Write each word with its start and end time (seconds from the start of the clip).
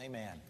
Amen. 0.00 0.40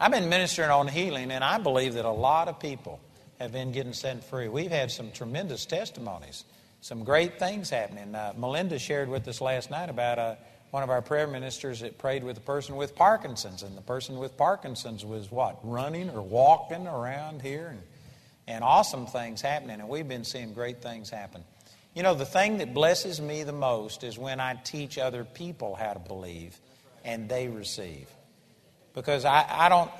I've 0.00 0.10
been 0.10 0.28
ministering 0.28 0.70
on 0.70 0.88
healing, 0.88 1.30
and 1.30 1.44
I 1.44 1.58
believe 1.58 1.94
that 1.94 2.04
a 2.04 2.10
lot 2.10 2.48
of 2.48 2.58
people 2.58 3.00
have 3.38 3.52
been 3.52 3.72
getting 3.72 3.92
set 3.92 4.24
free. 4.24 4.48
We've 4.48 4.70
had 4.70 4.90
some 4.90 5.12
tremendous 5.12 5.66
testimonies, 5.66 6.44
some 6.80 7.04
great 7.04 7.38
things 7.38 7.70
happening. 7.70 8.14
Uh, 8.14 8.32
Melinda 8.36 8.78
shared 8.78 9.08
with 9.08 9.26
us 9.28 9.40
last 9.40 9.70
night 9.70 9.90
about 9.90 10.18
uh, 10.18 10.34
one 10.70 10.82
of 10.82 10.90
our 10.90 11.02
prayer 11.02 11.26
ministers 11.26 11.80
that 11.80 11.98
prayed 11.98 12.24
with 12.24 12.38
a 12.38 12.40
person 12.40 12.76
with 12.76 12.94
Parkinson's, 12.94 13.62
and 13.62 13.76
the 13.76 13.82
person 13.82 14.18
with 14.18 14.36
Parkinson's 14.36 15.04
was 15.04 15.30
what? 15.30 15.58
Running 15.62 16.10
or 16.10 16.22
walking 16.22 16.86
around 16.86 17.42
here, 17.42 17.68
and, 17.68 17.82
and 18.48 18.64
awesome 18.64 19.06
things 19.06 19.40
happening, 19.40 19.80
and 19.80 19.88
we've 19.88 20.08
been 20.08 20.24
seeing 20.24 20.52
great 20.52 20.82
things 20.82 21.10
happen. 21.10 21.44
You 21.94 22.02
know, 22.02 22.14
the 22.14 22.26
thing 22.26 22.58
that 22.58 22.74
blesses 22.74 23.20
me 23.20 23.42
the 23.42 23.52
most 23.52 24.04
is 24.04 24.18
when 24.18 24.40
I 24.40 24.54
teach 24.54 24.98
other 24.98 25.24
people 25.24 25.74
how 25.74 25.94
to 25.94 25.98
believe 25.98 26.58
and 27.06 27.26
they 27.26 27.48
receive. 27.48 28.06
Because 28.96 29.26
I, 29.26 29.46
I 29.48 29.68
don't 29.68 29.90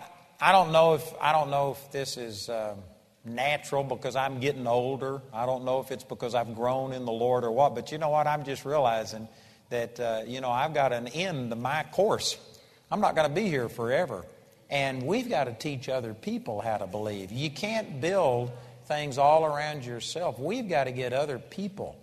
I 0.40 0.52
don't 0.52 0.72
know 0.72 0.94
if 0.94 1.14
I 1.20 1.32
don't 1.32 1.50
know 1.50 1.72
if 1.72 1.92
this 1.92 2.16
is 2.16 2.48
um, 2.48 2.78
natural 3.26 3.84
because 3.84 4.16
I'm 4.16 4.40
getting 4.40 4.66
older. 4.66 5.20
I 5.34 5.44
don't 5.44 5.64
know 5.64 5.80
if 5.80 5.92
it's 5.92 6.02
because 6.02 6.34
I've 6.34 6.54
grown 6.54 6.94
in 6.94 7.04
the 7.04 7.12
Lord 7.12 7.44
or 7.44 7.52
what. 7.52 7.74
But 7.74 7.92
you 7.92 7.98
know 7.98 8.08
what? 8.08 8.26
I'm 8.26 8.44
just 8.44 8.64
realizing 8.64 9.28
that 9.68 10.00
uh, 10.00 10.22
you 10.26 10.40
know 10.40 10.50
I've 10.50 10.72
got 10.72 10.94
an 10.94 11.08
end 11.08 11.50
to 11.50 11.56
my 11.56 11.84
course. 11.92 12.38
I'm 12.90 13.00
not 13.00 13.14
going 13.14 13.28
to 13.28 13.34
be 13.34 13.48
here 13.48 13.68
forever, 13.68 14.24
and 14.70 15.02
we've 15.02 15.28
got 15.28 15.44
to 15.44 15.52
teach 15.52 15.90
other 15.90 16.14
people 16.14 16.62
how 16.62 16.78
to 16.78 16.86
believe. 16.86 17.30
You 17.30 17.50
can't 17.50 18.00
build 18.00 18.50
things 18.86 19.18
all 19.18 19.44
around 19.44 19.84
yourself. 19.84 20.38
We've 20.38 20.68
got 20.68 20.84
to 20.84 20.92
get 20.92 21.12
other 21.12 21.38
people. 21.38 21.96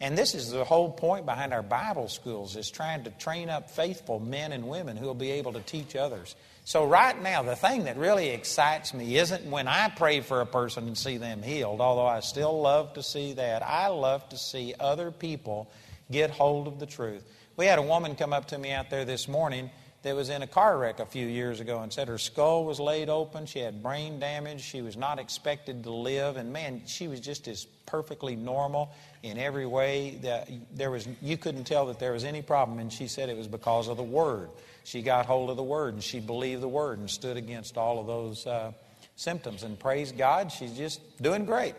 And 0.00 0.16
this 0.16 0.34
is 0.34 0.50
the 0.50 0.64
whole 0.64 0.90
point 0.90 1.26
behind 1.26 1.52
our 1.52 1.62
Bible 1.62 2.08
schools 2.08 2.56
is 2.56 2.70
trying 2.70 3.04
to 3.04 3.10
train 3.10 3.50
up 3.50 3.70
faithful 3.70 4.18
men 4.18 4.52
and 4.52 4.66
women 4.66 4.96
who 4.96 5.04
will 5.04 5.14
be 5.14 5.32
able 5.32 5.52
to 5.52 5.60
teach 5.60 5.94
others. 5.94 6.34
So 6.64 6.86
right 6.86 7.20
now, 7.20 7.42
the 7.42 7.56
thing 7.56 7.84
that 7.84 7.98
really 7.98 8.30
excites 8.30 8.94
me 8.94 9.16
isn't 9.18 9.44
when 9.50 9.68
I 9.68 9.90
pray 9.90 10.20
for 10.20 10.40
a 10.40 10.46
person 10.46 10.86
and 10.86 10.96
see 10.96 11.18
them 11.18 11.42
healed, 11.42 11.82
although 11.82 12.06
I 12.06 12.20
still 12.20 12.62
love 12.62 12.94
to 12.94 13.02
see 13.02 13.34
that. 13.34 13.62
I 13.62 13.88
love 13.88 14.26
to 14.30 14.38
see 14.38 14.74
other 14.80 15.10
people 15.10 15.70
get 16.10 16.30
hold 16.30 16.66
of 16.66 16.78
the 16.78 16.86
truth. 16.86 17.24
We 17.56 17.66
had 17.66 17.78
a 17.78 17.82
woman 17.82 18.14
come 18.14 18.32
up 18.32 18.48
to 18.48 18.58
me 18.58 18.72
out 18.72 18.88
there 18.88 19.04
this 19.04 19.28
morning 19.28 19.70
that 20.02 20.16
was 20.16 20.30
in 20.30 20.42
a 20.42 20.46
car 20.46 20.78
wreck 20.78 20.98
a 20.98 21.04
few 21.04 21.26
years 21.26 21.60
ago 21.60 21.80
and 21.80 21.92
said 21.92 22.08
her 22.08 22.16
skull 22.16 22.64
was 22.64 22.80
laid 22.80 23.10
open. 23.10 23.44
She 23.44 23.58
had 23.58 23.82
brain 23.82 24.18
damage. 24.18 24.62
She 24.62 24.80
was 24.80 24.96
not 24.96 25.18
expected 25.18 25.84
to 25.84 25.90
live. 25.90 26.36
And 26.36 26.52
man, 26.52 26.82
she 26.86 27.06
was 27.06 27.20
just 27.20 27.46
as 27.48 27.66
perfectly 27.84 28.34
normal 28.34 28.92
in 29.22 29.36
every 29.36 29.66
way 29.66 30.18
that 30.22 30.48
there 30.72 30.90
was 30.90 31.06
you 31.20 31.36
couldn't 31.36 31.64
tell 31.64 31.86
that 31.86 31.98
there 31.98 32.12
was 32.12 32.24
any 32.24 32.40
problem. 32.40 32.78
And 32.78 32.90
she 32.90 33.08
said 33.08 33.28
it 33.28 33.36
was 33.36 33.48
because 33.48 33.88
of 33.88 33.98
the 33.98 34.02
word. 34.02 34.48
She 34.84 35.02
got 35.02 35.26
hold 35.26 35.50
of 35.50 35.56
the 35.56 35.62
word 35.62 35.94
and 35.94 36.02
she 36.02 36.18
believed 36.18 36.62
the 36.62 36.68
word 36.68 36.98
and 36.98 37.10
stood 37.10 37.36
against 37.36 37.76
all 37.76 38.00
of 38.00 38.06
those 38.06 38.46
uh, 38.46 38.72
symptoms. 39.16 39.64
And 39.64 39.78
praise 39.78 40.12
god 40.12 40.50
she's 40.50 40.72
just 40.72 41.00
doing 41.22 41.44
great. 41.44 41.74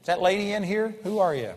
Is 0.00 0.06
that 0.06 0.20
lady 0.20 0.52
in 0.52 0.62
here? 0.62 0.94
Who 1.02 1.18
are 1.18 1.34
you? 1.34 1.54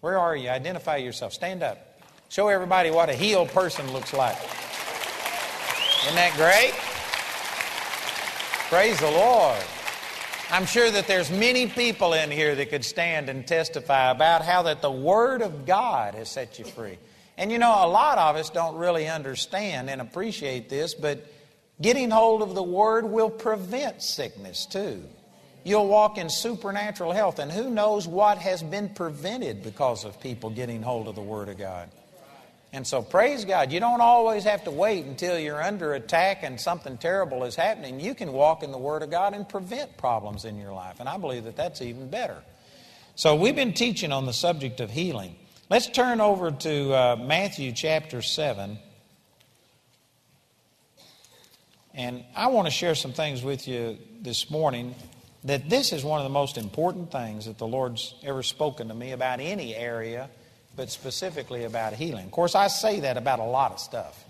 Where 0.00 0.18
are 0.18 0.34
you? 0.34 0.48
Identify 0.48 0.96
yourself. 0.96 1.32
Stand 1.32 1.62
up. 1.62 2.02
Show 2.28 2.48
everybody 2.48 2.90
what 2.90 3.08
a 3.08 3.14
healed 3.14 3.50
person 3.50 3.92
looks 3.92 4.12
like 4.12 4.36
isn't 6.06 6.14
that 6.14 6.34
great? 6.36 6.72
Praise 8.70 8.96
the 9.00 9.10
Lord. 9.10 9.60
I'm 10.52 10.64
sure 10.64 10.88
that 10.88 11.08
there's 11.08 11.32
many 11.32 11.66
people 11.66 12.12
in 12.12 12.30
here 12.30 12.54
that 12.54 12.70
could 12.70 12.84
stand 12.84 13.28
and 13.28 13.44
testify 13.44 14.12
about 14.12 14.42
how 14.42 14.62
that 14.62 14.82
the 14.82 14.90
Word 14.90 15.42
of 15.42 15.66
God 15.66 16.14
has 16.14 16.30
set 16.30 16.60
you 16.60 16.64
free. 16.64 16.98
And 17.36 17.50
you 17.50 17.58
know, 17.58 17.72
a 17.72 17.88
lot 17.88 18.18
of 18.18 18.36
us 18.36 18.50
don't 18.50 18.76
really 18.76 19.08
understand 19.08 19.90
and 19.90 20.00
appreciate 20.00 20.68
this, 20.68 20.94
but 20.94 21.26
getting 21.82 22.10
hold 22.10 22.40
of 22.40 22.54
the 22.54 22.62
Word 22.62 23.04
will 23.04 23.30
prevent 23.30 24.00
sickness 24.00 24.64
too. 24.64 25.02
You'll 25.64 25.88
walk 25.88 26.18
in 26.18 26.30
supernatural 26.30 27.10
health, 27.10 27.40
and 27.40 27.50
who 27.50 27.68
knows 27.68 28.06
what 28.06 28.38
has 28.38 28.62
been 28.62 28.90
prevented 28.90 29.64
because 29.64 30.04
of 30.04 30.20
people 30.20 30.50
getting 30.50 30.82
hold 30.82 31.08
of 31.08 31.16
the 31.16 31.20
Word 31.20 31.48
of 31.48 31.58
God. 31.58 31.88
And 32.72 32.86
so, 32.86 33.00
praise 33.00 33.44
God. 33.44 33.72
You 33.72 33.80
don't 33.80 34.00
always 34.00 34.44
have 34.44 34.64
to 34.64 34.70
wait 34.70 35.06
until 35.06 35.38
you're 35.38 35.62
under 35.62 35.94
attack 35.94 36.42
and 36.42 36.60
something 36.60 36.98
terrible 36.98 37.44
is 37.44 37.54
happening. 37.54 38.00
You 38.00 38.14
can 38.14 38.32
walk 38.32 38.62
in 38.62 38.72
the 38.72 38.78
Word 38.78 39.02
of 39.02 39.10
God 39.10 39.34
and 39.34 39.48
prevent 39.48 39.96
problems 39.96 40.44
in 40.44 40.58
your 40.58 40.72
life. 40.72 41.00
And 41.00 41.08
I 41.08 41.16
believe 41.16 41.44
that 41.44 41.56
that's 41.56 41.80
even 41.80 42.08
better. 42.10 42.42
So, 43.14 43.36
we've 43.36 43.56
been 43.56 43.72
teaching 43.72 44.12
on 44.12 44.26
the 44.26 44.32
subject 44.32 44.80
of 44.80 44.90
healing. 44.90 45.36
Let's 45.70 45.86
turn 45.86 46.20
over 46.20 46.50
to 46.50 46.92
uh, 46.92 47.16
Matthew 47.16 47.72
chapter 47.72 48.20
7. 48.20 48.78
And 51.94 52.24
I 52.34 52.48
want 52.48 52.66
to 52.66 52.70
share 52.70 52.94
some 52.94 53.14
things 53.14 53.42
with 53.42 53.66
you 53.66 53.96
this 54.20 54.50
morning 54.50 54.94
that 55.44 55.70
this 55.70 55.92
is 55.92 56.04
one 56.04 56.20
of 56.20 56.24
the 56.24 56.30
most 56.30 56.58
important 56.58 57.10
things 57.10 57.46
that 57.46 57.56
the 57.56 57.66
Lord's 57.66 58.14
ever 58.22 58.42
spoken 58.42 58.88
to 58.88 58.94
me 58.94 59.12
about 59.12 59.40
any 59.40 59.74
area 59.74 60.28
but 60.76 60.90
specifically 60.90 61.64
about 61.64 61.94
healing. 61.94 62.26
Of 62.26 62.30
course, 62.30 62.54
I 62.54 62.68
say 62.68 63.00
that 63.00 63.16
about 63.16 63.38
a 63.38 63.44
lot 63.44 63.72
of 63.72 63.80
stuff. 63.80 64.22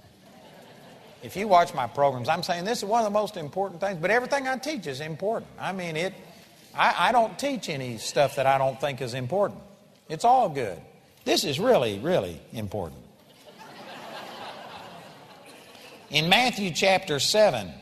If 1.22 1.36
you 1.36 1.48
watch 1.48 1.74
my 1.74 1.88
programs, 1.88 2.28
I'm 2.28 2.42
saying 2.42 2.64
this 2.64 2.78
is 2.78 2.84
one 2.84 3.00
of 3.00 3.12
the 3.12 3.18
most 3.18 3.36
important 3.36 3.80
things, 3.80 3.98
but 4.00 4.10
everything 4.10 4.46
I 4.46 4.56
teach 4.58 4.86
is 4.86 5.00
important. 5.00 5.50
I 5.58 5.72
mean, 5.72 5.96
it. 5.96 6.14
I, 6.74 7.08
I 7.08 7.12
don't 7.12 7.36
teach 7.38 7.68
any 7.68 7.98
stuff 7.98 8.36
that 8.36 8.46
I 8.46 8.58
don't 8.58 8.80
think 8.80 9.00
is 9.00 9.14
important. 9.14 9.60
It's 10.08 10.24
all 10.24 10.48
good. 10.48 10.78
This 11.24 11.44
is 11.44 11.58
really, 11.58 11.98
really 11.98 12.40
important. 12.52 13.02
In 16.10 16.28
Matthew 16.28 16.70
chapter 16.70 17.18
7, 17.18 17.72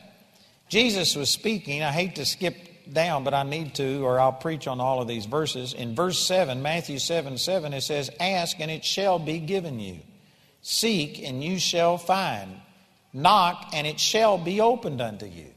Jesus 0.67 1.15
was 1.15 1.29
speaking. 1.29 1.83
I 1.83 1.91
hate 1.91 2.15
to 2.15 2.25
skip 2.25 2.55
down, 2.91 3.23
but 3.23 3.33
I 3.33 3.43
need 3.43 3.75
to, 3.75 4.03
or 4.03 4.19
I'll 4.19 4.33
preach 4.33 4.67
on 4.67 4.79
all 4.79 5.01
of 5.01 5.07
these 5.07 5.25
verses. 5.25 5.73
In 5.73 5.95
verse 5.95 6.19
7, 6.19 6.61
Matthew 6.61 6.99
7 6.99 7.37
7, 7.37 7.73
it 7.73 7.81
says, 7.81 8.09
Ask 8.19 8.59
and 8.59 8.71
it 8.71 8.85
shall 8.85 9.19
be 9.19 9.39
given 9.39 9.79
you. 9.79 9.99
Seek 10.61 11.21
and 11.21 11.43
you 11.43 11.59
shall 11.59 11.97
find. 11.97 12.59
Knock 13.13 13.69
and 13.73 13.87
it 13.87 13.99
shall 13.99 14.37
be 14.37 14.61
opened 14.61 15.01
unto 15.01 15.25
you. 15.25 15.47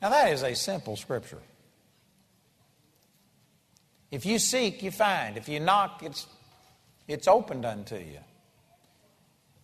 Now 0.00 0.10
that 0.10 0.32
is 0.32 0.42
a 0.42 0.54
simple 0.54 0.96
scripture. 0.96 1.42
If 4.10 4.26
you 4.26 4.38
seek, 4.38 4.82
you 4.82 4.90
find. 4.90 5.36
If 5.36 5.48
you 5.48 5.58
knock, 5.60 6.02
it's, 6.02 6.26
it's 7.08 7.26
opened 7.28 7.64
unto 7.64 7.96
you. 7.96 8.18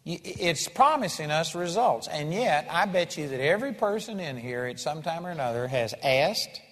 It's 0.06 0.68
promising 0.68 1.30
us 1.30 1.54
results. 1.54 2.08
And 2.08 2.32
yet, 2.32 2.66
I 2.70 2.86
bet 2.86 3.18
you 3.18 3.28
that 3.28 3.40
every 3.40 3.74
person 3.74 4.20
in 4.20 4.38
here 4.38 4.64
at 4.64 4.80
some 4.80 5.02
time 5.02 5.26
or 5.26 5.30
another 5.30 5.68
has 5.68 5.92
asked, 6.02 6.62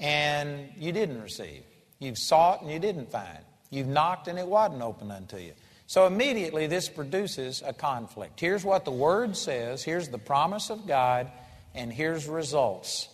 and 0.00 0.70
you 0.76 0.92
didn't 0.92 1.20
receive. 1.20 1.62
You've 1.98 2.18
sought 2.18 2.62
and 2.62 2.70
you 2.70 2.78
didn't 2.78 3.10
find. 3.10 3.38
You've 3.70 3.88
knocked 3.88 4.28
and 4.28 4.38
it 4.38 4.46
wasn't 4.46 4.82
open 4.82 5.10
unto 5.10 5.36
you. 5.36 5.52
So 5.86 6.06
immediately 6.06 6.66
this 6.66 6.88
produces 6.88 7.62
a 7.64 7.72
conflict. 7.72 8.38
Here's 8.38 8.64
what 8.64 8.84
the 8.84 8.90
Word 8.90 9.36
says, 9.36 9.82
here's 9.82 10.08
the 10.08 10.18
promise 10.18 10.70
of 10.70 10.86
God, 10.86 11.30
and 11.74 11.92
here's 11.92 12.26
results. 12.26 13.08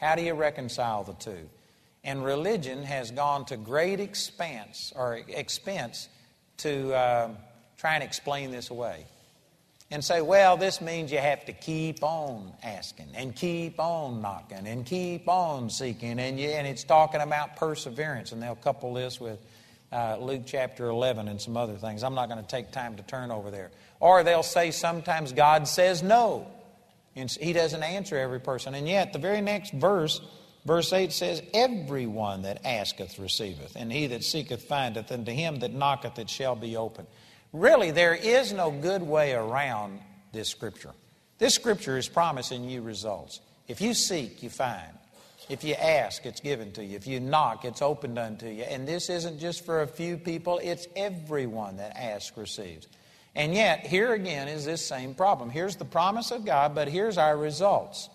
How 0.00 0.14
do 0.14 0.22
you 0.22 0.34
reconcile 0.34 1.04
the 1.04 1.12
two? 1.14 1.48
And 2.04 2.24
religion 2.24 2.82
has 2.84 3.10
gone 3.10 3.44
to 3.46 3.56
great 3.56 4.00
expense 4.00 4.92
or 4.96 5.20
expense 5.28 6.08
to 6.58 6.94
uh, 6.94 7.30
try 7.76 7.94
and 7.94 8.02
explain 8.02 8.50
this 8.50 8.70
away 8.70 9.04
and 9.90 10.04
say, 10.04 10.20
well, 10.20 10.56
this 10.56 10.80
means 10.80 11.10
you 11.10 11.18
have 11.18 11.46
to 11.46 11.52
keep 11.52 12.02
on 12.02 12.52
asking 12.62 13.08
and 13.14 13.34
keep 13.34 13.80
on 13.80 14.20
knocking 14.20 14.66
and 14.66 14.84
keep 14.84 15.28
on 15.28 15.70
seeking. 15.70 16.18
And, 16.18 16.38
you, 16.38 16.48
and 16.48 16.66
it's 16.66 16.84
talking 16.84 17.22
about 17.22 17.56
perseverance. 17.56 18.32
And 18.32 18.42
they'll 18.42 18.54
couple 18.54 18.92
this 18.92 19.18
with 19.18 19.38
uh, 19.90 20.18
Luke 20.20 20.42
chapter 20.44 20.88
11 20.88 21.28
and 21.28 21.40
some 21.40 21.56
other 21.56 21.76
things. 21.76 22.02
I'm 22.02 22.14
not 22.14 22.28
going 22.28 22.42
to 22.42 22.46
take 22.46 22.70
time 22.70 22.96
to 22.96 23.02
turn 23.02 23.30
over 23.30 23.50
there. 23.50 23.70
Or 23.98 24.22
they'll 24.22 24.42
say 24.42 24.72
sometimes 24.72 25.32
God 25.32 25.66
says 25.66 26.02
no. 26.02 26.46
And 27.16 27.30
he 27.30 27.54
doesn't 27.54 27.82
answer 27.82 28.16
every 28.16 28.40
person. 28.40 28.74
And 28.74 28.86
yet, 28.86 29.14
the 29.14 29.18
very 29.18 29.40
next 29.40 29.72
verse, 29.72 30.20
verse 30.66 30.92
8 30.92 31.10
says, 31.10 31.42
Everyone 31.52 32.42
that 32.42 32.64
asketh 32.64 33.18
receiveth, 33.18 33.74
and 33.74 33.90
he 33.90 34.06
that 34.08 34.22
seeketh 34.22 34.62
findeth, 34.64 35.10
and 35.10 35.26
to 35.26 35.32
him 35.32 35.60
that 35.60 35.72
knocketh 35.72 36.18
it 36.18 36.30
shall 36.30 36.54
be 36.54 36.76
open. 36.76 37.06
Really, 37.52 37.90
there 37.90 38.14
is 38.14 38.52
no 38.52 38.70
good 38.70 39.02
way 39.02 39.32
around 39.32 40.00
this 40.32 40.48
scripture. 40.48 40.92
This 41.38 41.54
scripture 41.54 41.96
is 41.96 42.08
promising 42.08 42.68
you 42.68 42.82
results. 42.82 43.40
If 43.68 43.80
you 43.80 43.94
seek, 43.94 44.42
you 44.42 44.50
find. 44.50 44.92
If 45.48 45.64
you 45.64 45.74
ask, 45.74 46.26
it's 46.26 46.40
given 46.40 46.72
to 46.72 46.84
you. 46.84 46.96
If 46.96 47.06
you 47.06 47.20
knock, 47.20 47.64
it's 47.64 47.80
opened 47.80 48.18
unto 48.18 48.46
you. 48.46 48.64
And 48.64 48.86
this 48.86 49.08
isn't 49.08 49.38
just 49.38 49.64
for 49.64 49.80
a 49.80 49.86
few 49.86 50.18
people, 50.18 50.60
it's 50.62 50.86
everyone 50.94 51.78
that 51.78 51.96
asks 51.96 52.36
receives. 52.36 52.86
And 53.34 53.54
yet, 53.54 53.86
here 53.86 54.12
again 54.12 54.48
is 54.48 54.64
this 54.64 54.84
same 54.84 55.14
problem. 55.14 55.48
Here's 55.48 55.76
the 55.76 55.84
promise 55.84 56.30
of 56.30 56.44
God, 56.44 56.74
but 56.74 56.88
here's 56.88 57.16
our 57.16 57.36
results. 57.36 58.10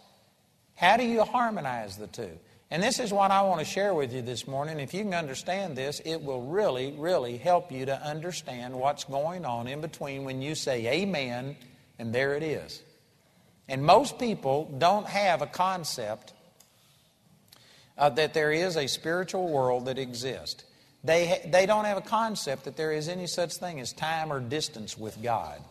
How 0.76 0.98
do 0.98 1.06
you 1.06 1.24
harmonize 1.24 1.98
the 1.98 2.08
two? 2.08 2.38
And 2.74 2.82
this 2.82 3.00
is 3.00 3.14
what 3.14 3.30
I 3.30 3.44
want 3.44 3.60
to 3.60 3.66
share 3.66 3.94
with 3.94 4.12
you 4.12 4.24
this 4.24 4.48
morning. 4.48 4.80
If 4.80 4.96
you 4.96 5.04
can 5.04 5.14
understand 5.14 5.76
this, 5.76 6.02
it 6.04 6.24
will 6.24 6.42
really, 6.42 6.92
really 6.98 7.38
help 7.38 7.72
you 7.72 7.86
to 7.86 8.02
understand 8.04 8.74
what's 8.74 9.04
going 9.04 9.46
on 9.46 9.68
in 9.68 9.80
between 9.80 10.24
when 10.24 10.42
you 10.42 10.56
say 10.56 10.88
amen 10.88 11.56
and 12.00 12.12
there 12.12 12.34
it 12.34 12.42
is. 12.42 12.82
And 13.70 13.84
most 13.84 14.18
people 14.18 14.76
don't 14.80 15.06
have 15.06 15.44
a 15.44 15.46
concept 15.46 16.34
uh, 17.96 18.10
that 18.10 18.34
there 18.34 18.52
is 18.52 18.76
a 18.76 18.88
spiritual 18.88 19.50
world 19.50 19.86
that 19.86 20.00
exists. 20.00 20.66
They, 21.04 21.28
ha- 21.28 21.48
they 21.48 21.68
don't 21.68 21.86
have 21.86 22.00
a 22.00 22.02
concept 22.02 22.64
that 22.64 22.76
there 22.76 22.92
is 22.92 23.08
any 23.08 23.28
such 23.28 23.54
thing 23.54 23.80
as 23.82 23.94
time 23.94 24.34
or 24.34 24.40
distance 24.40 24.98
with 24.98 25.22
God. 25.22 25.62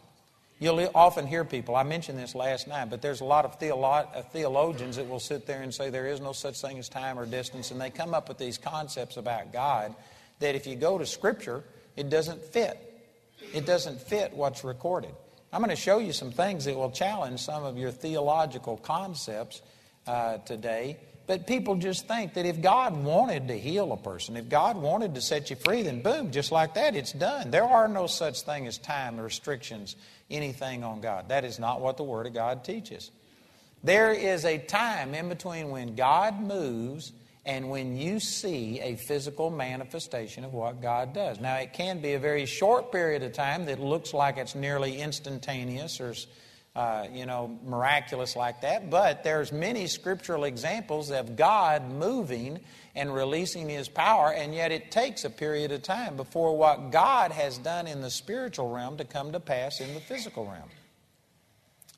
You'll 0.62 0.88
often 0.94 1.26
hear 1.26 1.44
people, 1.44 1.74
I 1.74 1.82
mentioned 1.82 2.20
this 2.20 2.36
last 2.36 2.68
night, 2.68 2.88
but 2.88 3.02
there's 3.02 3.20
a 3.20 3.24
lot 3.24 3.44
of 3.44 3.50
uh, 3.60 4.22
theologians 4.30 4.94
that 4.94 5.08
will 5.08 5.18
sit 5.18 5.44
there 5.44 5.60
and 5.60 5.74
say 5.74 5.90
there 5.90 6.06
is 6.06 6.20
no 6.20 6.30
such 6.30 6.60
thing 6.60 6.78
as 6.78 6.88
time 6.88 7.18
or 7.18 7.26
distance, 7.26 7.72
and 7.72 7.80
they 7.80 7.90
come 7.90 8.14
up 8.14 8.28
with 8.28 8.38
these 8.38 8.58
concepts 8.58 9.16
about 9.16 9.52
God 9.52 9.92
that 10.38 10.54
if 10.54 10.68
you 10.68 10.76
go 10.76 10.98
to 10.98 11.04
Scripture, 11.04 11.64
it 11.96 12.10
doesn't 12.10 12.44
fit. 12.44 12.78
It 13.52 13.66
doesn't 13.66 14.02
fit 14.02 14.34
what's 14.34 14.62
recorded. 14.62 15.10
I'm 15.52 15.58
going 15.58 15.70
to 15.70 15.74
show 15.74 15.98
you 15.98 16.12
some 16.12 16.30
things 16.30 16.64
that 16.66 16.76
will 16.76 16.92
challenge 16.92 17.40
some 17.40 17.64
of 17.64 17.76
your 17.76 17.90
theological 17.90 18.76
concepts 18.76 19.62
uh, 20.06 20.38
today. 20.38 20.96
But 21.26 21.46
people 21.46 21.76
just 21.76 22.08
think 22.08 22.34
that 22.34 22.46
if 22.46 22.60
God 22.60 22.96
wanted 23.04 23.48
to 23.48 23.58
heal 23.58 23.92
a 23.92 23.96
person, 23.96 24.36
if 24.36 24.48
God 24.48 24.76
wanted 24.76 25.14
to 25.14 25.20
set 25.20 25.50
you 25.50 25.56
free, 25.56 25.82
then 25.82 26.02
boom, 26.02 26.32
just 26.32 26.50
like 26.50 26.74
that, 26.74 26.96
it's 26.96 27.12
done. 27.12 27.50
There 27.50 27.64
are 27.64 27.88
no 27.88 28.06
such 28.06 28.42
thing 28.42 28.66
as 28.66 28.76
time 28.76 29.20
restrictions, 29.20 29.94
anything 30.32 30.82
on 30.82 31.00
God. 31.00 31.28
That 31.28 31.44
is 31.44 31.58
not 31.58 31.80
what 31.80 31.96
the 31.96 32.02
Word 32.02 32.26
of 32.26 32.34
God 32.34 32.64
teaches. 32.64 33.10
There 33.84 34.12
is 34.12 34.44
a 34.44 34.58
time 34.58 35.14
in 35.14 35.28
between 35.28 35.70
when 35.70 35.94
God 35.94 36.40
moves 36.40 37.12
and 37.44 37.68
when 37.68 37.96
you 37.96 38.20
see 38.20 38.80
a 38.80 38.96
physical 38.96 39.50
manifestation 39.50 40.44
of 40.44 40.54
what 40.54 40.80
God 40.80 41.12
does. 41.12 41.40
Now, 41.40 41.56
it 41.56 41.72
can 41.72 42.00
be 42.00 42.12
a 42.12 42.18
very 42.18 42.46
short 42.46 42.92
period 42.92 43.22
of 43.24 43.32
time 43.32 43.66
that 43.66 43.80
looks 43.80 44.14
like 44.14 44.36
it's 44.36 44.54
nearly 44.54 45.00
instantaneous 45.00 46.00
or 46.00 46.14
uh, 46.74 47.06
you 47.12 47.26
know, 47.26 47.58
miraculous 47.66 48.34
like 48.34 48.62
that, 48.62 48.88
but 48.88 49.22
there's 49.22 49.52
many 49.52 49.86
scriptural 49.86 50.44
examples 50.44 51.10
of 51.10 51.36
God 51.36 51.90
moving 51.90 52.60
and 52.94 53.14
releasing 53.14 53.68
His 53.68 53.88
power, 53.88 54.32
and 54.32 54.54
yet 54.54 54.72
it 54.72 54.90
takes 54.90 55.24
a 55.24 55.30
period 55.30 55.72
of 55.72 55.82
time 55.82 56.16
before 56.16 56.56
what 56.56 56.90
God 56.90 57.32
has 57.32 57.58
done 57.58 57.86
in 57.86 58.02
the 58.02 58.10
spiritual 58.10 58.70
realm 58.70 58.98
to 58.98 59.04
come 59.04 59.32
to 59.32 59.40
pass 59.40 59.80
in 59.80 59.94
the 59.94 60.00
physical 60.00 60.44
realm. 60.44 60.68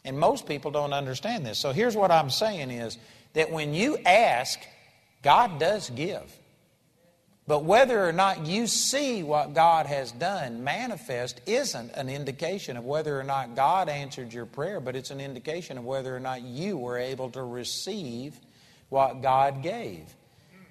And 0.04 0.18
most 0.18 0.46
people 0.46 0.70
don't 0.70 0.92
understand 0.92 1.44
this. 1.46 1.58
So 1.58 1.72
here's 1.72 1.96
what 1.96 2.10
I'm 2.10 2.30
saying 2.30 2.70
is 2.70 2.98
that 3.32 3.50
when 3.50 3.74
you 3.74 3.96
ask 4.04 4.60
God 5.24 5.58
does 5.58 5.90
give. 5.90 6.38
But 7.46 7.64
whether 7.64 8.06
or 8.06 8.12
not 8.12 8.46
you 8.46 8.66
see 8.66 9.22
what 9.22 9.54
God 9.54 9.86
has 9.86 10.12
done 10.12 10.64
manifest 10.64 11.40
isn't 11.46 11.92
an 11.92 12.08
indication 12.08 12.76
of 12.76 12.84
whether 12.84 13.18
or 13.18 13.24
not 13.24 13.56
God 13.56 13.88
answered 13.88 14.32
your 14.32 14.46
prayer, 14.46 14.80
but 14.80 14.96
it's 14.96 15.10
an 15.10 15.20
indication 15.20 15.76
of 15.76 15.84
whether 15.84 16.14
or 16.14 16.20
not 16.20 16.42
you 16.42 16.78
were 16.78 16.98
able 16.98 17.30
to 17.30 17.42
receive 17.42 18.38
what 18.90 19.22
God 19.22 19.62
gave. 19.62 20.04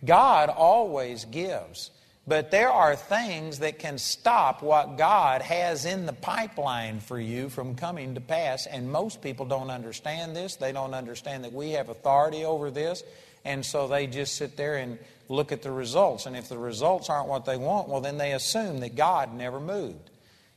God 0.06 0.50
always 0.50 1.26
gives, 1.26 1.92
but 2.26 2.52
there 2.52 2.72
are 2.72 2.96
things 2.96 3.60
that 3.60 3.80
can 3.80 3.98
stop 3.98 4.62
what 4.62 4.98
God 4.98 5.42
has 5.42 5.86
in 5.86 6.06
the 6.06 6.14
pipeline 6.14 7.00
for 7.00 7.20
you 7.20 7.50
from 7.50 7.76
coming 7.76 8.16
to 8.16 8.22
pass, 8.22 8.66
and 8.66 8.92
most 8.92 9.22
people 9.22 9.46
don't 9.46 9.70
understand 9.70 10.36
this. 10.36 10.56
They 10.56 10.72
don't 10.72 10.94
understand 10.94 11.44
that 11.44 11.54
we 11.54 11.72
have 11.72 11.90
authority 11.90 12.46
over 12.46 12.72
this. 12.72 13.04
And 13.46 13.66
so 13.66 13.88
they 13.88 14.08
just 14.08 14.36
sit 14.36 14.56
there 14.56 14.78
and 14.78 14.98
look 15.28 15.52
at 15.52 15.62
the 15.62 15.72
results. 15.72 16.26
And 16.26 16.36
if 16.36 16.48
the 16.50 16.58
results 16.58 17.10
aren't 17.10 17.28
what 17.28 17.46
they 17.46 17.58
want, 17.58 17.90
well, 17.90 18.02
then 18.02 18.18
they 18.18 18.32
assume 18.32 18.80
that 18.80 18.96
God 18.96 19.34
never 19.34 19.60
moved. 19.60 20.10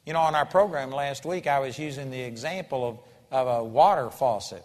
You 0.04 0.12
know, 0.12 0.20
on 0.20 0.36
our 0.36 0.46
program 0.46 0.92
last 0.92 1.24
week, 1.24 1.48
I 1.48 1.58
was 1.58 1.78
using 1.78 2.10
the 2.10 2.20
example 2.20 2.88
of, 2.88 2.98
of 3.48 3.60
a 3.60 3.64
water 3.64 4.10
faucet. 4.10 4.64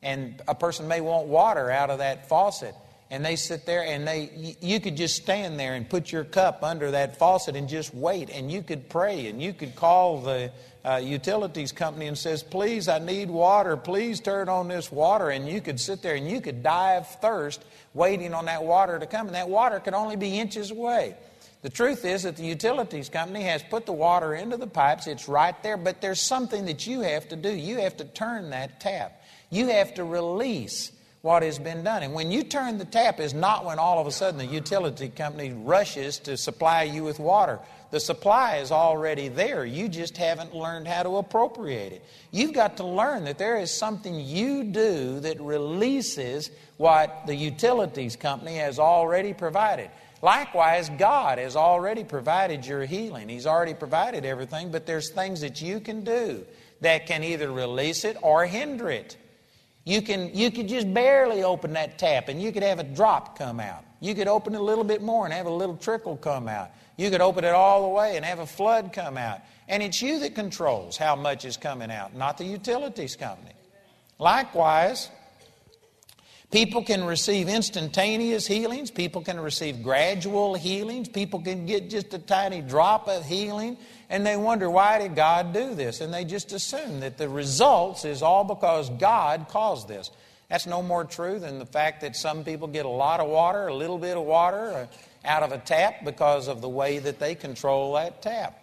And 0.00 0.40
a 0.46 0.54
person 0.54 0.86
may 0.86 1.00
want 1.00 1.26
water 1.26 1.70
out 1.70 1.90
of 1.90 1.98
that 1.98 2.28
faucet. 2.28 2.74
And 3.08 3.24
they 3.24 3.36
sit 3.36 3.66
there 3.66 3.84
and 3.84 4.06
they, 4.06 4.56
you 4.60 4.80
could 4.80 4.96
just 4.96 5.14
stand 5.14 5.60
there 5.60 5.74
and 5.74 5.88
put 5.88 6.10
your 6.10 6.24
cup 6.24 6.64
under 6.64 6.90
that 6.90 7.16
faucet 7.16 7.54
and 7.54 7.68
just 7.68 7.94
wait. 7.94 8.30
And 8.30 8.50
you 8.50 8.62
could 8.62 8.88
pray 8.88 9.28
and 9.28 9.40
you 9.40 9.52
could 9.52 9.76
call 9.76 10.20
the 10.20 10.50
uh, 10.84 10.96
utilities 10.96 11.70
company 11.70 12.08
and 12.08 12.18
says, 12.18 12.42
Please, 12.42 12.88
I 12.88 12.98
need 12.98 13.30
water. 13.30 13.76
Please 13.76 14.18
turn 14.18 14.48
on 14.48 14.66
this 14.66 14.90
water. 14.90 15.30
And 15.30 15.48
you 15.48 15.60
could 15.60 15.78
sit 15.78 16.02
there 16.02 16.16
and 16.16 16.28
you 16.28 16.40
could 16.40 16.64
die 16.64 16.94
of 16.94 17.08
thirst 17.20 17.64
waiting 17.94 18.34
on 18.34 18.46
that 18.46 18.64
water 18.64 18.98
to 18.98 19.06
come. 19.06 19.28
And 19.28 19.36
that 19.36 19.48
water 19.48 19.78
could 19.78 19.94
only 19.94 20.16
be 20.16 20.40
inches 20.40 20.72
away. 20.72 21.14
The 21.62 21.70
truth 21.70 22.04
is 22.04 22.24
that 22.24 22.36
the 22.36 22.44
utilities 22.44 23.08
company 23.08 23.42
has 23.42 23.62
put 23.62 23.86
the 23.86 23.92
water 23.92 24.34
into 24.34 24.56
the 24.56 24.66
pipes. 24.66 25.06
It's 25.06 25.28
right 25.28 25.60
there, 25.62 25.76
but 25.76 26.00
there's 26.00 26.20
something 26.20 26.66
that 26.66 26.86
you 26.86 27.00
have 27.00 27.28
to 27.28 27.36
do. 27.36 27.50
You 27.50 27.78
have 27.78 27.96
to 27.98 28.04
turn 28.04 28.50
that 28.50 28.80
tap. 28.80 29.22
You 29.50 29.68
have 29.68 29.94
to 29.94 30.04
release 30.04 30.92
what 31.26 31.42
has 31.42 31.58
been 31.58 31.82
done. 31.82 32.04
And 32.04 32.14
when 32.14 32.30
you 32.30 32.44
turn 32.44 32.78
the 32.78 32.84
tap 32.84 33.18
is 33.18 33.34
not 33.34 33.64
when 33.64 33.80
all 33.80 33.98
of 33.98 34.06
a 34.06 34.12
sudden 34.12 34.38
the 34.38 34.46
utility 34.46 35.08
company 35.08 35.52
rushes 35.52 36.20
to 36.20 36.36
supply 36.36 36.84
you 36.84 37.02
with 37.02 37.18
water. 37.18 37.58
The 37.90 37.98
supply 37.98 38.58
is 38.58 38.70
already 38.70 39.26
there. 39.26 39.64
You 39.64 39.88
just 39.88 40.16
haven't 40.16 40.54
learned 40.54 40.86
how 40.86 41.02
to 41.02 41.16
appropriate 41.16 41.94
it. 41.94 42.04
You've 42.30 42.52
got 42.52 42.76
to 42.76 42.84
learn 42.84 43.24
that 43.24 43.38
there 43.38 43.56
is 43.56 43.72
something 43.72 44.20
you 44.20 44.62
do 44.62 45.18
that 45.18 45.40
releases 45.40 46.52
what 46.76 47.26
the 47.26 47.34
utilities 47.34 48.14
company 48.14 48.58
has 48.58 48.78
already 48.78 49.34
provided. 49.34 49.90
Likewise, 50.22 50.90
God 50.90 51.38
has 51.38 51.56
already 51.56 52.04
provided 52.04 52.64
your 52.64 52.84
healing. 52.84 53.28
He's 53.28 53.46
already 53.46 53.74
provided 53.74 54.24
everything, 54.24 54.70
but 54.70 54.86
there's 54.86 55.10
things 55.10 55.40
that 55.40 55.60
you 55.60 55.80
can 55.80 56.04
do 56.04 56.46
that 56.82 57.06
can 57.06 57.24
either 57.24 57.50
release 57.50 58.04
it 58.04 58.16
or 58.22 58.46
hinder 58.46 58.90
it. 58.90 59.16
You 59.86 60.02
can 60.02 60.34
you 60.34 60.50
could 60.50 60.66
just 60.66 60.92
barely 60.92 61.44
open 61.44 61.72
that 61.74 61.96
tap 61.96 62.28
and 62.28 62.42
you 62.42 62.50
could 62.50 62.64
have 62.64 62.80
a 62.80 62.84
drop 62.84 63.38
come 63.38 63.60
out. 63.60 63.84
You 64.00 64.16
could 64.16 64.26
open 64.26 64.56
it 64.56 64.60
a 64.60 64.64
little 64.64 64.82
bit 64.82 65.00
more 65.00 65.24
and 65.24 65.32
have 65.32 65.46
a 65.46 65.50
little 65.50 65.76
trickle 65.76 66.16
come 66.16 66.48
out. 66.48 66.72
You 66.96 67.08
could 67.08 67.20
open 67.20 67.44
it 67.44 67.54
all 67.54 67.82
the 67.82 67.94
way 67.94 68.16
and 68.16 68.24
have 68.24 68.40
a 68.40 68.46
flood 68.46 68.92
come 68.92 69.16
out. 69.16 69.42
And 69.68 69.84
it's 69.84 70.02
you 70.02 70.18
that 70.20 70.34
controls 70.34 70.96
how 70.96 71.14
much 71.14 71.44
is 71.44 71.56
coming 71.56 71.92
out, 71.92 72.16
not 72.16 72.36
the 72.36 72.44
utilities 72.44 73.14
company. 73.14 73.52
Likewise, 74.18 75.08
people 76.56 76.82
can 76.82 77.04
receive 77.04 77.50
instantaneous 77.50 78.46
healings, 78.46 78.90
people 78.90 79.20
can 79.20 79.38
receive 79.38 79.82
gradual 79.82 80.54
healings, 80.54 81.06
people 81.06 81.38
can 81.38 81.66
get 81.66 81.90
just 81.90 82.14
a 82.14 82.18
tiny 82.18 82.62
drop 82.62 83.08
of 83.08 83.26
healing, 83.26 83.76
and 84.08 84.24
they 84.24 84.38
wonder, 84.38 84.70
why 84.70 84.98
did 84.98 85.14
God 85.14 85.52
do 85.52 85.74
this? 85.74 86.00
And 86.00 86.14
they 86.14 86.24
just 86.24 86.54
assume 86.54 87.00
that 87.00 87.18
the 87.18 87.28
results 87.28 88.06
is 88.06 88.22
all 88.22 88.42
because 88.42 88.88
God 88.88 89.48
caused 89.50 89.86
this. 89.86 90.10
That's 90.48 90.66
no 90.66 90.80
more 90.80 91.04
true 91.04 91.38
than 91.38 91.58
the 91.58 91.66
fact 91.66 92.00
that 92.00 92.16
some 92.16 92.42
people 92.42 92.68
get 92.68 92.86
a 92.86 92.88
lot 92.88 93.20
of 93.20 93.28
water, 93.28 93.66
a 93.66 93.74
little 93.74 93.98
bit 93.98 94.16
of 94.16 94.24
water, 94.24 94.70
uh, 94.70 94.86
out 95.26 95.42
of 95.42 95.52
a 95.52 95.58
tap 95.58 96.06
because 96.06 96.48
of 96.48 96.62
the 96.62 96.70
way 96.70 96.98
that 97.00 97.18
they 97.18 97.34
control 97.34 97.92
that 97.96 98.22
tap. 98.22 98.58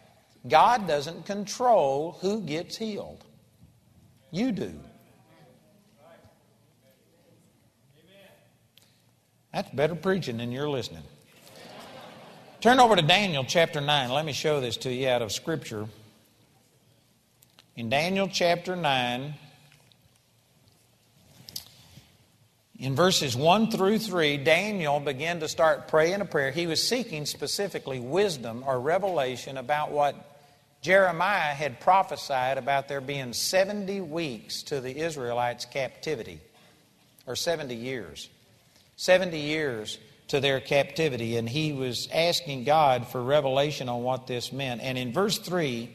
God 0.47 0.87
doesn't 0.87 1.27
control 1.27 2.17
who 2.21 2.41
gets 2.41 2.75
healed. 2.75 3.23
You 4.31 4.51
do. 4.51 4.73
That's 9.53 9.69
better 9.69 9.95
preaching 9.95 10.37
than 10.37 10.51
you're 10.51 10.69
listening. 10.69 11.03
Turn 12.59 12.79
over 12.79 12.95
to 12.95 13.01
Daniel 13.01 13.43
chapter 13.43 13.81
9. 13.81 14.09
Let 14.09 14.25
me 14.25 14.33
show 14.33 14.59
this 14.59 14.77
to 14.77 14.91
you 14.91 15.07
out 15.07 15.21
of 15.21 15.31
Scripture. 15.31 15.87
In 17.75 17.89
Daniel 17.89 18.27
chapter 18.27 18.75
9, 18.75 19.35
In 22.83 22.95
verses 22.95 23.33
1 23.33 23.71
through 23.71 23.99
3, 23.99 24.37
Daniel 24.37 24.99
began 24.99 25.39
to 25.39 25.47
start 25.47 25.87
praying 25.87 26.19
a 26.19 26.25
prayer. 26.25 26.51
He 26.51 26.67
was 26.67 26.85
seeking 26.85 27.25
specifically 27.25 28.01
wisdom 28.01 28.61
or 28.67 28.77
revelation 28.77 29.57
about 29.57 29.91
what 29.91 30.15
Jeremiah 30.81 31.53
had 31.53 31.79
prophesied 31.79 32.57
about 32.57 32.89
there 32.89 32.99
being 32.99 33.31
70 33.31 34.01
weeks 34.01 34.63
to 34.63 34.81
the 34.81 34.97
Israelites' 34.97 35.63
captivity, 35.63 36.41
or 37.25 37.37
70 37.37 37.73
years. 37.73 38.27
70 38.95 39.39
years 39.39 39.97
to 40.29 40.39
their 40.39 40.59
captivity. 40.59 41.37
And 41.37 41.47
he 41.47 41.73
was 41.73 42.07
asking 42.13 42.63
God 42.63 43.07
for 43.07 43.21
revelation 43.21 43.89
on 43.89 44.03
what 44.03 44.27
this 44.27 44.51
meant. 44.51 44.81
And 44.81 44.97
in 44.97 45.13
verse 45.13 45.37
3, 45.37 45.93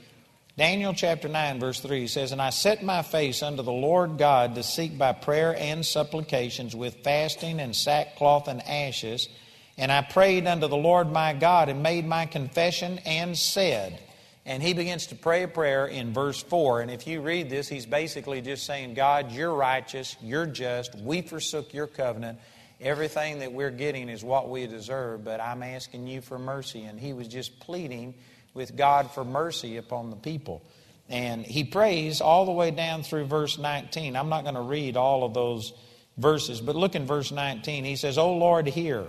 Daniel 0.56 0.92
chapter 0.92 1.28
9, 1.28 1.60
verse 1.60 1.80
3 1.80 2.08
says, 2.08 2.32
And 2.32 2.42
I 2.42 2.50
set 2.50 2.82
my 2.82 3.02
face 3.02 3.42
unto 3.42 3.62
the 3.62 3.72
Lord 3.72 4.18
God 4.18 4.56
to 4.56 4.62
seek 4.62 4.98
by 4.98 5.12
prayer 5.12 5.56
and 5.56 5.84
supplications 5.84 6.74
with 6.74 7.04
fasting 7.04 7.60
and 7.60 7.74
sackcloth 7.74 8.48
and 8.48 8.60
ashes. 8.62 9.28
And 9.76 9.92
I 9.92 10.02
prayed 10.02 10.46
unto 10.46 10.66
the 10.66 10.76
Lord 10.76 11.12
my 11.12 11.32
God 11.32 11.68
and 11.68 11.82
made 11.82 12.06
my 12.06 12.26
confession 12.26 12.98
and 13.06 13.38
said, 13.38 14.00
and 14.48 14.62
he 14.62 14.72
begins 14.72 15.08
to 15.08 15.14
pray 15.14 15.42
a 15.42 15.48
prayer 15.48 15.86
in 15.86 16.14
verse 16.14 16.42
4. 16.42 16.80
And 16.80 16.90
if 16.90 17.06
you 17.06 17.20
read 17.20 17.50
this, 17.50 17.68
he's 17.68 17.84
basically 17.84 18.40
just 18.40 18.64
saying, 18.64 18.94
God, 18.94 19.30
you're 19.30 19.52
righteous, 19.52 20.16
you're 20.22 20.46
just, 20.46 20.94
we 20.96 21.20
forsook 21.20 21.74
your 21.74 21.86
covenant. 21.86 22.38
Everything 22.80 23.40
that 23.40 23.52
we're 23.52 23.70
getting 23.70 24.08
is 24.08 24.22
what 24.22 24.48
we 24.48 24.66
deserve, 24.66 25.24
but 25.24 25.40
I'm 25.40 25.62
asking 25.62 26.06
you 26.06 26.20
for 26.20 26.38
mercy. 26.38 26.84
And 26.84 26.98
he 26.98 27.12
was 27.12 27.26
just 27.26 27.58
pleading 27.58 28.14
with 28.54 28.76
God 28.76 29.10
for 29.10 29.24
mercy 29.24 29.76
upon 29.78 30.10
the 30.10 30.16
people. 30.16 30.62
And 31.08 31.44
he 31.44 31.64
prays 31.64 32.20
all 32.20 32.44
the 32.44 32.52
way 32.52 32.70
down 32.70 33.02
through 33.02 33.26
verse 33.26 33.58
19. 33.58 34.14
I'm 34.14 34.28
not 34.28 34.44
going 34.44 34.54
to 34.54 34.60
read 34.60 34.96
all 34.96 35.24
of 35.24 35.34
those 35.34 35.72
verses, 36.18 36.60
but 36.60 36.76
look 36.76 36.94
in 36.94 37.06
verse 37.06 37.32
19. 37.32 37.84
He 37.84 37.96
says, 37.96 38.18
O 38.18 38.34
Lord, 38.34 38.66
hear. 38.66 39.06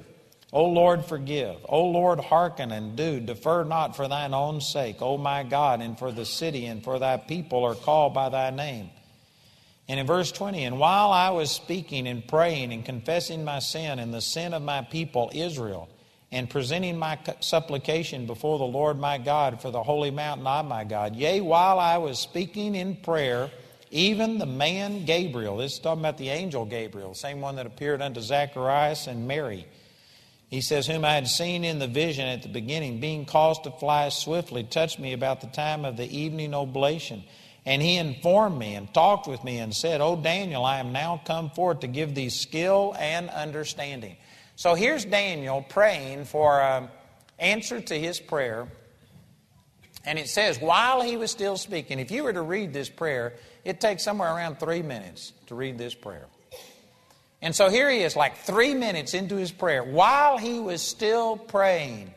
O 0.51 0.65
Lord, 0.65 1.05
forgive. 1.05 1.57
O 1.67 1.85
Lord, 1.85 2.19
hearken 2.19 2.71
and 2.71 2.95
do. 2.95 3.19
Defer 3.19 3.65
not 3.65 3.95
for 3.95 4.07
thine 4.07 4.33
own 4.33 4.61
sake, 4.61 5.01
O 5.01 5.17
my 5.17 5.43
God, 5.43 5.81
and 5.81 5.99
for 5.99 6.11
the 6.11 6.25
city 6.25 6.65
and 6.65 6.83
for 6.83 6.97
thy 6.97 7.17
people 7.17 7.63
are 7.65 7.75
called 7.75 8.15
by 8.15 8.29
thy 8.29 8.49
name. 8.49 8.89
And 9.89 9.99
in 9.99 10.05
verse 10.05 10.31
20, 10.31 10.63
and 10.63 10.79
while 10.79 11.11
I 11.11 11.31
was 11.31 11.51
speaking 11.51 12.07
and 12.07 12.25
praying 12.25 12.71
and 12.71 12.85
confessing 12.85 13.43
my 13.43 13.59
sin 13.59 13.99
and 13.99 14.13
the 14.13 14.21
sin 14.21 14.53
of 14.53 14.61
my 14.61 14.83
people 14.83 15.31
Israel, 15.33 15.89
and 16.31 16.49
presenting 16.49 16.97
my 16.97 17.17
supplication 17.39 18.27
before 18.27 18.59
the 18.59 18.65
Lord 18.65 18.99
my 18.99 19.17
God 19.17 19.61
for 19.61 19.71
the 19.71 19.81
holy 19.81 20.11
mountain 20.11 20.45
of 20.45 20.65
my 20.65 20.83
God. 20.83 21.15
Yea, 21.15 21.41
while 21.41 21.79
I 21.79 21.97
was 21.97 22.19
speaking 22.19 22.75
in 22.75 22.97
prayer, 22.97 23.49
even 23.91 24.37
the 24.37 24.45
man 24.45 25.05
Gabriel, 25.05 25.57
this 25.57 25.73
is 25.73 25.79
talking 25.79 26.01
about 26.01 26.17
the 26.17 26.29
angel 26.29 26.65
Gabriel, 26.65 27.15
same 27.15 27.41
one 27.41 27.55
that 27.55 27.65
appeared 27.65 28.01
unto 28.01 28.21
Zacharias 28.21 29.07
and 29.07 29.27
Mary. 29.27 29.67
He 30.49 30.61
says, 30.61 30.85
Whom 30.85 31.03
I 31.03 31.13
had 31.13 31.27
seen 31.27 31.63
in 31.63 31.79
the 31.79 31.87
vision 31.87 32.27
at 32.27 32.43
the 32.43 32.49
beginning, 32.49 32.99
being 32.99 33.25
caused 33.25 33.63
to 33.63 33.71
fly 33.71 34.09
swiftly, 34.09 34.63
touched 34.63 34.99
me 34.99 35.13
about 35.13 35.41
the 35.41 35.47
time 35.47 35.83
of 35.85 35.97
the 35.97 36.15
evening 36.15 36.53
oblation. 36.53 37.23
And 37.69 37.83
he 37.83 37.97
informed 37.97 38.57
me 38.57 38.73
and 38.73 38.91
talked 38.95 39.27
with 39.27 39.43
me 39.43 39.59
and 39.59 39.75
said, 39.75 40.01
Oh, 40.01 40.15
Daniel, 40.15 40.65
I 40.65 40.79
am 40.79 40.91
now 40.91 41.21
come 41.23 41.51
forth 41.51 41.81
to 41.81 41.87
give 41.87 42.15
thee 42.15 42.29
skill 42.29 42.95
and 42.97 43.29
understanding. 43.29 44.17
So 44.55 44.73
here's 44.73 45.05
Daniel 45.05 45.63
praying 45.69 46.25
for 46.25 46.59
an 46.59 46.89
answer 47.37 47.79
to 47.79 47.93
his 47.93 48.19
prayer. 48.19 48.67
And 50.03 50.17
it 50.17 50.29
says, 50.29 50.59
while 50.59 51.03
he 51.03 51.15
was 51.15 51.29
still 51.29 51.57
speaking, 51.57 51.99
if 51.99 52.09
you 52.09 52.23
were 52.23 52.33
to 52.33 52.41
read 52.41 52.73
this 52.73 52.89
prayer, 52.89 53.33
it 53.63 53.79
takes 53.79 54.03
somewhere 54.03 54.33
around 54.33 54.59
three 54.59 54.81
minutes 54.81 55.33
to 55.45 55.53
read 55.53 55.77
this 55.77 55.93
prayer. 55.93 56.25
And 57.39 57.55
so 57.55 57.69
here 57.69 57.87
he 57.91 57.99
is, 57.99 58.15
like 58.15 58.35
three 58.37 58.73
minutes 58.73 59.13
into 59.13 59.35
his 59.35 59.51
prayer. 59.51 59.83
While 59.83 60.39
he 60.39 60.59
was 60.59 60.81
still 60.81 61.37
praying, 61.37 62.15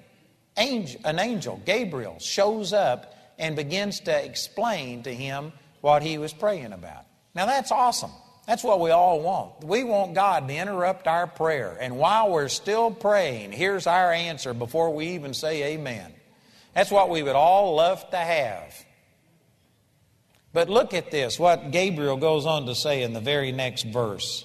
angel, 0.56 0.98
an 1.04 1.18
angel, 1.18 1.60
Gabriel, 1.66 2.18
shows 2.20 2.72
up 2.72 3.14
and 3.42 3.56
begins 3.56 4.00
to 4.00 4.24
explain 4.24 5.02
to 5.02 5.12
him 5.12 5.52
what 5.80 6.02
he 6.02 6.16
was 6.16 6.32
praying 6.32 6.72
about. 6.72 7.04
Now 7.34 7.44
that's 7.44 7.72
awesome. 7.72 8.12
That's 8.46 8.64
what 8.64 8.80
we 8.80 8.90
all 8.90 9.20
want. 9.20 9.64
We 9.64 9.84
want 9.84 10.14
God 10.14 10.48
to 10.48 10.54
interrupt 10.54 11.06
our 11.06 11.26
prayer. 11.26 11.76
And 11.80 11.96
while 11.96 12.30
we're 12.30 12.48
still 12.48 12.90
praying, 12.90 13.52
here's 13.52 13.86
our 13.86 14.12
answer 14.12 14.54
before 14.54 14.94
we 14.94 15.08
even 15.08 15.34
say 15.34 15.74
amen. 15.74 16.12
That's 16.74 16.90
what 16.90 17.10
we 17.10 17.22
would 17.22 17.34
all 17.34 17.74
love 17.74 18.08
to 18.10 18.16
have. 18.16 18.74
But 20.52 20.68
look 20.68 20.94
at 20.94 21.10
this, 21.10 21.38
what 21.38 21.70
Gabriel 21.70 22.16
goes 22.16 22.46
on 22.46 22.66
to 22.66 22.74
say 22.74 23.02
in 23.02 23.12
the 23.12 23.20
very 23.20 23.52
next 23.52 23.84
verse. 23.84 24.44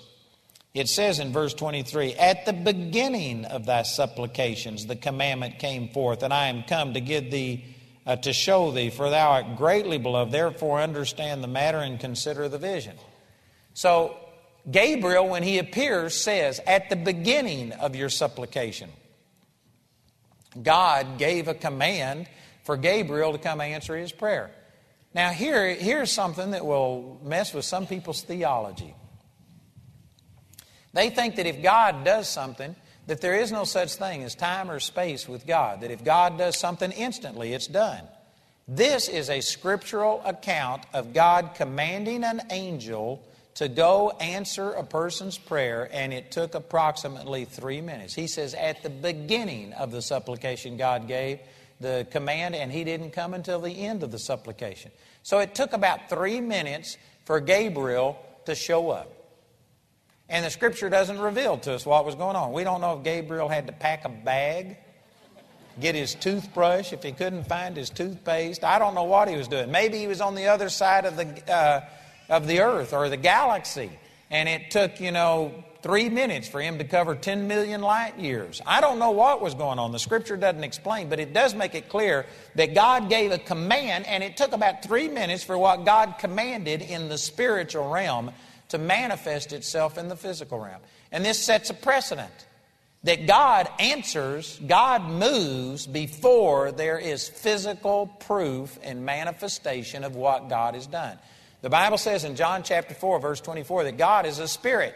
It 0.73 0.89
says 0.89 1.19
in 1.19 1.33
verse 1.33 1.53
23 1.53 2.13
At 2.13 2.45
the 2.45 2.53
beginning 2.53 3.45
of 3.45 3.65
thy 3.65 3.83
supplications, 3.83 4.85
the 4.85 4.95
commandment 4.95 5.59
came 5.59 5.89
forth, 5.89 6.23
and 6.23 6.33
I 6.33 6.47
am 6.47 6.63
come 6.63 6.93
to 6.93 7.01
give 7.01 7.31
thee, 7.31 7.65
uh, 8.07 8.15
to 8.15 8.31
show 8.31 8.71
thee, 8.71 8.89
for 8.89 9.09
thou 9.09 9.31
art 9.31 9.57
greatly 9.57 9.97
beloved. 9.97 10.31
Therefore, 10.31 10.79
understand 10.79 11.43
the 11.43 11.47
matter 11.47 11.79
and 11.79 11.99
consider 11.99 12.47
the 12.47 12.57
vision. 12.57 12.95
So, 13.73 14.15
Gabriel, 14.71 15.27
when 15.27 15.43
he 15.43 15.59
appears, 15.59 16.15
says, 16.15 16.61
At 16.65 16.89
the 16.89 16.95
beginning 16.95 17.73
of 17.73 17.95
your 17.95 18.09
supplication, 18.09 18.89
God 20.63 21.17
gave 21.19 21.49
a 21.49 21.53
command 21.53 22.27
for 22.63 22.77
Gabriel 22.77 23.33
to 23.33 23.37
come 23.37 23.59
answer 23.59 23.95
his 23.97 24.13
prayer. 24.13 24.51
Now, 25.13 25.29
here, 25.29 25.73
here's 25.73 26.11
something 26.11 26.51
that 26.51 26.65
will 26.65 27.19
mess 27.23 27.53
with 27.53 27.65
some 27.65 27.87
people's 27.87 28.21
theology. 28.21 28.95
They 30.93 31.09
think 31.09 31.35
that 31.35 31.45
if 31.45 31.61
God 31.61 32.05
does 32.05 32.29
something, 32.29 32.75
that 33.07 33.21
there 33.21 33.35
is 33.35 33.51
no 33.51 33.63
such 33.63 33.95
thing 33.95 34.23
as 34.23 34.35
time 34.35 34.69
or 34.69 34.79
space 34.79 35.27
with 35.27 35.47
God, 35.47 35.81
that 35.81 35.91
if 35.91 36.03
God 36.03 36.37
does 36.37 36.57
something 36.57 36.91
instantly, 36.91 37.53
it's 37.53 37.67
done. 37.67 38.03
This 38.67 39.07
is 39.07 39.29
a 39.29 39.41
scriptural 39.41 40.21
account 40.25 40.83
of 40.93 41.13
God 41.13 41.51
commanding 41.55 42.23
an 42.23 42.41
angel 42.49 43.23
to 43.55 43.67
go 43.67 44.11
answer 44.19 44.71
a 44.71 44.83
person's 44.83 45.37
prayer, 45.37 45.89
and 45.91 46.13
it 46.13 46.31
took 46.31 46.53
approximately 46.53 47.45
three 47.45 47.81
minutes. 47.81 48.13
He 48.13 48.27
says, 48.27 48.53
at 48.53 48.83
the 48.83 48.89
beginning 48.89 49.73
of 49.73 49.89
the 49.91 50.01
supplication, 50.01 50.77
God 50.77 51.07
gave 51.07 51.39
the 51.79 52.05
command, 52.11 52.55
and 52.55 52.71
he 52.71 52.83
didn't 52.83 53.11
come 53.11 53.33
until 53.33 53.61
the 53.61 53.71
end 53.71 54.03
of 54.03 54.11
the 54.11 54.19
supplication. 54.19 54.91
So 55.23 55.39
it 55.39 55.55
took 55.55 55.73
about 55.73 56.09
three 56.09 56.39
minutes 56.39 56.97
for 57.25 57.39
Gabriel 57.39 58.17
to 58.45 58.53
show 58.53 58.89
up. 58.89 59.11
And 60.29 60.45
the 60.45 60.49
scripture 60.49 60.89
doesn't 60.89 61.19
reveal 61.19 61.57
to 61.59 61.73
us 61.73 61.85
what 61.85 62.05
was 62.05 62.15
going 62.15 62.35
on. 62.35 62.51
We 62.51 62.63
don't 62.63 62.81
know 62.81 62.97
if 62.97 63.03
Gabriel 63.03 63.47
had 63.47 63.67
to 63.67 63.73
pack 63.73 64.05
a 64.05 64.09
bag, 64.09 64.77
get 65.79 65.95
his 65.95 66.15
toothbrush, 66.15 66.91
if 66.91 67.03
he 67.03 67.11
couldn't 67.11 67.47
find 67.47 67.77
his 67.77 67.89
toothpaste. 67.89 68.63
I 68.63 68.79
don't 68.79 68.93
know 68.93 69.05
what 69.05 69.27
he 69.29 69.35
was 69.35 69.47
doing. 69.47 69.71
Maybe 69.71 69.97
he 69.99 70.07
was 70.07 70.21
on 70.21 70.35
the 70.35 70.47
other 70.47 70.69
side 70.69 71.05
of 71.05 71.15
the. 71.15 71.51
Uh, 71.51 71.81
of 72.29 72.47
the 72.47 72.61
earth 72.61 72.93
or 72.93 73.09
the 73.09 73.17
galaxy. 73.17 73.89
And 74.29 74.49
it 74.49 74.71
took, 74.71 74.99
you 74.99 75.11
know, 75.11 75.63
three 75.81 76.09
minutes 76.09 76.47
for 76.47 76.61
him 76.61 76.79
to 76.79 76.83
cover 76.83 77.15
10 77.15 77.47
million 77.47 77.81
light 77.81 78.17
years. 78.19 78.61
I 78.65 78.81
don't 78.81 78.99
know 78.99 79.11
what 79.11 79.41
was 79.41 79.53
going 79.53 79.79
on. 79.79 79.91
The 79.91 79.99
scripture 79.99 80.35
doesn't 80.35 80.63
explain, 80.63 81.07
but 81.07 81.19
it 81.19 81.33
does 81.33 81.55
make 81.55 81.75
it 81.75 81.87
clear 81.87 82.25
that 82.55 82.73
God 82.73 83.09
gave 83.09 83.31
a 83.31 83.37
command, 83.37 84.05
and 84.05 84.23
it 84.23 84.35
took 84.35 84.51
about 84.51 84.83
three 84.83 85.07
minutes 85.07 85.43
for 85.43 85.57
what 85.57 85.85
God 85.85 86.15
commanded 86.19 86.81
in 86.81 87.07
the 87.07 87.17
spiritual 87.17 87.89
realm 87.89 88.31
to 88.69 88.77
manifest 88.77 89.53
itself 89.53 89.97
in 89.97 90.07
the 90.07 90.15
physical 90.15 90.59
realm. 90.59 90.81
And 91.11 91.23
this 91.23 91.43
sets 91.43 91.69
a 91.69 91.73
precedent 91.73 92.31
that 93.03 93.27
God 93.27 93.69
answers, 93.79 94.59
God 94.65 95.07
moves 95.09 95.87
before 95.87 96.71
there 96.71 96.97
is 96.97 97.29
physical 97.29 98.07
proof 98.07 98.77
and 98.83 99.05
manifestation 99.05 100.03
of 100.03 100.15
what 100.15 100.49
God 100.49 100.75
has 100.75 100.87
done. 100.87 101.17
The 101.61 101.69
Bible 101.69 101.97
says 101.97 102.23
in 102.23 102.35
John 102.35 102.63
chapter 102.63 102.93
4, 102.93 103.19
verse 103.19 103.41
24, 103.41 103.85
that 103.85 103.97
God 103.97 104.25
is 104.25 104.39
a 104.39 104.47
spirit. 104.47 104.93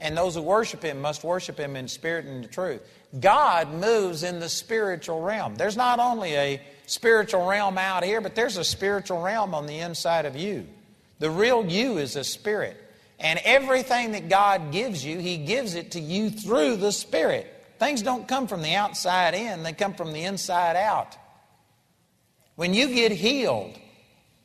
And 0.00 0.16
those 0.16 0.34
who 0.34 0.42
worship 0.42 0.82
Him 0.82 1.00
must 1.00 1.24
worship 1.24 1.58
Him 1.58 1.76
in 1.76 1.88
spirit 1.88 2.26
and 2.26 2.44
in 2.44 2.50
truth. 2.50 2.82
God 3.18 3.72
moves 3.72 4.22
in 4.22 4.40
the 4.40 4.48
spiritual 4.48 5.20
realm. 5.20 5.54
There's 5.54 5.76
not 5.76 6.00
only 6.00 6.34
a 6.34 6.60
spiritual 6.86 7.46
realm 7.46 7.78
out 7.78 8.02
here, 8.02 8.20
but 8.20 8.34
there's 8.34 8.56
a 8.56 8.64
spiritual 8.64 9.22
realm 9.22 9.54
on 9.54 9.66
the 9.66 9.78
inside 9.78 10.26
of 10.26 10.36
you. 10.36 10.66
The 11.18 11.30
real 11.30 11.64
you 11.64 11.98
is 11.98 12.16
a 12.16 12.24
spirit. 12.24 12.76
And 13.18 13.40
everything 13.44 14.12
that 14.12 14.28
God 14.28 14.72
gives 14.72 15.04
you, 15.04 15.18
He 15.18 15.38
gives 15.38 15.74
it 15.74 15.92
to 15.92 16.00
you 16.00 16.30
through 16.30 16.76
the 16.76 16.92
Spirit. 16.92 17.50
Things 17.78 18.02
don't 18.02 18.28
come 18.28 18.46
from 18.46 18.62
the 18.62 18.74
outside 18.74 19.34
in, 19.34 19.62
they 19.62 19.72
come 19.72 19.94
from 19.94 20.12
the 20.12 20.24
inside 20.24 20.76
out. 20.76 21.16
When 22.56 22.74
you 22.74 22.88
get 22.88 23.12
healed, 23.12 23.76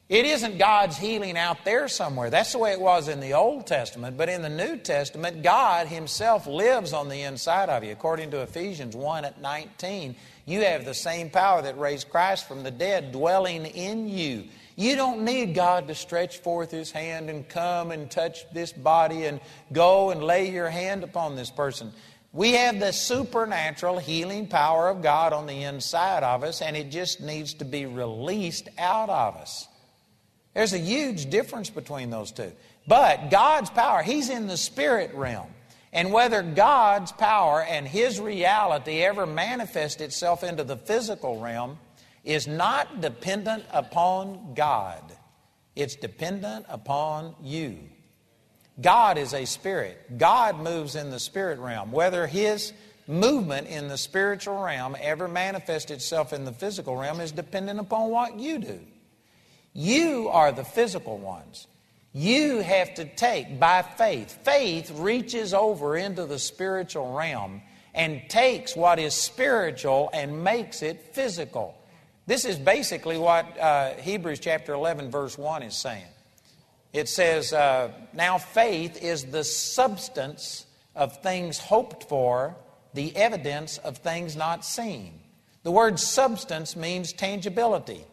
it 0.08 0.26
isn't 0.26 0.58
God's 0.58 0.98
healing 0.98 1.38
out 1.38 1.64
there 1.66 1.88
somewhere. 1.88 2.32
That's 2.32 2.54
the 2.54 2.58
way 2.58 2.72
it 2.72 2.82
was 2.82 3.08
in 3.08 3.20
the 3.20 3.34
Old 3.34 3.68
Testament. 3.68 4.18
But 4.18 4.30
in 4.30 4.42
the 4.42 4.50
New 4.50 4.78
Testament, 4.78 5.44
God 5.44 5.86
Himself 5.88 6.48
lives 6.48 6.94
on 6.94 7.10
the 7.10 7.22
inside 7.22 7.70
of 7.70 7.84
you. 7.84 7.92
According 7.92 8.32
to 8.32 8.42
Ephesians 8.42 8.96
1 8.96 9.26
at 9.26 9.40
19, 9.40 10.16
you 10.46 10.62
have 10.62 10.86
the 10.86 10.96
same 10.96 11.30
power 11.30 11.62
that 11.62 11.78
raised 11.78 12.10
Christ 12.10 12.48
from 12.48 12.64
the 12.64 12.72
dead 12.72 13.12
dwelling 13.12 13.68
in 13.68 14.10
you. 14.10 14.46
You 14.80 14.96
don't 14.96 15.26
need 15.26 15.56
God 15.56 15.90
to 15.90 15.94
stretch 15.94 16.38
forth 16.38 16.72
His 16.72 16.90
hand 16.90 17.30
and 17.30 17.50
come 17.50 17.92
and 17.92 18.10
touch 18.10 18.50
this 18.54 18.72
body 18.72 19.26
and 19.26 19.42
go 19.74 20.10
and 20.10 20.24
lay 20.24 20.50
your 20.52 20.70
hand 20.70 21.04
upon 21.04 21.36
this 21.36 21.52
person. 21.52 21.92
We 22.32 22.54
have 22.54 22.80
the 22.80 22.94
supernatural 22.94 24.00
healing 24.00 24.48
power 24.48 24.88
of 24.88 25.02
God 25.02 25.34
on 25.34 25.48
the 25.48 25.64
inside 25.64 26.24
of 26.24 26.46
us, 26.46 26.62
and 26.62 26.78
it 26.78 26.92
just 26.92 27.20
needs 27.20 27.56
to 27.56 27.66
be 27.66 27.88
released 27.88 28.70
out 28.78 29.10
of 29.10 29.36
us. 29.36 29.68
There's 30.54 30.72
a 30.72 30.78
huge 30.78 31.30
difference 31.30 31.70
between 31.70 32.10
those 32.10 32.32
two. 32.32 32.54
But 32.88 33.30
God's 33.30 33.70
power, 33.72 34.02
He's 34.02 34.30
in 34.30 34.48
the 34.48 34.56
spirit 34.56 35.14
realm. 35.14 35.50
And 35.92 36.14
whether 36.14 36.42
God's 36.42 37.12
power 37.12 37.62
and 37.62 37.86
His 37.86 38.22
reality 38.22 39.02
ever 39.02 39.26
manifest 39.26 40.00
itself 40.00 40.42
into 40.42 40.64
the 40.64 40.78
physical 40.78 41.42
realm 41.42 41.80
is 42.24 42.48
not 42.48 43.02
dependent 43.02 43.66
upon 43.72 44.54
God. 44.54 45.02
It's 45.76 45.96
dependent 45.96 46.66
upon 46.70 47.36
you. 47.42 47.78
God 48.82 49.18
is 49.18 49.34
a 49.34 49.46
spirit. 49.46 50.18
God 50.18 50.60
moves 50.60 50.96
in 50.96 51.10
the 51.10 51.20
spirit 51.20 51.60
realm. 51.60 51.92
Whether 51.92 52.28
His 52.28 52.74
movement 53.08 53.68
in 53.68 53.88
the 53.88 53.98
spiritual 53.98 54.62
realm 54.62 54.96
ever 55.02 55.28
manifests 55.28 55.92
itself 55.92 56.32
in 56.32 56.46
the 56.46 56.52
physical 56.52 56.96
realm 56.96 57.20
is 57.20 57.32
dependent 57.32 57.80
upon 57.80 58.10
what 58.10 58.38
you 58.40 58.60
do. 58.60 58.80
You 59.74 60.30
are 60.30 60.52
the 60.52 60.64
physical 60.64 61.18
ones. 61.18 61.68
You 62.14 62.60
have 62.60 62.96
to 62.96 63.06
take 63.06 63.60
by 63.60 63.82
faith. 63.82 64.40
Faith 64.44 64.92
reaches 64.92 65.54
over 65.54 65.96
into 65.96 66.26
the 66.26 66.40
spiritual 66.40 67.14
realm 67.14 67.62
and 67.94 68.22
takes 68.30 68.76
what 68.76 69.00
is 69.00 69.14
spiritual 69.14 70.10
and 70.14 70.44
makes 70.44 70.82
it 70.82 71.14
physical. 71.14 71.79
This 72.30 72.46
is 72.46 72.60
basically 72.60 73.18
what 73.18 73.58
uh, 73.58 73.96
Hebrews 73.96 74.40
chapter 74.40 74.76
11, 74.76 75.10
verse 75.10 75.36
1 75.36 75.64
is 75.64 75.76
saying. 75.76 76.06
It 76.94 77.10
says, 77.10 77.52
uh, 77.52 77.92
Now 78.14 78.38
faith 78.38 79.02
is 79.02 79.26
the 79.26 79.44
substance 79.44 80.68
of 80.96 81.24
things 81.24 81.58
hoped 81.58 82.04
for, 82.04 82.56
the 82.94 83.16
evidence 83.16 83.80
of 83.80 83.98
things 83.98 84.36
not 84.36 84.64
seen. 84.64 85.20
The 85.64 85.72
word 85.72 86.00
substance 86.00 86.76
means 86.76 87.14
tangibility. 87.14 88.06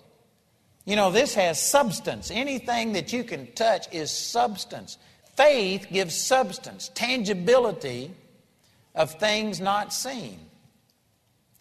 You 0.87 0.97
know, 0.97 1.11
this 1.11 1.35
has 1.35 1.61
substance. 1.61 2.31
Anything 2.31 2.95
that 2.95 3.13
you 3.13 3.23
can 3.23 3.53
touch 3.53 3.87
is 3.93 4.11
substance. 4.11 4.97
Faith 5.37 5.89
gives 5.93 6.17
substance, 6.17 6.91
tangibility 6.95 8.13
of 8.95 9.11
things 9.21 9.61
not 9.61 9.93
seen. 9.93 10.41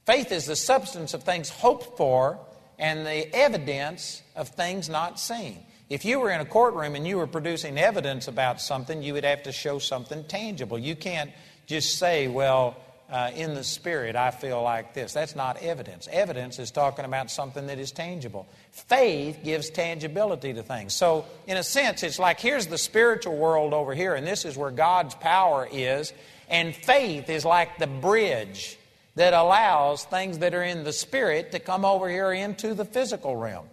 Faith 0.06 0.32
is 0.32 0.46
the 0.46 0.56
substance 0.56 1.14
of 1.14 1.24
things 1.24 1.50
hoped 1.50 1.98
for 1.98 2.40
and 2.78 3.06
the 3.06 3.34
evidence 3.36 4.22
of 4.36 4.50
things 4.50 4.90
not 4.90 5.20
seen. 5.20 5.66
If 5.90 6.04
you 6.04 6.20
were 6.20 6.32
in 6.32 6.42
a 6.42 6.46
courtroom 6.46 6.96
and 6.96 7.08
you 7.08 7.18
were 7.18 7.28
producing 7.28 7.78
evidence 7.78 8.28
about 8.28 8.60
something, 8.60 9.04
you 9.04 9.14
would 9.14 9.24
have 9.24 9.44
to 9.44 9.52
show 9.52 9.78
something 9.80 10.24
tangible. 10.24 10.80
You 10.80 10.96
can't 10.96 11.32
just 11.68 12.00
say, 12.00 12.28
well, 12.28 12.78
uh, 13.10 13.30
in 13.36 13.54
the 13.54 13.64
spirit, 13.64 14.16
I 14.16 14.32
feel 14.32 14.64
like 14.64 14.96
this. 14.96 15.14
That's 15.14 15.36
not 15.36 15.62
evidence. 15.62 16.08
Evidence 16.12 16.58
is 16.58 16.72
talking 16.72 17.06
about 17.06 17.30
something 17.30 17.68
that 17.68 17.78
is 17.78 17.92
tangible. 17.92 18.48
Faith 18.72 19.40
gives 19.44 19.70
tangibility 19.70 20.54
to 20.54 20.64
things. 20.64 20.94
So, 20.96 21.26
in 21.46 21.58
a 21.58 21.64
sense, 21.64 22.02
it's 22.02 22.18
like 22.18 22.40
here's 22.40 22.66
the 22.66 22.80
spiritual 22.80 23.38
world 23.38 23.74
over 23.74 23.94
here, 23.94 24.16
and 24.16 24.26
this 24.26 24.44
is 24.44 24.58
where 24.58 24.72
God's 24.72 25.14
power 25.16 25.68
is. 25.72 26.14
And 26.50 26.76
faith 26.76 27.30
is 27.30 27.46
like 27.46 27.78
the 27.78 27.88
bridge 27.88 28.78
that 29.16 29.34
allows 29.34 30.04
things 30.04 30.40
that 30.40 30.54
are 30.54 30.64
in 30.64 30.84
the 30.84 30.94
spirit 30.94 31.52
to 31.54 31.60
come 31.60 31.86
over 31.86 32.10
here 32.10 32.32
into 32.32 32.74
the 32.74 32.86
physical 32.86 33.36
realm. 33.36 33.68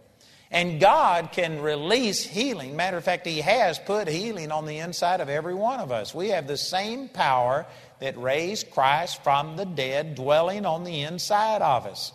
And 0.52 0.80
God 0.80 1.30
can 1.32 1.62
release 1.62 2.22
healing. 2.22 2.76
Matter 2.76 2.98
of 2.98 3.04
fact, 3.04 3.26
He 3.26 3.40
has 3.40 3.78
put 3.78 4.06
healing 4.06 4.52
on 4.52 4.66
the 4.66 4.78
inside 4.78 5.20
of 5.20 5.30
every 5.30 5.54
one 5.54 5.80
of 5.80 5.90
us. 5.90 6.14
We 6.14 6.28
have 6.28 6.46
the 6.46 6.58
same 6.58 7.08
power 7.08 7.66
that 8.00 8.18
raised 8.18 8.70
Christ 8.70 9.24
from 9.24 9.56
the 9.56 9.64
dead 9.64 10.14
dwelling 10.14 10.66
on 10.66 10.84
the 10.84 11.00
inside 11.00 11.62
of 11.62 11.86
us. 11.86 12.12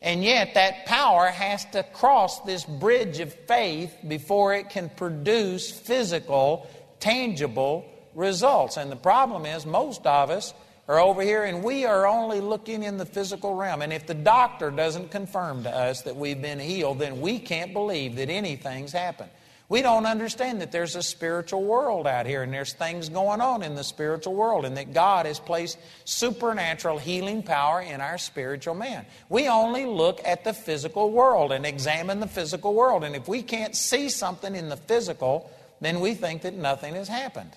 And 0.00 0.22
yet, 0.22 0.54
that 0.54 0.86
power 0.86 1.26
has 1.26 1.64
to 1.72 1.82
cross 1.82 2.40
this 2.42 2.64
bridge 2.64 3.18
of 3.18 3.32
faith 3.32 3.92
before 4.06 4.54
it 4.54 4.70
can 4.70 4.88
produce 4.90 5.70
physical, 5.70 6.70
tangible 7.00 7.84
results. 8.14 8.76
And 8.76 8.92
the 8.92 8.96
problem 8.96 9.44
is, 9.44 9.66
most 9.66 10.06
of 10.06 10.30
us 10.30 10.54
are 10.88 11.00
over 11.00 11.22
here 11.22 11.44
and 11.44 11.64
we 11.64 11.84
are 11.84 12.06
only 12.06 12.40
looking 12.40 12.82
in 12.82 12.96
the 12.96 13.06
physical 13.06 13.54
realm. 13.54 13.82
And 13.82 13.92
if 13.92 14.06
the 14.06 14.14
doctor 14.14 14.70
doesn't 14.70 15.10
confirm 15.10 15.64
to 15.64 15.70
us 15.70 16.02
that 16.02 16.16
we've 16.16 16.40
been 16.40 16.60
healed, 16.60 17.00
then 17.00 17.20
we 17.20 17.38
can't 17.38 17.72
believe 17.72 18.16
that 18.16 18.30
anything's 18.30 18.92
happened. 18.92 19.30
We 19.68 19.82
don't 19.82 20.06
understand 20.06 20.60
that 20.60 20.70
there's 20.70 20.94
a 20.94 21.02
spiritual 21.02 21.64
world 21.64 22.06
out 22.06 22.24
here 22.24 22.44
and 22.44 22.52
there's 22.52 22.72
things 22.72 23.08
going 23.08 23.40
on 23.40 23.64
in 23.64 23.74
the 23.74 23.82
spiritual 23.82 24.34
world 24.34 24.64
and 24.64 24.76
that 24.76 24.94
God 24.94 25.26
has 25.26 25.40
placed 25.40 25.76
supernatural 26.04 26.98
healing 26.98 27.42
power 27.42 27.80
in 27.80 28.00
our 28.00 28.16
spiritual 28.16 28.76
man. 28.76 29.06
We 29.28 29.48
only 29.48 29.84
look 29.84 30.20
at 30.24 30.44
the 30.44 30.52
physical 30.52 31.10
world 31.10 31.50
and 31.50 31.66
examine 31.66 32.20
the 32.20 32.28
physical 32.28 32.74
world. 32.74 33.02
And 33.02 33.16
if 33.16 33.26
we 33.26 33.42
can't 33.42 33.74
see 33.74 34.08
something 34.08 34.54
in 34.54 34.68
the 34.68 34.76
physical, 34.76 35.50
then 35.80 35.98
we 35.98 36.14
think 36.14 36.42
that 36.42 36.54
nothing 36.54 36.94
has 36.94 37.08
happened. 37.08 37.50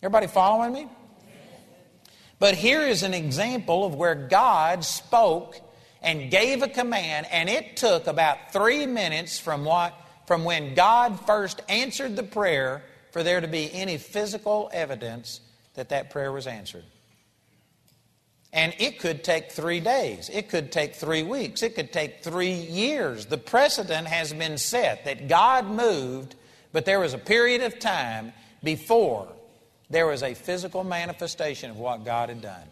Everybody 0.00 0.28
following 0.28 0.72
me? 0.72 0.86
But 2.44 2.56
here 2.56 2.82
is 2.82 3.02
an 3.02 3.14
example 3.14 3.86
of 3.86 3.94
where 3.94 4.14
God 4.14 4.84
spoke 4.84 5.58
and 6.02 6.30
gave 6.30 6.62
a 6.62 6.68
command, 6.68 7.26
and 7.32 7.48
it 7.48 7.74
took 7.74 8.06
about 8.06 8.52
three 8.52 8.84
minutes 8.84 9.38
from 9.38 9.64
what 9.64 9.94
from 10.26 10.44
when 10.44 10.74
God 10.74 11.18
first 11.24 11.62
answered 11.70 12.16
the 12.16 12.22
prayer 12.22 12.82
for 13.12 13.22
there 13.22 13.40
to 13.40 13.48
be 13.48 13.72
any 13.72 13.96
physical 13.96 14.68
evidence 14.74 15.40
that 15.72 15.88
that 15.88 16.10
prayer 16.10 16.32
was 16.32 16.46
answered. 16.46 16.84
And 18.52 18.74
it 18.78 18.98
could 18.98 19.24
take 19.24 19.50
three 19.50 19.80
days. 19.80 20.28
It 20.30 20.50
could 20.50 20.70
take 20.70 20.96
three 20.96 21.22
weeks. 21.22 21.62
It 21.62 21.74
could 21.74 21.94
take 21.94 22.22
three 22.22 22.52
years. 22.52 23.24
The 23.24 23.38
precedent 23.38 24.06
has 24.06 24.34
been 24.34 24.58
set 24.58 25.06
that 25.06 25.28
God 25.28 25.64
moved, 25.64 26.34
but 26.72 26.84
there 26.84 27.00
was 27.00 27.14
a 27.14 27.18
period 27.18 27.62
of 27.62 27.78
time 27.78 28.34
before 28.62 29.33
there 29.94 30.06
was 30.06 30.22
a 30.22 30.34
physical 30.34 30.82
manifestation 30.82 31.70
of 31.70 31.78
what 31.78 32.04
God 32.04 32.28
had 32.28 32.42
done. 32.42 32.66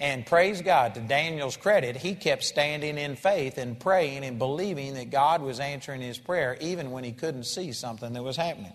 And 0.00 0.26
praise 0.26 0.60
God, 0.60 0.94
to 0.94 1.00
Daniel's 1.00 1.56
credit, 1.56 1.96
he 1.96 2.14
kept 2.14 2.42
standing 2.42 2.98
in 2.98 3.14
faith 3.14 3.58
and 3.58 3.78
praying 3.78 4.24
and 4.24 4.38
believing 4.38 4.94
that 4.94 5.10
God 5.10 5.40
was 5.40 5.60
answering 5.60 6.00
his 6.00 6.18
prayer 6.18 6.56
even 6.60 6.90
when 6.90 7.04
he 7.04 7.12
couldn't 7.12 7.44
see 7.44 7.72
something 7.72 8.12
that 8.12 8.22
was 8.22 8.36
happening. 8.36 8.72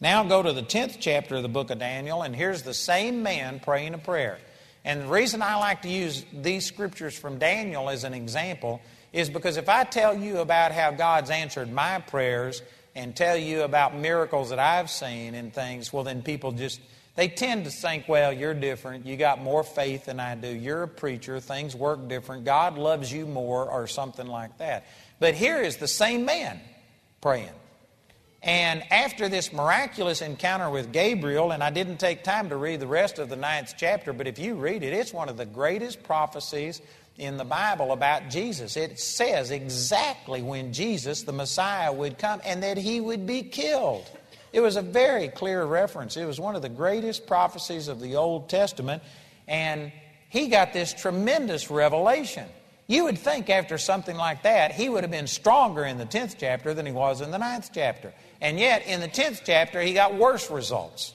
Now 0.00 0.24
go 0.24 0.42
to 0.42 0.52
the 0.52 0.62
10th 0.62 0.96
chapter 0.98 1.36
of 1.36 1.42
the 1.42 1.48
book 1.48 1.70
of 1.70 1.78
Daniel, 1.78 2.22
and 2.22 2.34
here's 2.34 2.62
the 2.62 2.74
same 2.74 3.22
man 3.22 3.60
praying 3.60 3.94
a 3.94 3.98
prayer. 3.98 4.38
And 4.84 5.02
the 5.02 5.06
reason 5.06 5.40
I 5.40 5.56
like 5.56 5.82
to 5.82 5.88
use 5.88 6.24
these 6.32 6.66
scriptures 6.66 7.16
from 7.16 7.38
Daniel 7.38 7.88
as 7.88 8.04
an 8.04 8.14
example 8.14 8.80
is 9.12 9.30
because 9.30 9.56
if 9.56 9.68
I 9.68 9.84
tell 9.84 10.16
you 10.16 10.38
about 10.38 10.72
how 10.72 10.90
God's 10.90 11.30
answered 11.30 11.72
my 11.72 12.00
prayers 12.00 12.62
and 12.94 13.14
tell 13.14 13.36
you 13.36 13.62
about 13.62 13.96
miracles 13.96 14.50
that 14.50 14.58
I've 14.58 14.90
seen 14.90 15.34
and 15.34 15.52
things, 15.52 15.92
well, 15.92 16.04
then 16.04 16.22
people 16.22 16.52
just 16.52 16.80
they 17.18 17.26
tend 17.26 17.64
to 17.64 17.70
think, 17.72 18.08
well, 18.08 18.32
you're 18.32 18.54
different. 18.54 19.04
You 19.04 19.16
got 19.16 19.42
more 19.42 19.64
faith 19.64 20.04
than 20.04 20.20
I 20.20 20.36
do. 20.36 20.46
You're 20.46 20.84
a 20.84 20.88
preacher. 20.88 21.40
Things 21.40 21.74
work 21.74 22.06
different. 22.06 22.44
God 22.44 22.78
loves 22.78 23.12
you 23.12 23.26
more, 23.26 23.68
or 23.68 23.88
something 23.88 24.28
like 24.28 24.56
that. 24.58 24.86
But 25.18 25.34
here 25.34 25.60
is 25.60 25.78
the 25.78 25.88
same 25.88 26.24
man 26.24 26.60
praying. 27.20 27.50
And 28.40 28.84
after 28.92 29.28
this 29.28 29.52
miraculous 29.52 30.22
encounter 30.22 30.70
with 30.70 30.92
Gabriel, 30.92 31.50
and 31.50 31.60
I 31.60 31.70
didn't 31.70 31.96
take 31.96 32.22
time 32.22 32.50
to 32.50 32.56
read 32.56 32.78
the 32.78 32.86
rest 32.86 33.18
of 33.18 33.28
the 33.28 33.34
ninth 33.34 33.74
chapter, 33.76 34.12
but 34.12 34.28
if 34.28 34.38
you 34.38 34.54
read 34.54 34.84
it, 34.84 34.92
it's 34.92 35.12
one 35.12 35.28
of 35.28 35.36
the 35.36 35.44
greatest 35.44 36.04
prophecies 36.04 36.80
in 37.16 37.36
the 37.36 37.44
Bible 37.44 37.90
about 37.90 38.30
Jesus. 38.30 38.76
It 38.76 39.00
says 39.00 39.50
exactly 39.50 40.40
when 40.40 40.72
Jesus, 40.72 41.24
the 41.24 41.32
Messiah, 41.32 41.92
would 41.92 42.16
come 42.16 42.40
and 42.44 42.62
that 42.62 42.78
he 42.78 43.00
would 43.00 43.26
be 43.26 43.42
killed. 43.42 44.08
It 44.52 44.60
was 44.60 44.76
a 44.76 44.82
very 44.82 45.28
clear 45.28 45.64
reference. 45.64 46.16
It 46.16 46.24
was 46.24 46.40
one 46.40 46.56
of 46.56 46.62
the 46.62 46.68
greatest 46.68 47.26
prophecies 47.26 47.88
of 47.88 48.00
the 48.00 48.16
Old 48.16 48.48
Testament, 48.48 49.02
and 49.46 49.92
he 50.28 50.48
got 50.48 50.72
this 50.72 50.92
tremendous 50.94 51.70
revelation. 51.70 52.46
You 52.86 53.04
would 53.04 53.18
think 53.18 53.50
after 53.50 53.76
something 53.76 54.16
like 54.16 54.44
that, 54.44 54.72
he 54.72 54.88
would 54.88 55.04
have 55.04 55.10
been 55.10 55.26
stronger 55.26 55.84
in 55.84 55.98
the 55.98 56.06
10th 56.06 56.36
chapter 56.38 56.72
than 56.72 56.86
he 56.86 56.92
was 56.92 57.20
in 57.20 57.30
the 57.30 57.38
9th 57.38 57.70
chapter. 57.74 58.14
And 58.40 58.58
yet, 58.58 58.86
in 58.86 59.00
the 59.00 59.08
10th 59.08 59.42
chapter, 59.44 59.80
he 59.82 59.92
got 59.92 60.14
worse 60.14 60.50
results 60.50 61.12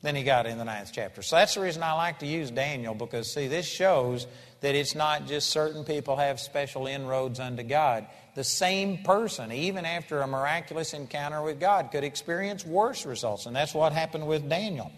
than 0.00 0.16
he 0.16 0.22
got 0.22 0.46
in 0.46 0.56
the 0.56 0.64
9th 0.64 0.90
chapter. 0.92 1.20
So 1.20 1.36
that's 1.36 1.54
the 1.54 1.60
reason 1.60 1.82
I 1.82 1.92
like 1.92 2.20
to 2.20 2.26
use 2.26 2.50
Daniel, 2.50 2.94
because, 2.94 3.30
see, 3.30 3.46
this 3.48 3.66
shows 3.66 4.26
that 4.60 4.74
it's 4.74 4.94
not 4.94 5.26
just 5.26 5.50
certain 5.50 5.84
people 5.84 6.16
have 6.16 6.38
special 6.38 6.86
inroads 6.86 7.40
unto 7.40 7.62
God 7.62 8.06
the 8.34 8.44
same 8.44 8.98
person, 8.98 9.50
even 9.52 9.84
after 9.84 10.20
a 10.20 10.26
miraculous 10.26 10.94
encounter 10.94 11.42
with 11.42 11.58
God, 11.58 11.90
could 11.90 12.04
experience 12.04 12.64
worse 12.64 13.04
results. 13.04 13.46
And 13.46 13.54
that's 13.54 13.74
what 13.74 13.92
happened 13.92 14.26
with 14.26 14.48
Daniel. 14.48 14.92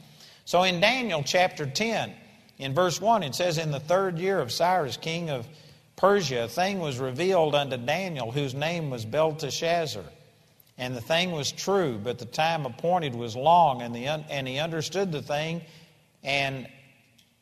So 0.44 0.62
in 0.62 0.80
Daniel 0.80 1.22
chapter 1.22 1.66
10, 1.66 2.12
in 2.58 2.74
verse 2.74 3.00
1, 3.00 3.22
it 3.22 3.34
says, 3.34 3.58
In 3.58 3.70
the 3.70 3.80
third 3.80 4.18
year 4.18 4.38
of 4.38 4.52
Cyrus, 4.52 4.96
king 4.96 5.30
of 5.30 5.46
Persia, 5.96 6.44
a 6.44 6.48
thing 6.48 6.78
was 6.78 6.98
revealed 6.98 7.54
unto 7.54 7.76
Daniel, 7.76 8.30
whose 8.30 8.54
name 8.54 8.90
was 8.90 9.04
Belteshazzar. 9.04 10.04
And 10.76 10.94
the 10.94 11.00
thing 11.00 11.32
was 11.32 11.52
true, 11.52 11.98
but 12.02 12.18
the 12.18 12.26
time 12.26 12.66
appointed 12.66 13.14
was 13.14 13.36
long, 13.36 13.82
and, 13.82 13.94
the, 13.94 14.06
and 14.06 14.48
he 14.48 14.58
understood 14.58 15.12
the 15.12 15.22
thing, 15.22 15.62
and, 16.22 16.66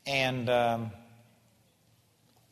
and 0.06 0.48
um, 0.50 0.90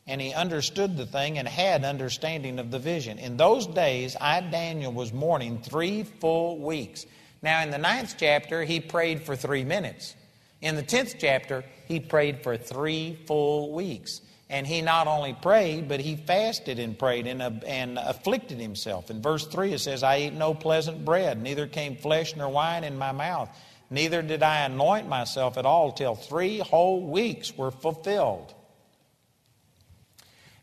and 0.09 0.19
he 0.19 0.33
understood 0.33 0.97
the 0.97 1.05
thing 1.05 1.37
and 1.37 1.47
had 1.47 1.85
understanding 1.85 2.57
of 2.57 2.71
the 2.71 2.79
vision. 2.79 3.19
In 3.19 3.37
those 3.37 3.67
days, 3.67 4.17
I, 4.19 4.41
Daniel, 4.41 4.91
was 4.91 5.13
mourning 5.13 5.61
three 5.61 6.01
full 6.01 6.57
weeks. 6.57 7.05
Now, 7.43 7.61
in 7.61 7.69
the 7.69 7.77
ninth 7.77 8.15
chapter, 8.17 8.63
he 8.63 8.79
prayed 8.79 9.21
for 9.21 9.35
three 9.35 9.63
minutes. 9.63 10.15
In 10.61 10.75
the 10.75 10.81
tenth 10.81 11.15
chapter, 11.19 11.63
he 11.87 11.99
prayed 11.99 12.41
for 12.41 12.57
three 12.57 13.19
full 13.27 13.71
weeks. 13.71 14.21
And 14.49 14.65
he 14.65 14.81
not 14.81 15.05
only 15.05 15.33
prayed, 15.39 15.87
but 15.87 15.99
he 15.99 16.15
fasted 16.15 16.79
and 16.79 16.97
prayed 16.97 17.27
and, 17.27 17.39
uh, 17.39 17.51
and 17.67 17.99
afflicted 17.99 18.59
himself. 18.59 19.11
In 19.11 19.21
verse 19.21 19.45
3, 19.45 19.73
it 19.73 19.79
says, 19.79 20.01
I 20.01 20.15
ate 20.15 20.33
no 20.33 20.55
pleasant 20.55 21.05
bread, 21.05 21.39
neither 21.39 21.67
came 21.67 21.95
flesh 21.95 22.35
nor 22.35 22.49
wine 22.49 22.83
in 22.83 22.97
my 22.97 23.11
mouth, 23.11 23.55
neither 23.91 24.23
did 24.23 24.41
I 24.41 24.61
anoint 24.61 25.07
myself 25.07 25.55
at 25.59 25.67
all 25.67 25.91
till 25.91 26.15
three 26.15 26.57
whole 26.57 26.99
weeks 26.99 27.55
were 27.55 27.69
fulfilled. 27.69 28.55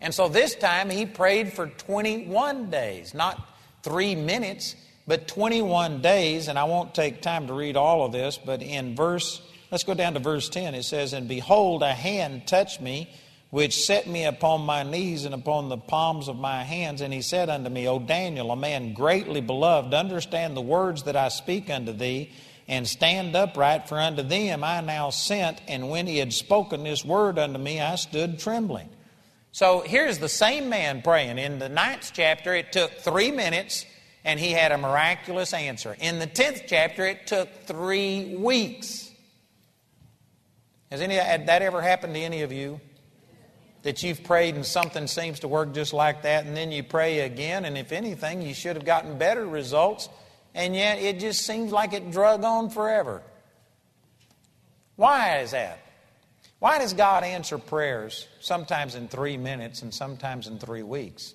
And 0.00 0.14
so 0.14 0.28
this 0.28 0.54
time 0.54 0.90
he 0.90 1.06
prayed 1.06 1.52
for 1.52 1.66
21 1.66 2.70
days, 2.70 3.14
not 3.14 3.48
three 3.82 4.14
minutes, 4.14 4.76
but 5.06 5.28
21 5.28 6.02
days. 6.02 6.48
And 6.48 6.58
I 6.58 6.64
won't 6.64 6.94
take 6.94 7.22
time 7.22 7.46
to 7.46 7.54
read 7.54 7.76
all 7.76 8.04
of 8.04 8.12
this, 8.12 8.38
but 8.38 8.62
in 8.62 8.94
verse, 8.94 9.40
let's 9.70 9.84
go 9.84 9.94
down 9.94 10.14
to 10.14 10.20
verse 10.20 10.48
10. 10.48 10.74
It 10.74 10.84
says, 10.84 11.12
And 11.12 11.28
behold, 11.28 11.82
a 11.82 11.92
hand 11.92 12.46
touched 12.46 12.80
me 12.80 13.08
which 13.50 13.86
set 13.86 14.06
me 14.06 14.24
upon 14.24 14.62
my 14.62 14.82
knees 14.82 15.24
and 15.24 15.34
upon 15.34 15.68
the 15.68 15.76
palms 15.76 16.28
of 16.28 16.36
my 16.36 16.64
hands. 16.64 17.00
And 17.00 17.12
he 17.12 17.22
said 17.22 17.48
unto 17.48 17.70
me, 17.70 17.88
O 17.88 17.98
Daniel, 17.98 18.50
a 18.50 18.56
man 18.56 18.92
greatly 18.92 19.40
beloved, 19.40 19.94
understand 19.94 20.56
the 20.56 20.62
words 20.62 21.04
that 21.04 21.16
I 21.16 21.28
speak 21.28 21.70
unto 21.70 21.92
thee, 21.92 22.32
and 22.68 22.86
stand 22.86 23.36
upright, 23.36 23.88
for 23.88 23.98
unto 23.98 24.22
thee 24.22 24.48
am 24.48 24.64
I 24.64 24.80
now 24.80 25.10
sent. 25.10 25.60
And 25.68 25.88
when 25.88 26.06
he 26.06 26.18
had 26.18 26.32
spoken 26.32 26.82
this 26.82 27.04
word 27.04 27.38
unto 27.38 27.58
me, 27.58 27.80
I 27.80 27.94
stood 27.94 28.40
trembling. 28.40 28.88
So 29.56 29.80
here's 29.80 30.18
the 30.18 30.28
same 30.28 30.68
man 30.68 31.00
praying. 31.00 31.38
In 31.38 31.58
the 31.58 31.70
ninth 31.70 32.10
chapter, 32.12 32.54
it 32.54 32.72
took 32.72 32.92
three 32.98 33.30
minutes 33.30 33.86
and 34.22 34.38
he 34.38 34.50
had 34.50 34.70
a 34.70 34.76
miraculous 34.76 35.54
answer. 35.54 35.96
In 35.98 36.18
the 36.18 36.26
tenth 36.26 36.64
chapter, 36.66 37.06
it 37.06 37.26
took 37.26 37.64
three 37.64 38.36
weeks. 38.36 39.10
Has 40.90 41.00
any 41.00 41.16
that 41.16 41.62
ever 41.62 41.80
happened 41.80 42.12
to 42.16 42.20
any 42.20 42.42
of 42.42 42.52
you? 42.52 42.82
That 43.80 44.02
you've 44.02 44.22
prayed 44.24 44.56
and 44.56 44.66
something 44.66 45.06
seems 45.06 45.40
to 45.40 45.48
work 45.48 45.72
just 45.72 45.94
like 45.94 46.20
that, 46.24 46.44
and 46.44 46.54
then 46.54 46.70
you 46.70 46.82
pray 46.82 47.20
again, 47.20 47.64
and 47.64 47.78
if 47.78 47.92
anything, 47.92 48.42
you 48.42 48.52
should 48.52 48.76
have 48.76 48.84
gotten 48.84 49.16
better 49.16 49.46
results, 49.46 50.10
and 50.54 50.76
yet 50.76 50.98
it 50.98 51.18
just 51.18 51.46
seems 51.46 51.72
like 51.72 51.94
it 51.94 52.10
drug 52.10 52.44
on 52.44 52.68
forever. 52.68 53.22
Why 54.96 55.38
is 55.38 55.52
that? 55.52 55.85
Why 56.58 56.78
does 56.78 56.94
God 56.94 57.22
answer 57.22 57.58
prayers 57.58 58.26
sometimes 58.40 58.94
in 58.94 59.08
three 59.08 59.36
minutes 59.36 59.82
and 59.82 59.92
sometimes 59.92 60.46
in 60.46 60.58
three 60.58 60.82
weeks? 60.82 61.34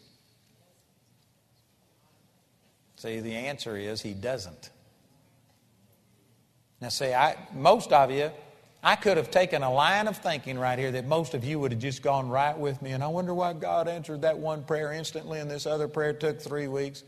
See, 2.95 3.19
the 3.19 3.35
answer 3.35 3.77
is 3.77 4.01
he 4.01 4.13
doesn't. 4.13 4.69
Now, 6.81 6.89
see, 6.89 7.13
I, 7.13 7.35
most 7.53 7.93
of 7.93 8.11
you, 8.11 8.31
I 8.83 8.95
could 8.95 9.17
have 9.17 9.29
taken 9.29 9.61
a 9.61 9.71
line 9.71 10.07
of 10.07 10.17
thinking 10.17 10.57
right 10.57 10.77
here 10.77 10.91
that 10.91 11.05
most 11.05 11.35
of 11.35 11.43
you 11.43 11.59
would 11.59 11.71
have 11.71 11.81
just 11.81 12.01
gone 12.01 12.29
right 12.29 12.57
with 12.57 12.81
me, 12.81 12.91
and 12.91 13.03
I 13.03 13.07
wonder 13.07 13.33
why 13.33 13.53
God 13.53 13.87
answered 13.87 14.21
that 14.21 14.39
one 14.39 14.63
prayer 14.63 14.91
instantly 14.91 15.39
and 15.39 15.49
this 15.49 15.67
other 15.67 15.87
prayer 15.87 16.13
took 16.13 16.41
three 16.41 16.67
weeks. 16.67 17.03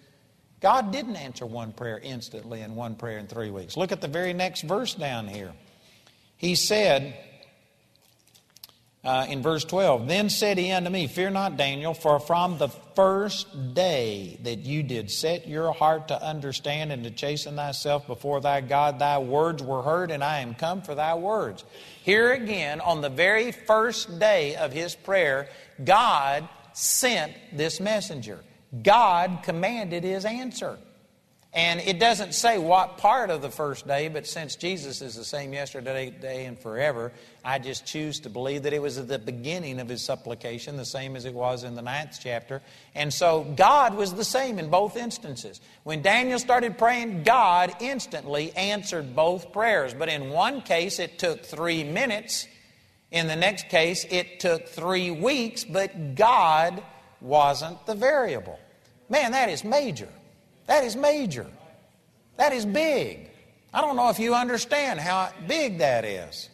God 0.62 0.91
didn't 0.91 1.15
answer 1.15 1.47
one 1.47 1.73
prayer 1.73 1.99
instantly 1.99 2.62
and 2.62 2.76
one 2.76 2.95
prayer 2.95 3.17
in 3.17 3.28
three 3.28 3.49
weeks. 3.49 3.76
Look 3.76 3.91
at 3.91 4.02
the 4.02 4.08
very 4.08 4.34
next 4.34 4.62
verse 4.62 4.93
down 4.93 5.28
here. 5.28 5.52
He 6.38 6.56
said, 6.56 7.15
uh, 9.03 9.25
in 9.27 9.41
verse 9.41 9.65
12, 9.65 10.07
Then 10.07 10.29
said 10.29 10.57
he 10.57 10.71
unto 10.71 10.89
me, 10.89 11.07
Fear 11.07 11.31
not, 11.31 11.57
Daniel, 11.57 11.93
for 11.93 12.19
from 12.19 12.57
the 12.57 12.69
first 12.69 13.73
day 13.73 14.39
that 14.43 14.59
you 14.59 14.81
did 14.81 15.11
set 15.11 15.47
your 15.47 15.73
heart 15.73 16.07
to 16.07 16.23
understand 16.23 16.91
and 16.91 17.03
to 17.03 17.11
chasten 17.11 17.55
thyself 17.55 18.07
before 18.07 18.39
thy 18.39 18.61
God, 18.61 18.99
thy 18.99 19.17
words 19.17 19.61
were 19.61 19.81
heard, 19.81 20.09
and 20.09 20.23
I 20.23 20.39
am 20.39 20.55
come 20.55 20.81
for 20.81 20.95
thy 20.95 21.15
words. 21.15 21.65
Here 22.03 22.31
again, 22.31 22.79
on 22.79 23.01
the 23.01 23.09
very 23.09 23.51
first 23.51 24.19
day 24.19 24.55
of 24.55 24.71
his 24.71 24.95
prayer, 24.95 25.49
God 25.83 26.47
sent 26.71 27.33
this 27.51 27.81
messenger. 27.81 28.39
God 28.81 29.39
commanded 29.43 30.03
his 30.03 30.23
answer. 30.25 30.77
And 31.55 31.81
it 31.81 31.99
doesn't 31.99 32.33
say 32.33 32.57
what 32.57 32.97
part 32.97 33.29
of 33.29 33.43
the 33.43 33.49
first 33.51 33.85
day, 33.85 34.07
but 34.07 34.25
since 34.25 34.55
Jesus 34.55 35.03
is 35.03 35.13
the 35.13 35.23
same 35.23 35.53
yesterday, 35.53 36.09
today, 36.09 36.45
and 36.45 36.57
forever, 36.57 37.11
I 37.45 37.59
just 37.59 37.85
choose 37.85 38.21
to 38.21 38.29
believe 38.31 38.63
that 38.63 38.73
it 38.73 38.81
was 38.81 38.97
at 38.97 39.07
the 39.07 39.19
beginning 39.19 39.79
of 39.79 39.87
his 39.87 40.01
supplication, 40.01 40.77
the 40.77 40.85
same 40.85 41.15
as 41.15 41.25
it 41.25 41.33
was 41.33 41.63
in 41.63 41.75
the 41.75 41.83
ninth 41.83 42.17
chapter. 42.19 42.63
And 42.95 43.13
so 43.13 43.43
God 43.55 43.93
was 43.93 44.15
the 44.15 44.23
same 44.23 44.57
in 44.57 44.71
both 44.71 44.97
instances. 44.97 45.61
When 45.83 46.01
Daniel 46.01 46.39
started 46.39 46.79
praying, 46.79 47.21
God 47.21 47.75
instantly 47.79 48.51
answered 48.55 49.15
both 49.15 49.53
prayers. 49.53 49.93
But 49.93 50.09
in 50.09 50.31
one 50.31 50.61
case, 50.61 50.97
it 50.97 51.19
took 51.19 51.45
three 51.45 51.83
minutes. 51.83 52.47
In 53.11 53.27
the 53.27 53.35
next 53.35 53.69
case, 53.69 54.07
it 54.09 54.39
took 54.39 54.67
three 54.69 55.11
weeks, 55.11 55.65
but 55.65 56.15
God 56.15 56.81
wasn't 57.21 57.85
the 57.85 57.93
variable. 57.93 58.57
Man, 59.07 59.33
that 59.33 59.49
is 59.49 59.63
major. 59.63 60.09
That 60.67 60.84
is 60.84 60.95
major. 60.95 61.47
That 62.38 62.54
is 62.54 62.65
big. 62.65 63.30
I 63.73 63.82
don't 63.82 63.95
know 63.95 64.10
if 64.10 64.19
you 64.19 64.36
understand 64.36 64.99
how 64.99 65.32
big 65.47 65.80
that 65.80 66.06
is. 66.06 66.49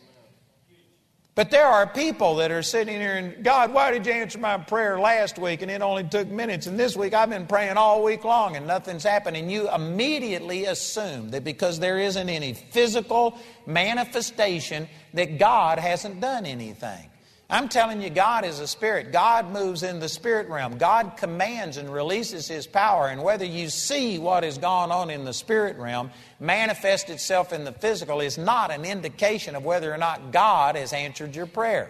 But 1.36 1.52
there 1.52 1.68
are 1.68 1.88
people 1.88 2.36
that 2.38 2.52
are 2.52 2.62
sitting 2.62 3.00
here 3.00 3.16
and, 3.16 3.46
God, 3.46 3.74
why 3.74 3.92
did 3.92 4.06
you 4.06 4.12
answer 4.12 4.38
my 4.40 4.58
prayer 4.58 5.00
last 5.00 5.40
week 5.40 5.62
and 5.62 5.72
it 5.72 5.82
only 5.82 6.04
took 6.04 6.28
minutes? 6.28 6.68
And 6.68 6.78
this 6.78 6.98
week 6.98 7.14
I've 7.14 7.30
been 7.30 7.48
praying 7.48 7.78
all 7.78 8.04
week 8.04 8.26
long 8.26 8.58
and 8.58 8.68
nothing's 8.68 9.04
happened. 9.04 9.38
And 9.38 9.50
you 9.50 9.74
immediately 9.74 10.66
assume 10.66 11.30
that 11.30 11.46
because 11.46 11.80
there 11.80 11.98
isn't 11.98 12.28
any 12.28 12.52
physical 12.54 13.38
manifestation, 13.66 14.90
that 15.14 15.40
God 15.40 15.80
hasn't 15.80 16.20
done 16.20 16.46
anything. 16.46 17.10
I'm 17.52 17.68
telling 17.68 18.00
you, 18.00 18.12
God 18.12 18.46
is 18.46 18.60
a 18.60 18.68
spirit. 18.68 19.12
God 19.12 19.52
moves 19.52 19.82
in 19.82 20.00
the 20.00 20.08
spirit 20.08 20.50
realm. 20.50 20.78
God 20.78 21.18
commands 21.18 21.78
and 21.78 21.92
releases 21.92 22.48
His 22.48 22.68
power. 22.68 23.08
And 23.08 23.24
whether 23.24 23.46
you 23.46 23.70
see 23.70 24.20
what 24.20 24.44
has 24.44 24.60
gone 24.60 24.92
on 24.92 25.10
in 25.10 25.26
the 25.26 25.34
spirit 25.34 25.76
realm 25.78 26.12
manifest 26.40 27.10
itself 27.10 27.52
in 27.52 27.64
the 27.64 27.72
physical 27.72 28.22
is 28.22 28.38
not 28.38 28.70
an 28.70 28.86
indication 28.86 29.56
of 29.56 29.66
whether 29.66 29.92
or 29.92 29.98
not 29.98 30.32
God 30.32 30.76
has 30.76 30.94
answered 30.94 31.36
your 31.36 31.48
prayer. 31.48 31.90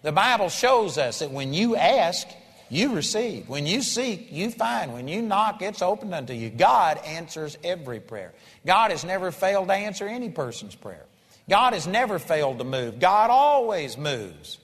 The 0.00 0.12
Bible 0.12 0.48
shows 0.48 0.96
us 0.96 1.18
that 1.18 1.30
when 1.30 1.52
you 1.52 1.76
ask, 1.76 2.26
you 2.70 2.94
receive. 2.94 3.46
When 3.46 3.66
you 3.66 3.82
seek, 3.82 4.32
you 4.32 4.50
find. 4.50 4.94
When 4.94 5.06
you 5.06 5.20
knock, 5.20 5.60
it's 5.60 5.82
opened 5.82 6.14
unto 6.14 6.32
you. 6.32 6.48
God 6.48 6.96
answers 7.04 7.58
every 7.62 8.00
prayer. 8.00 8.32
God 8.64 8.90
has 8.90 9.04
never 9.04 9.30
failed 9.30 9.68
to 9.68 9.74
answer 9.74 10.06
any 10.06 10.30
person's 10.30 10.74
prayer. 10.74 11.04
God 11.48 11.74
has 11.74 11.86
never 11.86 12.18
failed 12.18 12.56
to 12.58 12.64
move. 12.64 12.98
God 13.00 13.28
always 13.28 13.98
moves. 13.98 14.58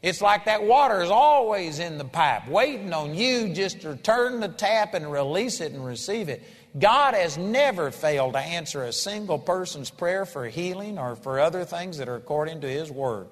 It's 0.00 0.22
like 0.22 0.44
that 0.44 0.62
water 0.62 1.00
is 1.02 1.10
always 1.10 1.80
in 1.80 1.98
the 1.98 2.04
pipe, 2.04 2.48
waiting 2.48 2.92
on 2.92 3.14
you 3.14 3.52
just 3.52 3.80
to 3.80 3.96
turn 3.96 4.40
the 4.40 4.48
tap 4.48 4.94
and 4.94 5.10
release 5.10 5.60
it 5.60 5.72
and 5.72 5.84
receive 5.84 6.28
it. 6.28 6.44
God 6.78 7.14
has 7.14 7.36
never 7.36 7.90
failed 7.90 8.34
to 8.34 8.38
answer 8.38 8.84
a 8.84 8.92
single 8.92 9.38
person's 9.38 9.90
prayer 9.90 10.24
for 10.24 10.46
healing 10.46 10.98
or 10.98 11.16
for 11.16 11.40
other 11.40 11.64
things 11.64 11.98
that 11.98 12.08
are 12.08 12.14
according 12.14 12.60
to 12.60 12.68
His 12.68 12.90
Word. 12.90 13.26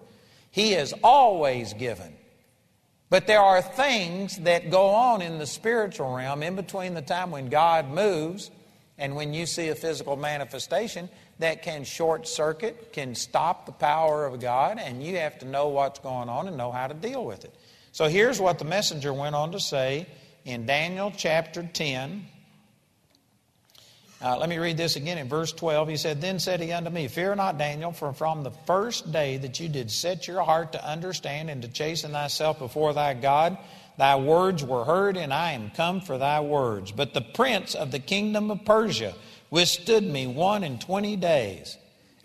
He 0.51 0.73
has 0.73 0.93
always 1.05 1.73
given. 1.75 2.15
But 3.11 3.29
there 3.29 3.41
are 3.41 3.63
things 3.63 4.37
that 4.39 4.71
go 4.71 4.89
on 4.89 5.23
in 5.23 5.39
the 5.39 5.47
spiritual 5.47 6.13
realm 6.13 6.43
in 6.43 6.57
between 6.57 6.95
the 6.95 7.03
time 7.03 7.31
when 7.31 7.49
God 7.49 7.89
moves 7.89 8.51
and 8.99 9.15
when 9.15 9.33
you 9.33 9.47
see 9.47 9.69
a 9.69 9.77
physical 9.77 10.17
manifestation 10.17 11.09
that 11.39 11.63
can 11.63 11.85
short 11.85 12.27
circuit, 12.27 12.93
can 12.93 13.15
stop 13.15 13.67
the 13.67 13.73
power 13.73 14.25
of 14.27 14.41
God, 14.41 14.79
and 14.79 15.03
you 15.03 15.17
have 15.17 15.39
to 15.41 15.47
know 15.47 15.69
what's 15.69 15.99
going 15.99 16.29
on 16.29 16.49
and 16.49 16.57
know 16.57 16.73
how 16.73 16.87
to 16.87 16.95
deal 16.95 17.25
with 17.25 17.45
it. 17.45 17.55
So 17.93 18.09
here's 18.09 18.41
what 18.41 18.59
the 18.59 18.65
messenger 18.65 19.13
went 19.13 19.35
on 19.35 19.53
to 19.53 19.61
say 19.61 20.07
in 20.45 20.67
Daniel 20.67 21.13
chapter 21.15 21.63
10. 21.63 22.27
Uh, 24.23 24.39
let 24.39 24.49
me 24.49 24.57
read 24.57 24.79
this 24.79 24.97
again 24.97 25.19
in 25.19 25.29
verse 25.29 25.53
12. 25.53 25.89
He 25.89 25.97
said, 25.99 26.23
Then 26.23 26.39
said 26.39 26.61
he 26.61 26.73
unto 26.73 26.89
me, 26.89 27.07
Fear 27.07 27.35
not, 27.35 27.59
Daniel, 27.59 27.93
for 27.93 28.15
from 28.15 28.43
the 28.43 28.51
first 28.67 29.13
day 29.13 29.37
that 29.37 29.61
you 29.61 29.69
did 29.69 29.91
set 29.91 30.27
your 30.27 30.43
heart 30.43 30.73
to 30.73 30.89
understand 30.89 31.51
and 31.51 31.61
to 31.63 31.69
chasten 31.69 32.13
thyself 32.13 32.59
before 32.59 32.95
thy 32.95 33.13
God, 33.13 33.59
thy 33.99 34.17
words 34.17 34.65
were 34.65 34.85
heard, 34.85 35.19
and 35.19 35.35
I 35.35 35.53
am 35.53 35.71
come 35.71 36.01
for 36.01 36.17
thy 36.17 36.41
words. 36.41 36.93
But 36.93 37.13
the 37.13 37.21
prince 37.21 37.75
of 37.75 37.91
the 37.91 37.99
kingdom 37.99 38.51
of 38.51 38.65
Persia, 38.65 39.15
withstood 39.51 40.05
me 40.05 40.27
one 40.27 40.65
and 40.65 40.81
twenty 40.81 41.17
days. 41.17 41.77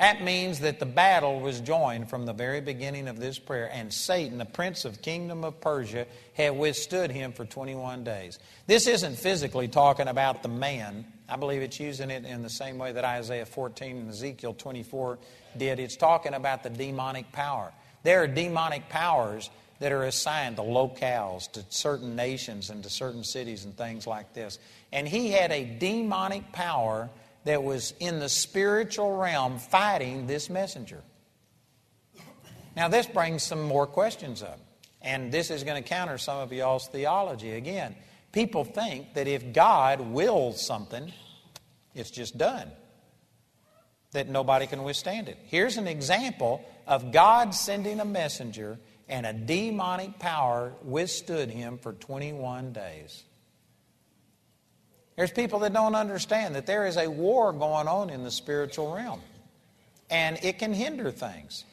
That 0.02 0.24
means 0.24 0.62
that 0.62 0.80
the 0.80 0.88
battle 0.88 1.42
was 1.42 1.62
joined 1.62 2.10
from 2.10 2.26
the 2.26 2.34
very 2.34 2.60
beginning 2.60 3.08
of 3.08 3.20
this 3.20 3.38
prayer, 3.38 3.70
and 3.72 3.94
Satan, 3.94 4.40
the 4.40 4.46
prince 4.46 4.84
of 4.84 5.00
kingdom 5.04 5.44
of 5.44 5.62
Persia, 5.62 6.08
had 6.34 6.58
withstood 6.58 7.12
him 7.12 7.34
for 7.34 7.46
21 7.46 8.04
days. 8.04 8.40
This 8.66 8.88
isn't 8.88 9.16
physically 9.16 9.68
talking 9.68 10.08
about 10.08 10.42
the 10.42 10.50
man. 10.50 11.06
I 11.30 11.36
believe 11.36 11.62
it's 11.62 11.80
using 11.80 12.10
it 12.10 12.26
in 12.26 12.42
the 12.42 12.50
same 12.50 12.80
way 12.80 12.94
that 12.94 13.06
Isaiah 13.06 13.46
14 13.46 13.96
and 13.96 14.10
Ezekiel 14.10 14.56
24 14.56 15.20
did. 15.56 15.80
It's 15.80 15.96
talking 15.96 16.34
about 16.34 16.64
the 16.64 16.72
demonic 16.72 17.32
power. 17.32 17.72
There 18.02 18.24
are 18.24 18.28
demonic 18.28 18.90
powers 18.90 19.52
that 19.82 19.92
are 19.92 20.04
assigned 20.04 20.58
to 20.58 20.62
locales, 20.62 21.52
to 21.52 21.66
certain 21.70 22.16
nations, 22.16 22.70
and 22.70 22.84
to 22.84 22.90
certain 22.90 23.24
cities 23.24 23.66
and 23.66 23.76
things 23.76 24.06
like 24.06 24.32
this. 24.32 24.60
And 24.94 25.08
he 25.08 25.32
had 25.32 25.52
a 25.52 25.66
demonic 25.66 26.52
power 26.52 27.10
that 27.46 27.64
was 27.64 27.96
in 28.00 28.20
the 28.20 28.30
spiritual 28.30 29.18
realm 29.18 29.58
fighting 29.58 30.28
this 30.28 30.52
messenger. 30.52 31.02
Now, 32.76 32.90
this 32.90 33.08
brings 33.08 33.42
some 33.42 33.64
more 33.64 33.88
questions 33.88 34.44
up. 34.44 34.60
And 35.02 35.32
this 35.32 35.50
is 35.50 35.64
going 35.64 35.82
to 35.82 35.90
counter 35.90 36.20
some 36.20 36.38
of 36.38 36.54
y'all's 36.54 36.88
theology 36.88 37.54
again. 37.54 37.96
People 38.32 38.64
think 38.64 39.16
that 39.16 39.28
if 39.28 39.52
God 39.52 40.00
wills 40.00 40.64
something, 40.64 41.12
it's 41.96 42.12
just 42.12 42.38
done, 42.38 42.70
that 44.12 44.30
nobody 44.30 44.68
can 44.68 44.84
withstand 44.84 45.28
it. 45.28 45.40
Here's 45.48 45.78
an 45.78 45.88
example 45.88 46.64
of 46.86 47.12
God 47.12 47.56
sending 47.56 48.00
a 48.00 48.06
messenger 48.06 48.78
and 49.12 49.26
a 49.26 49.34
demonic 49.34 50.18
power 50.18 50.74
withstood 50.84 51.50
him 51.50 51.78
for 51.78 51.94
21 51.94 52.72
days. 52.72 53.24
There's 55.18 55.32
people 55.32 55.60
that 55.60 55.74
don't 55.74 55.94
understand 55.94 56.56
that 56.56 56.66
there 56.66 56.88
is 56.88 56.98
a 56.98 57.08
war 57.08 57.52
going 57.52 57.88
on 57.88 58.10
in 58.10 58.24
the 58.24 58.32
spiritual 58.32 58.96
realm, 58.96 59.22
and 60.10 60.40
it 60.42 60.58
can 60.58 60.74
hinder 60.74 61.12
things. 61.12 61.66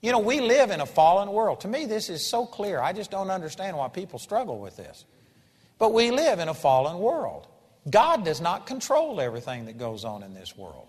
You 0.00 0.10
know, 0.10 0.18
we 0.18 0.40
live 0.40 0.70
in 0.70 0.80
a 0.80 0.86
fallen 0.86 1.28
world. 1.28 1.60
To 1.60 1.68
me, 1.68 1.84
this 1.84 2.08
is 2.08 2.26
so 2.26 2.46
clear. 2.46 2.80
I 2.80 2.94
just 2.94 3.10
don't 3.10 3.30
understand 3.30 3.76
why 3.76 3.88
people 3.88 4.18
struggle 4.18 4.58
with 4.58 4.78
this. 4.78 5.04
But 5.78 5.92
we 5.92 6.10
live 6.10 6.38
in 6.38 6.48
a 6.48 6.54
fallen 6.54 6.98
world. 6.98 7.46
God 7.88 8.24
does 8.24 8.40
not 8.40 8.66
control 8.66 9.20
everything 9.20 9.66
that 9.66 9.76
goes 9.76 10.04
on 10.04 10.22
in 10.22 10.32
this 10.32 10.56
world. 10.56 10.88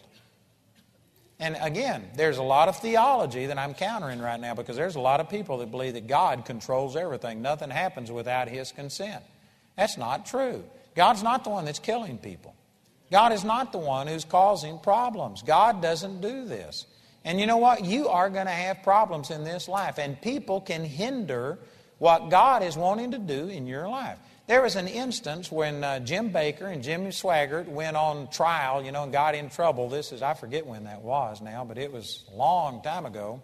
And 1.41 1.57
again, 1.59 2.07
there's 2.15 2.37
a 2.37 2.43
lot 2.43 2.69
of 2.69 2.77
theology 2.77 3.47
that 3.47 3.57
I'm 3.57 3.73
countering 3.73 4.19
right 4.19 4.39
now 4.39 4.53
because 4.53 4.75
there's 4.75 4.95
a 4.95 4.99
lot 4.99 5.19
of 5.19 5.27
people 5.27 5.57
that 5.57 5.71
believe 5.71 5.95
that 5.95 6.05
God 6.05 6.45
controls 6.45 6.95
everything. 6.95 7.41
Nothing 7.41 7.71
happens 7.71 8.11
without 8.11 8.47
His 8.47 8.71
consent. 8.71 9.23
That's 9.75 9.97
not 9.97 10.27
true. 10.27 10.63
God's 10.95 11.23
not 11.23 11.43
the 11.43 11.49
one 11.49 11.65
that's 11.65 11.79
killing 11.79 12.19
people. 12.19 12.53
God 13.11 13.33
is 13.33 13.43
not 13.43 13.71
the 13.71 13.79
one 13.79 14.05
who's 14.05 14.23
causing 14.23 14.77
problems. 14.77 15.41
God 15.41 15.81
doesn't 15.81 16.21
do 16.21 16.45
this. 16.45 16.85
And 17.25 17.39
you 17.39 17.47
know 17.47 17.57
what? 17.57 17.85
You 17.85 18.07
are 18.07 18.29
going 18.29 18.45
to 18.45 18.51
have 18.51 18.83
problems 18.83 19.31
in 19.31 19.43
this 19.43 19.67
life, 19.67 19.97
and 19.97 20.21
people 20.21 20.61
can 20.61 20.85
hinder 20.85 21.57
what 21.97 22.29
God 22.29 22.61
is 22.61 22.77
wanting 22.77 23.11
to 23.11 23.17
do 23.17 23.47
in 23.47 23.65
your 23.65 23.89
life. 23.89 24.19
There 24.51 24.61
was 24.61 24.75
an 24.75 24.89
instance 24.89 25.49
when 25.49 25.81
uh, 25.81 25.99
Jim 25.99 26.29
Bakker 26.29 26.63
and 26.63 26.83
Jimmy 26.83 27.11
Swaggart 27.11 27.69
went 27.69 27.95
on 27.95 28.29
trial, 28.31 28.83
you 28.83 28.91
know, 28.91 29.03
and 29.03 29.11
got 29.13 29.33
in 29.33 29.49
trouble. 29.49 29.87
This 29.87 30.11
is, 30.11 30.21
I 30.21 30.33
forget 30.33 30.67
when 30.67 30.83
that 30.83 31.03
was 31.03 31.39
now, 31.39 31.63
but 31.63 31.77
it 31.77 31.89
was 31.89 32.25
a 32.33 32.35
long 32.35 32.81
time 32.81 33.05
ago. 33.05 33.41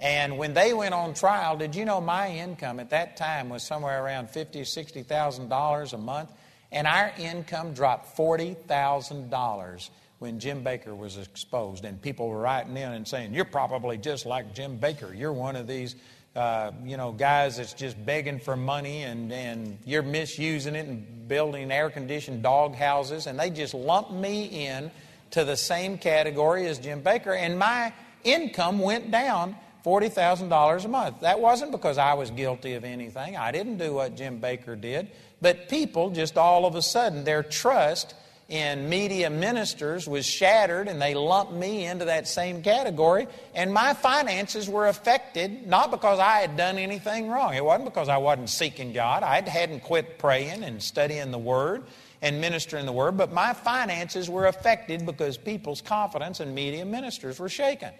And 0.00 0.36
when 0.36 0.52
they 0.52 0.74
went 0.74 0.94
on 0.94 1.14
trial, 1.14 1.56
did 1.56 1.76
you 1.76 1.84
know 1.84 2.00
my 2.00 2.28
income 2.28 2.80
at 2.80 2.90
that 2.90 3.16
time 3.16 3.48
was 3.48 3.62
somewhere 3.62 4.04
around 4.04 4.30
fifty, 4.30 4.64
sixty 4.64 5.04
thousand 5.04 5.48
dollars 5.48 5.92
a 5.92 5.98
month, 5.98 6.30
and 6.72 6.88
our 6.88 7.12
income 7.16 7.72
dropped 7.72 8.16
forty 8.16 8.54
thousand 8.54 9.30
dollars 9.30 9.92
when 10.18 10.40
Jim 10.40 10.64
Bakker 10.64 10.96
was 10.96 11.18
exposed, 11.18 11.84
and 11.84 12.02
people 12.02 12.28
were 12.28 12.40
writing 12.40 12.76
in 12.76 12.90
and 12.90 13.06
saying, 13.06 13.32
You're 13.32 13.44
probably 13.44 13.96
just 13.96 14.26
like 14.26 14.56
Jim 14.56 14.76
Bakker. 14.76 15.16
You're 15.16 15.32
one 15.32 15.54
of 15.54 15.68
these, 15.68 15.94
uh, 16.36 16.72
you 16.84 16.96
know, 16.96 17.12
guys 17.12 17.58
that's 17.58 17.72
just 17.72 18.04
begging 18.04 18.40
for 18.40 18.56
money 18.56 19.02
and, 19.02 19.32
and 19.32 19.78
you're 19.84 20.02
misusing 20.02 20.74
it 20.74 20.86
and 20.86 21.28
building 21.28 21.70
air 21.70 21.90
conditioned 21.90 22.42
dog 22.42 22.74
houses. 22.74 23.26
And 23.26 23.38
they 23.38 23.50
just 23.50 23.74
lumped 23.74 24.12
me 24.12 24.66
in 24.66 24.90
to 25.30 25.44
the 25.44 25.56
same 25.56 25.96
category 25.98 26.66
as 26.66 26.78
Jim 26.78 27.02
Bakker. 27.02 27.36
and 27.36 27.58
my 27.58 27.92
income 28.24 28.78
went 28.78 29.10
down 29.10 29.54
$40,000 29.84 30.84
a 30.84 30.88
month. 30.88 31.20
That 31.20 31.38
wasn't 31.38 31.70
because 31.70 31.98
I 31.98 32.14
was 32.14 32.30
guilty 32.30 32.72
of 32.74 32.84
anything. 32.84 33.36
I 33.36 33.52
didn't 33.52 33.76
do 33.76 33.92
what 33.94 34.16
Jim 34.16 34.40
Bakker 34.40 34.80
did. 34.80 35.10
But 35.42 35.68
people 35.68 36.10
just 36.10 36.38
all 36.38 36.64
of 36.64 36.74
a 36.74 36.82
sudden, 36.82 37.24
their 37.24 37.42
trust 37.42 38.14
in 38.48 38.90
media 38.90 39.30
ministers 39.30 40.06
was 40.06 40.26
shattered 40.26 40.86
and 40.86 41.00
they 41.00 41.14
lumped 41.14 41.52
me 41.52 41.86
into 41.86 42.04
that 42.04 42.28
same 42.28 42.62
category. 42.62 43.26
And 43.54 43.72
my 43.72 43.94
finances 43.94 44.68
were 44.68 44.88
affected 44.88 45.66
not 45.66 45.90
because 45.90 46.18
I 46.18 46.40
had 46.40 46.56
done 46.56 46.76
anything 46.76 47.28
wrong. 47.28 47.54
It 47.54 47.64
wasn't 47.64 47.86
because 47.86 48.08
I 48.08 48.18
wasn't 48.18 48.50
seeking 48.50 48.92
God. 48.92 49.22
I 49.22 49.48
hadn't 49.48 49.80
quit 49.80 50.18
praying 50.18 50.62
and 50.62 50.82
studying 50.82 51.30
the 51.30 51.38
Word 51.38 51.84
and 52.20 52.40
ministering 52.40 52.86
the 52.86 52.92
Word, 52.92 53.16
but 53.16 53.32
my 53.32 53.54
finances 53.54 54.28
were 54.28 54.46
affected 54.46 55.06
because 55.06 55.36
people's 55.38 55.80
confidence 55.80 56.40
in 56.40 56.54
media 56.54 56.84
ministers 56.84 57.38
were 57.38 57.48
shaken. 57.48 57.90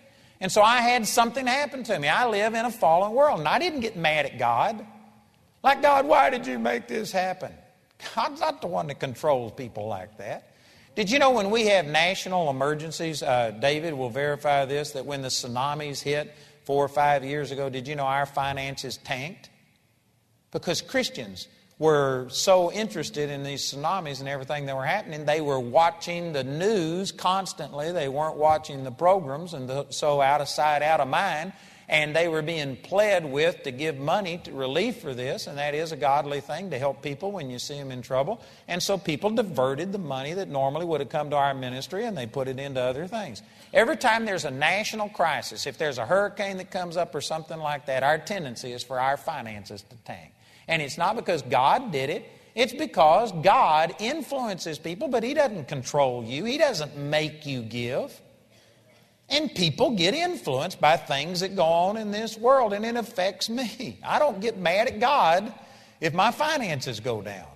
And 0.41 0.51
so 0.53 0.63
I 0.63 0.79
had 0.79 1.07
something 1.07 1.47
happen 1.47 1.85
to 1.85 1.99
me. 1.99 2.09
I 2.09 2.29
live 2.29 2.55
in 2.55 2.65
a 2.65 2.71
fallen 2.71 3.13
world, 3.13 3.39
and 3.39 3.49
I 3.49 3.59
didn't 3.59 3.81
get 3.81 3.97
mad 3.97 4.27
at 4.27 4.39
God. 4.39 4.85
Like, 5.63 5.81
God, 5.81 6.07
why 6.07 6.29
did 6.29 6.47
you 6.47 6.59
make 6.59 6.89
this 6.89 7.13
happen? 7.13 7.53
God's 8.15 8.41
not 8.41 8.61
the 8.61 8.67
one 8.67 8.87
that 8.89 9.01
controls 9.01 9.53
people 9.53 9.87
like 9.87 10.19
that. 10.19 10.55
Did 10.95 11.11
you 11.11 11.19
know 11.19 11.31
when 11.31 11.51
we 11.51 11.67
have 11.67 11.87
national 11.87 12.51
emergencies, 12.51 13.23
uh, 13.23 13.51
David 13.51 13.95
will 13.95 14.11
verify 14.11 14.65
this, 14.65 14.93
that 14.93 15.05
when 15.05 15.23
the 15.23 15.29
tsunamis 15.29 16.01
hit 16.01 16.33
four 16.65 16.85
or 16.85 16.89
five 16.89 17.25
years 17.25 17.51
ago, 17.51 17.69
did 17.69 17.89
you 17.89 17.97
know 17.97 18.05
our 18.05 18.27
finances 18.27 18.97
tanked? 18.99 19.51
Because 20.53 20.81
Christians 20.81 21.49
were 21.81 22.29
so 22.29 22.71
interested 22.71 23.29
in 23.29 23.43
these 23.43 23.73
tsunamis 23.73 24.21
and 24.21 24.29
everything 24.29 24.67
that 24.67 24.77
were 24.77 24.87
happening, 24.87 25.25
they 25.25 25.41
were 25.41 25.59
watching 25.59 26.33
the 26.33 26.45
news 26.45 27.11
constantly. 27.11 27.91
They 27.91 28.09
weren't 28.09 28.37
watching 28.37 28.85
the 28.85 28.93
programs, 28.93 29.53
and 29.53 29.69
the, 29.69 29.87
so 29.91 30.21
out 30.21 30.41
of 30.41 30.49
sight, 30.49 30.83
out 30.83 31.01
of 31.01 31.09
mind 31.09 31.53
and 31.89 32.17
they 32.17 32.29
were 32.29 32.43
being 32.43 32.77
pled 32.77 33.25
with 33.25 33.63
to 33.65 33.71
give 33.71 33.99
money 33.99 34.39
to 34.45 34.53
relief 34.53 34.99
for 34.99 35.13
this, 35.13 35.47
and 35.47 35.59
that 35.59 35.75
is 35.75 35.93
a 35.93 35.97
godly 35.97 36.41
thing 36.41 36.71
to 36.71 36.79
help 36.79 37.03
people 37.03 37.31
when 37.31 37.51
you 37.51 37.59
see 37.59 37.75
them 37.75 37.91
in 37.91 38.03
trouble. 38.03 38.41
And 38.69 38.83
so 38.83 38.97
people 38.97 39.31
diverted 39.31 39.93
the 39.93 39.99
money 39.99 40.33
that 40.33 40.49
normally 40.49 40.87
would 40.87 41.01
have 41.01 41.11
come 41.11 41.31
to 41.31 41.37
our 41.37 41.55
ministry 41.55 42.07
and 42.07 42.17
they 42.17 42.27
put 42.27 42.49
it 42.49 42.59
into 42.59 42.81
other 42.81 43.07
things. 43.07 43.43
Every 43.73 43.97
time 43.97 44.25
there's 44.25 44.45
a 44.45 44.51
national 44.51 45.11
crisis, 45.11 45.67
if 45.67 45.77
there's 45.77 45.99
a 45.99 46.07
hurricane 46.07 46.57
that 46.57 46.71
comes 46.71 46.97
up 46.97 47.15
or 47.15 47.21
something 47.21 47.59
like 47.59 47.87
that, 47.87 48.03
our 48.03 48.19
tendency 48.19 48.73
is 48.73 48.83
for 48.83 48.99
our 48.99 49.17
finances 49.17 49.83
to 49.83 49.97
tank. 50.05 50.33
And 50.69 50.81
it's 50.81 50.97
not 50.97 51.17
because 51.17 51.43
God 51.43 51.93
did 51.93 52.09
it, 52.09 52.31
it's 52.55 52.73
because 52.73 53.33
God 53.33 53.95
influences 53.99 54.79
people, 54.79 55.09
but 55.09 55.23
He 55.23 55.35
doesn't 55.35 55.69
control 55.69 56.25
you, 56.25 56.45
He 56.45 56.57
doesn't 56.57 56.97
make 56.97 57.45
you 57.45 57.63
give. 57.63 58.21
And 59.35 59.53
people 59.53 59.91
get 59.91 60.15
influenced 60.15 60.81
by 60.81 60.97
things 60.97 61.41
that 61.41 61.57
go 61.57 61.65
on 61.65 61.97
in 61.97 62.13
this 62.13 62.39
world, 62.39 62.73
and 62.73 62.87
it 62.87 62.95
affects 62.95 63.51
me. 63.51 63.99
I 64.05 64.21
don't 64.21 64.41
get 64.41 64.57
mad 64.57 64.87
at 64.87 65.01
God 65.01 65.53
if 66.01 66.15
my 66.15 66.31
finances 66.31 67.01
go 67.01 67.21
down. 67.21 67.49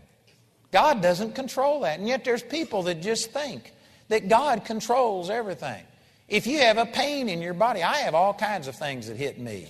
God 0.73 1.01
doesn't 1.01 1.37
control 1.37 1.81
that. 1.83 2.01
And 2.01 2.09
yet 2.09 2.25
there's 2.25 2.43
people 2.43 2.83
that 2.85 3.01
just 3.01 3.31
think 3.31 3.73
that 4.09 4.29
God 4.29 4.64
controls 4.64 5.31
everything. 5.31 5.85
If 6.27 6.49
you 6.49 6.59
have 6.59 6.79
a 6.79 6.87
pain 6.87 7.29
in 7.29 7.41
your 7.41 7.55
body, 7.55 7.85
I 7.85 7.99
have 7.99 8.14
all 8.14 8.35
kinds 8.35 8.67
of 8.67 8.75
things 8.75 9.07
that 9.07 9.17
hit 9.17 9.38
me. 9.38 9.69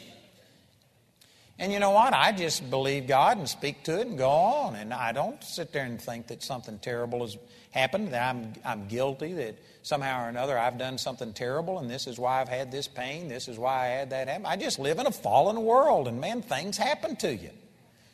And 1.59 1.71
you 1.71 1.79
know 1.79 1.90
what? 1.90 2.14
I 2.14 2.33
just 2.33 2.71
believe 2.71 3.07
God 3.07 3.37
and 3.37 3.47
speak 3.47 3.83
to 3.85 4.01
it 4.01 4.07
and 4.07 4.16
go 4.16 4.31
on. 4.31 4.77
And 4.77 4.94
I 4.94 5.12
don't 5.12 5.44
sit 5.44 5.73
there 5.75 5.85
and 5.85 6.01
think 6.01 6.29
that 6.29 6.42
something 6.42 6.79
terrible 6.79 7.21
has 7.21 7.37
happened, 7.71 8.12
that 8.12 8.35
I'm, 8.35 8.55
I'm 8.64 8.88
guilty, 8.88 9.35
that 9.35 9.59
somehow 9.88 10.27
or 10.27 10.29
another 10.29 10.59
I've 10.59 10.77
done 10.77 10.98
something 10.98 11.33
terrible 11.33 11.79
and 11.79 11.88
this 11.88 12.07
is 12.07 12.18
why 12.18 12.40
I've 12.40 12.48
had 12.48 12.70
this 12.70 12.87
pain, 12.87 13.27
this 13.27 13.48
is 13.48 13.59
why 13.59 13.87
I 13.87 13.87
had 13.87 14.11
that 14.11 14.29
happen. 14.29 14.44
I 14.44 14.57
just 14.57 14.79
live 14.79 14.98
in 14.98 15.07
a 15.07 15.11
fallen 15.11 15.64
world 15.64 16.09
and 16.09 16.20
man, 16.20 16.42
things 16.42 16.77
happen 16.77 17.16
to 17.16 17.35
you. 17.35 17.51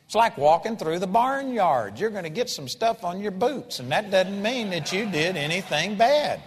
It's 0.05 0.15
like 0.15 0.37
walking 0.37 0.77
through 0.77 0.99
the 0.99 1.07
barnyard. 1.07 1.99
You're 1.99 2.11
going 2.11 2.23
to 2.23 2.29
get 2.29 2.49
some 2.49 2.67
stuff 2.67 3.03
on 3.03 3.21
your 3.21 3.31
boots, 3.31 3.79
and 3.79 3.91
that 3.91 4.11
doesn't 4.11 4.39
mean 4.39 4.69
that 4.69 4.93
you 4.93 5.09
did 5.09 5.35
anything 5.35 5.95
bad. 5.95 6.41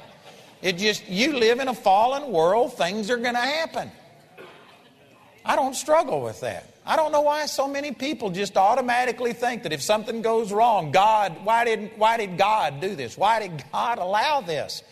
It 0.63 0.79
just, 0.79 1.09
you 1.09 1.37
live 1.37 1.59
in 1.59 1.67
a 1.67 1.75
fallen 1.75 2.31
world, 2.31 2.75
things 2.75 3.11
are 3.11 3.17
going 3.17 3.35
to 3.35 3.41
happen. 3.41 3.91
I 5.45 5.57
don't 5.57 5.75
struggle 5.75 6.23
with 6.23 6.41
that. 6.43 6.73
I 6.87 6.97
don't 6.97 7.11
know 7.11 7.23
why 7.23 7.47
so 7.47 7.67
many 7.67 7.93
people 7.93 8.31
just 8.31 8.57
automatically 8.57 9.33
think 9.33 9.65
that 9.65 9.73
if 9.73 9.83
something 9.83 10.23
goes 10.23 10.53
wrong, 10.53 10.93
God, 10.93 11.45
why 11.45 11.65
did, 11.65 11.91
why 11.97 12.17
did 12.17 12.39
God 12.39 12.81
do 12.81 12.95
this? 12.95 13.19
Why 13.19 13.41
did 13.41 13.65
God 13.73 13.99
allow 13.99 14.41
this? 14.41 14.83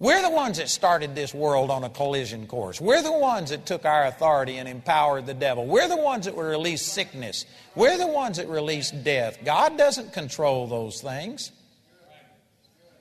We're 0.00 0.22
the 0.22 0.30
ones 0.30 0.56
that 0.56 0.70
started 0.70 1.14
this 1.14 1.34
world 1.34 1.70
on 1.70 1.84
a 1.84 1.90
collision 1.90 2.46
course. 2.46 2.80
We're 2.80 3.02
the 3.02 3.12
ones 3.12 3.50
that 3.50 3.66
took 3.66 3.84
our 3.84 4.06
authority 4.06 4.56
and 4.56 4.66
empowered 4.66 5.26
the 5.26 5.34
devil. 5.34 5.66
We're 5.66 5.88
the 5.88 5.98
ones 5.98 6.24
that 6.24 6.34
released 6.38 6.94
sickness. 6.94 7.44
We're 7.74 7.98
the 7.98 8.06
ones 8.06 8.38
that 8.38 8.48
released 8.48 9.04
death. 9.04 9.36
God 9.44 9.76
doesn't 9.76 10.14
control 10.14 10.66
those 10.66 11.02
things. 11.02 11.52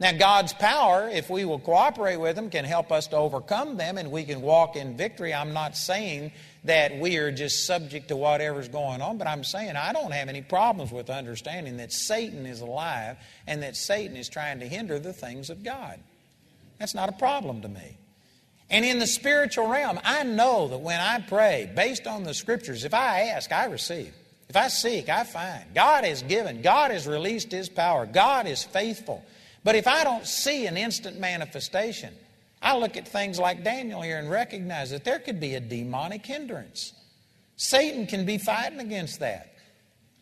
Now, 0.02 0.12
God's 0.12 0.52
power, 0.52 1.08
if 1.08 1.30
we 1.30 1.46
will 1.46 1.60
cooperate 1.60 2.18
with 2.18 2.38
Him, 2.38 2.50
can 2.50 2.66
help 2.66 2.92
us 2.92 3.08
to 3.08 3.16
overcome 3.16 3.78
them 3.78 3.98
and 3.98 4.12
we 4.12 4.26
can 4.26 4.42
walk 4.42 4.76
in 4.76 4.98
victory. 4.98 5.34
I'm 5.34 5.54
not 5.54 5.78
saying 5.78 6.34
that 6.66 7.00
we 7.00 7.16
are 7.16 7.32
just 7.32 7.66
subject 7.66 8.10
to 8.10 8.18
whatever's 8.18 8.68
going 8.68 9.02
on, 9.02 9.18
but 9.18 9.28
I'm 9.28 9.46
saying 9.46 9.78
I 9.78 9.94
don't 9.94 10.12
have 10.12 10.28
any 10.28 10.42
problems 10.42 10.92
with 10.92 11.10
understanding 11.10 11.78
that 11.78 11.94
Satan 11.94 12.46
is 12.46 12.60
alive 12.60 13.16
and 13.48 13.64
that 13.64 13.78
Satan 13.78 14.18
is 14.18 14.28
trying 14.28 14.60
to 14.60 14.68
hinder 14.68 15.00
the 15.00 15.14
things 15.14 15.50
of 15.50 15.64
God. 15.64 16.02
That's 16.80 16.96
not 16.96 17.10
a 17.10 17.14
problem 17.14 17.62
to 17.62 17.68
me. 17.68 17.98
And 18.70 18.86
in 18.86 19.00
the 19.00 19.08
spiritual 19.08 19.68
realm, 19.68 20.00
I 20.04 20.24
know 20.24 20.68
that 20.68 20.78
when 20.78 21.00
I 21.00 21.20
pray, 21.20 21.72
based 21.76 22.08
on 22.08 22.24
the 22.24 22.34
scriptures, 22.34 22.86
if 22.86 22.94
I 22.94 23.22
ask, 23.22 23.52
I 23.52 23.66
receive. 23.66 24.14
If 24.48 24.56
I 24.56 24.68
seek, 24.68 25.10
I 25.10 25.24
find. 25.24 25.74
God 25.74 26.06
has 26.06 26.22
given, 26.24 26.62
God 26.62 26.92
has 26.92 27.08
released 27.08 27.52
His 27.52 27.70
power, 27.70 28.06
God 28.06 28.48
is 28.48 28.64
faithful. 28.64 29.24
But 29.64 29.76
if 29.76 29.88
I 29.88 30.04
don't 30.04 30.26
see 30.26 30.66
an 30.68 30.78
instant 30.78 31.20
manifestation, 31.20 32.14
I 32.62 32.78
look 32.78 32.96
at 32.98 33.08
things 33.08 33.40
like 33.40 33.64
Daniel 33.64 34.02
here 34.02 34.18
and 34.18 34.30
recognize 34.30 34.92
that 34.92 35.04
there 35.04 35.20
could 35.20 35.40
be 35.40 35.56
a 35.56 35.60
demonic 35.60 36.26
hindrance. 36.26 36.94
Satan 37.58 38.08
can 38.08 38.26
be 38.26 38.38
fighting 38.38 38.80
against 38.80 39.20
that. 39.20 39.54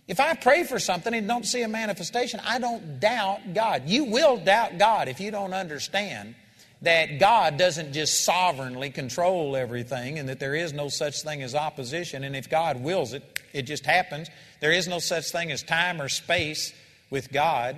If 0.08 0.20
I 0.20 0.36
pray 0.36 0.64
for 0.64 0.80
something 0.80 1.14
and 1.14 1.28
don't 1.28 1.46
see 1.46 1.62
a 1.62 1.68
manifestation, 1.68 2.40
I 2.46 2.60
don't 2.60 3.00
doubt 3.00 3.54
God. 3.54 3.84
You 3.88 4.06
will 4.06 4.38
doubt 4.38 4.78
God 4.78 5.08
if 5.08 5.20
you 5.20 5.32
don't 5.32 5.54
understand 5.54 6.36
that 6.82 7.20
God 7.20 7.58
doesn't 7.58 7.94
just 7.94 8.24
sovereignly 8.24 8.92
control 8.92 9.56
everything 9.56 10.20
and 10.20 10.30
that 10.30 10.40
there 10.40 10.56
is 10.56 10.74
no 10.74 10.90
such 10.90 11.22
thing 11.22 11.42
as 11.42 11.56
opposition. 11.56 12.24
And 12.24 12.36
if 12.36 12.50
God 12.50 12.82
wills 12.82 13.14
it, 13.14 13.42
it 13.54 13.64
just 13.64 13.86
happens. 13.86 14.30
There 14.62 14.72
is 14.72 14.88
no 14.88 15.00
such 15.00 15.32
thing 15.32 15.52
as 15.52 15.64
time 15.64 16.02
or 16.02 16.10
space 16.10 16.74
with 17.10 17.32
God. 17.32 17.78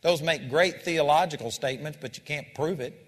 Those 0.00 0.22
make 0.22 0.48
great 0.48 0.82
theological 0.82 1.50
statements, 1.50 1.98
but 2.00 2.16
you 2.16 2.24
can't 2.24 2.52
prove 2.54 2.80
it. 2.80 2.98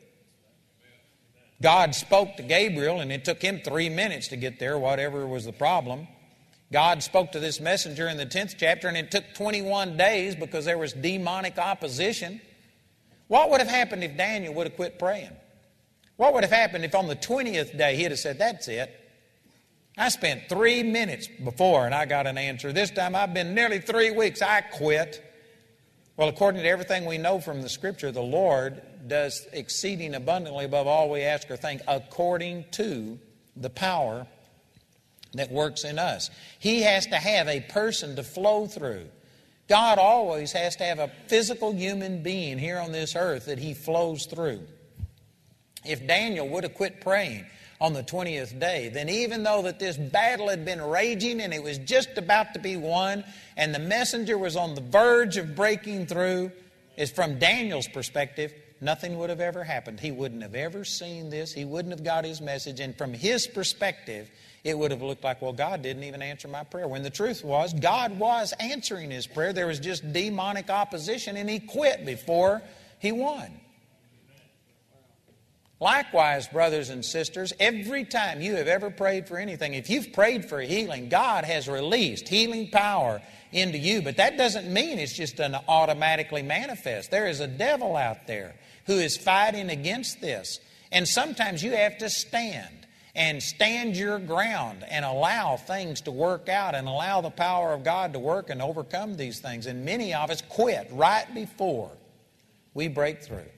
God 1.63 1.95
spoke 1.95 2.37
to 2.37 2.43
Gabriel, 2.43 3.01
and 3.01 3.11
it 3.11 3.25
took 3.25 3.41
him 3.41 3.61
three 3.65 3.89
minutes 3.89 4.29
to 4.29 4.37
get 4.37 4.59
there, 4.59 4.79
whatever 4.79 5.27
was 5.27 5.45
the 5.45 5.53
problem. 5.53 6.07
God 6.73 7.03
spoke 7.03 7.33
to 7.33 7.41
this 7.41 7.61
messenger 7.61 8.09
in 8.09 8.17
the 8.17 8.27
10th 8.27 8.57
chapter, 8.59 8.89
and 8.89 8.97
it 8.97 9.11
took 9.11 9.25
21 9.35 9.97
days 9.97 10.35
because 10.35 10.65
there 10.65 10.79
was 10.79 10.93
demonic 10.93 11.57
opposition. 11.59 12.41
What 13.29 13.51
would 13.51 13.61
have 13.61 13.69
happened 13.69 14.05
if 14.05 14.17
Daniel 14.17 14.55
would 14.55 14.67
have 14.67 14.77
quit 14.77 14.99
praying? 14.99 15.31
What 16.17 16.35
would 16.35 16.45
have 16.45 16.53
happened 16.53 16.85
if 16.85 16.95
on 16.95 17.09
the 17.09 17.17
20th 17.17 17.77
day 17.77 17.97
he'd 17.97 18.11
have 18.11 18.19
said, 18.19 18.39
That's 18.39 18.69
it? 18.69 19.01
I 19.97 20.09
spent 20.09 20.49
three 20.49 20.83
minutes 20.83 21.29
before 21.29 21.87
and 21.87 21.95
I 21.95 22.05
got 22.05 22.27
an 22.27 22.37
answer. 22.37 22.73
This 22.73 22.91
time 22.91 23.15
I've 23.15 23.33
been 23.33 23.55
nearly 23.55 23.81
three 23.81 24.11
weeks. 24.11 24.43
I 24.43 24.61
quit. 24.61 25.23
Well, 26.17 26.29
according 26.29 26.63
to 26.63 26.69
everything 26.69 27.07
we 27.07 27.19
know 27.19 27.41
from 27.41 27.63
the 27.63 27.69
Scripture, 27.69 28.11
the 28.11 28.23
Lord 28.23 28.83
does 29.07 29.47
exceeding 29.53 30.15
abundantly 30.15 30.65
above 30.65 30.87
all 30.87 31.11
we 31.11 31.23
ask 31.23 31.51
or 31.51 31.57
think 31.57 31.83
according 31.87 32.65
to 32.73 33.19
the 33.57 33.71
power 33.71 34.27
that 35.35 35.51
works 35.51 35.85
in 35.85 35.99
us. 35.99 36.31
He 36.59 36.83
has 36.83 37.07
to 37.07 37.17
have 37.17 37.49
a 37.49 37.61
person 37.61 38.17
to 38.17 38.23
flow 38.23 38.67
through. 38.67 39.07
God 39.69 39.99
always 39.99 40.53
has 40.53 40.77
to 40.77 40.85
have 40.85 40.99
a 40.99 41.11
physical 41.27 41.73
human 41.73 42.23
being 42.23 42.59
here 42.59 42.79
on 42.79 42.93
this 42.93 43.17
earth 43.17 43.47
that 43.47 43.59
He 43.59 43.75
flows 43.75 44.27
through. 44.27 44.61
If 45.85 46.07
Daniel 46.07 46.49
would 46.49 46.65
have 46.65 46.75
quit 46.75 47.01
praying 47.01 47.47
on 47.81 47.93
the 47.93 48.03
20th 48.03 48.59
day, 48.59 48.89
then 48.89 49.09
even 49.09 49.43
though 49.43 49.63
that 49.63 49.79
this 49.79 49.97
battle 49.97 50.49
had 50.49 50.65
been 50.65 50.81
raging 50.81 51.41
and 51.41 51.53
it 51.53 51.63
was 51.63 51.79
just 51.79 52.17
about 52.17 52.55
to 52.55 52.61
be 52.61 52.77
won, 52.77 53.25
and 53.57 53.75
the 53.75 53.79
messenger 53.79 54.39
was 54.39 54.57
on 54.57 54.75
the 54.75 54.81
verge 54.81 55.37
of 55.37 55.55
breaking 55.55 56.07
through, 56.07 56.53
is 56.97 57.11
from 57.11 57.39
Daniel's 57.39 57.89
perspective, 57.89 58.55
nothing 58.81 59.19
would 59.19 59.31
have 59.31 59.41
ever 59.41 59.65
happened. 59.65 59.99
He 59.99 60.11
wouldn't 60.11 60.43
have 60.43 60.55
ever 60.55 60.85
seen 60.85 61.31
this. 61.31 61.53
He 61.53 61.65
wouldn't 61.65 61.93
have 61.93 62.05
got 62.05 62.25
his 62.25 62.41
message. 62.41 62.81
And 62.81 62.97
from 62.97 63.13
his 63.13 63.47
perspective, 63.47 64.31
it 64.65 64.79
would 64.79 64.91
have 64.91 65.03
looked 65.03 65.23
like, 65.23 65.43
well, 65.43 65.53
God 65.53 65.83
didn't 65.83 66.05
even 66.05 66.23
answer 66.23 66.49
my 66.49 66.65
prayer. 66.65 66.89
When 66.89 67.03
the 67.03 67.11
truth 67.11 67.45
was, 67.45 67.75
God 67.75 68.19
was 68.19 68.55
answering 68.59 69.11
his 69.11 69.27
prayer. 69.27 69.53
There 69.53 69.67
was 69.67 69.79
just 69.79 70.11
demonic 70.13 70.71
opposition, 70.71 71.37
and 71.37 71.49
he 71.49 71.61
quit 71.61 72.07
before 72.07 72.63
he 72.99 73.13
won. 73.13 73.61
Likewise, 75.81 76.49
brothers 76.49 76.89
and 76.89 77.05
sisters, 77.05 77.53
every 77.61 78.07
time 78.07 78.41
you 78.41 78.55
have 78.55 78.69
ever 78.69 78.91
prayed 78.91 79.29
for 79.29 79.37
anything, 79.37 79.75
if 79.75 79.91
you've 79.91 80.15
prayed 80.15 80.49
for 80.49 80.63
healing, 80.63 81.11
God 81.11 81.45
has 81.45 81.69
released 81.69 82.27
healing 82.27 82.71
power 82.71 83.21
into 83.53 83.77
you. 83.77 84.01
But 84.01 84.17
that 84.17 84.39
doesn't 84.39 84.73
mean 84.73 84.99
it's 84.99 85.13
just 85.13 85.41
an 85.41 85.57
automatically 85.69 86.43
manifest. 86.43 87.11
There 87.11 87.27
is 87.27 87.41
a 87.41 87.47
devil 87.47 87.97
out 87.97 88.27
there 88.27 88.55
who 88.87 88.95
is 88.95 89.19
fighting 89.19 89.69
against 89.69 90.23
this. 90.23 90.59
And 90.91 91.07
sometimes 91.07 91.63
you 91.63 91.73
have 91.73 91.99
to 91.99 92.09
stand 92.09 92.84
and 93.15 93.43
stand 93.43 93.97
your 93.97 94.19
ground 94.19 94.85
and 94.89 95.05
allow 95.05 95.57
things 95.57 96.01
to 96.03 96.11
work 96.11 96.49
out 96.49 96.75
and 96.75 96.89
allow 96.89 97.21
the 97.21 97.31
power 97.31 97.73
of 97.73 97.85
God 97.85 98.13
to 98.15 98.19
work 98.19 98.51
and 98.51 98.61
overcome 98.61 99.17
these 99.17 99.39
things. 99.41 99.67
And 99.67 99.85
many 99.85 100.13
of 100.13 100.31
us 100.31 100.43
quit 100.43 100.89
right 100.91 101.33
before 101.33 101.93
we 102.75 102.89
break 102.89 103.23
through. 103.23 103.49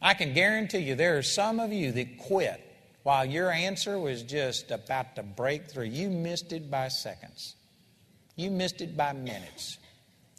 I 0.00 0.14
can 0.14 0.34
guarantee 0.34 0.78
you 0.78 0.94
there 0.94 1.18
are 1.18 1.22
some 1.22 1.58
of 1.58 1.72
you 1.72 1.92
that 1.92 2.18
quit 2.18 2.62
while 3.02 3.24
your 3.24 3.50
answer 3.50 3.98
was 3.98 4.22
just 4.22 4.70
about 4.70 5.16
to 5.16 5.22
break 5.22 5.70
through. 5.70 5.86
You 5.86 6.10
missed 6.10 6.52
it 6.52 6.70
by 6.70 6.88
seconds, 6.88 7.54
you 8.36 8.50
missed 8.50 8.80
it 8.80 8.96
by 8.96 9.14
minutes. 9.14 9.78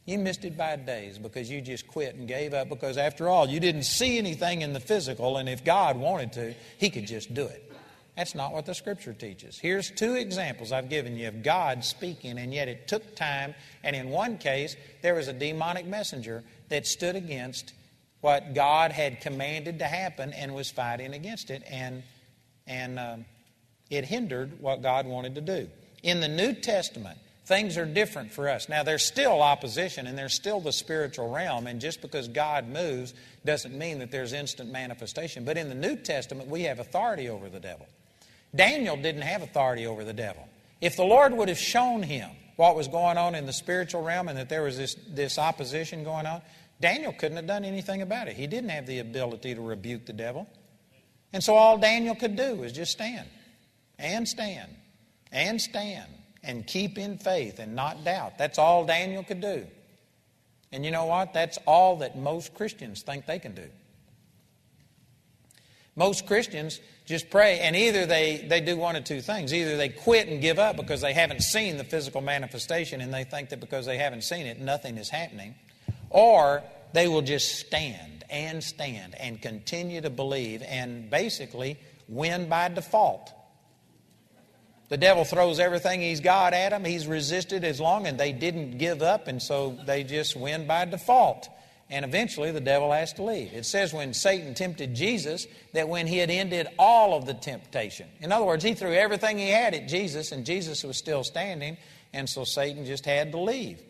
You 0.09 0.17
missed 0.17 0.43
it 0.43 0.57
by 0.57 0.75
days 0.75 1.19
because 1.19 1.51
you 1.51 1.61
just 1.61 1.87
quit 1.87 2.15
and 2.15 2.27
gave 2.27 2.55
up 2.55 2.67
because, 2.67 2.97
after 2.97 3.29
all, 3.29 3.47
you 3.47 3.59
didn't 3.59 3.83
see 3.83 4.17
anything 4.17 4.63
in 4.63 4.73
the 4.73 4.79
physical, 4.79 5.37
and 5.37 5.47
if 5.47 5.63
God 5.63 5.97
wanted 5.97 6.33
to, 6.33 6.55
He 6.79 6.89
could 6.89 7.05
just 7.05 7.31
do 7.35 7.45
it. 7.45 7.71
That's 8.17 8.33
not 8.33 8.51
what 8.51 8.65
the 8.65 8.73
Scripture 8.73 9.13
teaches. 9.13 9.59
Here's 9.59 9.91
two 9.91 10.15
examples 10.15 10.71
I've 10.71 10.89
given 10.89 11.15
you 11.15 11.27
of 11.27 11.43
God 11.43 11.85
speaking, 11.85 12.39
and 12.39 12.51
yet 12.51 12.67
it 12.67 12.87
took 12.87 13.15
time. 13.15 13.53
And 13.83 13.95
in 13.95 14.09
one 14.09 14.39
case, 14.39 14.75
there 15.03 15.13
was 15.13 15.27
a 15.27 15.33
demonic 15.33 15.85
messenger 15.85 16.43
that 16.69 16.87
stood 16.87 17.15
against 17.15 17.73
what 18.21 18.55
God 18.55 18.91
had 18.91 19.21
commanded 19.21 19.77
to 19.77 19.85
happen 19.85 20.33
and 20.33 20.55
was 20.55 20.71
fighting 20.71 21.13
against 21.13 21.51
it, 21.51 21.61
and, 21.69 22.01
and 22.65 22.97
um, 22.97 23.25
it 23.91 24.05
hindered 24.05 24.59
what 24.59 24.81
God 24.81 25.05
wanted 25.05 25.35
to 25.35 25.41
do. 25.41 25.69
In 26.01 26.19
the 26.19 26.27
New 26.27 26.53
Testament, 26.53 27.19
Things 27.49 27.79
are 27.79 27.85
different 27.87 28.31
for 28.31 28.47
us. 28.47 28.69
Now, 28.69 28.83
there's 28.83 29.01
still 29.01 29.41
opposition 29.41 30.05
and 30.05 30.15
there's 30.15 30.35
still 30.35 30.59
the 30.59 30.71
spiritual 30.71 31.31
realm, 31.31 31.65
and 31.65 31.81
just 31.81 31.99
because 31.99 32.27
God 32.27 32.67
moves 32.67 33.15
doesn't 33.43 33.75
mean 33.75 33.97
that 33.99 34.11
there's 34.11 34.33
instant 34.33 34.71
manifestation. 34.71 35.45
But 35.45 35.57
in 35.57 35.67
the 35.67 35.73
New 35.73 35.95
Testament, 35.95 36.47
we 36.47 36.61
have 36.65 36.77
authority 36.77 37.27
over 37.27 37.49
the 37.49 37.59
devil. 37.59 37.87
Daniel 38.55 38.95
didn't 38.95 39.23
have 39.23 39.41
authority 39.41 39.87
over 39.87 40.03
the 40.03 40.13
devil. 40.13 40.47
If 40.79 40.95
the 40.95 41.03
Lord 41.03 41.33
would 41.33 41.49
have 41.49 41.57
shown 41.57 42.03
him 42.03 42.29
what 42.55 42.75
was 42.75 42.87
going 42.87 43.17
on 43.17 43.33
in 43.33 43.47
the 43.47 43.53
spiritual 43.53 44.03
realm 44.03 44.27
and 44.27 44.37
that 44.37 44.49
there 44.49 44.61
was 44.61 44.77
this, 44.77 44.95
this 45.07 45.39
opposition 45.39 46.03
going 46.03 46.27
on, 46.27 46.43
Daniel 46.79 47.13
couldn't 47.13 47.37
have 47.37 47.47
done 47.47 47.65
anything 47.65 48.03
about 48.03 48.27
it. 48.27 48.35
He 48.35 48.45
didn't 48.45 48.69
have 48.69 48.85
the 48.85 48.99
ability 48.99 49.55
to 49.55 49.61
rebuke 49.61 50.05
the 50.05 50.13
devil. 50.13 50.47
And 51.33 51.43
so 51.43 51.55
all 51.55 51.79
Daniel 51.79 52.13
could 52.13 52.35
do 52.35 52.53
was 52.53 52.73
just 52.73 52.91
stand 52.91 53.27
and 53.97 54.27
stand 54.27 54.69
and 55.31 55.59
stand 55.59 56.11
and 56.43 56.65
keep 56.65 56.97
in 56.97 57.17
faith 57.17 57.59
and 57.59 57.75
not 57.75 58.03
doubt. 58.03 58.37
That's 58.37 58.57
all 58.57 58.85
Daniel 58.85 59.23
could 59.23 59.41
do. 59.41 59.65
And 60.71 60.85
you 60.85 60.91
know 60.91 61.05
what? 61.05 61.33
That's 61.33 61.57
all 61.65 61.97
that 61.97 62.17
most 62.17 62.53
Christians 62.53 63.01
think 63.01 63.25
they 63.25 63.39
can 63.39 63.55
do. 63.55 63.69
Most 65.95 66.27
Christians 66.27 66.79
just 67.05 67.29
pray, 67.29 67.59
and 67.59 67.75
either 67.75 68.05
they, 68.05 68.45
they 68.47 68.61
do 68.61 68.77
one 68.77 68.95
of 68.95 69.03
two 69.03 69.19
things. 69.19 69.53
Either 69.53 69.75
they 69.75 69.89
quit 69.89 70.27
and 70.27 70.41
give 70.41 70.59
up 70.59 70.77
because 70.77 71.01
they 71.01 71.11
haven't 71.11 71.41
seen 71.41 71.77
the 71.77 71.83
physical 71.83 72.21
manifestation 72.21 73.01
and 73.01 73.13
they 73.13 73.23
think 73.23 73.49
that 73.49 73.59
because 73.59 73.85
they 73.85 73.97
haven't 73.97 74.23
seen 74.23 74.45
it, 74.45 74.59
nothing 74.59 74.97
is 74.97 75.09
happening. 75.09 75.55
Or 76.09 76.63
they 76.93 77.07
will 77.07 77.21
just 77.21 77.59
stand 77.59 78.23
and 78.29 78.63
stand 78.63 79.15
and 79.19 79.41
continue 79.41 80.01
to 80.01 80.09
believe 80.09 80.61
and 80.61 81.09
basically 81.09 81.77
win 82.07 82.47
by 82.47 82.69
default. 82.69 83.33
The 84.89 84.97
devil 84.97 85.23
throws 85.23 85.59
everything 85.59 86.01
he's 86.01 86.19
got 86.19 86.53
at 86.53 86.69
them. 86.69 86.83
He's 86.83 87.05
resisted 87.07 87.63
as 87.63 87.79
long, 87.79 88.07
and 88.07 88.19
they 88.19 88.31
didn't 88.31 88.79
give 88.79 89.01
up, 89.01 89.27
and 89.27 89.41
so 89.41 89.77
they 89.85 90.03
just 90.03 90.35
win 90.35 90.65
by 90.65 90.85
default. 90.85 91.47
And 91.91 92.05
eventually 92.05 92.51
the 92.51 92.59
devil 92.59 92.91
has 92.91 93.13
to 93.13 93.23
leave. 93.23 93.53
It 93.53 93.65
says 93.65 93.93
when 93.93 94.13
Satan 94.13 94.53
tempted 94.53 94.95
Jesus 94.95 95.47
that 95.73 95.89
when 95.89 96.05
he 96.05 96.17
had 96.17 96.29
ended 96.29 96.67
all 96.77 97.15
of 97.15 97.25
the 97.25 97.33
temptation, 97.33 98.07
in 98.19 98.31
other 98.31 98.45
words, 98.45 98.63
he 98.63 98.73
threw 98.73 98.93
everything 98.93 99.37
he 99.37 99.49
had 99.49 99.73
at 99.73 99.87
Jesus, 99.87 100.31
and 100.31 100.45
Jesus 100.45 100.83
was 100.83 100.97
still 100.97 101.23
standing, 101.23 101.77
and 102.13 102.29
so 102.29 102.43
Satan 102.43 102.85
just 102.85 103.05
had 103.05 103.31
to 103.31 103.39
leave. 103.39 103.81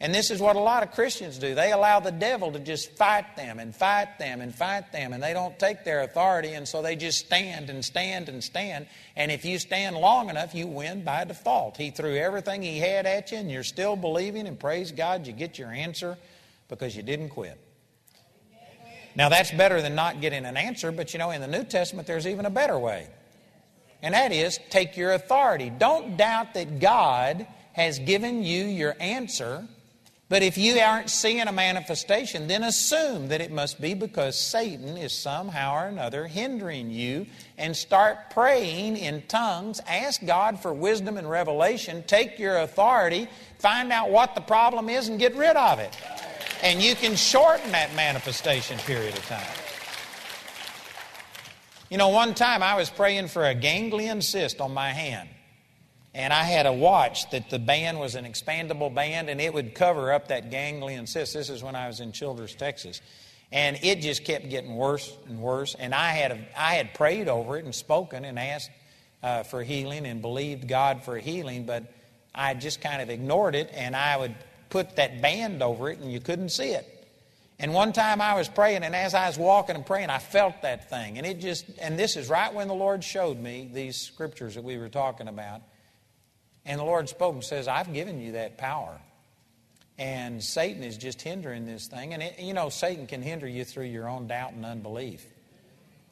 And 0.00 0.14
this 0.14 0.30
is 0.30 0.40
what 0.40 0.54
a 0.54 0.60
lot 0.60 0.84
of 0.84 0.92
Christians 0.92 1.38
do. 1.38 1.56
They 1.56 1.72
allow 1.72 1.98
the 1.98 2.12
devil 2.12 2.52
to 2.52 2.60
just 2.60 2.92
fight 2.92 3.34
them 3.34 3.58
and 3.58 3.74
fight 3.74 4.18
them 4.20 4.40
and 4.40 4.54
fight 4.54 4.92
them, 4.92 5.12
and 5.12 5.20
they 5.20 5.32
don't 5.32 5.58
take 5.58 5.84
their 5.84 6.02
authority, 6.02 6.52
and 6.52 6.68
so 6.68 6.82
they 6.82 6.94
just 6.94 7.18
stand 7.18 7.68
and 7.68 7.84
stand 7.84 8.28
and 8.28 8.42
stand. 8.42 8.86
And 9.16 9.32
if 9.32 9.44
you 9.44 9.58
stand 9.58 9.96
long 9.96 10.30
enough, 10.30 10.54
you 10.54 10.68
win 10.68 11.02
by 11.02 11.24
default. 11.24 11.76
He 11.76 11.90
threw 11.90 12.16
everything 12.16 12.62
he 12.62 12.78
had 12.78 13.06
at 13.06 13.32
you, 13.32 13.38
and 13.38 13.50
you're 13.50 13.64
still 13.64 13.96
believing, 13.96 14.46
and 14.46 14.58
praise 14.58 14.92
God, 14.92 15.26
you 15.26 15.32
get 15.32 15.58
your 15.58 15.70
answer 15.70 16.16
because 16.68 16.94
you 16.94 17.02
didn't 17.02 17.30
quit. 17.30 17.58
Now, 19.16 19.28
that's 19.28 19.50
better 19.50 19.82
than 19.82 19.96
not 19.96 20.20
getting 20.20 20.44
an 20.44 20.56
answer, 20.56 20.92
but 20.92 21.12
you 21.12 21.18
know, 21.18 21.32
in 21.32 21.40
the 21.40 21.48
New 21.48 21.64
Testament, 21.64 22.06
there's 22.06 22.28
even 22.28 22.46
a 22.46 22.50
better 22.50 22.78
way. 22.78 23.08
And 24.00 24.14
that 24.14 24.30
is 24.30 24.60
take 24.70 24.96
your 24.96 25.12
authority. 25.12 25.70
Don't 25.70 26.16
doubt 26.16 26.54
that 26.54 26.78
God 26.78 27.48
has 27.72 27.98
given 27.98 28.44
you 28.44 28.62
your 28.62 28.94
answer 29.00 29.66
but 30.28 30.42
if 30.42 30.58
you 30.58 30.78
aren't 30.78 31.08
seeing 31.08 31.48
a 31.48 31.52
manifestation, 31.52 32.48
then 32.48 32.62
assume 32.62 33.28
that 33.28 33.40
it 33.40 33.50
must 33.50 33.80
be 33.80 33.94
because 33.94 34.38
Satan 34.38 34.98
is 34.98 35.12
somehow 35.12 35.74
or 35.74 35.86
another 35.86 36.26
hindering 36.26 36.90
you 36.90 37.24
and 37.56 37.74
start 37.74 38.28
praying 38.28 38.98
in 38.98 39.22
tongues. 39.28 39.80
Ask 39.88 40.24
God 40.26 40.60
for 40.60 40.74
wisdom 40.74 41.16
and 41.16 41.28
revelation. 41.30 42.04
Take 42.06 42.38
your 42.38 42.58
authority, 42.58 43.26
find 43.58 43.90
out 43.90 44.10
what 44.10 44.34
the 44.34 44.42
problem 44.42 44.90
is, 44.90 45.08
and 45.08 45.18
get 45.18 45.34
rid 45.34 45.56
of 45.56 45.78
it. 45.78 45.96
And 46.62 46.82
you 46.82 46.94
can 46.94 47.16
shorten 47.16 47.72
that 47.72 47.94
manifestation 47.94 48.78
period 48.80 49.16
of 49.16 49.24
time. 49.26 49.46
You 51.90 51.96
know, 51.96 52.08
one 52.10 52.34
time 52.34 52.62
I 52.62 52.76
was 52.76 52.90
praying 52.90 53.28
for 53.28 53.46
a 53.46 53.54
ganglion 53.54 54.20
cyst 54.20 54.60
on 54.60 54.74
my 54.74 54.90
hand. 54.90 55.30
And 56.14 56.32
I 56.32 56.42
had 56.42 56.66
a 56.66 56.72
watch 56.72 57.30
that 57.30 57.50
the 57.50 57.58
band 57.58 58.00
was 58.00 58.14
an 58.14 58.24
expandable 58.24 58.92
band 58.92 59.28
and 59.28 59.40
it 59.40 59.52
would 59.52 59.74
cover 59.74 60.12
up 60.12 60.28
that 60.28 60.50
ganglion 60.50 61.06
cyst. 61.06 61.34
This 61.34 61.50
is 61.50 61.62
when 61.62 61.76
I 61.76 61.86
was 61.86 62.00
in 62.00 62.12
Childress, 62.12 62.54
Texas. 62.54 63.00
And 63.52 63.78
it 63.82 64.00
just 64.00 64.24
kept 64.24 64.48
getting 64.50 64.74
worse 64.76 65.14
and 65.26 65.40
worse. 65.40 65.74
And 65.74 65.94
I 65.94 66.10
had, 66.10 66.32
a, 66.32 66.38
I 66.56 66.74
had 66.74 66.94
prayed 66.94 67.28
over 67.28 67.56
it 67.56 67.64
and 67.64 67.74
spoken 67.74 68.24
and 68.24 68.38
asked 68.38 68.70
uh, 69.22 69.42
for 69.42 69.62
healing 69.62 70.06
and 70.06 70.20
believed 70.22 70.68
God 70.68 71.02
for 71.02 71.18
healing, 71.18 71.66
but 71.66 71.84
I 72.34 72.54
just 72.54 72.80
kind 72.80 73.02
of 73.02 73.10
ignored 73.10 73.54
it 73.54 73.70
and 73.72 73.96
I 73.96 74.16
would 74.16 74.34
put 74.70 74.96
that 74.96 75.22
band 75.22 75.62
over 75.62 75.90
it 75.90 75.98
and 75.98 76.12
you 76.12 76.20
couldn't 76.20 76.50
see 76.50 76.70
it. 76.70 76.94
And 77.60 77.74
one 77.74 77.92
time 77.92 78.20
I 78.20 78.34
was 78.34 78.48
praying, 78.48 78.84
and 78.84 78.94
as 78.94 79.14
I 79.14 79.26
was 79.26 79.36
walking 79.36 79.74
and 79.74 79.84
praying, 79.84 80.10
I 80.10 80.18
felt 80.18 80.62
that 80.62 80.88
thing. 80.88 81.18
And 81.18 81.26
it 81.26 81.40
just, 81.40 81.64
and 81.80 81.98
this 81.98 82.16
is 82.16 82.28
right 82.28 82.54
when 82.54 82.68
the 82.68 82.74
Lord 82.74 83.02
showed 83.02 83.36
me 83.36 83.68
these 83.72 83.96
scriptures 83.96 84.54
that 84.54 84.62
we 84.62 84.78
were 84.78 84.88
talking 84.88 85.26
about. 85.26 85.62
And 86.68 86.78
the 86.78 86.84
Lord 86.84 87.08
spoke 87.08 87.34
and 87.34 87.42
says, 87.42 87.66
I've 87.66 87.92
given 87.94 88.20
you 88.20 88.32
that 88.32 88.58
power. 88.58 89.00
And 89.98 90.44
Satan 90.44 90.84
is 90.84 90.98
just 90.98 91.20
hindering 91.22 91.64
this 91.64 91.88
thing. 91.88 92.12
And, 92.12 92.22
it, 92.22 92.38
you 92.38 92.52
know, 92.52 92.68
Satan 92.68 93.06
can 93.06 93.22
hinder 93.22 93.48
you 93.48 93.64
through 93.64 93.86
your 93.86 94.06
own 94.06 94.28
doubt 94.28 94.52
and 94.52 94.64
unbelief. 94.64 95.26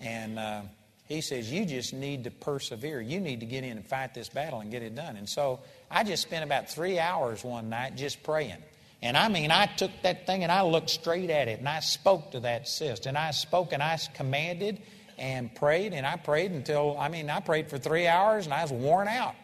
And 0.01 0.39
uh, 0.39 0.63
he 1.05 1.21
says, 1.21 1.53
You 1.53 1.67
just 1.67 1.93
need 1.93 2.25
to 2.25 2.31
persevere. 2.31 3.03
You 3.03 3.21
need 3.21 3.41
to 3.41 3.47
get 3.47 3.65
in 3.65 3.73
and 3.73 3.87
fight 3.87 4.15
this 4.15 4.31
battle 4.31 4.61
and 4.61 4.71
get 4.71 4.83
it 4.83 4.95
done. 4.95 5.17
And 5.17 5.29
so 5.29 5.61
I 5.91 6.05
just 6.05 6.23
spent 6.23 6.43
about 6.43 6.71
three 6.71 6.99
hours 6.99 7.45
one 7.45 7.69
night 7.69 7.95
just 7.95 8.23
praying. 8.23 8.57
And 9.03 9.15
I 9.15 9.29
mean, 9.29 9.51
I 9.51 9.67
took 9.67 9.91
that 10.03 10.27
thing 10.27 10.43
and 10.43 10.51
I 10.51 10.63
looked 10.63 10.89
straight 10.89 11.29
at 11.29 11.49
it 11.49 11.59
and 11.59 11.69
I 11.69 11.81
spoke 11.81 12.33
to 12.33 12.41
that 12.41 12.67
cyst. 12.67 13.05
And 13.05 13.17
I 13.17 13.33
spoke 13.33 13.75
and 13.75 13.83
I 13.83 13.99
commanded 14.15 14.81
and 15.19 15.55
prayed 15.55 15.93
and 15.93 16.07
I 16.07 16.17
prayed 16.17 16.51
until, 16.51 16.97
I 16.99 17.11
mean, 17.11 17.29
I 17.29 17.41
prayed 17.41 17.69
for 17.69 17.77
three 17.77 18.07
hours 18.07 18.47
and 18.47 18.55
I 18.55 18.63
was 18.63 18.73
worn 18.73 19.07
out. 19.07 19.35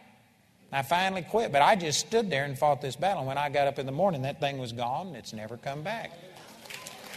I 0.75 0.81
finally 0.81 1.21
quit, 1.21 1.51
but 1.51 1.61
I 1.61 1.75
just 1.75 1.99
stood 1.99 2.29
there 2.29 2.45
and 2.45 2.57
fought 2.57 2.81
this 2.81 2.95
battle. 2.95 3.19
And 3.19 3.27
when 3.27 3.37
I 3.37 3.49
got 3.49 3.67
up 3.67 3.79
in 3.79 3.85
the 3.85 3.91
morning, 3.91 4.23
that 4.23 4.39
thing 4.39 4.57
was 4.57 4.71
gone 4.71 5.07
and 5.07 5.15
it's 5.15 5.33
never 5.33 5.57
come 5.57 5.83
back. 5.83 6.11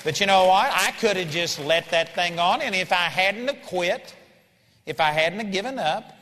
But 0.05 0.21
you 0.21 0.27
know 0.27 0.47
what? 0.47 0.71
I 0.73 0.93
could 1.01 1.17
have 1.17 1.31
just 1.31 1.59
let 1.59 1.91
that 1.91 2.15
thing 2.15 2.39
on, 2.39 2.63
and 2.63 2.75
if 2.75 2.93
I 2.93 3.09
hadn't 3.09 3.49
have 3.49 3.67
quit, 3.67 4.15
if 4.85 5.01
I 5.01 5.11
hadn't 5.11 5.41
have 5.41 5.51
given 5.51 5.79
up, 5.79 6.13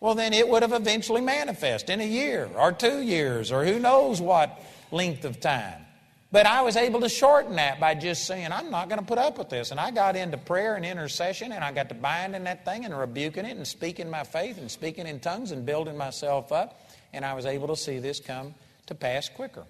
well, 0.00 0.14
then 0.14 0.32
it 0.32 0.48
would 0.48 0.62
have 0.62 0.72
eventually 0.72 1.20
manifested 1.20 1.90
in 1.90 2.00
a 2.00 2.08
year 2.08 2.48
or 2.56 2.72
two 2.72 3.00
years 3.00 3.50
or 3.50 3.64
who 3.64 3.78
knows 3.78 4.20
what 4.20 4.62
length 4.90 5.24
of 5.24 5.40
time. 5.40 5.84
But 6.30 6.44
I 6.44 6.60
was 6.60 6.76
able 6.76 7.00
to 7.00 7.08
shorten 7.08 7.56
that 7.56 7.80
by 7.80 7.94
just 7.94 8.26
saying, 8.26 8.52
I'm 8.52 8.70
not 8.70 8.90
going 8.90 8.98
to 9.00 9.04
put 9.04 9.16
up 9.16 9.38
with 9.38 9.48
this. 9.48 9.70
And 9.70 9.80
I 9.80 9.90
got 9.90 10.14
into 10.14 10.36
prayer 10.36 10.76
and 10.76 10.84
intercession, 10.84 11.52
and 11.52 11.64
I 11.64 11.72
got 11.72 11.88
to 11.88 11.94
binding 11.94 12.44
that 12.44 12.66
thing 12.66 12.84
and 12.84 12.98
rebuking 12.98 13.46
it 13.46 13.56
and 13.56 13.66
speaking 13.66 14.10
my 14.10 14.24
faith 14.24 14.58
and 14.58 14.70
speaking 14.70 15.06
in 15.06 15.20
tongues 15.20 15.52
and 15.52 15.64
building 15.64 15.96
myself 15.96 16.52
up. 16.52 16.90
And 17.14 17.24
I 17.24 17.32
was 17.32 17.46
able 17.46 17.68
to 17.68 17.76
see 17.76 17.98
this 17.98 18.20
come 18.20 18.54
to 18.86 18.94
pass 18.94 19.30
quicker. 19.30 19.64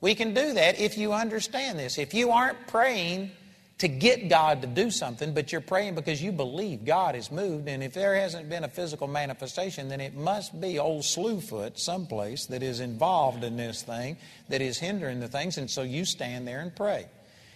We 0.00 0.14
can 0.14 0.32
do 0.32 0.54
that 0.54 0.80
if 0.80 0.96
you 0.96 1.12
understand 1.12 1.78
this. 1.78 1.98
If 1.98 2.14
you 2.14 2.30
aren't 2.30 2.66
praying 2.68 3.32
to 3.78 3.86
get 3.86 4.28
God 4.28 4.62
to 4.62 4.66
do 4.66 4.90
something, 4.90 5.34
but 5.34 5.52
you're 5.52 5.60
praying 5.60 5.94
because 5.94 6.20
you 6.20 6.32
believe 6.32 6.84
God 6.84 7.14
is 7.14 7.30
moved. 7.30 7.68
And 7.68 7.82
if 7.82 7.94
there 7.94 8.16
hasn't 8.16 8.48
been 8.48 8.64
a 8.64 8.68
physical 8.68 9.06
manifestation, 9.06 9.88
then 9.88 10.00
it 10.00 10.14
must 10.14 10.60
be 10.60 10.80
old 10.80 11.02
Slewfoot 11.02 11.78
someplace 11.78 12.46
that 12.46 12.62
is 12.62 12.80
involved 12.80 13.44
in 13.44 13.56
this 13.56 13.82
thing, 13.82 14.16
that 14.48 14.60
is 14.60 14.78
hindering 14.78 15.20
the 15.20 15.28
things. 15.28 15.58
And 15.58 15.70
so 15.70 15.82
you 15.82 16.04
stand 16.04 16.46
there 16.46 16.60
and 16.60 16.74
pray. 16.74 17.06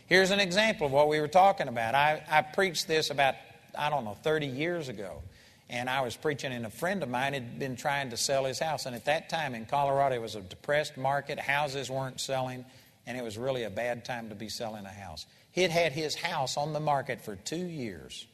Here's 0.06 0.30
an 0.30 0.38
example 0.38 0.86
of 0.86 0.92
what 0.92 1.08
we 1.08 1.20
were 1.20 1.28
talking 1.28 1.66
about. 1.66 1.96
I, 1.96 2.22
I 2.30 2.42
preached 2.42 2.86
this 2.86 3.10
about, 3.10 3.34
I 3.76 3.90
don't 3.90 4.04
know, 4.04 4.16
30 4.22 4.46
years 4.46 4.88
ago. 4.88 5.22
And 5.70 5.88
I 5.88 6.02
was 6.02 6.14
preaching, 6.14 6.52
and 6.52 6.66
a 6.66 6.70
friend 6.70 7.02
of 7.02 7.08
mine 7.08 7.32
had 7.32 7.58
been 7.58 7.76
trying 7.76 8.10
to 8.10 8.16
sell 8.16 8.44
his 8.44 8.58
house. 8.58 8.84
And 8.84 8.94
at 8.94 9.06
that 9.06 9.30
time 9.30 9.54
in 9.54 9.64
Colorado, 9.64 10.16
it 10.16 10.20
was 10.20 10.34
a 10.34 10.42
depressed 10.42 10.98
market. 10.98 11.38
Houses 11.38 11.90
weren't 11.90 12.20
selling, 12.20 12.66
and 13.06 13.16
it 13.16 13.24
was 13.24 13.38
really 13.38 13.64
a 13.64 13.70
bad 13.70 14.04
time 14.04 14.28
to 14.28 14.34
be 14.34 14.50
selling 14.50 14.84
a 14.84 14.92
house. 14.92 15.24
He 15.52 15.62
had 15.62 15.70
had 15.70 15.92
his 15.92 16.14
house 16.14 16.56
on 16.56 16.72
the 16.72 16.80
market 16.80 17.20
for 17.20 17.36
two 17.36 17.56
years 17.56 18.26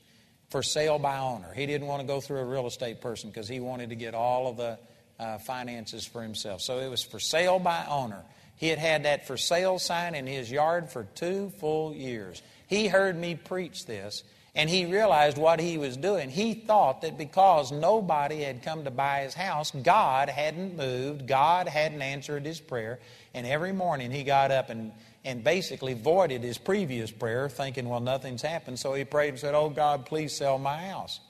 for 0.51 0.63
sale 0.63 0.99
by 0.99 1.19
owner. 1.19 1.53
He 1.55 1.67
didn't 1.67 1.87
want 1.87 2.01
to 2.01 2.07
go 2.07 2.21
through 2.21 2.39
a 2.39 2.45
real 2.45 2.67
estate 2.67 3.01
person 3.01 3.31
because 3.31 3.49
he 3.49 3.61
wanted 3.61 3.91
to 3.91 3.97
get 3.97 4.15
all 4.15 4.49
of 4.49 4.57
the 4.57 4.79
uh, 5.19 5.39
finances 5.39 6.07
for 6.07 6.23
himself. 6.23 6.63
So 6.63 6.79
it 6.79 6.89
was 6.89 7.03
for 7.03 7.21
sale 7.21 7.59
by 7.59 7.85
owner. 7.89 8.25
He 8.57 8.69
had 8.69 8.79
had 8.79 9.05
that 9.05 9.27
for 9.27 9.37
sale 9.37 9.79
sign 9.79 10.15
in 10.15 10.27
his 10.27 10.51
yard 10.51 10.91
for 10.91 11.05
two 11.15 11.51
full 11.59 11.95
years. 11.95 12.43
He 12.67 12.89
heard 12.89 13.17
me 13.17 13.35
preach 13.35 13.87
this 13.87 14.25
and 14.55 14.69
he 14.69 14.87
realized 14.87 15.39
what 15.39 15.61
he 15.61 15.79
was 15.79 15.97
doing. 15.97 16.31
He 16.31 16.55
thought 16.55 17.03
that 17.03 17.17
because 17.17 17.71
nobody 17.71 18.41
had 18.41 18.63
come 18.63 18.85
to 18.85 18.91
buy 18.91 19.21
his 19.21 19.35
house, 19.35 19.71
God 19.71 20.29
hadn't 20.29 20.77
moved, 20.77 21.27
God 21.29 21.69
hadn't 21.69 22.03
answered 22.03 22.45
his 22.45 22.59
prayer. 22.59 22.99
And 23.35 23.47
every 23.47 23.73
morning 23.73 24.11
he 24.11 24.25
got 24.25 24.51
up 24.51 24.71
and 24.71 24.93
and 25.25 25.43
basically 25.43 25.95
voided 25.95 26.43
his 26.43 26.59
previous 26.59 27.11
prayer, 27.11 27.49
thinking, 27.49 27.89
well, 27.89 28.01
nothing's 28.01 28.43
happened. 28.43 28.79
So 28.79 28.95
he 28.95 29.05
prayed 29.05 29.31
and 29.31 29.39
said, 29.39 29.55
Oh, 29.55 29.69
God, 29.69 30.07
please 30.07 30.37
sell 30.37 30.59
my 30.59 30.77
house. 30.77 31.21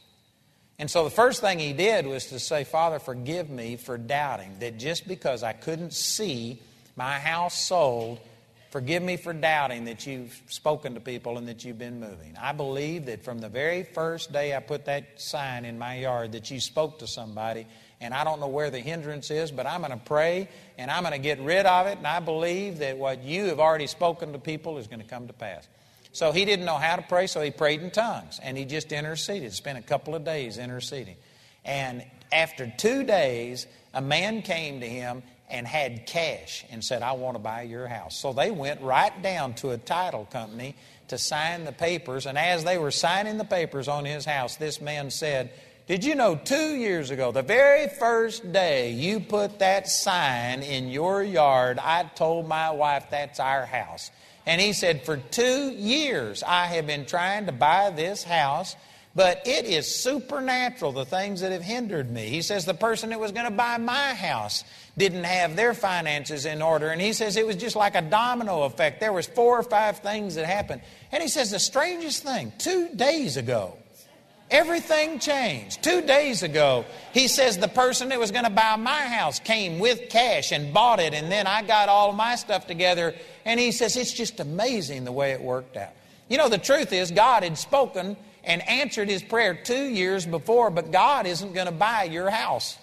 And 0.79 0.89
so 0.91 1.03
the 1.05 1.11
first 1.11 1.41
thing 1.41 1.59
he 1.59 1.73
did 1.73 2.07
was 2.07 2.27
to 2.27 2.39
say, 2.39 2.63
Father, 2.63 3.01
forgive 3.01 3.51
me 3.51 3.77
for 3.77 3.99
doubting 3.99 4.59
that 4.61 4.79
just 4.79 5.09
because 5.09 5.43
I 5.43 5.53
couldn't 5.53 5.93
see 5.93 6.61
my 6.95 7.19
house 7.19 7.67
sold, 7.67 8.21
forgive 8.71 9.03
me 9.03 9.17
for 9.17 9.33
doubting 9.33 9.87
that 9.87 10.07
you've 10.07 10.41
spoken 10.47 10.95
to 10.95 11.01
people 11.01 11.37
and 11.37 11.49
that 11.49 11.65
you've 11.65 11.79
been 11.79 11.99
moving. 11.99 12.37
I 12.41 12.53
believe 12.53 13.07
that 13.07 13.25
from 13.25 13.41
the 13.41 13.49
very 13.49 13.83
first 13.83 14.33
day 14.33 14.55
I 14.55 14.61
put 14.61 14.85
that 14.85 15.21
sign 15.21 15.65
in 15.65 15.79
my 15.79 15.97
yard 15.97 16.33
that 16.33 16.49
you 16.51 16.61
spoke 16.61 17.01
to 17.01 17.09
somebody 17.09 17.67
and 18.01 18.15
I 18.15 18.25
don't 18.25 18.41
know 18.41 18.49
where 18.49 18.71
the 18.71 18.79
hindrance 18.79 19.31
is, 19.31 19.51
but 19.51 19.67
I'm 19.67 19.81
going 19.81 19.93
to 19.93 20.05
pray 20.05 20.49
and 20.77 20.91
I'm 20.91 21.03
going 21.03 21.13
to 21.13 21.19
get 21.19 21.41
rid 21.41 21.67
of 21.67 21.87
it. 21.87 21.99
And 21.99 22.07
I 22.07 22.21
believe 22.21 22.79
that 22.79 22.97
what 22.97 23.25
you 23.25 23.47
have 23.47 23.59
already 23.59 23.89
spoken 23.89 24.33
to 24.33 24.39
people 24.39 24.79
is 24.79 24.87
going 24.87 25.01
to 25.01 25.07
come 25.07 25.27
to 25.27 25.33
pass. 25.33 25.67
So 26.13 26.33
he 26.33 26.45
didn't 26.45 26.65
know 26.65 26.77
how 26.77 26.97
to 26.97 27.03
pray, 27.03 27.27
so 27.27 27.41
he 27.43 27.51
prayed 27.51 27.83
in 27.83 27.91
tongues 27.91 28.41
and 28.43 28.57
he 28.57 28.65
just 28.65 28.93
interceded. 28.93 29.53
Spent 29.53 29.79
a 29.79 29.83
couple 29.83 30.15
of 30.15 30.25
days 30.25 30.59
interceding. 30.59 31.17
And 31.65 32.05
after 32.33 32.73
two 32.77 33.03
days, 33.03 33.67
a 33.93 34.01
man 34.01 34.43
came 34.43 34.81
to 34.81 34.87
him 34.89 35.23
and 35.51 35.67
had 35.67 36.07
cash 36.07 36.65
and 36.71 36.85
said, 36.85 37.03
I 37.03 37.13
want 37.13 37.35
to 37.35 37.39
buy 37.39 37.63
your 37.63 37.89
house. 37.89 38.17
So 38.17 38.33
they 38.33 38.51
went 38.51 38.81
right 38.81 39.23
down 39.23 39.55
to 39.55 39.71
a 39.71 39.79
title 39.79 40.27
company 40.27 40.77
to 41.09 41.19
sign 41.19 41.65
the 41.65 41.73
papers. 41.73 42.27
And 42.27 42.39
as 42.39 42.65
they 42.65 42.79
were 42.79 42.91
signing 42.91 43.39
the 43.39 43.45
papers 43.45 43.89
on 43.89 44.05
his 44.05 44.25
house, 44.25 44.57
this 44.57 44.81
man 44.81 45.11
said, 45.11 45.51
did 45.89 46.05
you 46.05 46.15
know 46.15 46.37
two 46.37 46.77
years 46.77 47.11
ago, 47.11 47.33
the 47.33 47.41
very 47.41 47.89
first 47.89 48.53
day 48.53 48.93
you 48.93 49.21
put 49.21 49.61
that 49.61 49.89
sign 49.89 50.63
in 50.63 50.91
your 50.91 51.23
yard, 51.23 51.79
I 51.79 52.03
told 52.15 52.47
my 52.47 52.71
wife 52.73 53.07
that's 53.11 53.41
our 53.41 53.65
house. 53.65 54.11
And 54.45 54.61
he 54.61 54.75
said, 54.75 55.07
For 55.07 55.17
two 55.17 55.71
years 55.71 56.43
I 56.43 56.67
have 56.67 56.87
been 56.87 57.07
trying 57.07 57.47
to 57.47 57.53
buy 57.53 57.89
this 57.89 58.23
house, 58.23 58.77
but 59.15 59.47
it 59.47 59.65
is 59.65 59.95
supernatural, 59.95 60.93
the 60.93 61.07
things 61.07 61.41
that 61.41 61.53
have 61.53 61.63
hindered 61.63 62.11
me. 62.11 62.29
He 62.29 62.43
says, 62.43 62.67
The 62.67 62.75
person 62.75 63.09
that 63.09 63.19
was 63.19 63.33
going 63.33 63.47
to 63.47 63.51
buy 63.51 63.79
my 63.79 64.13
house 64.13 64.65
didn't 64.99 65.25
have 65.25 65.57
their 65.57 65.73
finances 65.73 66.45
in 66.45 66.61
order. 66.61 66.91
And 66.91 67.01
he 67.01 67.15
says 67.15 67.39
it 67.39 67.47
was 67.47 67.57
just 67.57 67.77
like 67.77 67.95
a 67.95 68.03
domino 68.03 68.65
effect. 68.65 69.01
There 69.01 69.13
was 69.13 69.27
four 69.27 69.59
or 69.59 69.63
five 69.63 70.01
things 70.01 70.35
that 70.35 70.45
happened. 70.45 70.83
And 71.13 71.23
he 71.23 71.31
says, 71.31 71.51
The 71.51 71.59
strangest 71.59 72.25
thing, 72.25 72.53
two 72.59 72.91
days 72.95 73.39
ago, 73.39 73.79
Everything 74.51 75.19
changed. 75.19 75.83
Two 75.83 76.01
days 76.01 76.43
ago, 76.43 76.87
he 77.13 77.29
says 77.29 77.59
the 77.59 77.69
person 77.69 78.09
that 78.09 78.19
was 78.19 78.31
going 78.31 78.45
to 78.45 78.51
buy 78.51 78.77
my 78.77 79.03
house 79.03 79.41
came 79.41 79.79
with 79.79 80.09
cash 80.09 80.53
and 80.53 80.73
bought 80.73 81.01
it, 81.01 81.13
and 81.13 81.31
then 81.31 81.47
I 81.47 81.63
got 81.63 81.91
all 81.91 82.13
my 82.13 82.35
stuff 82.37 82.67
together. 82.67 83.15
And 83.45 83.61
he 83.61 83.73
says 83.73 83.97
it's 83.97 84.13
just 84.13 84.41
amazing 84.41 85.05
the 85.05 85.13
way 85.13 85.33
it 85.33 85.43
worked 85.43 85.77
out. 85.77 85.91
You 86.29 86.39
know, 86.39 86.49
the 86.49 86.59
truth 86.59 86.93
is, 86.93 87.11
God 87.11 87.43
had 87.43 87.59
spoken 87.59 88.17
and 88.43 88.67
answered 88.67 89.11
his 89.11 89.23
prayer 89.23 89.55
two 89.55 89.85
years 89.85 90.25
before, 90.25 90.71
but 90.71 90.93
God 90.93 91.27
isn't 91.27 91.53
going 91.53 91.67
to 91.67 91.73
buy 91.73 92.05
your 92.05 92.31
house. 92.31 92.79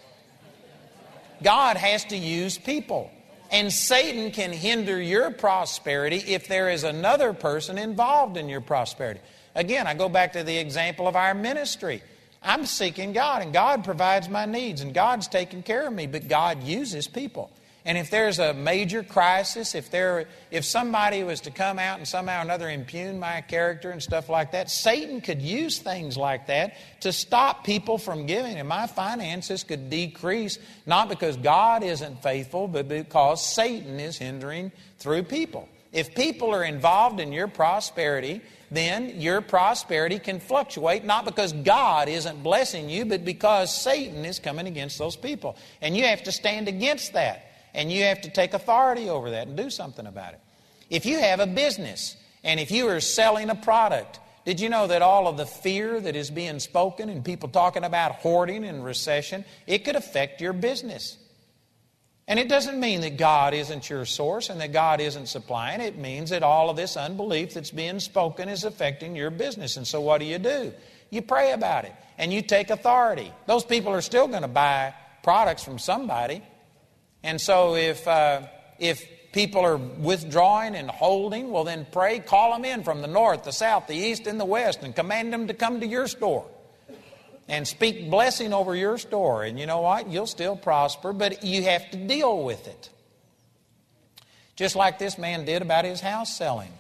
God 1.42 1.78
has 1.78 2.06
to 2.06 2.18
use 2.18 2.60
people. 2.60 3.12
And 3.52 3.72
Satan 3.72 4.32
can 4.32 4.52
hinder 4.52 5.02
your 5.02 5.32
prosperity 5.32 6.18
if 6.18 6.48
there 6.48 6.70
is 6.70 6.84
another 6.84 7.34
person 7.34 7.78
involved 7.78 8.38
in 8.38 8.50
your 8.50 8.62
prosperity. 8.62 9.20
Again, 9.56 9.88
I 9.88 9.94
go 9.94 10.10
back 10.10 10.34
to 10.34 10.44
the 10.44 10.58
example 10.58 11.08
of 11.08 11.16
our 11.16 11.34
ministry. 11.34 12.04
I'm 12.44 12.66
seeking 12.66 13.14
God, 13.14 13.42
and 13.42 13.54
God 13.54 13.84
provides 13.84 14.30
my 14.30 14.46
needs, 14.46 14.82
and 14.82 14.94
God's 14.94 15.28
taking 15.28 15.64
care 15.64 15.88
of 15.88 15.94
me, 15.94 16.06
but 16.06 16.28
God 16.28 16.64
uses 16.64 17.08
people. 17.08 17.50
And 17.88 18.00
if 18.00 18.10
there's 18.10 18.40
a 18.40 18.52
major 18.52 19.04
crisis, 19.04 19.76
if, 19.76 19.92
there, 19.92 20.28
if 20.50 20.66
somebody 20.66 21.24
was 21.24 21.42
to 21.42 21.52
come 21.52 21.78
out 21.78 22.00
and 22.00 22.08
somehow 22.08 22.40
or 22.40 22.42
another 22.42 22.68
impugn 22.68 23.20
my 23.20 23.42
character 23.42 23.92
and 23.92 24.02
stuff 24.02 24.28
like 24.28 24.54
that, 24.54 24.72
Satan 24.72 25.22
could 25.22 25.40
use 25.40 25.78
things 25.78 26.18
like 26.18 26.48
that 26.48 26.74
to 27.02 27.14
stop 27.14 27.64
people 27.64 28.00
from 28.00 28.26
giving. 28.26 28.58
And 28.58 28.68
my 28.68 28.88
finances 28.88 29.64
could 29.64 29.92
decrease, 29.92 30.58
not 30.88 31.10
because 31.10 31.38
God 31.38 31.84
isn't 31.84 32.24
faithful, 32.24 32.68
but 32.68 32.88
because 32.88 33.46
Satan 33.46 34.00
is 34.00 34.18
hindering 34.18 34.72
through 34.98 35.24
people. 35.24 35.70
If 35.94 36.16
people 36.16 36.56
are 36.56 36.64
involved 36.64 37.20
in 37.20 37.32
your 37.32 37.48
prosperity, 37.48 38.42
then 38.72 39.22
your 39.22 39.42
prosperity 39.42 40.20
can 40.20 40.40
fluctuate, 40.40 41.06
not 41.06 41.26
because 41.26 41.54
God 41.54 42.10
isn't 42.10 42.44
blessing 42.44 42.90
you, 42.90 43.06
but 43.06 43.24
because 43.24 43.76
Satan 43.76 44.26
is 44.26 44.40
coming 44.40 44.68
against 44.68 44.98
those 44.98 45.16
people. 45.16 45.56
And 45.82 45.96
you 45.96 46.06
have 46.06 46.24
to 46.24 46.32
stand 46.32 46.68
against 46.68 47.14
that. 47.14 47.52
And 47.74 47.92
you 47.92 48.04
have 48.04 48.22
to 48.22 48.30
take 48.30 48.54
authority 48.54 49.10
over 49.10 49.32
that 49.32 49.48
and 49.48 49.58
do 49.58 49.70
something 49.70 50.08
about 50.08 50.34
it. 50.34 50.40
If 50.90 51.06
you 51.06 51.20
have 51.20 51.40
a 51.40 51.48
business 51.48 52.16
and 52.44 52.60
if 52.60 52.72
you 52.72 52.88
are 52.88 53.00
selling 53.00 53.50
a 53.50 53.56
product, 53.56 54.20
did 54.46 54.60
you 54.60 54.70
know 54.70 54.88
that 54.88 55.02
all 55.02 55.28
of 55.28 55.38
the 55.38 55.46
fear 55.46 56.00
that 56.00 56.16
is 56.16 56.30
being 56.30 56.60
spoken 56.60 57.10
and 57.10 57.26
people 57.26 57.50
talking 57.50 57.84
about 57.84 58.14
hoarding 58.14 58.64
and 58.64 58.86
recession, 58.86 59.44
it 59.68 59.84
could 59.84 59.96
affect 59.96 60.40
your 60.40 60.54
business? 60.54 61.18
And 62.28 62.40
it 62.40 62.50
doesn't 62.50 62.80
mean 62.80 63.02
that 63.02 63.18
God 63.18 63.54
isn't 63.54 63.88
your 63.90 64.04
source 64.06 64.50
and 64.50 64.60
that 64.60 64.74
God 64.74 65.00
isn't 65.00 65.28
supplying. 65.28 65.80
It 65.80 65.98
means 65.98 66.32
that 66.32 66.42
all 66.42 66.72
of 66.72 66.76
this 66.76 66.98
unbelief 66.98 67.54
that's 67.54 67.70
being 67.70 68.00
spoken 68.00 68.50
is 68.50 68.64
affecting 68.64 69.16
your 69.16 69.30
business. 69.30 69.78
And 69.78 69.88
so 69.88 70.02
what 70.02 70.20
do 70.20 70.26
you 70.26 70.40
do? 70.40 70.74
You 71.12 71.22
pray 71.22 71.52
about 71.52 71.86
it 71.86 71.94
and 72.18 72.34
you 72.34 72.42
take 72.42 72.72
authority. 72.72 73.32
Those 73.46 73.64
people 73.64 73.94
are 73.94 74.02
still 74.02 74.28
going 74.28 74.42
to 74.42 74.48
buy 74.48 74.96
products 75.22 75.64
from 75.64 75.78
somebody. 75.78 76.42
And 77.22 77.40
so 77.40 77.76
if, 77.76 78.08
uh, 78.08 78.48
if 78.80 79.08
people 79.32 79.62
are 79.62 79.78
withdrawing 79.78 80.76
and 80.76 80.90
holding, 80.90 81.52
well, 81.52 81.64
then 81.64 81.86
pray, 81.92 82.20
call 82.20 82.54
them 82.54 82.66
in 82.66 82.84
from 82.84 83.02
the 83.02 83.08
north, 83.08 83.44
the 83.44 83.52
south, 83.52 83.86
the 83.86 83.96
east, 83.96 84.26
and 84.26 84.40
the 84.40 84.46
west, 84.46 84.82
and 84.82 84.96
command 84.96 85.32
them 85.32 85.48
to 85.48 85.54
come 85.54 85.80
to 85.80 85.88
your 85.88 86.08
store 86.08 86.48
and 87.48 87.68
speak 87.68 88.10
blessing 88.10 88.54
over 88.54 88.76
your 88.76 88.98
store. 88.98 89.44
And 89.44 89.60
you 89.60 89.66
know 89.66 89.82
what? 89.82 90.10
You'll 90.10 90.28
still 90.28 90.56
prosper, 90.56 91.14
but 91.14 91.44
you 91.44 91.64
have 91.64 91.90
to 91.92 91.98
deal 91.98 92.44
with 92.44 92.68
it. 92.68 92.90
Just 94.56 94.76
like 94.76 95.00
this 95.00 95.18
man 95.18 95.46
did 95.46 95.62
about 95.62 95.86
his 95.86 96.02
house 96.02 96.36
selling. 96.36 96.72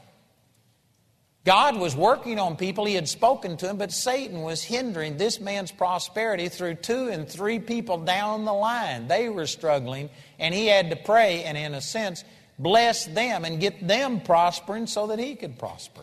God 1.43 1.77
was 1.77 1.95
working 1.95 2.39
on 2.39 2.55
people, 2.55 2.85
he 2.85 2.95
had 2.95 3.07
spoken 3.07 3.55
to 3.57 3.69
him, 3.69 3.77
but 3.77 3.91
Satan 3.91 4.41
was 4.41 4.63
hindering 4.63 5.17
this 5.17 5.39
man's 5.39 5.71
prosperity 5.71 6.49
through 6.49 6.75
two 6.75 7.09
and 7.09 7.29
three 7.29 7.59
people 7.59 7.99
down 7.99 8.45
the 8.45 8.53
line. 8.53 9.07
They 9.07 9.29
were 9.29 9.45
struggling, 9.45 10.09
and 10.39 10.55
he 10.55 10.65
had 10.65 10.89
to 10.89 10.95
pray 10.95 11.43
and, 11.43 11.55
in 11.55 11.75
a 11.75 11.81
sense, 11.81 12.23
bless 12.57 13.05
them 13.05 13.45
and 13.45 13.59
get 13.59 13.87
them 13.87 14.21
prospering 14.21 14.87
so 14.87 15.07
that 15.07 15.19
he 15.19 15.35
could 15.35 15.59
prosper. 15.59 16.01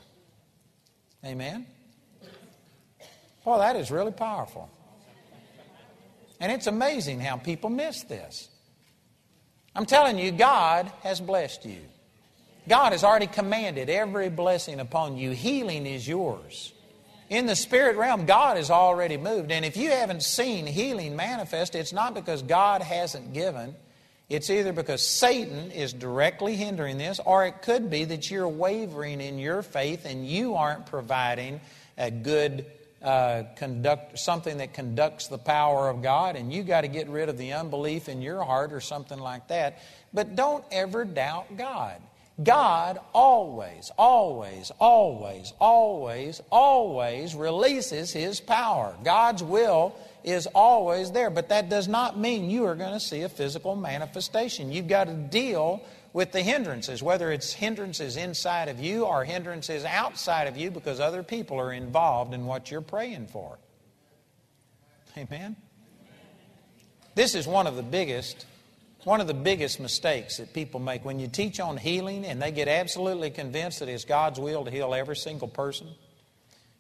Amen? 1.25 1.67
Boy, 3.45 3.59
that 3.59 3.77
is 3.77 3.91
really 3.91 4.13
powerful. 4.13 4.71
And 6.41 6.51
it's 6.51 6.67
amazing 6.67 7.21
how 7.21 7.37
people 7.37 7.71
miss 7.71 8.03
this. 8.03 8.49
I'm 9.75 9.87
telling 9.87 10.19
you, 10.19 10.33
God 10.33 10.91
has 11.03 11.21
blessed 11.21 11.65
you. 11.65 11.81
God 12.69 12.93
has 12.93 13.03
already 13.03 13.27
commanded 13.27 13.89
every 13.91 14.29
blessing 14.29 14.81
upon 14.81 15.17
you. 15.17 15.31
Healing 15.31 15.87
is 15.87 16.07
yours. 16.07 16.73
In 17.31 17.47
the 17.47 17.57
spirit 17.57 17.97
realm, 17.97 18.27
God 18.27 18.57
has 18.57 18.71
already 18.71 19.17
moved. 19.17 19.51
And 19.51 19.65
if 19.65 19.77
you 19.77 19.91
haven't 19.91 20.23
seen 20.23 20.67
healing 20.67 21.17
manifest, 21.17 21.75
it's 21.75 21.93
not 21.93 22.15
because 22.15 22.43
God 22.43 22.83
hasn't 22.83 23.33
given. 23.33 23.75
It's 24.29 24.51
either 24.51 24.73
because 24.73 25.07
Satan 25.07 25.71
is 25.71 25.93
directly 25.93 26.57
hindering 26.57 26.99
this, 26.99 27.21
or 27.25 27.47
it 27.47 27.63
could 27.63 27.91
be 27.91 28.05
that 28.05 28.31
you're 28.31 28.49
wavering 28.49 29.21
in 29.21 29.39
your 29.39 29.63
faith 29.63 30.05
and 30.05 30.27
you 30.27 30.55
aren't 30.55 30.87
providing 30.87 31.61
a 31.97 32.11
good 32.11 32.67
uh, 33.03 33.45
conduct 33.57 34.19
something 34.19 34.59
that 34.59 34.75
conducts 34.75 35.29
the 35.29 35.39
power 35.39 35.89
of 35.89 36.03
God, 36.03 36.37
and 36.37 36.53
you 36.53 36.63
got 36.63 36.83
to 36.83 36.89
get 36.89 37.09
rid 37.09 37.29
of 37.29 37.37
the 37.37 37.53
unbelief 37.53 38.09
in 38.09 38.23
your 38.23 38.43
heart 38.45 38.73
or 38.73 38.81
something 38.81 39.19
like 39.19 39.49
that. 39.49 39.79
But 40.13 40.37
don't 40.37 40.65
ever 40.71 41.05
doubt 41.05 41.57
God. 41.57 42.01
God 42.43 42.99
always, 43.13 43.91
always, 43.99 44.73
always, 44.81 45.53
always, 45.61 46.41
always 46.51 47.35
releases 47.35 48.13
His 48.13 48.41
power. 48.41 48.97
God's 49.05 49.43
will 49.43 49.95
is 50.25 50.47
always 50.47 51.11
there, 51.11 51.31
but 51.31 51.51
that 51.51 51.69
does 51.69 51.89
not 51.89 52.19
mean 52.19 52.49
you 52.49 52.65
are 52.65 52.75
going 52.75 52.95
to 52.95 53.01
see 53.01 53.23
a 53.23 53.29
physical 53.29 53.77
manifestation. 53.77 54.73
You've 54.73 54.89
got 54.89 55.09
to 55.09 55.15
deal 55.15 55.83
with 56.13 56.33
the 56.33 56.43
hindrances, 56.43 57.03
whether 57.03 57.33
it's 57.33 57.53
hindrances 57.53 58.17
inside 58.17 58.69
of 58.69 58.81
you 58.81 59.05
or 59.05 59.25
hindrances 59.25 59.85
outside 59.85 60.47
of 60.47 60.57
you 60.57 60.71
because 60.71 61.01
other 61.01 61.23
people 61.23 61.59
are 61.59 61.73
involved 61.73 62.35
in 62.35 62.45
what 62.45 62.71
you're 62.71 62.81
praying 62.81 63.27
for. 63.27 63.59
Amen? 65.17 65.57
This 67.15 67.35
is 67.35 67.47
one 67.47 67.67
of 67.67 67.77
the 67.77 67.83
biggest 67.83 68.47
one 69.05 69.21
of 69.21 69.27
the 69.27 69.35
biggest 69.35 69.81
mistakes 69.81 70.37
that 70.37 70.53
people 70.53 70.79
make 70.79 71.05
when 71.05 71.19
you 71.19 71.27
teach 71.27 71.59
on 71.59 71.77
healing 71.77 72.25
and 72.25 72.41
they 72.41 72.53
get 72.53 72.69
absolutely 72.69 73.31
convinced 73.31 73.81
that 73.81 73.89
it's 73.89 74.05
God's 74.05 74.39
will 74.39 74.65
to 74.65 74.71
heal 74.71 74.95
every 74.95 75.17
single 75.17 75.49
person. 75.49 75.89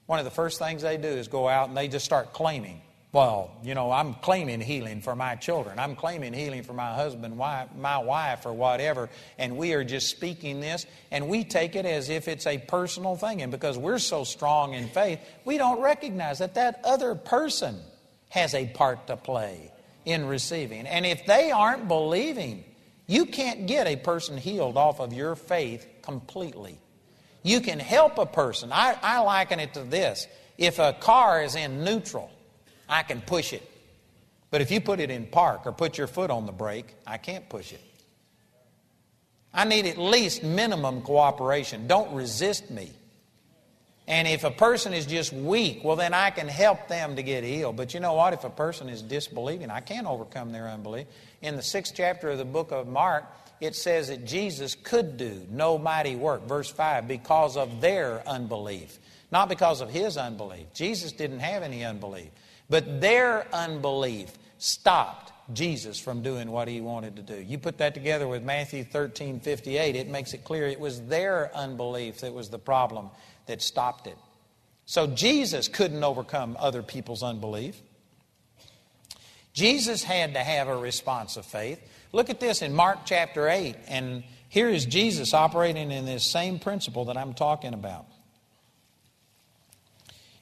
One 0.06 0.20
of 0.20 0.24
the 0.24 0.30
first 0.30 0.60
things 0.60 0.82
they 0.82 0.96
do 0.96 1.08
is 1.08 1.26
go 1.26 1.48
out 1.48 1.68
and 1.68 1.76
they 1.76 1.88
just 1.88 2.04
start 2.04 2.32
claiming 2.32 2.80
well, 3.12 3.50
you 3.62 3.74
know, 3.74 3.92
I'm 3.92 4.14
claiming 4.14 4.60
healing 4.60 5.02
for 5.02 5.14
my 5.14 5.34
children. 5.34 5.78
I'm 5.78 5.94
claiming 5.94 6.32
healing 6.32 6.62
for 6.62 6.72
my 6.72 6.94
husband, 6.94 7.36
wife, 7.36 7.68
my 7.76 7.98
wife, 7.98 8.46
or 8.46 8.54
whatever. 8.54 9.10
And 9.36 9.58
we 9.58 9.74
are 9.74 9.84
just 9.84 10.08
speaking 10.08 10.60
this, 10.60 10.86
and 11.10 11.28
we 11.28 11.44
take 11.44 11.76
it 11.76 11.84
as 11.84 12.08
if 12.08 12.26
it's 12.26 12.46
a 12.46 12.56
personal 12.56 13.16
thing. 13.16 13.42
And 13.42 13.52
because 13.52 13.76
we're 13.76 13.98
so 13.98 14.24
strong 14.24 14.72
in 14.72 14.88
faith, 14.88 15.20
we 15.44 15.58
don't 15.58 15.82
recognize 15.82 16.38
that 16.38 16.54
that 16.54 16.80
other 16.84 17.14
person 17.14 17.78
has 18.30 18.54
a 18.54 18.66
part 18.68 19.06
to 19.08 19.16
play 19.18 19.70
in 20.06 20.26
receiving. 20.26 20.86
And 20.86 21.04
if 21.04 21.26
they 21.26 21.50
aren't 21.50 21.88
believing, 21.88 22.64
you 23.06 23.26
can't 23.26 23.66
get 23.66 23.86
a 23.86 23.96
person 23.96 24.38
healed 24.38 24.78
off 24.78 25.00
of 25.00 25.12
your 25.12 25.36
faith 25.36 25.86
completely. 26.00 26.78
You 27.42 27.60
can 27.60 27.78
help 27.78 28.16
a 28.16 28.24
person. 28.24 28.72
I, 28.72 28.96
I 29.02 29.18
liken 29.20 29.60
it 29.60 29.74
to 29.74 29.82
this 29.82 30.26
if 30.56 30.78
a 30.78 30.94
car 30.94 31.42
is 31.42 31.56
in 31.56 31.84
neutral, 31.84 32.30
I 32.93 33.03
can 33.03 33.22
push 33.22 33.53
it. 33.55 33.68
But 34.51 34.61
if 34.61 34.70
you 34.70 34.80
put 34.80 35.01
it 35.01 35.11
in 35.11 35.26
park 35.26 35.62
or 35.64 35.72
put 35.72 35.97
your 35.97 36.07
foot 36.07 36.30
on 36.30 36.45
the 36.45 36.53
brake, 36.53 36.95
I 37.07 37.16
can't 37.16 37.49
push 37.49 37.72
it. 37.72 37.80
I 39.55 39.64
need 39.64 39.86
at 39.86 39.97
least 39.97 40.43
minimum 40.43 41.01
cooperation. 41.01 41.86
Don't 41.86 42.14
resist 42.14 42.70
me. 42.70 42.90
And 44.07 44.28
if 44.28 44.45
a 44.45 44.51
person 44.51 44.93
is 44.93 45.07
just 45.07 45.32
weak, 45.32 45.82
well, 45.82 45.97
then 45.97 46.12
I 46.12 46.30
can 46.30 46.49
help 46.49 46.88
them 46.88 47.16
to 47.16 47.22
get 47.22 47.45
healed. 47.45 47.76
But 47.76 47.95
you 47.95 48.01
know 48.01 48.12
what? 48.12 48.34
If 48.34 48.45
a 48.45 48.51
person 48.51 48.90
is 48.90 49.01
disbelieving, 49.01 49.70
I 49.70 49.80
can't 49.80 50.07
overcome 50.07 50.53
their 50.53 50.68
unbelief. 50.68 51.07
In 51.40 51.57
the 51.57 51.62
sixth 51.62 51.95
chapter 51.97 52.28
of 52.28 52.38
the 52.38 52.45
book 52.45 52.72
of 52.72 52.88
Mark, 52.88 53.24
it 53.61 53.74
says 53.74 54.09
that 54.09 54.26
Jesus 54.26 54.74
could 54.74 55.16
do 55.16 55.47
no 55.51 55.78
mighty 55.78 56.16
work, 56.16 56.47
verse 56.47 56.68
5, 56.68 57.09
because 57.09 57.57
of 57.57 57.80
their 57.80 58.26
unbelief, 58.28 58.99
not 59.30 59.49
because 59.49 59.80
of 59.80 59.88
his 59.88 60.18
unbelief. 60.18 60.66
Jesus 60.74 61.12
didn't 61.12 61.40
have 61.40 61.62
any 61.62 61.84
unbelief. 61.84 62.28
But 62.72 63.02
their 63.02 63.46
unbelief 63.54 64.32
stopped 64.56 65.30
Jesus 65.52 66.00
from 66.00 66.22
doing 66.22 66.50
what 66.50 66.68
he 66.68 66.80
wanted 66.80 67.16
to 67.16 67.22
do. 67.22 67.38
You 67.38 67.58
put 67.58 67.76
that 67.76 67.92
together 67.92 68.26
with 68.26 68.42
Matthew 68.42 68.82
13 68.82 69.40
58, 69.40 69.94
it 69.94 70.08
makes 70.08 70.32
it 70.32 70.42
clear 70.42 70.66
it 70.66 70.80
was 70.80 71.02
their 71.02 71.54
unbelief 71.54 72.20
that 72.20 72.32
was 72.32 72.48
the 72.48 72.58
problem 72.58 73.10
that 73.44 73.60
stopped 73.60 74.06
it. 74.06 74.16
So 74.86 75.06
Jesus 75.06 75.68
couldn't 75.68 76.02
overcome 76.02 76.56
other 76.58 76.82
people's 76.82 77.22
unbelief. 77.22 77.78
Jesus 79.52 80.02
had 80.02 80.32
to 80.32 80.40
have 80.40 80.68
a 80.68 80.76
response 80.78 81.36
of 81.36 81.44
faith. 81.44 81.78
Look 82.12 82.30
at 82.30 82.40
this 82.40 82.62
in 82.62 82.72
Mark 82.72 83.00
chapter 83.04 83.50
8, 83.50 83.76
and 83.86 84.24
here 84.48 84.70
is 84.70 84.86
Jesus 84.86 85.34
operating 85.34 85.92
in 85.92 86.06
this 86.06 86.24
same 86.24 86.58
principle 86.58 87.04
that 87.04 87.18
I'm 87.18 87.34
talking 87.34 87.74
about. 87.74 88.06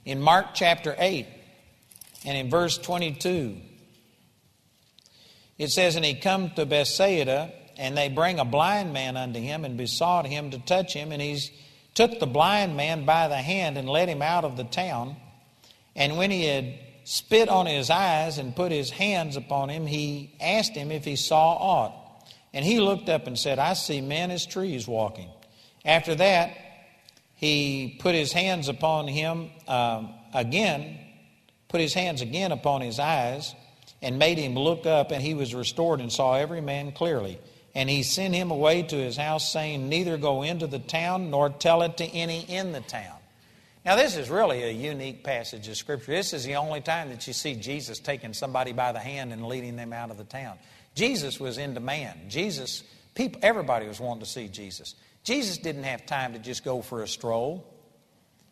In 0.04 0.20
Mark 0.20 0.54
chapter 0.54 0.94
8, 0.96 1.26
and 2.24 2.36
in 2.36 2.50
verse 2.50 2.76
22, 2.78 3.56
it 5.58 5.70
says, 5.70 5.96
And 5.96 6.04
he 6.04 6.14
come 6.14 6.50
to 6.56 6.66
Bethsaida, 6.66 7.52
and 7.76 7.96
they 7.96 8.08
bring 8.08 8.38
a 8.38 8.44
blind 8.44 8.92
man 8.92 9.16
unto 9.16 9.40
him, 9.40 9.64
and 9.64 9.76
besought 9.76 10.26
him 10.26 10.50
to 10.50 10.58
touch 10.58 10.92
him. 10.92 11.12
And 11.12 11.22
he 11.22 11.38
took 11.94 12.18
the 12.18 12.26
blind 12.26 12.76
man 12.76 13.04
by 13.04 13.28
the 13.28 13.36
hand 13.36 13.78
and 13.78 13.88
led 13.88 14.08
him 14.08 14.22
out 14.22 14.44
of 14.44 14.56
the 14.56 14.64
town. 14.64 15.16
And 15.96 16.16
when 16.16 16.30
he 16.30 16.44
had 16.44 16.78
spit 17.04 17.48
on 17.48 17.66
his 17.66 17.90
eyes 17.90 18.38
and 18.38 18.54
put 18.54 18.70
his 18.70 18.90
hands 18.90 19.36
upon 19.36 19.68
him, 19.68 19.86
he 19.86 20.34
asked 20.40 20.74
him 20.74 20.90
if 20.90 21.04
he 21.04 21.16
saw 21.16 21.54
aught. 21.54 22.26
And 22.52 22.64
he 22.64 22.80
looked 22.80 23.08
up 23.08 23.26
and 23.26 23.38
said, 23.38 23.58
I 23.58 23.74
see 23.74 24.00
men 24.00 24.30
as 24.30 24.46
trees 24.46 24.86
walking. 24.86 25.28
After 25.84 26.14
that, 26.16 26.56
he 27.34 27.96
put 28.00 28.14
his 28.14 28.32
hands 28.32 28.68
upon 28.68 29.08
him 29.08 29.50
uh, 29.66 30.04
again 30.34 30.98
put 31.70 31.80
his 31.80 31.94
hands 31.94 32.20
again 32.20 32.52
upon 32.52 32.82
his 32.82 32.98
eyes, 32.98 33.54
and 34.02 34.18
made 34.18 34.38
him 34.38 34.54
look 34.54 34.86
up, 34.86 35.10
and 35.10 35.22
he 35.22 35.34
was 35.34 35.54
restored 35.54 36.00
and 36.00 36.12
saw 36.12 36.34
every 36.34 36.60
man 36.60 36.92
clearly. 36.92 37.38
And 37.74 37.88
he 37.88 38.02
sent 38.02 38.34
him 38.34 38.50
away 38.50 38.82
to 38.82 38.96
his 38.96 39.16
house, 39.16 39.50
saying, 39.52 39.88
Neither 39.88 40.18
go 40.18 40.42
into 40.42 40.66
the 40.66 40.78
town, 40.78 41.30
nor 41.30 41.48
tell 41.48 41.82
it 41.82 41.96
to 41.98 42.04
any 42.04 42.40
in 42.40 42.72
the 42.72 42.80
town. 42.80 43.16
Now, 43.84 43.96
this 43.96 44.16
is 44.16 44.28
really 44.28 44.62
a 44.62 44.70
unique 44.70 45.24
passage 45.24 45.68
of 45.68 45.76
Scripture. 45.76 46.12
This 46.12 46.34
is 46.34 46.44
the 46.44 46.56
only 46.56 46.80
time 46.80 47.08
that 47.10 47.26
you 47.26 47.32
see 47.32 47.54
Jesus 47.54 47.98
taking 47.98 48.34
somebody 48.34 48.72
by 48.72 48.92
the 48.92 48.98
hand 48.98 49.32
and 49.32 49.46
leading 49.46 49.76
them 49.76 49.92
out 49.92 50.10
of 50.10 50.18
the 50.18 50.24
town. 50.24 50.58
Jesus 50.94 51.40
was 51.40 51.56
in 51.56 51.72
demand. 51.72 52.30
Jesus, 52.30 52.82
people, 53.14 53.40
everybody 53.42 53.86
was 53.86 54.00
wanting 54.00 54.20
to 54.20 54.28
see 54.28 54.48
Jesus. 54.48 54.94
Jesus 55.22 55.56
didn't 55.58 55.84
have 55.84 56.04
time 56.04 56.32
to 56.34 56.38
just 56.38 56.64
go 56.64 56.82
for 56.82 57.02
a 57.02 57.08
stroll. 57.08 57.64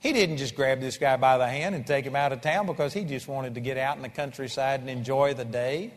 He 0.01 0.13
didn't 0.13 0.37
just 0.37 0.55
grab 0.55 0.81
this 0.81 0.97
guy 0.97 1.17
by 1.17 1.39
the 1.39 1.49
hand 1.49 1.75
and 1.75 1.87
take 1.87 2.05
him 2.05 2.15
out 2.15 2.33
of 2.33 2.41
town 2.41 2.67
because 2.67 2.93
he 2.93 3.05
just 3.05 3.27
wanted 3.27 3.55
to 3.55 3.61
get 3.61 3.77
out 3.77 3.97
in 3.97 4.03
the 4.03 4.09
countryside 4.09 4.81
and 4.81 4.89
enjoy 4.89 5.35
the 5.35 5.45
day. 5.45 5.93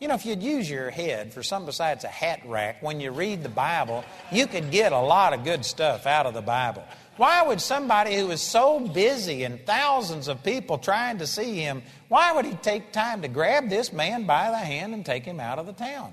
You 0.00 0.08
know, 0.08 0.14
if 0.14 0.26
you'd 0.26 0.42
use 0.42 0.70
your 0.70 0.90
head 0.90 1.32
for 1.32 1.42
something 1.42 1.66
besides 1.66 2.04
a 2.04 2.08
hat 2.08 2.40
rack, 2.44 2.82
when 2.82 3.00
you 3.00 3.10
read 3.10 3.42
the 3.42 3.48
Bible, 3.48 4.04
you 4.30 4.46
could 4.46 4.70
get 4.70 4.92
a 4.92 4.98
lot 4.98 5.32
of 5.32 5.44
good 5.44 5.64
stuff 5.64 6.06
out 6.06 6.26
of 6.26 6.34
the 6.34 6.42
Bible. 6.42 6.84
Why 7.16 7.42
would 7.42 7.60
somebody 7.60 8.14
who 8.14 8.30
is 8.30 8.40
so 8.40 8.78
busy 8.78 9.42
and 9.42 9.64
thousands 9.66 10.28
of 10.28 10.44
people 10.44 10.78
trying 10.78 11.18
to 11.18 11.26
see 11.26 11.56
him, 11.56 11.82
why 12.08 12.32
would 12.32 12.44
he 12.44 12.54
take 12.54 12.92
time 12.92 13.22
to 13.22 13.28
grab 13.28 13.68
this 13.68 13.92
man 13.92 14.24
by 14.24 14.50
the 14.50 14.56
hand 14.56 14.94
and 14.94 15.04
take 15.04 15.24
him 15.24 15.40
out 15.40 15.58
of 15.58 15.66
the 15.66 15.72
town? 15.72 16.12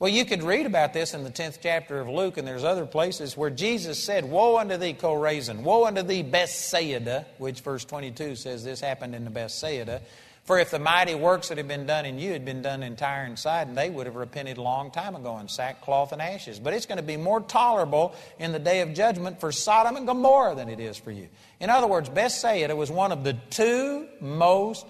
Well, 0.00 0.10
you 0.10 0.24
could 0.24 0.44
read 0.44 0.64
about 0.64 0.92
this 0.92 1.12
in 1.12 1.24
the 1.24 1.30
10th 1.30 1.58
chapter 1.60 1.98
of 1.98 2.08
Luke, 2.08 2.38
and 2.38 2.46
there's 2.46 2.62
other 2.62 2.86
places 2.86 3.36
where 3.36 3.50
Jesus 3.50 4.00
said, 4.00 4.24
Woe 4.24 4.56
unto 4.56 4.76
thee, 4.76 4.94
Chorazin! 4.94 5.62
Woe 5.62 5.86
unto 5.86 6.02
thee, 6.02 6.22
Bethsaida! 6.22 7.26
Which 7.38 7.62
verse 7.62 7.84
22 7.84 8.36
says 8.36 8.62
this 8.62 8.80
happened 8.80 9.16
in 9.16 9.24
the 9.24 9.30
Bethsaida. 9.30 10.00
For 10.44 10.60
if 10.60 10.70
the 10.70 10.78
mighty 10.78 11.16
works 11.16 11.48
that 11.48 11.58
had 11.58 11.66
been 11.66 11.84
done 11.84 12.06
in 12.06 12.20
you 12.20 12.30
had 12.32 12.44
been 12.44 12.62
done 12.62 12.84
in 12.84 12.94
Tyre 12.94 13.24
and 13.24 13.36
Sidon, 13.36 13.74
they 13.74 13.90
would 13.90 14.06
have 14.06 14.14
repented 14.14 14.56
a 14.56 14.62
long 14.62 14.92
time 14.92 15.16
ago 15.16 15.36
in 15.38 15.48
sackcloth 15.48 16.12
and 16.12 16.22
ashes. 16.22 16.60
But 16.60 16.74
it's 16.74 16.86
going 16.86 16.96
to 16.98 17.02
be 17.02 17.16
more 17.16 17.40
tolerable 17.40 18.14
in 18.38 18.52
the 18.52 18.58
day 18.60 18.80
of 18.82 18.94
judgment 18.94 19.40
for 19.40 19.50
Sodom 19.50 19.96
and 19.96 20.06
Gomorrah 20.06 20.54
than 20.54 20.68
it 20.68 20.78
is 20.78 20.96
for 20.96 21.10
you. 21.10 21.28
In 21.58 21.70
other 21.70 21.88
words, 21.88 22.08
Bethsaida 22.08 22.74
was 22.74 22.88
one 22.88 23.10
of 23.10 23.24
the 23.24 23.34
two 23.50 24.06
most 24.20 24.86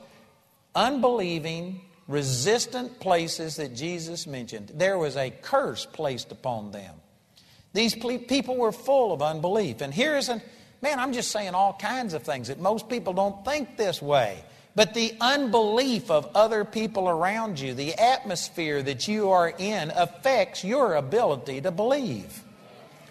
unbelieving, 0.75 1.81
resistant 2.09 2.99
places 2.99 3.57
that 3.57 3.77
Jesus 3.77 4.27
mentioned. 4.27 4.73
There 4.75 4.99
was 4.99 5.17
a 5.17 5.31
curse 5.31 5.87
placed 5.87 6.33
upon 6.33 6.73
them. 6.73 6.95
These 7.75 7.95
people 7.95 8.57
were 8.57 8.73
full 8.73 9.13
of 9.13 9.23
unbelief. 9.23 9.83
And 9.83 9.93
here's 9.95 10.29
a 10.29 10.43
man, 10.81 10.99
I'm 10.99 11.13
just 11.13 11.31
saying 11.31 11.55
all 11.55 11.75
kinds 11.75 12.15
of 12.15 12.23
things 12.23 12.49
that 12.49 12.59
most 12.59 12.89
people 12.89 13.13
don't 13.13 13.45
think 13.45 13.77
this 13.77 14.01
way. 14.01 14.43
But 14.75 14.95
the 14.95 15.15
unbelief 15.21 16.11
of 16.11 16.31
other 16.35 16.65
people 16.65 17.09
around 17.09 17.59
you, 17.59 17.75
the 17.75 17.95
atmosphere 17.95 18.83
that 18.83 19.09
you 19.09 19.31
are 19.31 19.53
in, 19.59 19.91
affects 19.91 20.65
your 20.65 20.95
ability 20.95 21.61
to 21.63 21.71
believe. 21.71 22.45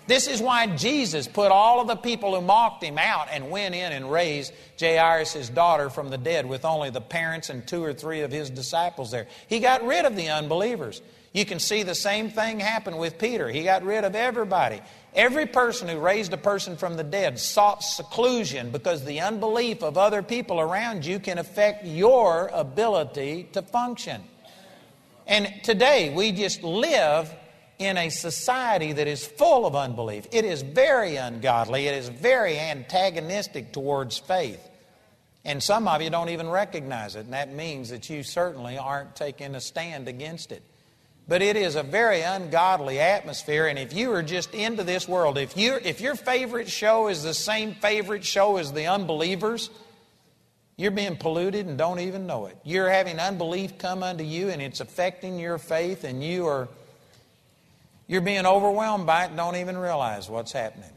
This 0.07 0.27
is 0.27 0.41
why 0.41 0.67
Jesus 0.67 1.27
put 1.27 1.51
all 1.51 1.81
of 1.81 1.87
the 1.87 1.97
people 1.97 2.33
who 2.33 2.41
mocked 2.41 2.81
him 2.81 2.97
out 2.97 3.27
and 3.29 3.51
went 3.51 3.75
in 3.75 3.91
and 3.91 4.09
raised 4.09 4.53
Jairus' 4.79 5.49
daughter 5.49 5.89
from 5.89 6.09
the 6.09 6.17
dead 6.17 6.45
with 6.45 6.63
only 6.63 6.89
the 6.89 7.01
parents 7.01 7.49
and 7.49 7.67
two 7.67 7.83
or 7.83 7.93
three 7.93 8.21
of 8.21 8.31
his 8.31 8.49
disciples 8.49 9.11
there. 9.11 9.27
He 9.47 9.59
got 9.59 9.85
rid 9.85 10.05
of 10.05 10.15
the 10.15 10.29
unbelievers. 10.29 11.01
You 11.33 11.45
can 11.45 11.59
see 11.59 11.83
the 11.83 11.93
same 11.93 12.29
thing 12.29 12.59
happen 12.59 12.97
with 12.97 13.19
Peter. 13.19 13.49
He 13.49 13.63
got 13.63 13.83
rid 13.83 14.05
of 14.05 14.15
everybody. 14.15 14.81
Every 15.13 15.45
person 15.45 15.89
who 15.89 15.99
raised 15.99 16.31
a 16.31 16.37
person 16.37 16.77
from 16.77 16.95
the 16.95 17.03
dead 17.03 17.37
sought 17.37 17.83
seclusion 17.83 18.71
because 18.71 19.03
the 19.03 19.19
unbelief 19.19 19.83
of 19.83 19.97
other 19.97 20.23
people 20.23 20.59
around 20.59 21.05
you 21.05 21.19
can 21.19 21.37
affect 21.37 21.85
your 21.85 22.49
ability 22.53 23.49
to 23.53 23.61
function. 23.61 24.21
And 25.27 25.53
today 25.63 26.13
we 26.15 26.31
just 26.31 26.63
live 26.63 27.29
in 27.79 27.97
a 27.97 28.09
society 28.09 28.93
that 28.93 29.07
is 29.07 29.25
full 29.25 29.65
of 29.65 29.75
unbelief. 29.75 30.27
It 30.31 30.45
is 30.45 30.61
very 30.61 31.15
ungodly, 31.15 31.87
it 31.87 31.95
is 31.95 32.09
very 32.09 32.57
antagonistic 32.59 33.71
towards 33.71 34.17
faith. 34.17 34.67
And 35.45 35.63
some 35.63 35.87
of 35.87 36.01
you 36.01 36.09
don't 36.09 36.29
even 36.29 36.49
recognize 36.49 37.15
it, 37.15 37.21
and 37.21 37.33
that 37.33 37.53
means 37.53 37.89
that 37.89 38.09
you 38.09 38.23
certainly 38.23 38.77
aren't 38.77 39.15
taking 39.15 39.55
a 39.55 39.61
stand 39.61 40.07
against 40.07 40.51
it. 40.51 40.61
But 41.27 41.41
it 41.41 41.55
is 41.55 41.75
a 41.75 41.83
very 41.83 42.21
ungodly 42.21 42.99
atmosphere, 42.99 43.67
and 43.67 43.77
if 43.77 43.93
you 43.93 44.11
are 44.13 44.23
just 44.23 44.53
into 44.53 44.83
this 44.83 45.07
world, 45.07 45.37
if, 45.37 45.55
you, 45.55 45.75
if 45.83 46.01
your 46.01 46.15
favorite 46.15 46.69
show 46.69 47.07
is 47.07 47.23
the 47.23 47.33
same 47.33 47.75
favorite 47.75 48.25
show 48.25 48.57
as 48.57 48.73
the 48.73 48.87
unbelievers, 48.87 49.69
you're 50.77 50.91
being 50.91 51.17
polluted 51.17 51.65
and 51.65 51.77
don't 51.77 51.99
even 51.99 52.27
know 52.27 52.45
it. 52.45 52.57
You're 52.63 52.89
having 52.89 53.19
unbelief 53.19 53.77
come 53.77 54.03
unto 54.03 54.23
you, 54.23 54.49
and 54.49 54.61
it's 54.61 54.79
affecting 54.79 55.39
your 55.39 55.57
faith, 55.57 56.03
and 56.03 56.23
you 56.23 56.47
are 56.47 56.67
you're 58.07 58.21
being 58.21 58.45
overwhelmed 58.45 59.05
by 59.05 59.25
it 59.25 59.35
don't 59.35 59.57
even 59.57 59.77
realize 59.77 60.29
what's 60.29 60.51
happening. 60.51 60.89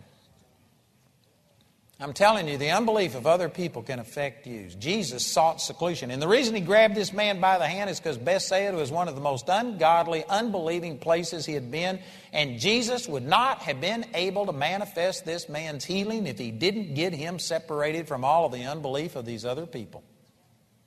I'm 2.02 2.14
telling 2.14 2.48
you, 2.48 2.56
the 2.56 2.70
unbelief 2.70 3.14
of 3.14 3.26
other 3.26 3.50
people 3.50 3.82
can 3.82 3.98
affect 3.98 4.46
you. 4.46 4.68
Jesus 4.78 5.26
sought 5.26 5.60
seclusion. 5.60 6.10
And 6.10 6.22
the 6.22 6.28
reason 6.28 6.54
he 6.54 6.62
grabbed 6.62 6.94
this 6.94 7.12
man 7.12 7.42
by 7.42 7.58
the 7.58 7.66
hand 7.66 7.90
is 7.90 8.00
because 8.00 8.16
Bethsaida 8.16 8.74
was 8.74 8.90
one 8.90 9.06
of 9.06 9.14
the 9.14 9.20
most 9.20 9.50
ungodly, 9.50 10.24
unbelieving 10.26 10.96
places 10.96 11.44
he 11.44 11.52
had 11.52 11.70
been. 11.70 11.98
And 12.32 12.58
Jesus 12.58 13.06
would 13.06 13.26
not 13.26 13.58
have 13.58 13.82
been 13.82 14.06
able 14.14 14.46
to 14.46 14.52
manifest 14.52 15.26
this 15.26 15.46
man's 15.50 15.84
healing 15.84 16.26
if 16.26 16.38
he 16.38 16.50
didn't 16.50 16.94
get 16.94 17.12
him 17.12 17.38
separated 17.38 18.08
from 18.08 18.24
all 18.24 18.46
of 18.46 18.52
the 18.52 18.64
unbelief 18.64 19.14
of 19.14 19.26
these 19.26 19.44
other 19.44 19.66
people. 19.66 20.02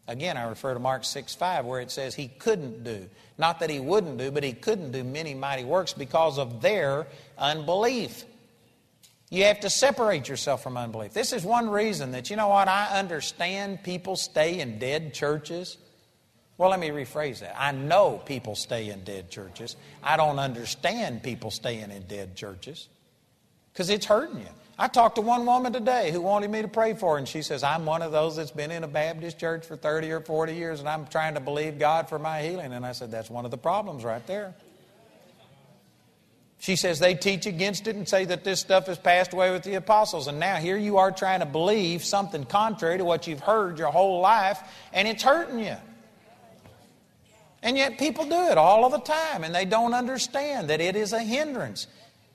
Again, 0.07 0.35
I 0.35 0.43
refer 0.43 0.73
to 0.73 0.79
Mark 0.79 1.05
6 1.05 1.33
5, 1.35 1.65
where 1.65 1.79
it 1.79 1.89
says 1.89 2.13
he 2.13 2.27
couldn't 2.27 2.83
do. 2.83 3.09
Not 3.37 3.59
that 3.59 3.69
he 3.69 3.79
wouldn't 3.79 4.17
do, 4.17 4.31
but 4.31 4.43
he 4.43 4.53
couldn't 4.53 4.91
do 4.91 5.03
many 5.03 5.33
mighty 5.33 5.63
works 5.63 5.93
because 5.93 6.37
of 6.37 6.61
their 6.61 7.07
unbelief. 7.37 8.25
You 9.29 9.45
have 9.45 9.61
to 9.61 9.69
separate 9.69 10.27
yourself 10.27 10.61
from 10.61 10.77
unbelief. 10.77 11.13
This 11.13 11.33
is 11.33 11.43
one 11.43 11.69
reason 11.69 12.11
that, 12.11 12.29
you 12.29 12.35
know 12.35 12.49
what, 12.49 12.67
I 12.67 12.99
understand 12.99 13.81
people 13.81 14.15
stay 14.15 14.59
in 14.59 14.77
dead 14.77 15.13
churches. 15.13 15.77
Well, 16.57 16.69
let 16.69 16.79
me 16.79 16.89
rephrase 16.89 17.39
that. 17.39 17.55
I 17.59 17.71
know 17.71 18.21
people 18.25 18.55
stay 18.55 18.89
in 18.89 19.03
dead 19.03 19.31
churches. 19.31 19.75
I 20.03 20.17
don't 20.17 20.37
understand 20.37 21.23
people 21.23 21.49
staying 21.49 21.89
in 21.89 22.03
dead 22.03 22.35
churches 22.35 22.89
because 23.71 23.89
it's 23.89 24.05
hurting 24.05 24.41
you. 24.41 24.47
I 24.77 24.87
talked 24.87 25.15
to 25.15 25.21
one 25.21 25.45
woman 25.45 25.71
today 25.71 26.11
who 26.11 26.21
wanted 26.21 26.49
me 26.49 26.63
to 26.63 26.67
pray 26.67 26.95
for 26.95 27.13
her, 27.13 27.17
and 27.19 27.27
she 27.27 27.43
says, 27.43 27.63
I'm 27.63 27.85
one 27.85 28.01
of 28.01 28.11
those 28.11 28.37
that's 28.37 28.51
been 28.51 28.71
in 28.71 28.83
a 28.83 28.87
Baptist 28.87 29.39
church 29.39 29.65
for 29.65 29.75
30 29.75 30.11
or 30.11 30.19
40 30.19 30.55
years, 30.55 30.79
and 30.79 30.89
I'm 30.89 31.05
trying 31.05 31.35
to 31.35 31.39
believe 31.39 31.77
God 31.77 32.09
for 32.09 32.17
my 32.17 32.41
healing. 32.41 32.73
And 32.73 32.83
I 32.85 32.93
said, 32.93 33.11
That's 33.11 33.29
one 33.29 33.45
of 33.45 33.51
the 33.51 33.57
problems 33.57 34.03
right 34.03 34.25
there. 34.25 34.55
She 36.57 36.77
says 36.77 36.97
they 36.97 37.13
teach 37.13 37.45
against 37.45 37.87
it 37.87 37.97
and 37.97 38.07
say 38.07 38.23
that 38.23 38.45
this 38.45 38.61
stuff 38.61 38.87
has 38.87 38.97
passed 38.97 39.33
away 39.33 39.51
with 39.51 39.63
the 39.63 39.75
apostles. 39.75 40.27
And 40.27 40.39
now 40.39 40.55
here 40.55 40.77
you 40.77 40.97
are 40.97 41.11
trying 41.11 41.41
to 41.41 41.45
believe 41.45 42.05
something 42.05 42.45
contrary 42.45 42.99
to 42.99 43.03
what 43.03 43.27
you've 43.27 43.41
heard 43.41 43.77
your 43.77 43.89
whole 43.89 44.21
life, 44.21 44.59
and 44.93 45.05
it's 45.05 45.23
hurting 45.23 45.59
you. 45.59 45.75
And 47.61 47.77
yet 47.77 47.99
people 47.99 48.23
do 48.23 48.47
it 48.49 48.57
all 48.57 48.85
of 48.85 48.93
the 48.93 48.99
time, 48.99 49.43
and 49.43 49.53
they 49.53 49.65
don't 49.65 49.93
understand 49.93 50.69
that 50.69 50.81
it 50.81 50.95
is 50.95 51.13
a 51.13 51.19
hindrance. 51.19 51.87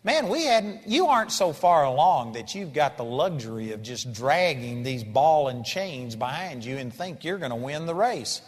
Man, 0.04 0.28
we 0.28 0.44
hadn't, 0.44 0.86
you 0.86 1.06
aren't 1.06 1.32
so 1.32 1.52
far 1.52 1.84
along 1.84 2.32
that 2.32 2.54
you've 2.54 2.72
got 2.72 2.96
the 2.96 3.04
luxury 3.04 3.72
of 3.72 3.82
just 3.82 4.12
dragging 4.12 4.84
these 4.84 5.02
ball 5.02 5.48
and 5.48 5.64
chains 5.64 6.14
behind 6.14 6.64
you 6.64 6.76
and 6.76 6.94
think 6.94 7.24
you're 7.24 7.38
going 7.38 7.50
to 7.50 7.56
win 7.56 7.86
the 7.86 7.94
race. 7.94 8.40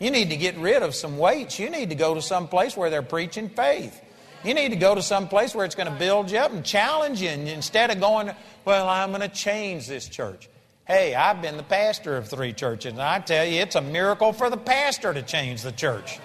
You 0.00 0.10
need 0.10 0.30
to 0.30 0.36
get 0.36 0.56
rid 0.56 0.82
of 0.82 0.94
some 0.94 1.18
weights. 1.18 1.58
You 1.58 1.68
need 1.68 1.90
to 1.90 1.94
go 1.94 2.14
to 2.14 2.22
some 2.22 2.48
place 2.48 2.76
where 2.76 2.88
they're 2.88 3.02
preaching 3.02 3.50
faith. 3.50 4.00
You 4.44 4.54
need 4.54 4.70
to 4.70 4.76
go 4.76 4.94
to 4.94 5.02
some 5.02 5.28
place 5.28 5.54
where 5.54 5.64
it's 5.64 5.74
going 5.74 5.92
to 5.92 5.98
build 5.98 6.30
you 6.30 6.38
up 6.38 6.52
and 6.52 6.64
challenge 6.64 7.20
you. 7.20 7.28
And 7.28 7.48
instead 7.48 7.90
of 7.90 8.00
going, 8.00 8.30
well, 8.64 8.88
I'm 8.88 9.10
going 9.10 9.20
to 9.20 9.28
change 9.28 9.86
this 9.86 10.08
church. 10.08 10.48
Hey, 10.86 11.14
I've 11.14 11.40
been 11.40 11.56
the 11.56 11.62
pastor 11.62 12.16
of 12.16 12.28
three 12.28 12.52
churches, 12.52 12.92
and 12.92 13.00
I 13.00 13.18
tell 13.20 13.46
you, 13.46 13.62
it's 13.62 13.74
a 13.74 13.80
miracle 13.80 14.34
for 14.34 14.50
the 14.50 14.58
pastor 14.58 15.14
to 15.14 15.22
change 15.22 15.62
the 15.62 15.72
church. 15.72 16.18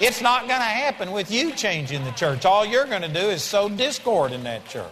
It's 0.00 0.20
not 0.20 0.46
going 0.46 0.60
to 0.60 0.64
happen 0.64 1.10
with 1.10 1.30
you 1.30 1.52
changing 1.52 2.04
the 2.04 2.12
church. 2.12 2.44
All 2.44 2.64
you're 2.64 2.86
going 2.86 3.02
to 3.02 3.08
do 3.08 3.18
is 3.18 3.42
sow 3.42 3.68
discord 3.68 4.32
in 4.32 4.44
that 4.44 4.66
church. 4.68 4.86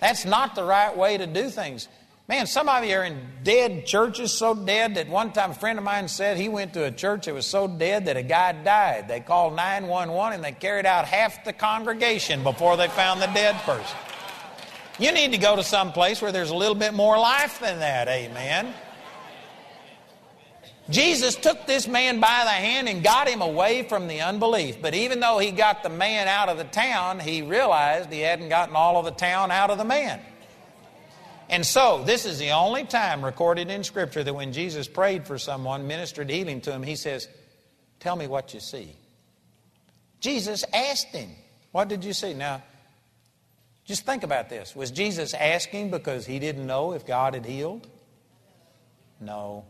That's 0.00 0.24
not 0.24 0.54
the 0.54 0.64
right 0.64 0.96
way 0.96 1.18
to 1.18 1.26
do 1.26 1.50
things. 1.50 1.88
Man, 2.26 2.46
some 2.46 2.68
of 2.68 2.84
you 2.84 2.96
are 2.96 3.04
in 3.04 3.20
dead 3.42 3.84
churches, 3.84 4.32
so 4.32 4.54
dead 4.54 4.94
that 4.94 5.08
one 5.08 5.32
time 5.32 5.50
a 5.50 5.54
friend 5.54 5.78
of 5.78 5.84
mine 5.84 6.08
said 6.08 6.38
he 6.38 6.48
went 6.48 6.72
to 6.72 6.84
a 6.84 6.90
church 6.90 7.26
that 7.26 7.34
was 7.34 7.46
so 7.46 7.68
dead 7.68 8.06
that 8.06 8.16
a 8.16 8.22
guy 8.22 8.52
died. 8.52 9.08
They 9.08 9.20
called 9.20 9.54
911 9.56 10.36
and 10.36 10.42
they 10.42 10.52
carried 10.52 10.86
out 10.86 11.04
half 11.04 11.44
the 11.44 11.52
congregation 11.52 12.42
before 12.42 12.78
they 12.78 12.88
found 12.88 13.20
the 13.20 13.26
dead 13.26 13.56
person. 13.62 13.96
You 14.98 15.12
need 15.12 15.32
to 15.32 15.38
go 15.38 15.56
to 15.56 15.62
some 15.62 15.92
place 15.92 16.22
where 16.22 16.32
there's 16.32 16.50
a 16.50 16.54
little 16.54 16.74
bit 16.74 16.94
more 16.94 17.18
life 17.18 17.60
than 17.60 17.80
that, 17.80 18.08
amen. 18.08 18.72
Jesus 20.90 21.36
took 21.36 21.66
this 21.66 21.86
man 21.86 22.20
by 22.20 22.42
the 22.44 22.50
hand 22.50 22.88
and 22.88 23.04
got 23.04 23.28
him 23.28 23.40
away 23.40 23.84
from 23.84 24.08
the 24.08 24.20
unbelief. 24.20 24.82
But 24.82 24.94
even 24.94 25.20
though 25.20 25.38
he 25.38 25.52
got 25.52 25.82
the 25.82 25.88
man 25.88 26.26
out 26.26 26.48
of 26.48 26.58
the 26.58 26.64
town, 26.64 27.20
he 27.20 27.42
realized 27.42 28.12
he 28.12 28.20
hadn't 28.20 28.48
gotten 28.48 28.74
all 28.74 28.98
of 28.98 29.04
the 29.04 29.12
town 29.12 29.50
out 29.50 29.70
of 29.70 29.78
the 29.78 29.84
man. 29.84 30.20
And 31.48 31.64
so, 31.64 32.02
this 32.04 32.24
is 32.24 32.38
the 32.38 32.50
only 32.50 32.84
time 32.84 33.24
recorded 33.24 33.70
in 33.70 33.84
Scripture 33.84 34.24
that 34.24 34.34
when 34.34 34.52
Jesus 34.52 34.88
prayed 34.88 35.26
for 35.26 35.38
someone, 35.38 35.86
ministered 35.86 36.30
healing 36.30 36.60
to 36.62 36.72
him, 36.72 36.82
he 36.82 36.96
says, 36.96 37.28
Tell 38.00 38.16
me 38.16 38.26
what 38.26 38.54
you 38.54 38.60
see. 38.60 38.96
Jesus 40.18 40.64
asked 40.72 41.08
him, 41.08 41.30
What 41.70 41.88
did 41.88 42.04
you 42.04 42.12
see? 42.12 42.32
Now, 42.32 42.62
just 43.84 44.06
think 44.06 44.22
about 44.22 44.48
this. 44.48 44.74
Was 44.74 44.90
Jesus 44.90 45.34
asking 45.34 45.90
because 45.90 46.24
he 46.24 46.38
didn't 46.38 46.66
know 46.66 46.92
if 46.92 47.06
God 47.06 47.34
had 47.34 47.44
healed? 47.44 47.86
No. 49.20 49.64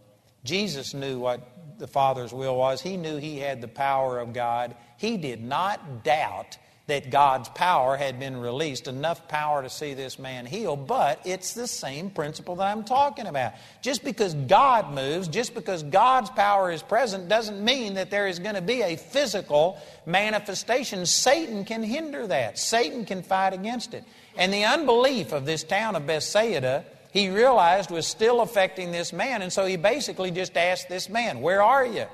Jesus 0.44 0.94
knew 0.94 1.18
what 1.18 1.78
the 1.78 1.86
Father's 1.86 2.32
will 2.32 2.56
was. 2.56 2.80
He 2.80 2.96
knew 2.96 3.16
he 3.16 3.38
had 3.38 3.60
the 3.60 3.68
power 3.68 4.18
of 4.18 4.32
God. 4.32 4.74
He 4.98 5.16
did 5.16 5.42
not 5.42 6.04
doubt 6.04 6.58
that 6.86 7.10
God's 7.10 7.48
power 7.50 7.96
had 7.96 8.18
been 8.18 8.36
released, 8.36 8.88
enough 8.88 9.28
power 9.28 9.62
to 9.62 9.70
see 9.70 9.94
this 9.94 10.18
man 10.18 10.44
healed, 10.44 10.86
but 10.88 11.20
it's 11.24 11.54
the 11.54 11.66
same 11.66 12.10
principle 12.10 12.56
that 12.56 12.66
I'm 12.66 12.82
talking 12.82 13.26
about. 13.26 13.52
Just 13.82 14.02
because 14.02 14.34
God 14.34 14.92
moves, 14.92 15.28
just 15.28 15.54
because 15.54 15.84
God's 15.84 16.30
power 16.30 16.72
is 16.72 16.82
present, 16.82 17.28
doesn't 17.28 17.64
mean 17.64 17.94
that 17.94 18.10
there 18.10 18.26
is 18.26 18.40
going 18.40 18.56
to 18.56 18.62
be 18.62 18.82
a 18.82 18.96
physical 18.96 19.78
manifestation. 20.06 21.06
Satan 21.06 21.64
can 21.64 21.84
hinder 21.84 22.26
that, 22.26 22.58
Satan 22.58 23.04
can 23.04 23.22
fight 23.22 23.52
against 23.52 23.94
it. 23.94 24.04
And 24.36 24.52
the 24.52 24.64
unbelief 24.64 25.32
of 25.32 25.46
this 25.46 25.62
town 25.62 25.94
of 25.94 26.06
Bethsaida, 26.06 26.84
he 27.12 27.28
realized 27.28 27.90
was 27.90 28.06
still 28.06 28.40
affecting 28.40 28.90
this 28.90 29.12
man, 29.12 29.42
and 29.42 29.52
so 29.52 29.66
he 29.66 29.76
basically 29.76 30.30
just 30.30 30.56
asked 30.56 30.88
this 30.88 31.10
man, 31.10 31.42
Where 31.42 31.62
are 31.62 31.84
you? 31.84 32.06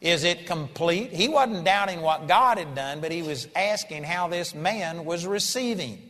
Is 0.00 0.24
it 0.24 0.46
complete? 0.46 1.12
He 1.12 1.28
wasn't 1.28 1.64
doubting 1.64 2.00
what 2.00 2.26
God 2.26 2.58
had 2.58 2.74
done, 2.74 3.00
but 3.00 3.12
he 3.12 3.22
was 3.22 3.46
asking 3.54 4.02
how 4.02 4.28
this 4.28 4.54
man 4.54 5.04
was 5.04 5.26
receiving. 5.26 6.02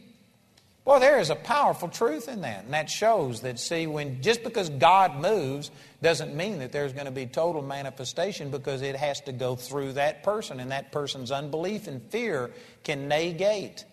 Boy, 0.85 1.01
there 1.01 1.21
is 1.21 1.29
a 1.29 1.37
powerful 1.37 1.89
truth 1.89 2.29
in 2.29 2.41
that. 2.41 2.65
And 2.65 2.73
that 2.73 2.89
shows 2.89 3.43
that, 3.43 3.59
see, 3.59 3.87
when 3.87 4.23
just 4.23 4.43
because 4.43 4.71
God 4.71 5.21
moves 5.21 5.71
doesn't 6.01 6.35
mean 6.35 6.61
that 6.61 6.73
there's 6.73 6.93
going 6.93 7.05
to 7.07 7.13
be 7.13 7.27
total 7.27 7.63
manifestation 7.63 8.51
because 8.51 8.81
it 8.81 8.97
has 8.97 9.21
to 9.23 9.33
go 9.33 9.55
through 9.55 9.95
that 9.95 10.23
person. 10.23 10.61
And 10.61 10.71
that 10.71 10.93
person's 10.93 11.31
unbelief 11.31 11.87
and 11.87 12.03
fear 12.11 12.51
can 12.85 13.07
negate 13.09 13.85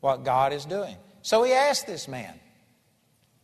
what 0.00 0.22
God 0.22 0.52
is 0.52 0.64
doing. 0.64 0.96
So 1.22 1.42
he 1.42 1.52
asked 1.52 1.86
this 1.86 2.06
man, 2.06 2.38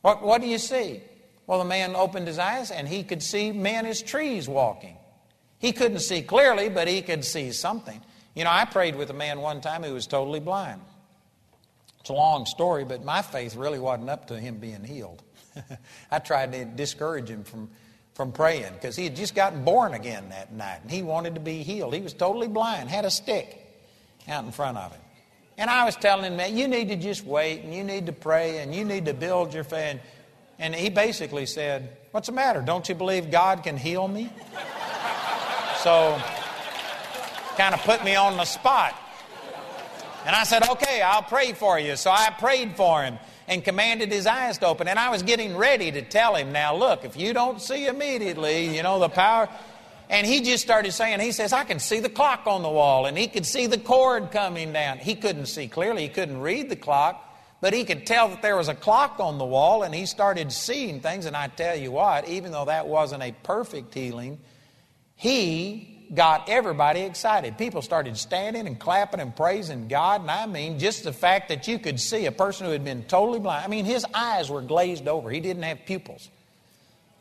What, 0.02 0.22
what 0.22 0.40
do 0.40 0.46
you 0.46 0.58
see? 0.58 1.00
Well, 1.46 1.58
the 1.58 1.64
man 1.64 1.94
opened 1.94 2.26
his 2.26 2.38
eyes 2.38 2.70
and 2.70 2.88
he 2.88 3.02
could 3.02 3.22
see 3.22 3.52
men 3.52 3.86
as 3.86 4.02
trees 4.02 4.48
walking. 4.48 4.96
He 5.58 5.72
couldn't 5.72 6.00
see 6.00 6.22
clearly, 6.22 6.68
but 6.68 6.88
he 6.88 7.02
could 7.02 7.24
see 7.24 7.52
something. 7.52 8.00
You 8.34 8.44
know, 8.44 8.50
I 8.50 8.64
prayed 8.64 8.96
with 8.96 9.10
a 9.10 9.14
man 9.14 9.40
one 9.40 9.60
time 9.60 9.82
who 9.82 9.94
was 9.94 10.06
totally 10.06 10.40
blind. 10.40 10.80
It's 12.00 12.10
a 12.10 12.12
long 12.12 12.46
story, 12.46 12.84
but 12.84 13.04
my 13.04 13.22
faith 13.22 13.56
really 13.56 13.78
wasn't 13.78 14.10
up 14.10 14.28
to 14.28 14.38
him 14.38 14.58
being 14.58 14.84
healed. 14.84 15.22
I 16.10 16.18
tried 16.18 16.52
to 16.52 16.64
discourage 16.64 17.30
him 17.30 17.44
from, 17.44 17.70
from 18.14 18.32
praying 18.32 18.74
because 18.74 18.94
he 18.94 19.04
had 19.04 19.16
just 19.16 19.34
gotten 19.34 19.64
born 19.64 19.94
again 19.94 20.28
that 20.28 20.52
night 20.52 20.80
and 20.82 20.90
he 20.90 21.02
wanted 21.02 21.34
to 21.34 21.40
be 21.40 21.62
healed. 21.62 21.94
He 21.94 22.00
was 22.00 22.12
totally 22.12 22.48
blind, 22.48 22.90
had 22.90 23.04
a 23.04 23.10
stick 23.10 23.66
out 24.28 24.44
in 24.44 24.52
front 24.52 24.76
of 24.76 24.92
him. 24.92 25.00
And 25.58 25.70
I 25.70 25.84
was 25.84 25.96
telling 25.96 26.24
him, 26.24 26.36
man, 26.36 26.56
you 26.56 26.68
need 26.68 26.88
to 26.88 26.96
just 26.96 27.24
wait 27.24 27.62
and 27.62 27.74
you 27.74 27.82
need 27.82 28.06
to 28.06 28.12
pray 28.12 28.58
and 28.58 28.74
you 28.74 28.84
need 28.84 29.06
to 29.06 29.14
build 29.14 29.54
your 29.54 29.64
faith. 29.64 30.00
And 30.58 30.74
he 30.74 30.90
basically 30.90 31.46
said, 31.46 31.96
What's 32.10 32.28
the 32.28 32.32
matter? 32.32 32.62
Don't 32.62 32.88
you 32.88 32.94
believe 32.94 33.30
God 33.30 33.62
can 33.62 33.76
heal 33.76 34.08
me? 34.08 34.30
so, 35.82 36.18
kind 37.56 37.74
of 37.74 37.80
put 37.82 38.04
me 38.04 38.14
on 38.14 38.36
the 38.36 38.44
spot. 38.44 38.94
And 40.26 40.34
I 40.34 40.42
said, 40.42 40.68
okay, 40.68 41.02
I'll 41.02 41.22
pray 41.22 41.52
for 41.52 41.78
you. 41.78 41.94
So 41.94 42.10
I 42.10 42.30
prayed 42.30 42.76
for 42.76 43.02
him 43.02 43.18
and 43.46 43.62
commanded 43.62 44.10
his 44.10 44.26
eyes 44.26 44.58
to 44.58 44.66
open. 44.66 44.88
And 44.88 44.98
I 44.98 45.10
was 45.10 45.22
getting 45.22 45.56
ready 45.56 45.92
to 45.92 46.02
tell 46.02 46.34
him, 46.34 46.50
now 46.50 46.74
look, 46.74 47.04
if 47.04 47.16
you 47.16 47.32
don't 47.32 47.62
see 47.62 47.86
immediately, 47.86 48.74
you 48.74 48.82
know, 48.82 48.98
the 48.98 49.08
power. 49.08 49.48
And 50.08 50.26
he 50.26 50.40
just 50.40 50.62
started 50.62 50.92
saying, 50.92 51.20
he 51.20 51.32
says, 51.32 51.52
I 51.52 51.64
can 51.64 51.78
see 51.78 52.00
the 52.00 52.08
clock 52.08 52.46
on 52.46 52.62
the 52.62 52.68
wall. 52.68 53.06
And 53.06 53.18
he 53.18 53.26
could 53.26 53.44
see 53.44 53.66
the 53.66 53.78
cord 53.78 54.30
coming 54.30 54.72
down. 54.72 54.98
He 54.98 55.14
couldn't 55.14 55.46
see 55.46 55.68
clearly, 55.68 56.02
he 56.02 56.08
couldn't 56.08 56.40
read 56.40 56.68
the 56.68 56.76
clock. 56.76 57.22
But 57.60 57.72
he 57.72 57.84
could 57.84 58.06
tell 58.06 58.28
that 58.28 58.42
there 58.42 58.56
was 58.56 58.68
a 58.68 58.74
clock 58.74 59.18
on 59.18 59.38
the 59.38 59.44
wall, 59.44 59.82
and 59.82 59.94
he 59.94 60.04
started 60.04 60.52
seeing 60.52 61.00
things. 61.00 61.24
And 61.24 61.34
I 61.34 61.48
tell 61.48 61.74
you 61.74 61.90
what, 61.90 62.28
even 62.28 62.52
though 62.52 62.66
that 62.66 62.86
wasn't 62.86 63.22
a 63.22 63.32
perfect 63.42 63.94
healing, 63.94 64.38
he 65.16 66.08
got 66.14 66.48
everybody 66.48 67.00
excited. 67.00 67.58
People 67.58 67.82
started 67.82 68.16
standing 68.16 68.66
and 68.66 68.78
clapping 68.78 69.20
and 69.20 69.34
praising 69.34 69.88
God. 69.88 70.20
And 70.20 70.30
I 70.30 70.46
mean, 70.46 70.78
just 70.78 71.04
the 71.04 71.12
fact 71.12 71.48
that 71.48 71.66
you 71.66 71.78
could 71.78 71.98
see 71.98 72.26
a 72.26 72.32
person 72.32 72.66
who 72.66 72.72
had 72.72 72.84
been 72.84 73.04
totally 73.04 73.40
blind. 73.40 73.64
I 73.64 73.68
mean, 73.68 73.86
his 73.86 74.04
eyes 74.14 74.50
were 74.50 74.62
glazed 74.62 75.08
over, 75.08 75.30
he 75.30 75.40
didn't 75.40 75.62
have 75.62 75.84
pupils. 75.86 76.28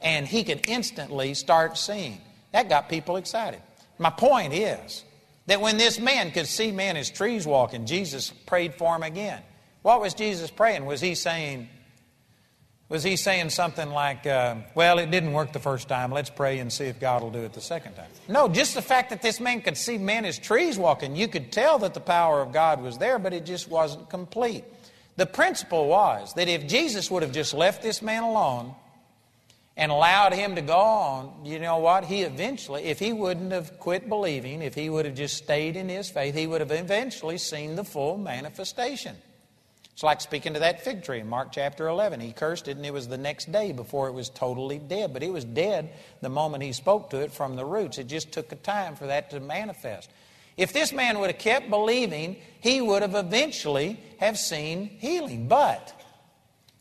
And 0.02 0.28
he 0.28 0.44
could 0.44 0.68
instantly 0.68 1.34
start 1.34 1.78
seeing. 1.78 2.20
That 2.56 2.70
got 2.70 2.88
people 2.88 3.18
excited. 3.18 3.62
My 3.98 4.10
point 4.10 4.54
is 4.54 5.04
that 5.48 5.60
when 5.60 5.76
this 5.76 6.00
man 6.00 6.32
could 6.32 6.48
see 6.48 6.72
men 6.72 6.96
as 6.96 7.10
trees 7.10 7.46
walking, 7.46 7.86
Jesus 7.86 8.30
prayed 8.30 8.76
for 8.76 8.96
him 8.96 9.04
again. 9.04 9.42
What 9.82 10.00
was 10.00 10.14
Jesus 10.14 10.52
praying? 10.52 10.86
Was 10.86 11.02
he 11.02 11.16
saying, 11.16 11.68
was 12.88 13.04
he 13.04 13.18
saying 13.18 13.50
something 13.50 13.90
like, 13.90 14.26
uh, 14.26 14.56
well, 14.74 15.00
it 15.00 15.12
didn't 15.12 15.34
work 15.34 15.52
the 15.52 15.60
first 15.60 15.90
time, 15.90 16.14
let's 16.14 16.30
pray 16.30 16.60
and 16.60 16.72
see 16.72 16.86
if 16.86 16.98
God 16.98 17.24
will 17.24 17.30
do 17.30 17.40
it 17.40 17.52
the 17.52 17.60
second 17.60 17.96
time? 17.96 18.08
No, 18.30 18.48
just 18.48 18.74
the 18.74 18.82
fact 18.82 19.10
that 19.10 19.22
this 19.22 19.42
man 19.42 19.60
could 19.60 19.76
see 19.76 19.98
men 19.98 20.24
as 20.24 20.40
trees 20.40 20.78
walking, 20.78 21.14
you 21.14 21.28
could 21.28 21.52
tell 21.52 21.78
that 21.80 21.94
the 21.94 22.00
power 22.00 22.40
of 22.40 22.54
God 22.54 22.82
was 22.82 22.98
there, 22.98 23.20
but 23.20 23.34
it 23.34 23.46
just 23.46 23.68
wasn't 23.68 24.10
complete. 24.10 24.64
The 25.18 25.26
principle 25.26 25.90
was 25.90 26.34
that 26.36 26.48
if 26.48 26.68
Jesus 26.68 27.12
would 27.12 27.22
have 27.22 27.34
just 27.34 27.54
left 27.54 27.84
this 27.84 28.02
man 28.02 28.24
alone 28.24 28.76
and 29.78 29.92
allowed 29.92 30.34
him 30.34 30.56
to 30.56 30.62
go 30.62 30.78
on, 30.78 31.46
you 31.46 31.60
know 31.60 31.80
what? 31.80 32.06
He 32.06 32.22
eventually, 32.22 32.84
if 32.84 33.00
he 33.00 33.12
wouldn't 33.12 33.52
have 33.52 33.78
quit 33.80 34.08
believing, 34.08 34.62
if 34.62 34.74
he 34.74 34.90
would 34.90 35.06
have 35.06 35.16
just 35.16 35.38
stayed 35.38 35.76
in 35.76 35.90
his 35.90 36.10
faith, 36.10 36.34
he 36.34 36.48
would 36.48 36.62
have 36.62 36.72
eventually 36.72 37.38
seen 37.38 37.76
the 37.76 37.84
full 37.84 38.18
manifestation. 38.18 39.16
It's 39.92 40.04
like 40.04 40.20
speaking 40.20 40.54
to 40.54 40.60
that 40.60 40.84
fig 40.84 41.04
tree 41.04 41.22
in 41.22 41.30
Mark 41.30 41.54
chapter 41.54 41.88
11. 41.88 42.20
He 42.20 42.34
cursed 42.34 42.68
it, 42.68 42.76
and 42.76 42.86
it 42.86 42.92
was 42.92 43.08
the 43.08 43.18
next 43.18 43.52
day 43.52 43.72
before 43.72 44.10
it 44.10 44.14
was 44.14 44.30
totally 44.30 44.78
dead. 44.78 45.14
But 45.14 45.24
it 45.24 45.32
was 45.32 45.46
dead 45.46 45.90
the 46.20 46.28
moment 46.28 46.64
he 46.64 46.74
spoke 46.74 47.10
to 47.12 47.22
it 47.22 47.32
from 47.32 47.56
the 47.56 47.64
roots. 47.64 47.98
It 47.98 48.08
just 48.08 48.34
took 48.34 48.52
a 48.52 48.58
time 48.58 48.98
for 48.98 49.08
that 49.08 49.30
to 49.30 49.40
manifest. 49.40 50.10
If 50.58 50.74
this 50.74 50.92
man 50.92 51.20
would 51.20 51.32
have 51.32 51.40
kept 51.40 51.70
believing, 51.70 52.36
he 52.60 52.82
would 52.82 53.04
have 53.04 53.16
eventually 53.16 54.00
have 54.20 54.38
seen 54.38 54.88
healing. 55.00 55.48
But 55.48 55.94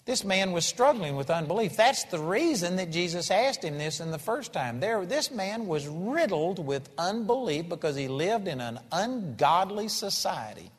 this 0.04 0.24
man 0.24 0.52
was 0.52 0.66
struggling 0.66 1.16
with 1.16 1.30
unbelief. 1.30 1.76
That's 1.76 2.04
the 2.04 2.18
reason 2.18 2.76
that 2.76 2.90
Jesus 2.90 3.30
asked 3.30 3.64
him 3.64 3.78
this 3.78 4.00
in 4.00 4.10
the 4.10 4.18
first 4.18 4.52
time. 4.52 4.78
There, 4.78 5.06
this 5.06 5.30
man 5.30 5.66
was 5.66 5.88
riddled 5.88 6.64
with 6.64 6.90
unbelief 6.98 7.70
because 7.70 7.96
he 7.96 8.08
lived 8.08 8.46
in 8.46 8.60
an 8.60 8.80
ungodly 8.92 9.88
society. 9.88 10.70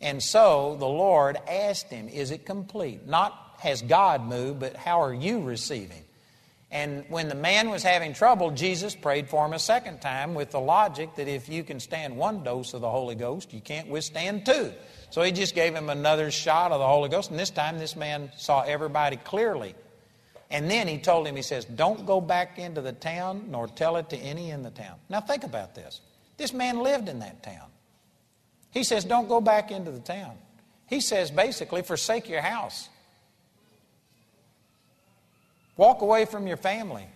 And 0.00 0.20
so 0.20 0.76
the 0.80 0.88
Lord 0.88 1.36
asked 1.48 1.90
him, 1.90 2.08
Is 2.08 2.32
it 2.32 2.44
complete? 2.44 3.06
Not 3.06 3.56
has 3.60 3.82
God 3.82 4.24
moved, 4.24 4.58
but 4.58 4.74
how 4.74 5.02
are 5.02 5.14
you 5.14 5.40
receiving? 5.42 6.02
And 6.72 7.04
when 7.08 7.28
the 7.28 7.34
man 7.34 7.68
was 7.68 7.82
having 7.82 8.14
trouble, 8.14 8.52
Jesus 8.52 8.94
prayed 8.94 9.28
for 9.28 9.44
him 9.44 9.52
a 9.52 9.58
second 9.58 10.00
time 10.00 10.34
with 10.34 10.50
the 10.50 10.60
logic 10.60 11.16
that 11.16 11.26
if 11.26 11.48
you 11.48 11.64
can 11.64 11.80
stand 11.80 12.16
one 12.16 12.44
dose 12.44 12.74
of 12.74 12.80
the 12.80 12.90
Holy 12.90 13.16
Ghost, 13.16 13.52
you 13.52 13.60
can't 13.60 13.88
withstand 13.88 14.46
two. 14.46 14.72
So 15.10 15.22
he 15.22 15.32
just 15.32 15.56
gave 15.56 15.74
him 15.74 15.90
another 15.90 16.30
shot 16.30 16.70
of 16.70 16.78
the 16.78 16.86
Holy 16.86 17.08
Ghost, 17.08 17.30
and 17.30 17.38
this 17.38 17.50
time 17.50 17.78
this 17.78 17.96
man 17.96 18.30
saw 18.36 18.62
everybody 18.62 19.16
clearly. 19.16 19.74
And 20.48 20.70
then 20.70 20.86
he 20.86 20.98
told 20.98 21.26
him, 21.26 21.34
he 21.34 21.42
says, 21.42 21.64
Don't 21.64 22.06
go 22.06 22.20
back 22.20 22.58
into 22.58 22.80
the 22.80 22.92
town 22.92 23.46
nor 23.48 23.66
tell 23.66 23.96
it 23.96 24.10
to 24.10 24.16
any 24.16 24.50
in 24.50 24.62
the 24.62 24.70
town. 24.70 24.96
Now 25.08 25.20
think 25.20 25.42
about 25.42 25.74
this. 25.74 26.00
This 26.36 26.52
man 26.52 26.78
lived 26.78 27.08
in 27.08 27.18
that 27.18 27.42
town. 27.42 27.66
He 28.70 28.84
says, 28.84 29.04
don't 29.04 29.28
go 29.28 29.40
back 29.40 29.70
into 29.70 29.90
the 29.90 30.00
town. 30.00 30.36
He 30.86 31.00
says, 31.00 31.30
basically, 31.30 31.82
forsake 31.82 32.28
your 32.28 32.40
house. 32.40 32.88
Walk 35.80 36.02
away 36.02 36.26
from 36.26 36.46
your 36.46 36.58
family. 36.58 37.06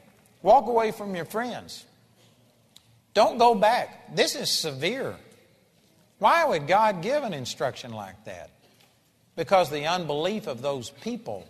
Walk 0.41 0.69
away 0.69 0.91
from 0.91 1.15
your 1.15 1.27
friends. 1.27 1.85
Don't 3.13 3.37
go 3.37 3.55
back. 3.55 4.17
This 4.17 4.35
is 4.35 4.49
severe. 4.49 5.17
Why 6.19 6.47
would 6.47 6.67
God 6.67 7.03
give 7.03 7.25
an 7.25 7.35
instruction 7.35 7.93
like 7.93 8.25
that? 8.25 8.49
Because 9.37 9.69
the 9.69 9.85
unbelief 9.85 10.47
of 10.47 10.63
those 10.63 10.89
people 10.89 11.47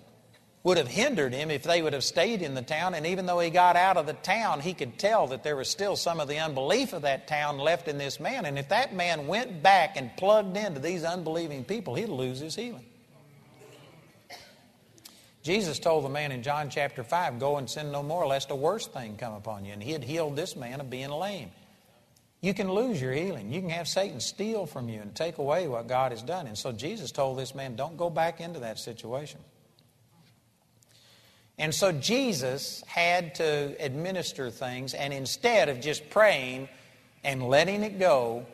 would 0.64 0.76
have 0.76 0.88
hindered 0.88 1.32
him 1.32 1.52
if 1.52 1.62
they 1.62 1.82
would 1.82 1.92
have 1.92 2.02
stayed 2.02 2.42
in 2.42 2.54
the 2.54 2.62
town. 2.62 2.94
And 2.94 3.06
even 3.06 3.26
though 3.26 3.38
he 3.38 3.50
got 3.50 3.76
out 3.76 3.96
of 3.96 4.06
the 4.06 4.14
town, 4.14 4.58
he 4.58 4.74
could 4.74 4.98
tell 4.98 5.28
that 5.28 5.44
there 5.44 5.54
was 5.54 5.70
still 5.70 5.94
some 5.94 6.18
of 6.18 6.26
the 6.26 6.40
unbelief 6.40 6.92
of 6.92 7.02
that 7.02 7.28
town 7.28 7.58
left 7.58 7.86
in 7.86 7.96
this 7.96 8.18
man. 8.18 8.44
And 8.44 8.58
if 8.58 8.70
that 8.70 8.92
man 8.92 9.28
went 9.28 9.62
back 9.62 9.96
and 9.96 10.10
plugged 10.16 10.56
into 10.56 10.80
these 10.80 11.04
unbelieving 11.04 11.62
people, 11.62 11.94
he'd 11.94 12.08
lose 12.08 12.40
his 12.40 12.56
healing. 12.56 12.86
Jesus 15.44 15.78
told 15.78 16.06
the 16.06 16.08
man 16.08 16.32
in 16.32 16.42
John 16.42 16.70
chapter 16.70 17.04
5, 17.04 17.38
Go 17.38 17.58
and 17.58 17.68
sin 17.68 17.92
no 17.92 18.02
more, 18.02 18.26
lest 18.26 18.50
a 18.50 18.54
worse 18.56 18.86
thing 18.86 19.18
come 19.18 19.34
upon 19.34 19.66
you. 19.66 19.74
And 19.74 19.82
he 19.82 19.92
had 19.92 20.02
healed 20.02 20.36
this 20.36 20.56
man 20.56 20.80
of 20.80 20.88
being 20.88 21.10
lame. 21.10 21.50
You 22.40 22.54
can 22.54 22.72
lose 22.72 23.00
your 23.00 23.12
healing. 23.12 23.52
You 23.52 23.60
can 23.60 23.68
have 23.68 23.86
Satan 23.86 24.20
steal 24.20 24.64
from 24.64 24.88
you 24.88 25.02
and 25.02 25.14
take 25.14 25.36
away 25.36 25.68
what 25.68 25.86
God 25.86 26.12
has 26.12 26.22
done. 26.22 26.46
And 26.46 26.56
so 26.56 26.72
Jesus 26.72 27.12
told 27.12 27.38
this 27.38 27.54
man, 27.54 27.76
Don't 27.76 27.98
go 27.98 28.08
back 28.08 28.40
into 28.40 28.60
that 28.60 28.78
situation. 28.78 29.38
And 31.58 31.74
so 31.74 31.92
Jesus 31.92 32.82
had 32.86 33.34
to 33.36 33.76
administer 33.78 34.50
things, 34.50 34.94
and 34.94 35.12
instead 35.12 35.68
of 35.68 35.80
just 35.80 36.08
praying 36.08 36.70
and 37.22 37.42
letting 37.42 37.82
it 37.82 37.98
go, 37.98 38.46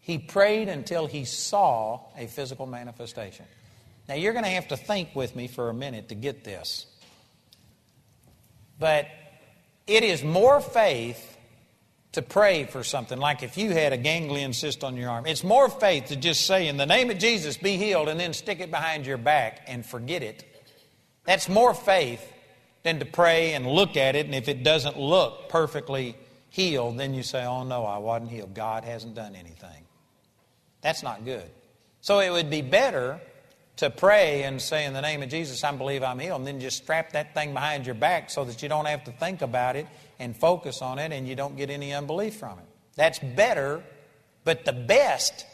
he 0.00 0.18
prayed 0.18 0.68
until 0.68 1.08
he 1.08 1.24
saw 1.24 2.00
a 2.16 2.28
physical 2.28 2.66
manifestation. 2.66 3.44
Now, 4.08 4.14
you're 4.14 4.32
going 4.32 4.44
to 4.44 4.50
have 4.50 4.68
to 4.68 4.76
think 4.76 5.14
with 5.14 5.34
me 5.34 5.48
for 5.48 5.68
a 5.68 5.74
minute 5.74 6.10
to 6.10 6.14
get 6.14 6.44
this. 6.44 6.86
But 8.78 9.08
it 9.86 10.04
is 10.04 10.22
more 10.22 10.60
faith 10.60 11.36
to 12.12 12.22
pray 12.22 12.64
for 12.64 12.82
something, 12.82 13.18
like 13.18 13.42
if 13.42 13.58
you 13.58 13.70
had 13.70 13.92
a 13.92 13.96
ganglion 13.96 14.52
cyst 14.52 14.84
on 14.84 14.96
your 14.96 15.10
arm. 15.10 15.26
It's 15.26 15.44
more 15.44 15.68
faith 15.68 16.06
to 16.06 16.16
just 16.16 16.46
say, 16.46 16.68
In 16.68 16.76
the 16.76 16.86
name 16.86 17.10
of 17.10 17.18
Jesus, 17.18 17.56
be 17.56 17.76
healed, 17.76 18.08
and 18.08 18.18
then 18.18 18.32
stick 18.32 18.60
it 18.60 18.70
behind 18.70 19.06
your 19.06 19.18
back 19.18 19.62
and 19.66 19.84
forget 19.84 20.22
it 20.22 20.44
that's 21.26 21.48
more 21.48 21.74
faith 21.74 22.32
than 22.84 23.00
to 23.00 23.04
pray 23.04 23.52
and 23.52 23.66
look 23.66 23.96
at 23.96 24.14
it, 24.14 24.26
and 24.26 24.34
if 24.34 24.48
it 24.48 24.62
doesn't 24.62 24.98
look 24.98 25.48
perfectly 25.48 26.16
healed, 26.48 26.96
then 26.98 27.12
you 27.12 27.22
say, 27.22 27.44
Oh 27.44 27.64
no, 27.64 27.84
I 27.84 27.98
wasn't 27.98 28.30
healed. 28.30 28.54
God 28.54 28.84
hasn't 28.84 29.14
done 29.14 29.34
anything. 29.34 29.84
That's 30.80 31.02
not 31.02 31.24
good. 31.24 31.50
So 32.00 32.20
it 32.20 32.30
would 32.30 32.48
be 32.48 32.62
better 32.62 33.20
to 33.76 33.90
pray 33.90 34.44
and 34.44 34.60
say, 34.60 34.84
In 34.84 34.92
the 34.92 35.02
name 35.02 35.22
of 35.22 35.28
Jesus, 35.28 35.62
I 35.62 35.72
believe 35.72 36.02
I'm 36.02 36.18
healed, 36.18 36.38
and 36.38 36.46
then 36.46 36.60
just 36.60 36.78
strap 36.78 37.12
that 37.12 37.34
thing 37.34 37.52
behind 37.52 37.86
your 37.86 37.94
back 37.94 38.30
so 38.30 38.44
that 38.44 38.62
you 38.62 38.68
don't 38.68 38.86
have 38.86 39.04
to 39.04 39.12
think 39.12 39.42
about 39.42 39.76
it 39.76 39.86
and 40.18 40.36
focus 40.36 40.82
on 40.82 40.98
it 40.98 41.12
and 41.12 41.28
you 41.28 41.36
don't 41.36 41.56
get 41.56 41.70
any 41.70 41.92
unbelief 41.92 42.36
from 42.36 42.58
it. 42.58 42.64
That's 42.94 43.18
better, 43.18 43.82
but 44.44 44.64
the 44.64 44.72
best 44.72 45.44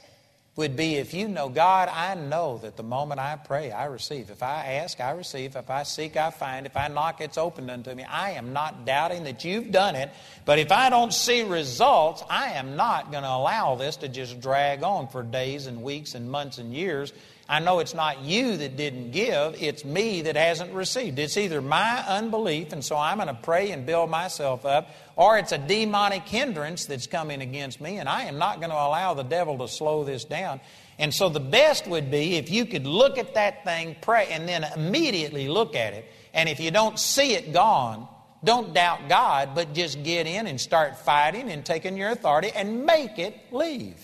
would 0.55 0.77
be 0.77 0.97
if 0.97 1.15
you 1.15 1.29
know, 1.29 1.49
God, 1.49 1.89
I 1.89 2.15
know 2.15 2.59
that 2.59 2.77
the 2.77 2.83
moment 2.83 3.19
I 3.19 3.37
pray, 3.37 3.73
I 3.73 3.87
receive. 3.87 4.29
If 4.29 4.43
I 4.43 4.75
ask, 4.75 5.01
I 5.01 5.13
receive. 5.13 5.57
If 5.57 5.71
I 5.71 5.83
seek, 5.83 6.17
I 6.19 6.31
find. 6.31 6.67
If 6.67 6.77
I 6.77 6.89
knock, 6.89 7.23
it's 7.23 7.39
opened 7.39 7.71
unto 7.71 7.95
me. 7.95 8.05
I 8.05 8.33
am 8.33 8.53
not 8.53 8.85
doubting 8.85 9.25
that 9.25 9.45
you've 9.45 9.73
done 9.73 9.95
it, 9.97 10.11
but 10.45 10.59
if 10.59 10.71
I 10.71 10.91
don't 10.91 11.13
see 11.13 11.43
results, 11.43 12.23
I 12.29 12.51
am 12.51 12.77
not 12.77 13.11
going 13.11 13.23
to 13.23 13.31
allow 13.31 13.77
this 13.77 13.97
to 13.97 14.09
just 14.09 14.41
drag 14.41 14.83
on 14.83 15.09
for 15.09 15.23
days 15.23 15.67
and 15.67 15.83
weeks 15.83 16.15
and 16.15 16.31
months 16.31 16.59
and 16.59 16.75
years 16.75 17.15
I 17.53 17.59
know 17.59 17.81
it's 17.81 17.93
not 17.93 18.23
you 18.23 18.57
that 18.57 18.79
didn't 18.79 19.11
give, 19.11 19.63
it's 19.63 19.85
me 19.85 20.23
that 20.23 20.37
hasn't 20.37 20.73
received. 20.73 21.19
It's 21.19 21.37
either 21.37 21.61
my 21.61 22.03
unbelief, 22.09 22.73
and 22.73 22.83
so 22.83 22.97
I'm 22.97 23.19
going 23.19 23.29
to 23.29 23.35
pray 23.35 23.73
and 23.73 23.85
build 23.85 24.09
myself 24.09 24.65
up, 24.65 24.89
or 25.17 25.37
it's 25.37 25.53
a 25.53 25.59
demonic 25.59 26.23
hindrance 26.23 26.87
that's 26.87 27.07
coming 27.07 27.43
against 27.43 27.79
me, 27.79 27.99
and 27.99 28.09
I 28.09 28.23
am 28.23 28.39
not 28.39 28.61
going 28.61 28.71
to 28.71 28.77
allow 28.77 29.13
the 29.13 29.23
devil 29.23 29.59
to 29.59 29.69
slow 29.69 30.03
this 30.03 30.25
down. 30.25 30.63
And 30.99 31.13
so 31.13 31.29
the 31.29 31.41
best 31.41 31.87
would 31.87 32.11
be 32.11 32.37
if 32.37 32.51
you 32.51 32.65
could 32.65 32.87
look 32.87 33.19
at 33.19 33.35
that 33.35 33.65
thing, 33.65 33.97
pray, 34.01 34.29
and 34.31 34.49
then 34.49 34.65
immediately 34.75 35.51
look 35.51 35.77
at 35.77 35.93
it. 35.93 36.11
And 36.33 36.49
if 36.49 36.59
you 36.59 36.71
don't 36.71 36.99
see 36.99 37.35
it 37.35 37.53
gone, 37.53 38.09
don't 38.43 38.73
doubt 38.73 39.11
God, 39.11 39.51
but 39.55 39.75
just 39.75 40.03
get 40.03 40.27
in 40.27 40.47
and 40.47 40.59
start 40.59 40.97
fighting 40.97 41.51
and 41.51 41.67
taking 41.67 41.99
your 41.99 42.13
authority 42.13 42.51
and 42.55 42.87
make 42.87 43.19
it 43.19 43.39
leave. 43.51 44.01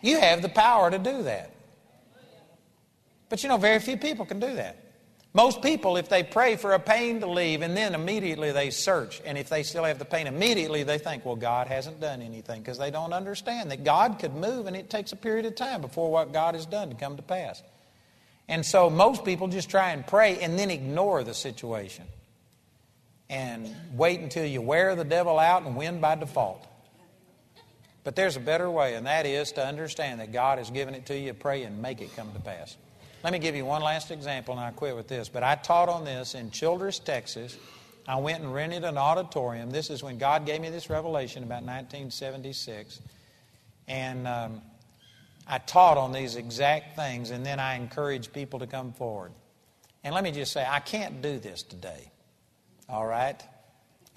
You 0.00 0.18
have 0.18 0.40
the 0.40 0.48
power 0.48 0.90
to 0.90 0.98
do 0.98 1.24
that. 1.24 1.52
But 3.28 3.42
you 3.42 3.48
know, 3.48 3.56
very 3.56 3.78
few 3.78 3.96
people 3.96 4.24
can 4.24 4.40
do 4.40 4.54
that. 4.54 4.76
Most 5.34 5.60
people, 5.60 5.98
if 5.98 6.08
they 6.08 6.22
pray 6.22 6.56
for 6.56 6.72
a 6.72 6.78
pain 6.78 7.20
to 7.20 7.26
leave 7.26 7.60
and 7.60 7.76
then 7.76 7.94
immediately 7.94 8.50
they 8.50 8.70
search, 8.70 9.20
and 9.26 9.36
if 9.36 9.48
they 9.48 9.62
still 9.62 9.84
have 9.84 9.98
the 9.98 10.04
pain, 10.04 10.26
immediately 10.26 10.82
they 10.82 10.98
think, 10.98 11.24
well, 11.24 11.36
God 11.36 11.66
hasn't 11.66 12.00
done 12.00 12.22
anything 12.22 12.62
because 12.62 12.78
they 12.78 12.90
don't 12.90 13.12
understand 13.12 13.70
that 13.70 13.84
God 13.84 14.18
could 14.18 14.34
move 14.34 14.66
and 14.66 14.74
it 14.74 14.88
takes 14.88 15.12
a 15.12 15.16
period 15.16 15.44
of 15.44 15.54
time 15.54 15.82
before 15.82 16.10
what 16.10 16.32
God 16.32 16.54
has 16.54 16.64
done 16.64 16.88
to 16.88 16.94
come 16.94 17.16
to 17.16 17.22
pass. 17.22 17.62
And 18.48 18.64
so 18.64 18.88
most 18.88 19.24
people 19.24 19.48
just 19.48 19.68
try 19.68 19.90
and 19.90 20.06
pray 20.06 20.38
and 20.38 20.58
then 20.58 20.70
ignore 20.70 21.22
the 21.22 21.34
situation 21.34 22.04
and 23.28 23.68
wait 23.92 24.20
until 24.20 24.46
you 24.46 24.62
wear 24.62 24.94
the 24.94 25.04
devil 25.04 25.38
out 25.38 25.64
and 25.64 25.76
win 25.76 26.00
by 26.00 26.14
default. 26.14 26.66
But 28.02 28.16
there's 28.16 28.36
a 28.36 28.40
better 28.40 28.70
way, 28.70 28.94
and 28.94 29.06
that 29.06 29.26
is 29.26 29.52
to 29.52 29.66
understand 29.66 30.20
that 30.20 30.32
God 30.32 30.56
has 30.56 30.70
given 30.70 30.94
it 30.94 31.04
to 31.06 31.18
you, 31.18 31.34
pray 31.34 31.64
and 31.64 31.82
make 31.82 32.00
it 32.00 32.16
come 32.16 32.32
to 32.32 32.40
pass. 32.40 32.74
Let 33.24 33.32
me 33.32 33.40
give 33.40 33.56
you 33.56 33.64
one 33.64 33.82
last 33.82 34.10
example 34.10 34.54
and 34.54 34.62
I'll 34.62 34.72
quit 34.72 34.94
with 34.94 35.08
this. 35.08 35.28
But 35.28 35.42
I 35.42 35.56
taught 35.56 35.88
on 35.88 36.04
this 36.04 36.34
in 36.34 36.50
Childress, 36.50 37.00
Texas. 37.00 37.56
I 38.06 38.16
went 38.16 38.42
and 38.42 38.54
rented 38.54 38.84
an 38.84 38.96
auditorium. 38.96 39.70
This 39.70 39.90
is 39.90 40.02
when 40.02 40.18
God 40.18 40.46
gave 40.46 40.60
me 40.60 40.70
this 40.70 40.88
revelation 40.88 41.42
about 41.42 41.62
1976. 41.62 43.00
And 43.88 44.28
um, 44.28 44.62
I 45.46 45.58
taught 45.58 45.98
on 45.98 46.12
these 46.12 46.36
exact 46.36 46.94
things, 46.94 47.30
and 47.30 47.44
then 47.44 47.58
I 47.58 47.74
encouraged 47.74 48.32
people 48.32 48.60
to 48.60 48.66
come 48.66 48.92
forward. 48.92 49.32
And 50.04 50.14
let 50.14 50.22
me 50.22 50.30
just 50.30 50.52
say, 50.52 50.64
I 50.66 50.78
can't 50.78 51.20
do 51.20 51.38
this 51.38 51.62
today. 51.62 52.10
All 52.88 53.06
right? 53.06 53.42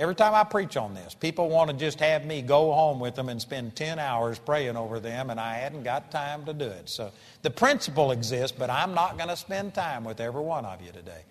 Every 0.02 0.16
time 0.16 0.34
I 0.34 0.44
preach 0.44 0.78
on 0.78 0.96
this, 0.96 1.14
people 1.14 1.48
want 1.48 1.70
to 1.70 1.76
just 1.76 2.00
have 2.00 2.26
me 2.26 2.42
go 2.42 2.74
home 2.74 3.00
with 3.00 3.14
them 3.14 3.30
and 3.30 3.40
spend 3.40 3.76
10 3.76 4.00
hours 4.00 4.40
praying 4.40 4.76
over 4.76 5.00
them, 5.00 5.30
and 5.30 5.40
I 5.40 5.58
hadn't 5.58 5.84
got 5.84 6.10
time 6.10 6.44
to 6.46 6.54
do 6.54 6.66
it. 6.66 6.90
So 6.90 7.12
the 7.44 7.52
principle 7.52 8.10
exists, 8.10 8.58
but 8.58 8.72
I'm 8.72 8.96
not 8.96 9.18
going 9.18 9.30
to 9.30 9.36
spend 9.36 9.76
time 9.76 10.04
with 10.04 10.20
every 10.20 10.42
one 10.42 10.66
of 10.66 10.82
you 10.82 10.92
today. 10.92 11.22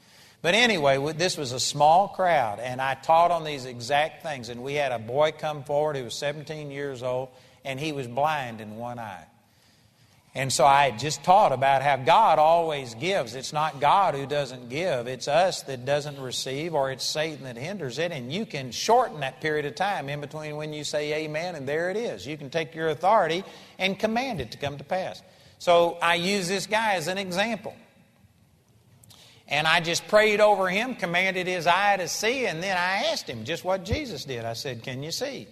But 0.40 0.54
anyway, 0.54 1.12
this 1.14 1.36
was 1.36 1.50
a 1.50 1.58
small 1.58 2.06
crowd, 2.06 2.60
and 2.60 2.80
I 2.80 2.94
taught 2.94 3.32
on 3.32 3.42
these 3.42 3.64
exact 3.64 4.22
things. 4.22 4.48
And 4.48 4.62
we 4.62 4.74
had 4.74 4.92
a 4.92 5.00
boy 5.00 5.32
come 5.36 5.64
forward 5.64 5.96
who 5.96 6.04
was 6.04 6.14
17 6.14 6.70
years 6.70 7.02
old, 7.02 7.30
and 7.64 7.80
he 7.80 7.90
was 7.90 8.06
blind 8.06 8.60
in 8.60 8.76
one 8.76 9.00
eye. 9.00 9.24
And 10.32 10.52
so 10.52 10.64
I 10.64 10.92
just 10.92 11.24
taught 11.24 11.50
about 11.50 11.82
how 11.82 11.96
God 11.96 12.38
always 12.38 12.94
gives. 12.94 13.34
It's 13.34 13.52
not 13.52 13.80
God 13.80 14.14
who 14.14 14.26
doesn't 14.26 14.68
give, 14.68 15.08
it's 15.08 15.26
us 15.26 15.62
that 15.62 15.84
doesn't 15.84 16.20
receive, 16.20 16.72
or 16.72 16.92
it's 16.92 17.04
Satan 17.04 17.44
that 17.44 17.56
hinders 17.56 17.98
it. 17.98 18.12
And 18.12 18.32
you 18.32 18.46
can 18.46 18.70
shorten 18.70 19.20
that 19.20 19.40
period 19.40 19.66
of 19.66 19.74
time 19.74 20.08
in 20.08 20.20
between 20.20 20.56
when 20.56 20.72
you 20.72 20.84
say 20.84 21.24
amen 21.24 21.56
and 21.56 21.66
there 21.66 21.90
it 21.90 21.96
is. 21.96 22.26
You 22.26 22.36
can 22.36 22.48
take 22.48 22.76
your 22.76 22.88
authority 22.88 23.42
and 23.78 23.98
command 23.98 24.40
it 24.40 24.52
to 24.52 24.58
come 24.58 24.78
to 24.78 24.84
pass. 24.84 25.20
So 25.58 25.98
I 26.00 26.14
use 26.14 26.46
this 26.46 26.66
guy 26.66 26.94
as 26.94 27.08
an 27.08 27.18
example. 27.18 27.74
And 29.48 29.66
I 29.66 29.80
just 29.80 30.06
prayed 30.06 30.40
over 30.40 30.68
him, 30.68 30.94
commanded 30.94 31.48
his 31.48 31.66
eye 31.66 31.96
to 31.96 32.06
see, 32.06 32.46
and 32.46 32.62
then 32.62 32.76
I 32.76 33.08
asked 33.10 33.28
him 33.28 33.44
just 33.44 33.64
what 33.64 33.84
Jesus 33.84 34.24
did. 34.24 34.44
I 34.44 34.52
said, 34.52 34.84
Can 34.84 35.02
you 35.02 35.10
see? 35.10 35.48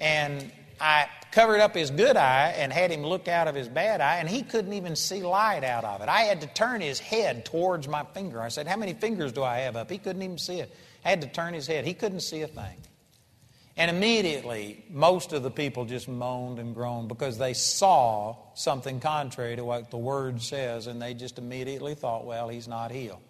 And 0.00 0.50
I 0.80 1.08
covered 1.30 1.60
up 1.60 1.74
his 1.74 1.90
good 1.90 2.16
eye 2.16 2.54
and 2.56 2.72
had 2.72 2.90
him 2.90 3.02
look 3.04 3.28
out 3.28 3.48
of 3.48 3.54
his 3.54 3.68
bad 3.68 4.00
eye, 4.00 4.16
and 4.18 4.28
he 4.28 4.42
couldn't 4.42 4.72
even 4.72 4.96
see 4.96 5.22
light 5.22 5.64
out 5.64 5.84
of 5.84 6.00
it. 6.00 6.08
I 6.08 6.22
had 6.22 6.40
to 6.42 6.46
turn 6.46 6.80
his 6.80 6.98
head 6.98 7.44
towards 7.44 7.88
my 7.88 8.04
finger. 8.14 8.40
I 8.40 8.48
said, 8.48 8.66
How 8.66 8.76
many 8.76 8.94
fingers 8.94 9.32
do 9.32 9.42
I 9.42 9.58
have 9.58 9.76
up? 9.76 9.90
He 9.90 9.98
couldn't 9.98 10.22
even 10.22 10.38
see 10.38 10.60
it. 10.60 10.74
I 11.04 11.10
had 11.10 11.22
to 11.22 11.28
turn 11.28 11.54
his 11.54 11.66
head. 11.66 11.84
He 11.84 11.94
couldn't 11.94 12.20
see 12.20 12.42
a 12.42 12.48
thing. 12.48 12.76
And 13.76 13.92
immediately, 13.92 14.84
most 14.90 15.32
of 15.32 15.44
the 15.44 15.52
people 15.52 15.84
just 15.84 16.08
moaned 16.08 16.58
and 16.58 16.74
groaned 16.74 17.08
because 17.08 17.38
they 17.38 17.54
saw 17.54 18.34
something 18.54 18.98
contrary 18.98 19.54
to 19.54 19.64
what 19.64 19.92
the 19.92 19.96
Word 19.96 20.42
says, 20.42 20.88
and 20.88 21.00
they 21.00 21.14
just 21.14 21.38
immediately 21.38 21.94
thought, 21.94 22.26
well, 22.26 22.48
he's 22.48 22.66
not 22.66 22.90
healed. 22.90 23.20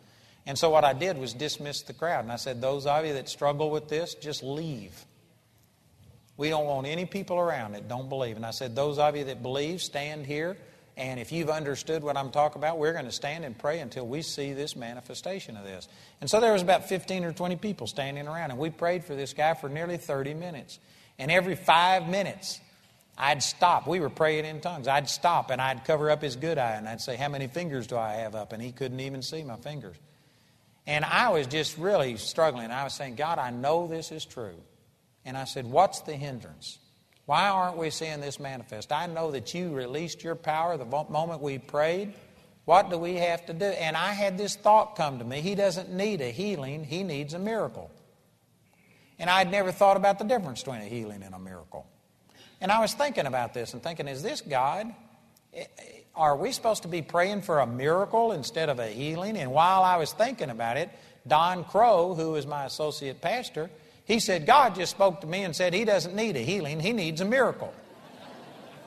And 0.46 0.58
so, 0.58 0.70
what 0.70 0.84
I 0.84 0.94
did 0.94 1.18
was 1.18 1.34
dismiss 1.34 1.82
the 1.82 1.92
crowd. 1.92 2.24
And 2.24 2.32
I 2.32 2.36
said, 2.36 2.62
Those 2.62 2.86
of 2.86 3.04
you 3.04 3.12
that 3.12 3.28
struggle 3.28 3.70
with 3.70 3.88
this, 3.88 4.14
just 4.14 4.42
leave. 4.42 5.04
We 6.38 6.48
don't 6.48 6.64
want 6.64 6.86
any 6.86 7.04
people 7.04 7.36
around 7.36 7.72
that 7.72 7.88
don't 7.88 8.08
believe. 8.08 8.36
And 8.36 8.46
I 8.46 8.52
said, 8.52 8.74
Those 8.74 8.98
of 8.98 9.16
you 9.16 9.24
that 9.24 9.42
believe, 9.42 9.82
stand 9.82 10.24
here. 10.24 10.56
And 10.96 11.20
if 11.20 11.30
you've 11.30 11.50
understood 11.50 12.02
what 12.02 12.16
I'm 12.16 12.30
talking 12.30 12.58
about, 12.58 12.78
we're 12.78 12.92
going 12.92 13.04
to 13.04 13.12
stand 13.12 13.44
and 13.44 13.56
pray 13.56 13.78
until 13.78 14.06
we 14.06 14.22
see 14.22 14.52
this 14.52 14.74
manifestation 14.74 15.56
of 15.56 15.64
this. 15.64 15.86
And 16.20 16.28
so 16.28 16.40
there 16.40 16.52
was 16.52 16.62
about 16.62 16.88
15 16.88 17.24
or 17.24 17.32
20 17.32 17.56
people 17.56 17.86
standing 17.86 18.26
around, 18.26 18.50
and 18.50 18.58
we 18.58 18.70
prayed 18.70 19.04
for 19.04 19.14
this 19.14 19.32
guy 19.32 19.54
for 19.54 19.68
nearly 19.68 19.96
30 19.96 20.34
minutes. 20.34 20.80
And 21.18 21.30
every 21.30 21.54
five 21.54 22.08
minutes, 22.08 22.60
I'd 23.16 23.42
stop. 23.42 23.86
We 23.86 24.00
were 24.00 24.10
praying 24.10 24.44
in 24.44 24.60
tongues. 24.60 24.88
I'd 24.88 25.08
stop 25.08 25.50
and 25.50 25.60
I'd 25.60 25.84
cover 25.84 26.10
up 26.10 26.22
his 26.22 26.36
good 26.36 26.58
eye 26.58 26.74
and 26.74 26.88
I'd 26.88 27.00
say, 27.00 27.16
How 27.16 27.28
many 27.28 27.48
fingers 27.48 27.88
do 27.88 27.96
I 27.96 28.14
have 28.14 28.36
up? 28.36 28.52
And 28.52 28.62
he 28.62 28.72
couldn't 28.72 29.00
even 29.00 29.22
see 29.22 29.42
my 29.42 29.56
fingers. 29.56 29.96
And 30.86 31.04
I 31.04 31.30
was 31.30 31.46
just 31.48 31.76
really 31.78 32.16
struggling. 32.16 32.70
I 32.70 32.84
was 32.84 32.94
saying, 32.94 33.16
God, 33.16 33.38
I 33.38 33.50
know 33.50 33.88
this 33.88 34.10
is 34.10 34.24
true. 34.24 34.54
And 35.28 35.36
I 35.36 35.44
said, 35.44 35.66
What's 35.70 36.00
the 36.00 36.14
hindrance? 36.14 36.78
Why 37.26 37.50
aren't 37.50 37.76
we 37.76 37.90
seeing 37.90 38.22
this 38.22 38.40
manifest? 38.40 38.90
I 38.90 39.06
know 39.06 39.30
that 39.32 39.52
you 39.52 39.74
released 39.74 40.24
your 40.24 40.34
power 40.34 40.78
the 40.78 40.86
moment 40.86 41.42
we 41.42 41.58
prayed. 41.58 42.14
What 42.64 42.88
do 42.88 42.96
we 42.96 43.16
have 43.16 43.44
to 43.46 43.52
do? 43.52 43.66
And 43.66 43.94
I 43.94 44.12
had 44.12 44.38
this 44.38 44.56
thought 44.56 44.96
come 44.96 45.18
to 45.18 45.26
me 45.26 45.42
He 45.42 45.54
doesn't 45.54 45.92
need 45.92 46.22
a 46.22 46.30
healing, 46.30 46.82
He 46.82 47.02
needs 47.02 47.34
a 47.34 47.38
miracle. 47.38 47.90
And 49.18 49.28
I'd 49.28 49.50
never 49.50 49.70
thought 49.70 49.98
about 49.98 50.18
the 50.18 50.24
difference 50.24 50.62
between 50.62 50.80
a 50.80 50.86
healing 50.86 51.22
and 51.22 51.34
a 51.34 51.38
miracle. 51.38 51.86
And 52.62 52.72
I 52.72 52.80
was 52.80 52.94
thinking 52.94 53.26
about 53.26 53.52
this 53.52 53.74
and 53.74 53.82
thinking, 53.82 54.08
is 54.08 54.22
this 54.22 54.40
God? 54.40 54.94
Eh, 55.52 55.60
eh, 55.60 55.82
are 56.16 56.36
we 56.36 56.52
supposed 56.52 56.82
to 56.84 56.88
be 56.88 57.02
praying 57.02 57.42
for 57.42 57.58
a 57.58 57.66
miracle 57.66 58.32
instead 58.32 58.70
of 58.70 58.78
a 58.78 58.86
healing? 58.86 59.36
And 59.36 59.52
while 59.52 59.82
I 59.82 59.96
was 59.96 60.12
thinking 60.12 60.48
about 60.48 60.78
it, 60.78 60.88
Don 61.26 61.64
Crow, 61.64 62.14
who 62.14 62.34
is 62.36 62.46
my 62.46 62.64
associate 62.64 63.20
pastor, 63.20 63.68
he 64.08 64.20
said, 64.20 64.46
God 64.46 64.74
just 64.74 64.90
spoke 64.90 65.20
to 65.20 65.26
me 65.26 65.44
and 65.44 65.54
said 65.54 65.74
he 65.74 65.84
doesn't 65.84 66.16
need 66.16 66.34
a 66.36 66.40
healing, 66.40 66.80
he 66.80 66.92
needs 66.92 67.20
a 67.20 67.26
miracle. 67.26 67.72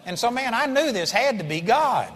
And 0.03 0.17
so, 0.17 0.31
man, 0.31 0.55
I 0.55 0.65
knew 0.65 0.91
this 0.91 1.11
had 1.11 1.37
to 1.37 1.45
be 1.45 1.61
God. 1.61 2.11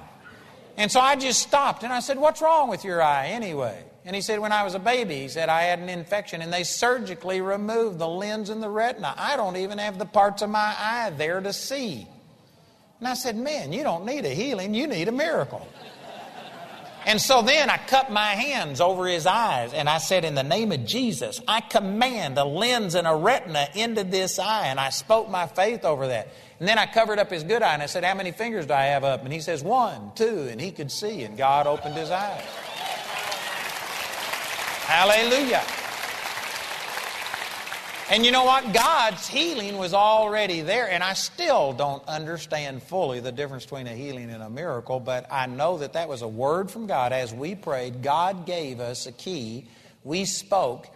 And 0.75 0.91
so 0.91 0.99
I 0.99 1.15
just 1.15 1.41
stopped 1.41 1.83
and 1.83 1.93
I 1.93 1.99
said, 1.99 2.17
What's 2.17 2.41
wrong 2.41 2.67
with 2.67 2.83
your 2.83 3.01
eye 3.01 3.27
anyway? 3.27 3.83
And 4.03 4.15
he 4.15 4.21
said, 4.23 4.39
When 4.39 4.51
I 4.51 4.63
was 4.63 4.73
a 4.73 4.79
baby, 4.79 5.19
he 5.19 5.27
said, 5.27 5.49
I 5.49 5.61
had 5.61 5.77
an 5.77 5.87
infection 5.87 6.41
and 6.41 6.51
they 6.51 6.63
surgically 6.63 7.41
removed 7.41 7.99
the 7.99 8.07
lens 8.07 8.49
and 8.49 8.61
the 8.61 8.69
retina. 8.69 9.13
I 9.15 9.37
don't 9.37 9.55
even 9.55 9.77
have 9.77 9.99
the 9.99 10.05
parts 10.05 10.41
of 10.41 10.49
my 10.49 10.75
eye 10.77 11.11
there 11.15 11.39
to 11.39 11.53
see. 11.53 12.07
And 12.99 13.07
I 13.07 13.13
said, 13.13 13.37
Man, 13.37 13.71
you 13.71 13.83
don't 13.83 14.03
need 14.03 14.25
a 14.25 14.29
healing, 14.29 14.73
you 14.73 14.87
need 14.87 15.07
a 15.07 15.13
miracle. 15.13 15.65
And 17.05 17.21
so 17.21 17.43
then 17.43 17.69
I 17.69 17.77
cut 17.77 18.11
my 18.11 18.29
hands 18.29 18.81
over 18.81 19.05
his 19.05 19.27
eyes 19.27 19.73
and 19.73 19.87
I 19.87 19.99
said, 19.99 20.25
In 20.25 20.33
the 20.33 20.43
name 20.43 20.71
of 20.71 20.85
Jesus, 20.85 21.39
I 21.47 21.61
command 21.61 22.39
a 22.39 22.43
lens 22.43 22.95
and 22.95 23.05
a 23.05 23.15
retina 23.15 23.67
into 23.75 24.03
this 24.03 24.39
eye. 24.39 24.67
And 24.67 24.79
I 24.79 24.89
spoke 24.89 25.29
my 25.29 25.45
faith 25.45 25.85
over 25.85 26.07
that. 26.07 26.29
And 26.59 26.67
then 26.67 26.79
I 26.79 26.87
covered 26.87 27.19
up 27.19 27.29
his 27.29 27.43
good 27.43 27.61
eye 27.61 27.75
and 27.75 27.83
I 27.83 27.85
said, 27.85 28.03
How 28.03 28.15
many 28.15 28.31
fingers 28.31 28.65
do 28.65 28.73
I 28.73 28.85
have 28.85 29.03
up? 29.03 29.23
And 29.23 29.31
he 29.31 29.39
says, 29.39 29.63
One, 29.63 30.13
two. 30.15 30.47
And 30.49 30.59
he 30.59 30.71
could 30.71 30.91
see. 30.91 31.23
And 31.23 31.37
God 31.37 31.67
opened 31.67 31.95
his 31.95 32.09
eyes. 32.09 32.41
Hallelujah. 34.87 35.61
And 38.07 38.23
you 38.23 38.31
know 38.31 38.43
what? 38.43 38.71
God's 38.71 39.27
healing 39.27 39.79
was 39.79 39.95
already 39.95 40.61
there. 40.61 40.89
And 40.89 41.03
I 41.03 41.13
still 41.13 41.73
don't 41.73 42.05
understand 42.07 42.83
fully 42.83 43.19
the 43.19 43.31
difference 43.31 43.63
between 43.63 43.87
a 43.87 43.95
healing 43.95 44.29
and 44.29 44.43
a 44.43 44.49
miracle, 44.49 44.99
but 44.99 45.25
I 45.31 45.47
know 45.47 45.79
that 45.79 45.93
that 45.93 46.07
was 46.07 46.21
a 46.21 46.27
word 46.27 46.69
from 46.69 46.85
God. 46.85 47.13
As 47.13 47.33
we 47.33 47.55
prayed, 47.55 48.03
God 48.03 48.45
gave 48.45 48.79
us 48.79 49.07
a 49.07 49.11
key. 49.11 49.67
We 50.03 50.25
spoke, 50.25 50.87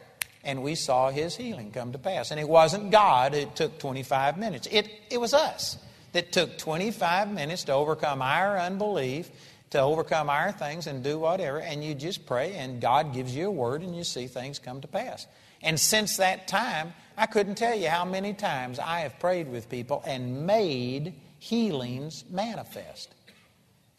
and 0.44 0.62
we 0.62 0.76
saw 0.76 1.10
His 1.10 1.36
healing 1.36 1.72
come 1.72 1.94
to 1.94 1.98
pass. 1.98 2.30
And 2.30 2.40
it 2.40 2.48
wasn't 2.48 2.92
God, 2.92 3.34
it 3.34 3.56
took 3.56 3.80
25 3.80 4.38
minutes. 4.38 4.68
It, 4.70 4.88
it 5.10 5.20
was 5.20 5.34
us 5.34 5.80
that 6.12 6.32
took 6.32 6.60
25 6.60 7.32
minutes 7.32 7.64
to 7.66 7.74
overcome 7.74 8.22
our 8.22 8.60
unbelief, 8.60 9.32
to 9.72 9.80
overcome 9.80 10.30
our 10.30 10.52
things, 10.52 10.86
and 10.86 11.04
do 11.04 11.18
whatever. 11.18 11.60
And 11.60 11.84
you 11.84 11.96
just 11.96 12.28
pray, 12.28 12.54
and 12.54 12.80
God 12.80 13.16
gives 13.16 13.36
you 13.36 13.48
a 13.48 13.52
word, 13.52 13.82
and 13.82 13.98
you 13.98 14.04
see 14.04 14.28
things 14.28 14.60
come 14.60 14.82
to 14.82 14.88
pass. 14.88 15.26
And 15.62 15.80
since 15.80 16.18
that 16.18 16.48
time, 16.48 16.94
I 17.18 17.26
couldn't 17.26 17.56
tell 17.56 17.76
you 17.76 17.90
how 17.90 18.06
many 18.06 18.34
times 18.34 18.80
I 18.80 19.02
have 19.02 19.20
prayed 19.20 19.50
with 19.50 19.70
people 19.70 20.02
and 20.06 20.46
made 20.46 21.14
healings 21.40 22.24
manifest. 22.30 23.14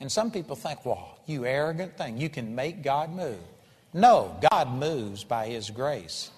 And 0.01 0.11
some 0.11 0.31
people 0.31 0.57
think, 0.57 0.87
well, 0.87 1.19
you 1.27 1.45
arrogant 1.45 1.97
thing, 1.99 2.17
you 2.17 2.31
can 2.31 2.55
make 2.55 2.83
God 2.83 3.11
move. 3.15 3.39
No, 3.93 4.37
God 4.51 4.73
moves 4.73 5.25
by 5.25 5.49
His 5.49 5.69
grace. 5.69 6.31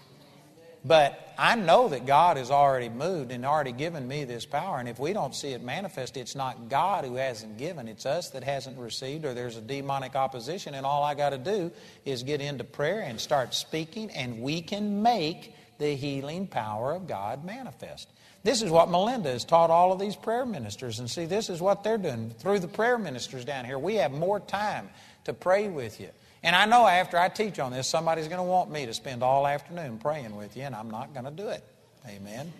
But 0.84 1.34
I 1.38 1.54
know 1.54 1.88
that 1.88 2.06
God 2.06 2.36
has 2.36 2.50
already 2.50 2.88
moved 2.88 3.30
and 3.30 3.46
already 3.46 3.70
given 3.70 4.06
me 4.08 4.24
this 4.24 4.44
power. 4.44 4.78
And 4.78 4.88
if 4.88 4.98
we 4.98 5.12
don't 5.12 5.34
see 5.34 5.52
it 5.52 5.62
manifest, 5.62 6.16
it's 6.16 6.34
not 6.34 6.68
God 6.68 7.04
who 7.04 7.14
hasn't 7.14 7.56
given, 7.56 7.86
it's 7.86 8.04
us 8.04 8.30
that 8.30 8.42
hasn't 8.42 8.78
received, 8.78 9.24
or 9.24 9.32
there's 9.32 9.56
a 9.56 9.60
demonic 9.60 10.16
opposition. 10.16 10.74
And 10.74 10.84
all 10.84 11.04
I 11.04 11.14
got 11.14 11.30
to 11.30 11.38
do 11.38 11.70
is 12.04 12.24
get 12.24 12.40
into 12.40 12.64
prayer 12.64 13.00
and 13.00 13.20
start 13.20 13.54
speaking, 13.54 14.10
and 14.10 14.42
we 14.42 14.60
can 14.60 15.02
make 15.02 15.54
the 15.78 15.94
healing 15.94 16.48
power 16.48 16.92
of 16.92 17.06
God 17.06 17.44
manifest. 17.44 18.08
This 18.44 18.60
is 18.60 18.70
what 18.70 18.90
Melinda 18.90 19.30
has 19.30 19.44
taught 19.44 19.70
all 19.70 19.92
of 19.92 20.00
these 20.00 20.16
prayer 20.16 20.44
ministers. 20.44 20.98
And 20.98 21.08
see, 21.08 21.26
this 21.26 21.48
is 21.48 21.60
what 21.60 21.84
they're 21.84 21.96
doing. 21.96 22.30
Through 22.30 22.58
the 22.58 22.68
prayer 22.68 22.98
ministers 22.98 23.44
down 23.44 23.64
here, 23.64 23.78
we 23.78 23.96
have 23.96 24.10
more 24.10 24.40
time 24.40 24.90
to 25.24 25.32
pray 25.32 25.68
with 25.68 26.00
you. 26.00 26.08
And 26.42 26.56
I 26.56 26.66
know 26.66 26.86
after 26.86 27.18
I 27.18 27.28
teach 27.28 27.58
on 27.58 27.70
this, 27.70 27.86
somebody's 27.86 28.26
going 28.26 28.38
to 28.38 28.44
want 28.44 28.70
me 28.70 28.86
to 28.86 28.94
spend 28.94 29.22
all 29.22 29.46
afternoon 29.46 29.98
praying 29.98 30.34
with 30.34 30.56
you, 30.56 30.62
and 30.62 30.74
I'm 30.74 30.90
not 30.90 31.12
going 31.12 31.24
to 31.24 31.30
do 31.30 31.48
it. 31.48 31.64
Amen. 32.08 32.52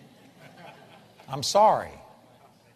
I'm 1.27 1.43
sorry. 1.43 1.91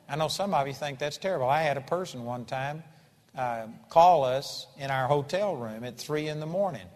I 0.09 0.15
know 0.15 0.27
some 0.27 0.53
of 0.53 0.67
you 0.67 0.73
think 0.73 0.99
that's 0.99 1.17
terrible. 1.17 1.47
I 1.47 1.61
had 1.61 1.77
a 1.77 1.81
person 1.81 2.25
one 2.25 2.45
time 2.45 2.83
uh, 3.37 3.67
call 3.89 4.23
us 4.23 4.67
in 4.77 4.89
our 4.89 5.07
hotel 5.07 5.55
room 5.55 5.83
at 5.83 5.97
3 5.97 6.27
in 6.27 6.39
the 6.39 6.45
morning, 6.45 6.87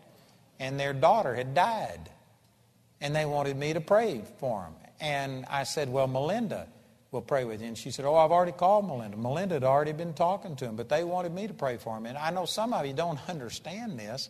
and 0.59 0.79
their 0.79 0.93
daughter 0.93 1.35
had 1.35 1.53
died. 1.53 2.09
And 2.99 3.15
they 3.15 3.25
wanted 3.25 3.57
me 3.57 3.73
to 3.73 3.81
pray 3.81 4.23
for 4.39 4.61
them. 4.61 4.73
And 4.99 5.45
I 5.49 5.63
said, 5.63 5.89
Well, 5.89 6.07
Melinda 6.07 6.67
will 7.11 7.21
pray 7.21 7.43
with 7.43 7.61
you. 7.61 7.67
And 7.67 7.77
she 7.77 7.91
said, 7.91 8.05
Oh, 8.05 8.15
I've 8.15 8.31
already 8.31 8.53
called 8.53 8.87
Melinda. 8.87 9.17
Melinda 9.17 9.55
had 9.55 9.63
already 9.63 9.91
been 9.91 10.13
talking 10.13 10.55
to 10.57 10.65
him, 10.65 10.75
but 10.75 10.89
they 10.89 11.03
wanted 11.03 11.33
me 11.33 11.47
to 11.47 11.53
pray 11.53 11.77
for 11.77 11.97
him. 11.97 12.05
And 12.05 12.17
I 12.17 12.31
know 12.31 12.45
some 12.45 12.73
of 12.73 12.85
you 12.85 12.93
don't 12.93 13.19
understand 13.29 13.99
this, 13.99 14.29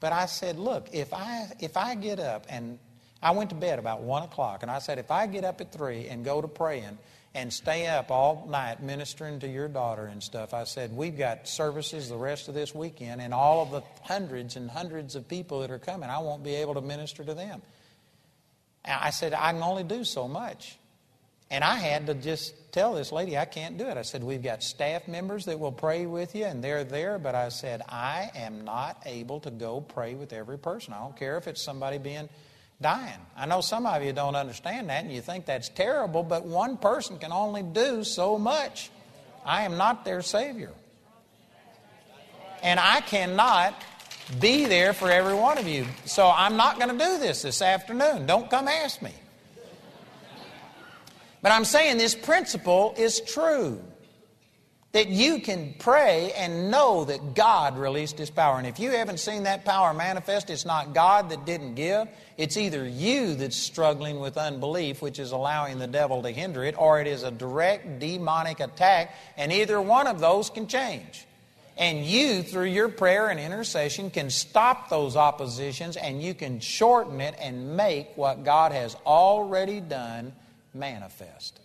but 0.00 0.12
I 0.12 0.26
said, 0.26 0.58
Look, 0.58 0.88
if 0.92 1.12
I, 1.12 1.46
if 1.60 1.76
I 1.76 1.94
get 1.94 2.20
up 2.20 2.46
and 2.48 2.78
I 3.22 3.32
went 3.32 3.50
to 3.50 3.56
bed 3.56 3.78
about 3.78 4.02
1 4.02 4.22
o'clock, 4.22 4.62
and 4.62 4.70
I 4.70 4.78
said, 4.78 4.98
If 4.98 5.10
I 5.10 5.26
get 5.26 5.44
up 5.44 5.60
at 5.60 5.72
3 5.72 6.08
and 6.08 6.24
go 6.24 6.40
to 6.40 6.48
praying, 6.48 6.98
and 7.34 7.52
stay 7.52 7.86
up 7.86 8.10
all 8.10 8.46
night 8.48 8.82
ministering 8.82 9.38
to 9.40 9.46
your 9.48 9.68
daughter 9.68 10.06
and 10.06 10.22
stuff. 10.22 10.54
I 10.54 10.64
said, 10.64 10.96
We've 10.96 11.16
got 11.16 11.46
services 11.46 12.08
the 12.08 12.16
rest 12.16 12.48
of 12.48 12.54
this 12.54 12.74
weekend, 12.74 13.20
and 13.20 13.34
all 13.34 13.62
of 13.62 13.70
the 13.70 13.82
hundreds 14.02 14.56
and 14.56 14.70
hundreds 14.70 15.14
of 15.14 15.28
people 15.28 15.60
that 15.60 15.70
are 15.70 15.78
coming, 15.78 16.08
I 16.08 16.18
won't 16.18 16.42
be 16.42 16.54
able 16.56 16.74
to 16.74 16.80
minister 16.80 17.22
to 17.24 17.34
them. 17.34 17.62
I 18.84 19.10
said, 19.10 19.34
I 19.34 19.52
can 19.52 19.62
only 19.62 19.84
do 19.84 20.04
so 20.04 20.26
much. 20.26 20.78
And 21.50 21.64
I 21.64 21.76
had 21.76 22.06
to 22.08 22.14
just 22.14 22.72
tell 22.72 22.94
this 22.94 23.10
lady, 23.10 23.38
I 23.38 23.46
can't 23.46 23.78
do 23.78 23.86
it. 23.86 23.96
I 23.96 24.02
said, 24.02 24.22
We've 24.22 24.42
got 24.42 24.62
staff 24.62 25.08
members 25.08 25.46
that 25.46 25.58
will 25.58 25.72
pray 25.72 26.04
with 26.04 26.34
you, 26.34 26.44
and 26.44 26.62
they're 26.62 26.84
there. 26.84 27.18
But 27.18 27.34
I 27.34 27.48
said, 27.48 27.82
I 27.88 28.30
am 28.34 28.64
not 28.64 29.02
able 29.06 29.40
to 29.40 29.50
go 29.50 29.80
pray 29.80 30.14
with 30.14 30.32
every 30.32 30.58
person. 30.58 30.92
I 30.92 30.98
don't 30.98 31.16
care 31.16 31.38
if 31.38 31.48
it's 31.48 31.62
somebody 31.62 31.96
being 31.96 32.28
dying. 32.82 33.18
I 33.36 33.46
know 33.46 33.62
some 33.62 33.86
of 33.86 34.02
you 34.02 34.12
don't 34.12 34.36
understand 34.36 34.90
that, 34.90 35.04
and 35.04 35.12
you 35.12 35.22
think 35.22 35.46
that's 35.46 35.70
terrible, 35.70 36.22
but 36.22 36.44
one 36.44 36.76
person 36.76 37.18
can 37.18 37.32
only 37.32 37.62
do 37.62 38.04
so 38.04 38.38
much. 38.38 38.90
I 39.44 39.62
am 39.62 39.78
not 39.78 40.04
their 40.04 40.20
Savior. 40.20 40.72
And 42.62 42.78
I 42.78 43.00
cannot 43.00 43.74
be 44.40 44.66
there 44.66 44.92
for 44.92 45.10
every 45.10 45.34
one 45.34 45.58
of 45.58 45.66
you. 45.66 45.86
So 46.04 46.28
I'm 46.28 46.56
not 46.56 46.78
going 46.78 46.96
to 46.96 47.04
do 47.04 47.18
this 47.18 47.42
this 47.42 47.62
afternoon. 47.62 48.26
Don't 48.26 48.50
come 48.50 48.68
ask 48.68 49.00
me. 49.00 49.12
But 51.42 51.52
I'm 51.52 51.64
saying 51.64 51.98
this 51.98 52.14
principle 52.14 52.94
is 52.96 53.20
true. 53.20 53.80
That 54.92 55.08
you 55.08 55.40
can 55.40 55.74
pray 55.78 56.32
and 56.32 56.70
know 56.70 57.04
that 57.04 57.34
God 57.34 57.76
released 57.76 58.16
His 58.18 58.30
power. 58.30 58.56
And 58.56 58.66
if 58.66 58.80
you 58.80 58.90
haven't 58.90 59.20
seen 59.20 59.42
that 59.42 59.66
power 59.66 59.92
manifest, 59.92 60.48
it's 60.48 60.64
not 60.64 60.94
God 60.94 61.28
that 61.28 61.44
didn't 61.44 61.74
give. 61.74 62.08
It's 62.38 62.56
either 62.56 62.88
you 62.88 63.34
that's 63.34 63.54
struggling 63.54 64.18
with 64.18 64.38
unbelief, 64.38 65.02
which 65.02 65.18
is 65.18 65.32
allowing 65.32 65.78
the 65.78 65.86
devil 65.86 66.22
to 66.22 66.30
hinder 66.30 66.64
it, 66.64 66.74
or 66.78 67.00
it 67.02 67.06
is 67.06 67.22
a 67.22 67.30
direct 67.30 67.98
demonic 67.98 68.60
attack, 68.60 69.14
and 69.36 69.52
either 69.52 69.78
one 69.78 70.06
of 70.06 70.20
those 70.20 70.48
can 70.48 70.66
change. 70.66 71.26
And 71.78 72.04
you, 72.04 72.42
through 72.42 72.64
your 72.64 72.88
prayer 72.88 73.28
and 73.28 73.38
intercession, 73.38 74.10
can 74.10 74.30
stop 74.30 74.88
those 74.88 75.14
oppositions 75.14 75.96
and 75.96 76.20
you 76.20 76.34
can 76.34 76.58
shorten 76.58 77.20
it 77.20 77.36
and 77.38 77.76
make 77.76 78.16
what 78.16 78.42
God 78.42 78.72
has 78.72 78.96
already 79.06 79.80
done 79.80 80.32
manifest. 80.74 81.60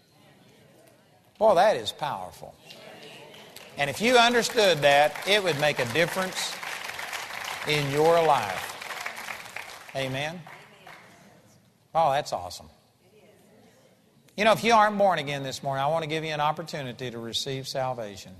Boy, 1.37 1.55
that 1.55 1.75
is 1.75 1.91
powerful. 1.91 2.55
And 3.77 3.89
if 3.89 4.01
you 4.01 4.17
understood 4.17 4.79
that, 4.79 5.27
it 5.27 5.43
would 5.43 5.59
make 5.59 5.79
a 5.79 5.85
difference 5.93 6.55
in 7.67 7.89
your 7.91 8.23
life. 8.23 8.69
Amen? 9.95 10.41
Oh, 11.95 12.11
that's 12.11 12.33
awesome. 12.33 12.69
You 14.37 14.45
know, 14.45 14.51
if 14.51 14.63
you 14.63 14.73
aren't 14.73 14.97
born 14.97 15.19
again 15.19 15.43
this 15.43 15.61
morning, 15.61 15.83
I 15.83 15.87
want 15.87 16.03
to 16.03 16.09
give 16.09 16.23
you 16.23 16.31
an 16.31 16.41
opportunity 16.41 17.11
to 17.11 17.19
receive 17.19 17.67
salvation. 17.67 18.33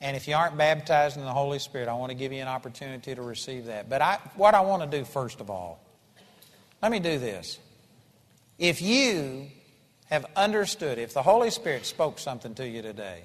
And 0.00 0.16
if 0.16 0.28
you 0.28 0.34
aren't 0.34 0.56
baptized 0.56 1.16
in 1.16 1.24
the 1.24 1.32
Holy 1.32 1.58
Spirit, 1.58 1.88
I 1.88 1.94
want 1.94 2.10
to 2.10 2.14
give 2.14 2.32
you 2.32 2.40
an 2.40 2.48
opportunity 2.48 3.14
to 3.14 3.22
receive 3.22 3.66
that. 3.66 3.90
But 3.90 4.02
I, 4.02 4.18
what 4.36 4.54
I 4.54 4.60
want 4.60 4.88
to 4.88 4.98
do 4.98 5.04
first 5.04 5.40
of 5.40 5.50
all, 5.50 5.80
let 6.80 6.90
me 6.90 7.00
do 7.00 7.18
this. 7.18 7.58
If 8.58 8.80
you 8.80 9.48
have 10.10 10.26
understood, 10.36 10.98
if 10.98 11.14
the 11.14 11.22
Holy 11.22 11.50
Spirit 11.50 11.86
spoke 11.86 12.18
something 12.18 12.54
to 12.54 12.68
you 12.68 12.82
today, 12.82 13.22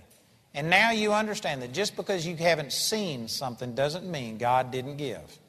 and 0.53 0.69
now 0.69 0.91
you 0.91 1.13
understand 1.13 1.61
that 1.61 1.73
just 1.73 1.95
because 1.95 2.25
you 2.25 2.35
haven't 2.35 2.71
seen 2.71 3.27
something 3.27 3.75
doesn't 3.75 4.09
mean 4.09 4.37
God 4.37 4.71
didn't 4.71 4.97
give. 4.97 5.39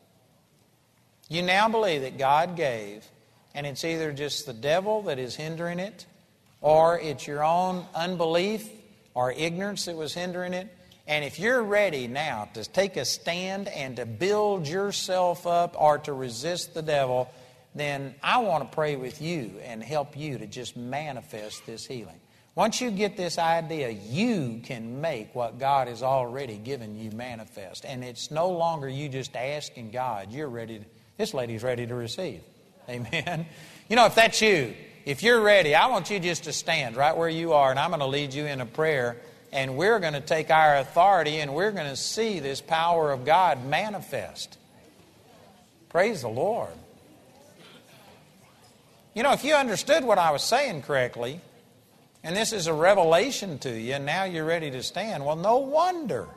You 1.28 1.42
now 1.42 1.68
believe 1.68 2.02
that 2.02 2.18
God 2.18 2.56
gave, 2.56 3.04
and 3.54 3.66
it's 3.66 3.84
either 3.84 4.12
just 4.12 4.46
the 4.46 4.52
devil 4.52 5.02
that 5.02 5.18
is 5.18 5.36
hindering 5.36 5.78
it, 5.78 6.06
or 6.60 6.98
it's 6.98 7.26
your 7.26 7.44
own 7.44 7.84
unbelief 7.94 8.68
or 9.14 9.32
ignorance 9.32 9.84
that 9.84 9.96
was 9.96 10.14
hindering 10.14 10.54
it. 10.54 10.68
And 11.06 11.24
if 11.24 11.38
you're 11.38 11.62
ready 11.62 12.08
now 12.08 12.48
to 12.54 12.64
take 12.64 12.96
a 12.96 13.04
stand 13.04 13.68
and 13.68 13.96
to 13.96 14.06
build 14.06 14.66
yourself 14.66 15.46
up 15.46 15.76
or 15.80 15.98
to 15.98 16.12
resist 16.12 16.74
the 16.74 16.82
devil, 16.82 17.30
then 17.76 18.14
I 18.22 18.38
want 18.38 18.68
to 18.68 18.74
pray 18.74 18.96
with 18.96 19.20
you 19.20 19.52
and 19.62 19.82
help 19.82 20.16
you 20.16 20.38
to 20.38 20.46
just 20.46 20.76
manifest 20.76 21.66
this 21.66 21.86
healing. 21.86 22.18
Once 22.54 22.80
you 22.80 22.90
get 22.90 23.18
this 23.18 23.38
idea, 23.38 23.90
you 23.90 24.60
can 24.64 25.02
make 25.02 25.34
what 25.34 25.58
God 25.58 25.88
has 25.88 26.02
already 26.02 26.56
given 26.56 26.98
you 26.98 27.10
manifest. 27.10 27.84
And 27.84 28.02
it's 28.02 28.30
no 28.30 28.48
longer 28.48 28.88
you 28.88 29.10
just 29.10 29.36
asking 29.36 29.90
God. 29.90 30.32
You're 30.32 30.48
ready. 30.48 30.78
To, 30.78 30.84
this 31.18 31.34
lady's 31.34 31.62
ready 31.62 31.86
to 31.86 31.94
receive. 31.94 32.40
Amen. 32.88 33.46
You 33.88 33.94
know, 33.94 34.06
if 34.06 34.16
that's 34.16 34.42
you, 34.42 34.74
if 35.04 35.22
you're 35.22 35.40
ready, 35.40 35.76
I 35.76 35.86
want 35.86 36.10
you 36.10 36.18
just 36.18 36.42
to 36.44 36.52
stand 36.52 36.96
right 36.96 37.16
where 37.16 37.28
you 37.28 37.52
are, 37.52 37.70
and 37.70 37.78
I'm 37.78 37.90
going 37.90 38.00
to 38.00 38.06
lead 38.06 38.34
you 38.34 38.46
in 38.46 38.60
a 38.60 38.66
prayer. 38.66 39.16
And 39.52 39.76
we're 39.76 40.00
going 40.00 40.14
to 40.14 40.20
take 40.20 40.50
our 40.50 40.78
authority 40.78 41.38
and 41.38 41.54
we're 41.54 41.70
going 41.70 41.88
to 41.88 41.94
see 41.94 42.40
this 42.40 42.60
power 42.60 43.12
of 43.12 43.24
God 43.24 43.64
manifest. 43.64 44.58
Praise 45.88 46.22
the 46.22 46.28
Lord. 46.28 46.72
You 49.16 49.22
know, 49.22 49.32
if 49.32 49.44
you 49.44 49.54
understood 49.54 50.04
what 50.04 50.18
I 50.18 50.30
was 50.30 50.44
saying 50.44 50.82
correctly, 50.82 51.40
and 52.22 52.36
this 52.36 52.52
is 52.52 52.66
a 52.66 52.74
revelation 52.74 53.58
to 53.60 53.70
you, 53.70 53.94
and 53.94 54.04
now 54.04 54.24
you're 54.24 54.44
ready 54.44 54.70
to 54.72 54.82
stand, 54.82 55.24
well, 55.24 55.36
no 55.36 55.56
wonder 55.56 56.28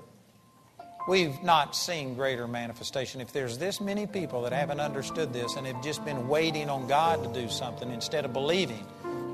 we've 1.06 1.44
not 1.44 1.76
seen 1.76 2.16
greater 2.16 2.48
manifestation. 2.48 3.20
If 3.20 3.34
there's 3.34 3.58
this 3.58 3.82
many 3.82 4.08
people 4.08 4.44
that 4.44 4.54
haven't 4.54 4.80
understood 4.80 5.34
this 5.34 5.58
and 5.58 5.68
have 5.68 5.84
just 5.84 6.06
been 6.06 6.30
waiting 6.30 6.70
on 6.70 6.88
God 6.88 7.22
to 7.22 7.42
do 7.42 7.50
something 7.50 7.92
instead 7.92 8.24
of 8.24 8.32
believing 8.32 8.86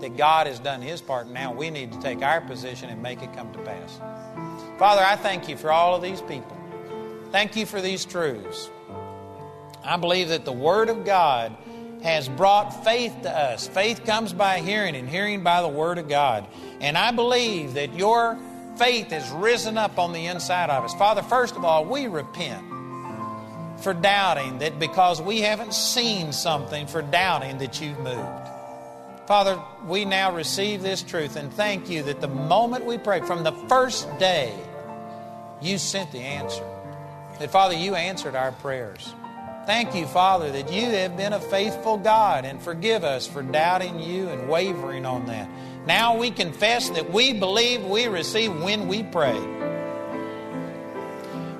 that 0.02 0.18
God 0.18 0.48
has 0.48 0.58
done 0.58 0.82
His 0.82 1.00
part, 1.00 1.28
now 1.28 1.54
we 1.54 1.70
need 1.70 1.92
to 1.92 2.02
take 2.02 2.24
our 2.24 2.42
position 2.42 2.90
and 2.90 3.00
make 3.00 3.22
it 3.22 3.32
come 3.36 3.54
to 3.54 3.60
pass. 3.60 4.00
Father, 4.80 5.04
I 5.04 5.16
thank 5.18 5.48
you 5.48 5.56
for 5.56 5.72
all 5.72 5.96
of 5.96 6.02
these 6.02 6.22
people. 6.22 6.58
Thank 7.32 7.56
you 7.56 7.68
for 7.68 7.80
these 7.80 8.06
truths. 8.06 8.72
I 9.84 9.98
believe 9.98 10.30
that 10.30 10.46
the 10.46 10.52
Word 10.52 10.90
of 10.90 11.06
God 11.06 11.56
has 12.06 12.30
brought 12.30 12.86
faith 12.86 13.14
to 13.24 13.32
us. 13.32 13.68
Faith 13.68 14.06
comes 14.06 14.32
by 14.32 14.60
hearing, 14.60 14.96
and 14.96 15.10
hearing 15.10 15.42
by 15.42 15.64
the 15.64 15.68
Word 15.68 15.98
of 15.98 16.08
God. 16.08 16.46
And 16.80 16.96
I 16.96 17.10
believe 17.10 17.74
that 17.74 17.96
your 17.96 18.38
faith 18.78 19.10
has 19.10 19.28
risen 19.32 19.76
up 19.76 19.98
on 19.98 20.14
the 20.14 20.28
inside 20.28 20.70
of 20.70 20.84
us. 20.84 20.94
Father, 20.94 21.24
first 21.24 21.56
of 21.56 21.66
all, 21.66 21.84
we 21.84 22.06
repent 22.06 22.64
for 23.82 23.96
doubting 23.96 24.60
that 24.60 24.78
because 24.78 25.20
we 25.20 25.42
haven't 25.42 25.74
seen 25.74 26.32
something, 26.32 26.86
for 26.86 27.02
doubting 27.02 27.58
that 27.58 27.82
you've 27.82 28.00
moved. 28.00 28.50
Father, 29.26 29.60
we 29.88 30.06
now 30.06 30.32
receive 30.32 30.84
this 30.84 31.02
truth 31.02 31.36
and 31.36 31.52
thank 31.52 31.90
you 31.90 32.04
that 32.04 32.22
the 32.22 32.28
moment 32.28 32.86
we 32.86 33.00
pray, 33.00 33.22
from 33.22 33.44
the 33.44 33.52
first 33.68 34.08
day, 34.20 34.54
you 35.60 35.80
sent 35.80 36.12
the 36.12 36.20
answer. 36.20 36.64
That, 37.40 37.50
Father, 37.50 37.74
you 37.74 37.96
answered 37.96 38.36
our 38.36 38.52
prayers. 38.52 39.12
Thank 39.66 39.96
you, 39.96 40.06
Father, 40.06 40.52
that 40.52 40.72
you 40.72 40.86
have 40.92 41.18
been 41.18 41.34
a 41.34 41.40
faithful 41.40 41.98
God 41.98 42.46
and 42.46 42.62
forgive 42.62 43.04
us 43.04 43.26
for 43.26 43.42
doubting 43.42 44.00
you 44.00 44.30
and 44.30 44.48
wavering 44.48 45.08
on 45.08 45.26
that. 45.26 45.50
Now 45.88 46.18
we 46.18 46.30
confess 46.30 46.92
that 46.92 47.12
we 47.12 47.34
believe 47.34 47.84
we 47.84 48.08
receive 48.08 48.54
when 48.62 48.88
we 48.88 49.02
pray. 49.02 49.40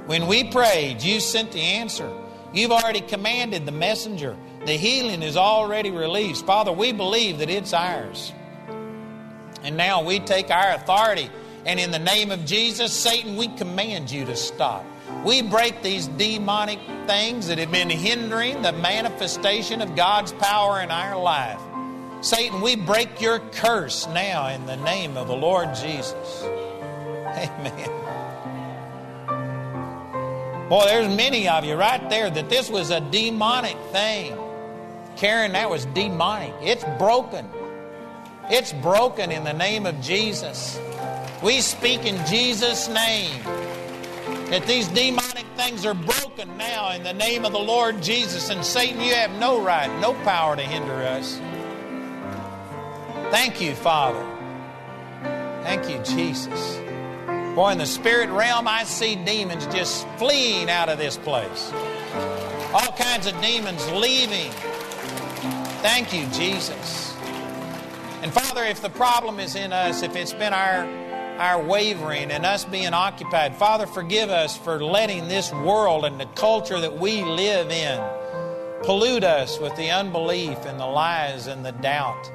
When 0.06 0.28
we 0.28 0.44
prayed, 0.44 1.02
you 1.02 1.20
sent 1.20 1.52
the 1.52 1.62
answer. 1.62 2.12
You've 2.54 2.72
already 2.72 3.02
commanded 3.02 3.66
the 3.66 3.72
messenger. 3.72 4.38
The 4.66 4.74
healing 4.74 5.24
is 5.24 5.36
already 5.36 5.90
released. 5.90 6.46
Father, 6.46 6.72
we 6.72 6.92
believe 6.92 7.40
that 7.40 7.50
it's 7.50 7.74
ours. 7.74 8.32
And 9.64 9.78
now 9.78 10.04
we 10.04 10.20
take 10.20 10.52
our 10.52 10.74
authority, 10.74 11.32
and 11.66 11.80
in 11.80 11.92
the 11.92 12.00
name 12.00 12.32
of 12.32 12.46
Jesus, 12.46 12.94
Satan, 12.94 13.36
we 13.38 13.48
command 13.48 14.12
you 14.12 14.26
to 14.26 14.36
stop. 14.36 14.86
We 15.24 15.42
break 15.42 15.82
these 15.82 16.08
demonic 16.08 16.80
things 17.08 17.48
that 17.48 17.58
have 17.58 17.72
been 17.72 17.90
hindering 17.90 18.62
the 18.62 18.72
manifestation 18.72 19.82
of 19.82 19.96
God's 19.96 20.32
power 20.34 20.82
in 20.82 20.92
our 20.92 21.20
life. 21.20 21.60
Satan, 22.22 22.62
we 22.62 22.76
break 22.76 23.22
your 23.22 23.40
curse 23.40 24.08
now 24.08 24.48
in 24.50 24.66
the 24.66 24.78
name 24.78 25.18
of 25.18 25.28
the 25.28 25.36
Lord 25.36 25.74
Jesus. 25.76 26.44
Amen. 26.44 27.90
Boy, 30.70 30.86
there's 30.86 31.16
many 31.16 31.48
of 31.48 31.66
you 31.66 31.76
right 31.76 32.10
there 32.10 32.30
that 32.30 32.50
this 32.50 32.70
was 32.70 32.90
a 32.90 33.00
demonic 33.00 33.78
thing. 33.92 34.36
Karen, 35.16 35.52
that 35.54 35.70
was 35.70 35.86
demonic. 35.88 36.54
It's 36.62 36.84
broken. 36.98 37.48
It's 38.50 38.74
broken 38.74 39.32
in 39.32 39.44
the 39.44 39.54
name 39.54 39.86
of 39.86 40.02
Jesus. 40.02 40.80
We 41.44 41.62
speak 41.62 42.06
in 42.06 42.26
Jesus' 42.26 42.88
name 42.88 43.44
that 44.50 44.66
these 44.68 44.88
demonic 44.88 45.46
things 45.58 45.86
are 45.86 45.94
broken 45.94 46.58
now 46.58 46.92
in 46.92 47.04
the 47.04 47.14
name 47.14 47.46
of 47.46 47.52
the 47.52 47.60
Lord 47.60 48.02
Jesus. 48.02 48.50
And 48.50 48.64
Satan, 48.64 49.02
you 49.02 49.14
have 49.14 49.32
no 49.40 49.62
right, 49.62 49.90
no 50.00 50.14
power 50.24 50.56
to 50.56 50.62
hinder 50.62 50.94
us. 50.94 51.40
Thank 53.32 53.60
you, 53.60 53.76
Father. 53.76 54.24
Thank 55.64 55.90
you, 55.90 56.00
Jesus. 56.04 56.78
Boy, 57.56 57.72
in 57.72 57.78
the 57.80 57.86
spirit 57.86 58.30
realm, 58.30 58.68
I 58.68 58.84
see 58.84 59.16
demons 59.16 59.66
just 59.68 60.08
fleeing 60.18 60.70
out 60.70 60.90
of 60.90 60.98
this 60.98 61.18
place. 61.18 61.72
All 62.74 62.92
kinds 62.94 63.28
of 63.28 63.40
demons 63.42 63.86
leaving. 63.92 64.52
Thank 65.82 66.14
you, 66.14 66.28
Jesus. 66.28 67.16
And 68.22 68.34
Father, 68.34 68.64
if 68.64 68.82
the 68.82 68.90
problem 68.90 69.40
is 69.40 69.56
in 69.56 69.72
us, 69.74 70.02
if 70.02 70.16
it's 70.16 70.34
been 70.34 70.54
our 70.54 70.86
our 71.38 71.62
wavering 71.62 72.32
and 72.32 72.46
us 72.46 72.66
being 72.66 72.94
occupied. 72.94 73.56
Father, 73.56 73.86
forgive 73.86 74.30
us 74.30 74.58
for 74.58 74.84
letting 74.84 75.28
this 75.28 75.52
world 75.52 76.06
and 76.06 76.20
the 76.20 76.26
culture 76.28 76.80
that 76.80 76.98
we 76.98 77.24
live 77.24 77.70
in 77.72 78.02
pollute 78.86 79.24
us 79.24 79.60
with 79.60 79.76
the 79.78 79.90
unbelief 79.90 80.60
and 80.66 80.80
the 80.80 80.86
lies 80.86 81.48
and 81.48 81.66
the 81.66 81.72
doubt. 81.72 82.32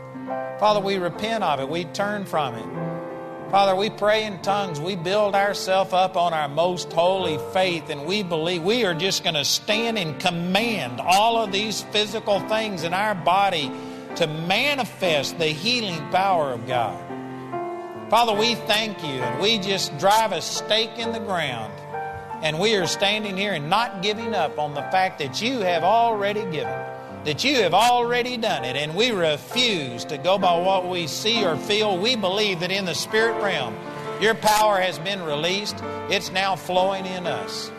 Father, 0.59 0.81
we 0.81 0.99
repent 0.99 1.45
of 1.45 1.61
it. 1.61 1.69
We 1.69 1.85
turn 1.85 2.25
from 2.25 2.57
it. 2.57 3.51
Father, 3.53 3.77
we 3.77 3.89
pray 3.89 4.25
in 4.25 4.43
tongues. 4.43 4.81
We 4.81 4.97
build 4.97 5.37
ourselves 5.37 5.93
up 5.93 6.17
on 6.17 6.35
our 6.35 6.49
most 6.49 6.93
holy 6.93 7.39
faith, 7.53 7.89
and 7.89 8.05
we 8.05 8.23
believe 8.23 8.63
we 8.63 8.85
are 8.85 8.95
just 8.95 9.23
going 9.23 9.35
to 9.35 9.45
stand 9.45 9.97
and 9.97 10.19
command 10.19 11.01
all 11.01 11.43
of 11.43 11.53
these 11.53 11.83
physical 11.83 12.41
things 12.41 12.83
in 12.83 12.95
our 12.95 13.15
body 13.15 13.71
to 14.17 14.27
manifest 14.27 15.39
the 15.39 15.47
healing 15.47 15.99
power 16.11 16.53
of 16.53 16.67
God. 16.67 17.10
Father, 18.11 18.35
we 18.35 18.57
thank 18.57 19.05
you 19.05 19.23
and 19.23 19.41
we 19.41 19.57
just 19.57 19.97
drive 19.97 20.33
a 20.33 20.43
stake 20.43 20.99
in 20.99 21.13
the 21.13 21.21
ground. 21.21 21.73
And 22.43 22.59
we 22.59 22.75
are 22.75 22.89
standing 22.89 23.37
here 23.37 23.53
and 23.53 23.71
not 23.71 24.03
giving 24.03 24.35
up 24.35 24.59
on 24.59 24.75
the 24.75 24.83
fact 24.83 25.21
that 25.21 25.41
you 25.41 25.61
have 25.61 25.85
already 25.85 26.41
given, 26.51 26.75
that 27.23 27.45
you 27.45 27.63
have 27.63 27.73
already 27.73 28.37
done 28.37 28.65
it. 28.65 28.75
And 28.75 28.97
we 28.97 29.13
refuse 29.13 30.05
to 30.07 30.19
go 30.19 30.39
by 30.39 30.59
what 30.59 30.89
we 30.89 31.07
see 31.07 31.45
or 31.45 31.57
feel. 31.57 31.99
We 31.99 32.17
believe 32.17 32.59
that 32.61 32.73
in 32.73 32.85
the 32.85 32.97
spirit 32.97 33.41
realm, 33.41 33.77
your 34.21 34.35
power 34.35 34.81
has 34.81 34.99
been 34.99 35.23
released, 35.23 35.77
it's 36.09 36.33
now 36.33 36.57
flowing 36.57 37.07
in 37.07 37.29
us. 37.29 37.71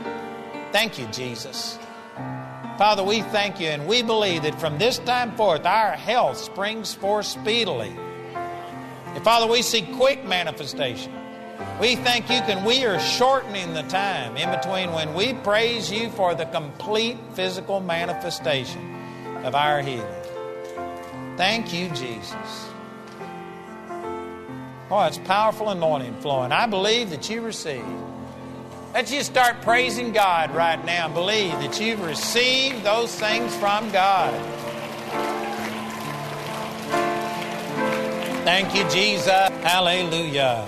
Thank 0.72 0.98
you, 0.98 1.08
Jesus. 1.08 1.78
Father, 2.78 3.04
we 3.04 3.22
thank 3.22 3.60
you 3.60 3.68
and 3.68 3.86
we 3.86 4.02
believe 4.02 4.44
that 4.44 4.58
from 4.62 4.78
this 4.78 4.98
time 5.00 5.36
forth, 5.36 5.66
our 5.66 5.92
health 5.92 6.38
springs 6.38 6.94
forth 6.94 7.26
speedily. 7.26 7.94
And 9.14 9.24
Father, 9.24 9.48
we 9.48 9.62
see 9.62 9.82
quick 9.82 10.24
manifestation. 10.24 11.14
We 11.80 11.96
thank 11.96 12.30
you 12.30 12.42
can 12.42 12.64
we 12.64 12.86
are 12.86 13.00
shortening 13.00 13.74
the 13.74 13.84
time 13.84 14.38
in 14.38 14.50
between 14.50 14.94
when 14.94 15.14
we 15.14 15.34
praise 15.34 15.92
you 15.92 16.10
for 16.12 16.34
the 16.34 16.46
complete 16.46 17.18
physical 17.34 17.80
manifestation 17.80 18.96
of 19.44 19.56
our 19.56 19.82
healing. 19.82 20.16
Thank 21.38 21.74
you, 21.74 21.90
Jesus. 21.90 22.70
Oh, 24.90 25.06
it's 25.06 25.18
powerful 25.20 25.70
anointing 25.70 26.20
flowing. 26.22 26.52
I 26.52 26.68
believe 26.68 27.10
that 27.12 27.30
you 27.30 27.42
receive. 27.42 27.86
Let's 28.94 29.10
just 29.10 29.32
start 29.32 29.62
praising 29.62 30.12
God 30.12 30.54
right 30.54 30.84
now. 30.86 31.08
Believe 31.08 31.54
that 31.60 31.80
you've 31.80 32.02
received 32.02 32.84
those 32.84 33.16
things 33.16 33.56
from 33.56 33.90
God. 33.92 34.34
Thank 38.52 38.76
you, 38.76 38.84
Jesus. 38.90 39.30
Hallelujah. 39.64 40.68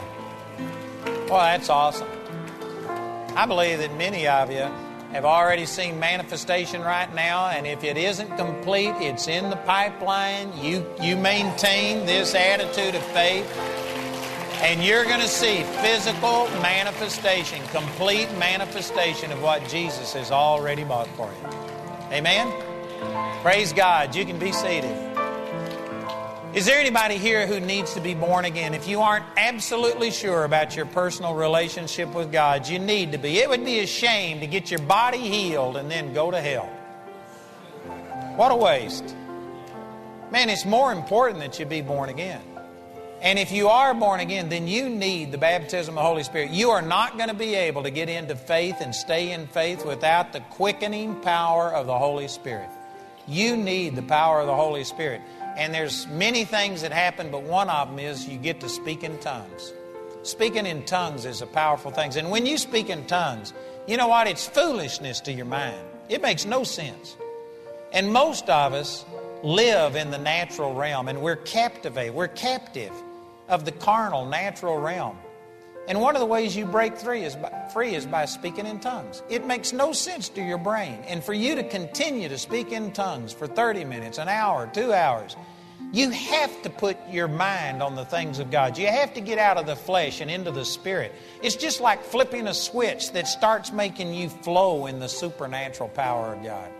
Well, 1.28 1.42
that's 1.42 1.70
awesome. 1.70 2.08
I 3.36 3.46
believe 3.46 3.80
that 3.80 3.94
many 3.98 4.26
of 4.26 4.50
you 4.50 4.70
have 5.12 5.26
already 5.26 5.66
seen 5.66 6.00
manifestation 6.00 6.82
right 6.82 7.14
now, 7.14 7.50
and 7.50 7.68
if 7.68 7.84
it 7.84 7.98
isn't 7.98 8.38
complete, 8.38 8.94
it's 9.00 9.28
in 9.28 9.50
the 9.50 9.58
pipeline. 9.58 10.58
You, 10.58 10.86
you 11.02 11.18
maintain 11.18 12.06
this 12.06 12.34
attitude 12.36 12.96
of 12.96 13.04
faith, 13.08 13.46
and 14.62 14.82
you're 14.82 15.04
going 15.04 15.20
to 15.20 15.28
see 15.28 15.64
physical 15.82 16.46
manifestation, 16.62 17.62
complete 17.68 18.32
manifestation 18.38 19.30
of 19.34 19.42
what 19.42 19.68
Jesus 19.68 20.14
has 20.14 20.32
already 20.32 20.86
bought 20.86 21.10
for 21.18 21.30
you. 21.30 21.50
Amen? 22.14 22.50
Praise 23.42 23.74
God. 23.74 24.16
You 24.16 24.24
can 24.24 24.40
be 24.40 24.54
seated. 24.54 25.03
Is 26.54 26.68
there 26.68 26.80
anybody 26.80 27.18
here 27.18 27.48
who 27.48 27.60
needs 27.60 27.96
to 27.96 28.00
be 28.00 28.14
born 28.14 28.46
again? 28.46 28.76
If 28.76 28.88
you 28.88 29.02
aren't 29.02 29.26
absolutely 29.38 30.12
sure 30.12 30.44
about 30.44 30.76
your 30.76 30.86
personal 30.86 31.34
relationship 31.34 32.14
with 32.14 32.32
God, 32.32 32.68
you 32.68 32.78
need 32.78 33.12
to 33.14 33.18
be. 33.18 33.40
It 33.40 33.50
would 33.50 33.66
be 33.66 33.80
a 33.80 33.88
shame 33.88 34.40
to 34.40 34.46
get 34.46 34.70
your 34.70 34.82
body 34.82 35.18
healed 35.18 35.78
and 35.78 35.90
then 35.90 36.14
go 36.14 36.30
to 36.30 36.40
hell. 36.40 36.68
What 38.36 38.52
a 38.52 38.56
waste. 38.56 39.16
Man, 40.32 40.48
it's 40.48 40.64
more 40.64 40.92
important 40.92 41.40
that 41.40 41.58
you 41.58 41.66
be 41.66 41.82
born 41.82 42.10
again. 42.10 42.44
And 43.24 43.40
if 43.40 43.52
you 43.52 43.70
are 43.70 43.96
born 43.96 44.20
again, 44.20 44.50
then 44.50 44.68
you 44.68 44.90
need 44.90 45.32
the 45.32 45.40
baptism 45.40 45.98
of 45.98 46.04
the 46.04 46.08
Holy 46.08 46.22
Spirit. 46.22 46.52
You 46.52 46.70
are 46.70 46.84
not 46.84 47.18
going 47.18 47.30
to 47.30 47.36
be 47.36 47.56
able 47.56 47.82
to 47.82 47.90
get 47.90 48.10
into 48.10 48.36
faith 48.36 48.76
and 48.80 48.94
stay 48.94 49.32
in 49.32 49.48
faith 49.48 49.88
without 49.88 50.34
the 50.34 50.42
quickening 50.42 51.20
power 51.22 51.74
of 51.74 51.88
the 51.88 51.98
Holy 51.98 52.28
Spirit. 52.28 52.70
You 53.28 53.58
need 53.58 53.96
the 53.96 54.04
power 54.04 54.40
of 54.42 54.46
the 54.46 54.56
Holy 54.56 54.84
Spirit. 54.84 55.22
And 55.58 55.74
there's 55.74 56.08
many 56.08 56.46
things 56.46 56.82
that 56.82 56.92
happen, 56.92 57.30
but 57.30 57.44
one 57.44 57.70
of 57.70 57.90
them 57.90 58.00
is 58.00 58.28
you 58.28 58.38
get 58.38 58.60
to 58.62 58.70
speak 58.70 59.04
in 59.04 59.18
tongues. 59.20 59.74
Speaking 60.24 60.66
in 60.66 60.84
tongues 60.86 61.26
is 61.26 61.42
a 61.42 61.48
powerful 61.48 61.92
thing. 61.92 62.16
And 62.18 62.32
when 62.32 62.46
you 62.46 62.58
speak 62.58 62.90
in 62.90 63.06
tongues, 63.06 63.54
you 63.88 63.98
know 63.98 64.08
what? 64.08 64.28
It's 64.28 64.48
foolishness 64.48 65.20
to 65.22 65.34
your 65.34 65.46
mind. 65.46 65.86
It 66.10 66.22
makes 66.22 66.46
no 66.46 66.64
sense. 66.64 67.18
And 67.92 68.12
most 68.12 68.50
of 68.50 68.74
us 68.74 69.06
live 69.44 69.96
in 69.96 70.10
the 70.10 70.18
natural 70.18 70.74
realm 70.74 71.10
and 71.10 71.22
we're 71.22 71.36
captivated. 71.36 72.16
We're 72.16 72.30
captive 72.30 72.92
of 73.50 73.66
the 73.66 73.72
carnal, 73.74 74.26
natural 74.26 74.80
realm. 74.80 75.18
And 75.88 76.00
one 76.00 76.16
of 76.16 76.22
the 76.22 76.26
ways 76.26 76.56
you 76.56 76.66
break 76.66 76.98
free 76.98 77.24
is, 77.24 77.36
by, 77.36 77.52
free 77.74 77.94
is 77.94 78.06
by 78.06 78.26
speaking 78.26 78.66
in 78.66 78.80
tongues. 78.80 79.22
It 79.30 79.46
makes 79.46 79.74
no 79.74 79.92
sense 79.92 80.30
to 80.30 80.42
your 80.42 80.58
brain. 80.58 81.04
And 81.08 81.22
for 81.22 81.34
you 81.34 81.56
to 81.56 81.64
continue 81.64 82.30
to 82.30 82.38
speak 82.38 82.72
in 82.72 82.94
tongues 82.94 83.34
for 83.34 83.48
30 83.48 83.84
minutes, 83.84 84.18
an 84.18 84.30
hour, 84.30 84.70
two 84.74 84.94
hours, 84.94 85.36
you 85.92 86.10
have 86.10 86.62
to 86.64 86.70
put 86.70 86.98
your 87.10 87.28
mind 87.28 87.84
on 87.84 87.96
the 87.96 88.06
things 88.06 88.40
of 88.40 88.50
God. 88.50 88.78
You 88.78 88.88
have 88.88 89.14
to 89.14 89.22
get 89.22 89.38
out 89.38 89.58
of 89.58 89.66
the 89.66 89.76
flesh 89.76 90.22
and 90.22 90.32
into 90.32 90.52
the 90.52 90.66
spirit. 90.66 91.12
It's 91.42 91.56
just 91.56 91.82
like 91.82 92.02
flipping 92.04 92.48
a 92.48 92.54
switch 92.54 93.12
that 93.12 93.28
starts 93.28 93.72
making 93.72 94.14
you 94.14 94.30
flow 94.30 94.86
in 94.86 95.00
the 95.00 95.10
supernatural 95.10 95.90
power 95.90 96.34
of 96.34 96.44
God. 96.44 96.72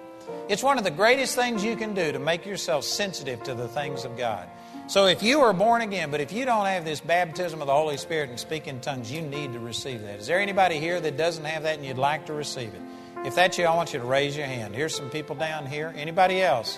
It's 0.50 0.64
one 0.64 0.78
of 0.78 0.84
the 0.84 0.92
greatest 0.92 1.36
things 1.36 1.64
you 1.64 1.76
can 1.76 1.94
do 1.94 2.12
to 2.12 2.20
make 2.20 2.46
yourself 2.46 2.86
sensitive 2.86 3.44
to 3.44 3.54
the 3.54 3.68
things 3.68 4.06
of 4.06 4.18
God. 4.18 4.48
So 4.94 5.08
if 5.08 5.24
you 5.24 5.42
are 5.42 5.54
born 5.54 5.82
again, 5.82 6.12
but 6.12 6.22
if 6.22 6.32
you 6.32 6.46
don't 6.46 6.68
have 6.68 6.86
this 6.86 7.00
baptism 7.00 7.62
of 7.62 7.66
the 7.66 7.74
Holy 7.74 7.98
Spirit 7.98 8.30
and 8.30 8.40
speak 8.40 8.68
in 8.68 8.80
tongues, 8.80 9.12
you 9.12 9.24
need 9.24 9.54
to 9.54 9.60
receive 9.60 10.04
that. 10.04 10.20
Is 10.20 10.28
there 10.28 10.40
anybody 10.40 10.78
here 10.80 11.02
that 11.02 11.18
doesn't 11.18 11.46
have 11.46 11.64
that 11.64 11.78
and 11.78 11.84
you'd 11.84 11.98
like 11.98 12.28
to 12.28 12.34
receive 12.34 12.72
it? 12.76 12.82
If 13.26 13.34
that's 13.34 13.58
you, 13.58 13.66
I 13.66 13.76
want 13.76 13.92
you 13.92 13.98
to 13.98 14.06
raise 14.06 14.38
your 14.38 14.46
hand. 14.46 14.76
Here's 14.76 14.96
some 14.96 15.10
people 15.10 15.36
down 15.36 15.66
here. 15.66 15.92
Anybody 15.98 16.44
else? 16.44 16.78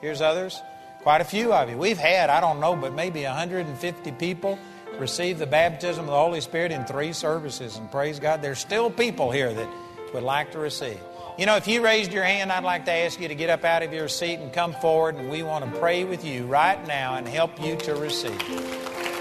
Here's 0.00 0.20
others. 0.20 0.62
Quite 1.02 1.22
a 1.22 1.24
few 1.24 1.52
of 1.52 1.68
you. 1.68 1.76
We've 1.76 1.98
had, 1.98 2.30
I 2.30 2.40
don't 2.40 2.60
know, 2.60 2.76
but 2.76 2.94
maybe 2.94 3.24
150 3.24 4.12
people 4.12 4.56
receive 5.00 5.40
the 5.40 5.46
baptism 5.46 6.04
of 6.04 6.10
the 6.12 6.20
Holy 6.20 6.40
Spirit 6.42 6.70
in 6.70 6.84
three 6.84 7.12
services. 7.12 7.78
And 7.78 7.90
praise 7.90 8.20
God, 8.20 8.42
there's 8.42 8.60
still 8.60 8.92
people 8.92 9.32
here 9.32 9.52
that 9.52 9.68
would 10.14 10.22
like 10.22 10.52
to 10.52 10.60
receive. 10.60 11.00
You 11.40 11.46
know, 11.46 11.56
if 11.56 11.66
you 11.66 11.82
raised 11.82 12.12
your 12.12 12.22
hand, 12.22 12.52
I'd 12.52 12.64
like 12.64 12.84
to 12.84 12.92
ask 12.92 13.18
you 13.18 13.26
to 13.26 13.34
get 13.34 13.48
up 13.48 13.64
out 13.64 13.82
of 13.82 13.94
your 13.94 14.08
seat 14.08 14.40
and 14.40 14.52
come 14.52 14.74
forward, 14.74 15.14
and 15.14 15.30
we 15.30 15.42
want 15.42 15.64
to 15.64 15.80
pray 15.80 16.04
with 16.04 16.22
you 16.22 16.44
right 16.44 16.86
now 16.86 17.14
and 17.14 17.26
help 17.26 17.58
you 17.58 17.76
to 17.76 17.94
receive. 17.94 18.38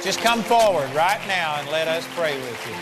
Just 0.03 0.19
come 0.19 0.43
forward 0.43 0.93
right 0.93 1.25
now 1.29 1.55
and 1.59 1.69
let 1.69 1.87
us 1.87 2.05
pray 2.15 2.35
with 2.35 2.67
you. 2.67 2.73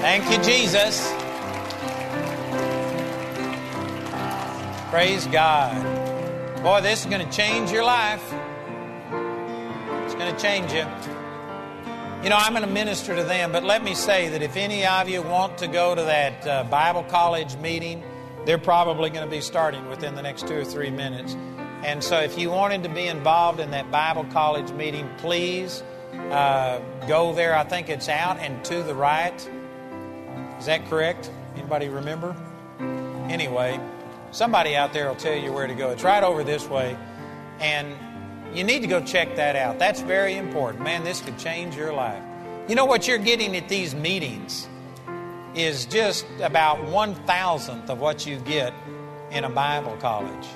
Thank 0.00 0.28
you, 0.32 0.42
Jesus. 0.42 1.12
Praise 4.90 5.28
God. 5.28 5.80
Boy, 6.60 6.80
this 6.80 7.04
is 7.04 7.06
going 7.06 7.24
to 7.24 7.32
change 7.32 7.70
your 7.70 7.84
life 7.84 8.34
going 10.14 10.34
to 10.34 10.40
change 10.40 10.72
you. 10.72 10.86
You 12.22 12.30
know, 12.30 12.36
I'm 12.36 12.52
going 12.52 12.64
to 12.64 12.72
minister 12.72 13.16
to 13.16 13.24
them, 13.24 13.50
but 13.50 13.64
let 13.64 13.82
me 13.82 13.94
say 13.94 14.28
that 14.28 14.42
if 14.42 14.56
any 14.56 14.86
of 14.86 15.08
you 15.08 15.22
want 15.22 15.58
to 15.58 15.66
go 15.66 15.94
to 15.94 16.02
that 16.02 16.46
uh, 16.46 16.64
Bible 16.64 17.02
college 17.04 17.56
meeting, 17.56 18.02
they're 18.44 18.58
probably 18.58 19.10
going 19.10 19.24
to 19.24 19.30
be 19.30 19.40
starting 19.40 19.88
within 19.88 20.14
the 20.14 20.22
next 20.22 20.46
two 20.46 20.60
or 20.60 20.64
three 20.64 20.90
minutes. 20.90 21.34
And 21.84 22.02
so 22.02 22.20
if 22.20 22.38
you 22.38 22.50
wanted 22.50 22.84
to 22.84 22.88
be 22.88 23.08
involved 23.08 23.58
in 23.58 23.72
that 23.72 23.90
Bible 23.90 24.24
college 24.32 24.70
meeting, 24.70 25.08
please 25.18 25.82
uh, 26.30 26.80
go 27.08 27.34
there. 27.34 27.56
I 27.56 27.64
think 27.64 27.88
it's 27.88 28.08
out 28.08 28.38
and 28.38 28.64
to 28.66 28.82
the 28.84 28.94
right. 28.94 29.34
Is 30.58 30.66
that 30.66 30.88
correct? 30.88 31.30
Anybody 31.56 31.88
remember? 31.88 32.36
Anyway, 33.28 33.80
somebody 34.30 34.76
out 34.76 34.92
there 34.92 35.08
will 35.08 35.16
tell 35.16 35.34
you 35.34 35.52
where 35.52 35.66
to 35.66 35.74
go. 35.74 35.90
It's 35.90 36.04
right 36.04 36.22
over 36.22 36.44
this 36.44 36.68
way. 36.68 36.96
And 37.58 37.96
you 38.54 38.64
need 38.64 38.80
to 38.80 38.86
go 38.86 39.00
check 39.00 39.36
that 39.36 39.56
out. 39.56 39.78
That's 39.78 40.00
very 40.00 40.36
important. 40.36 40.84
Man, 40.84 41.04
this 41.04 41.20
could 41.20 41.38
change 41.38 41.76
your 41.76 41.92
life. 41.92 42.22
You 42.68 42.74
know 42.74 42.84
what 42.84 43.08
you're 43.08 43.18
getting 43.18 43.56
at 43.56 43.68
these 43.68 43.94
meetings 43.94 44.68
is 45.54 45.86
just 45.86 46.26
about 46.40 46.84
one 46.88 47.14
thousandth 47.26 47.90
of 47.90 48.00
what 48.00 48.26
you 48.26 48.38
get 48.40 48.72
in 49.30 49.44
a 49.44 49.50
Bible 49.50 49.96
college. 50.00 50.46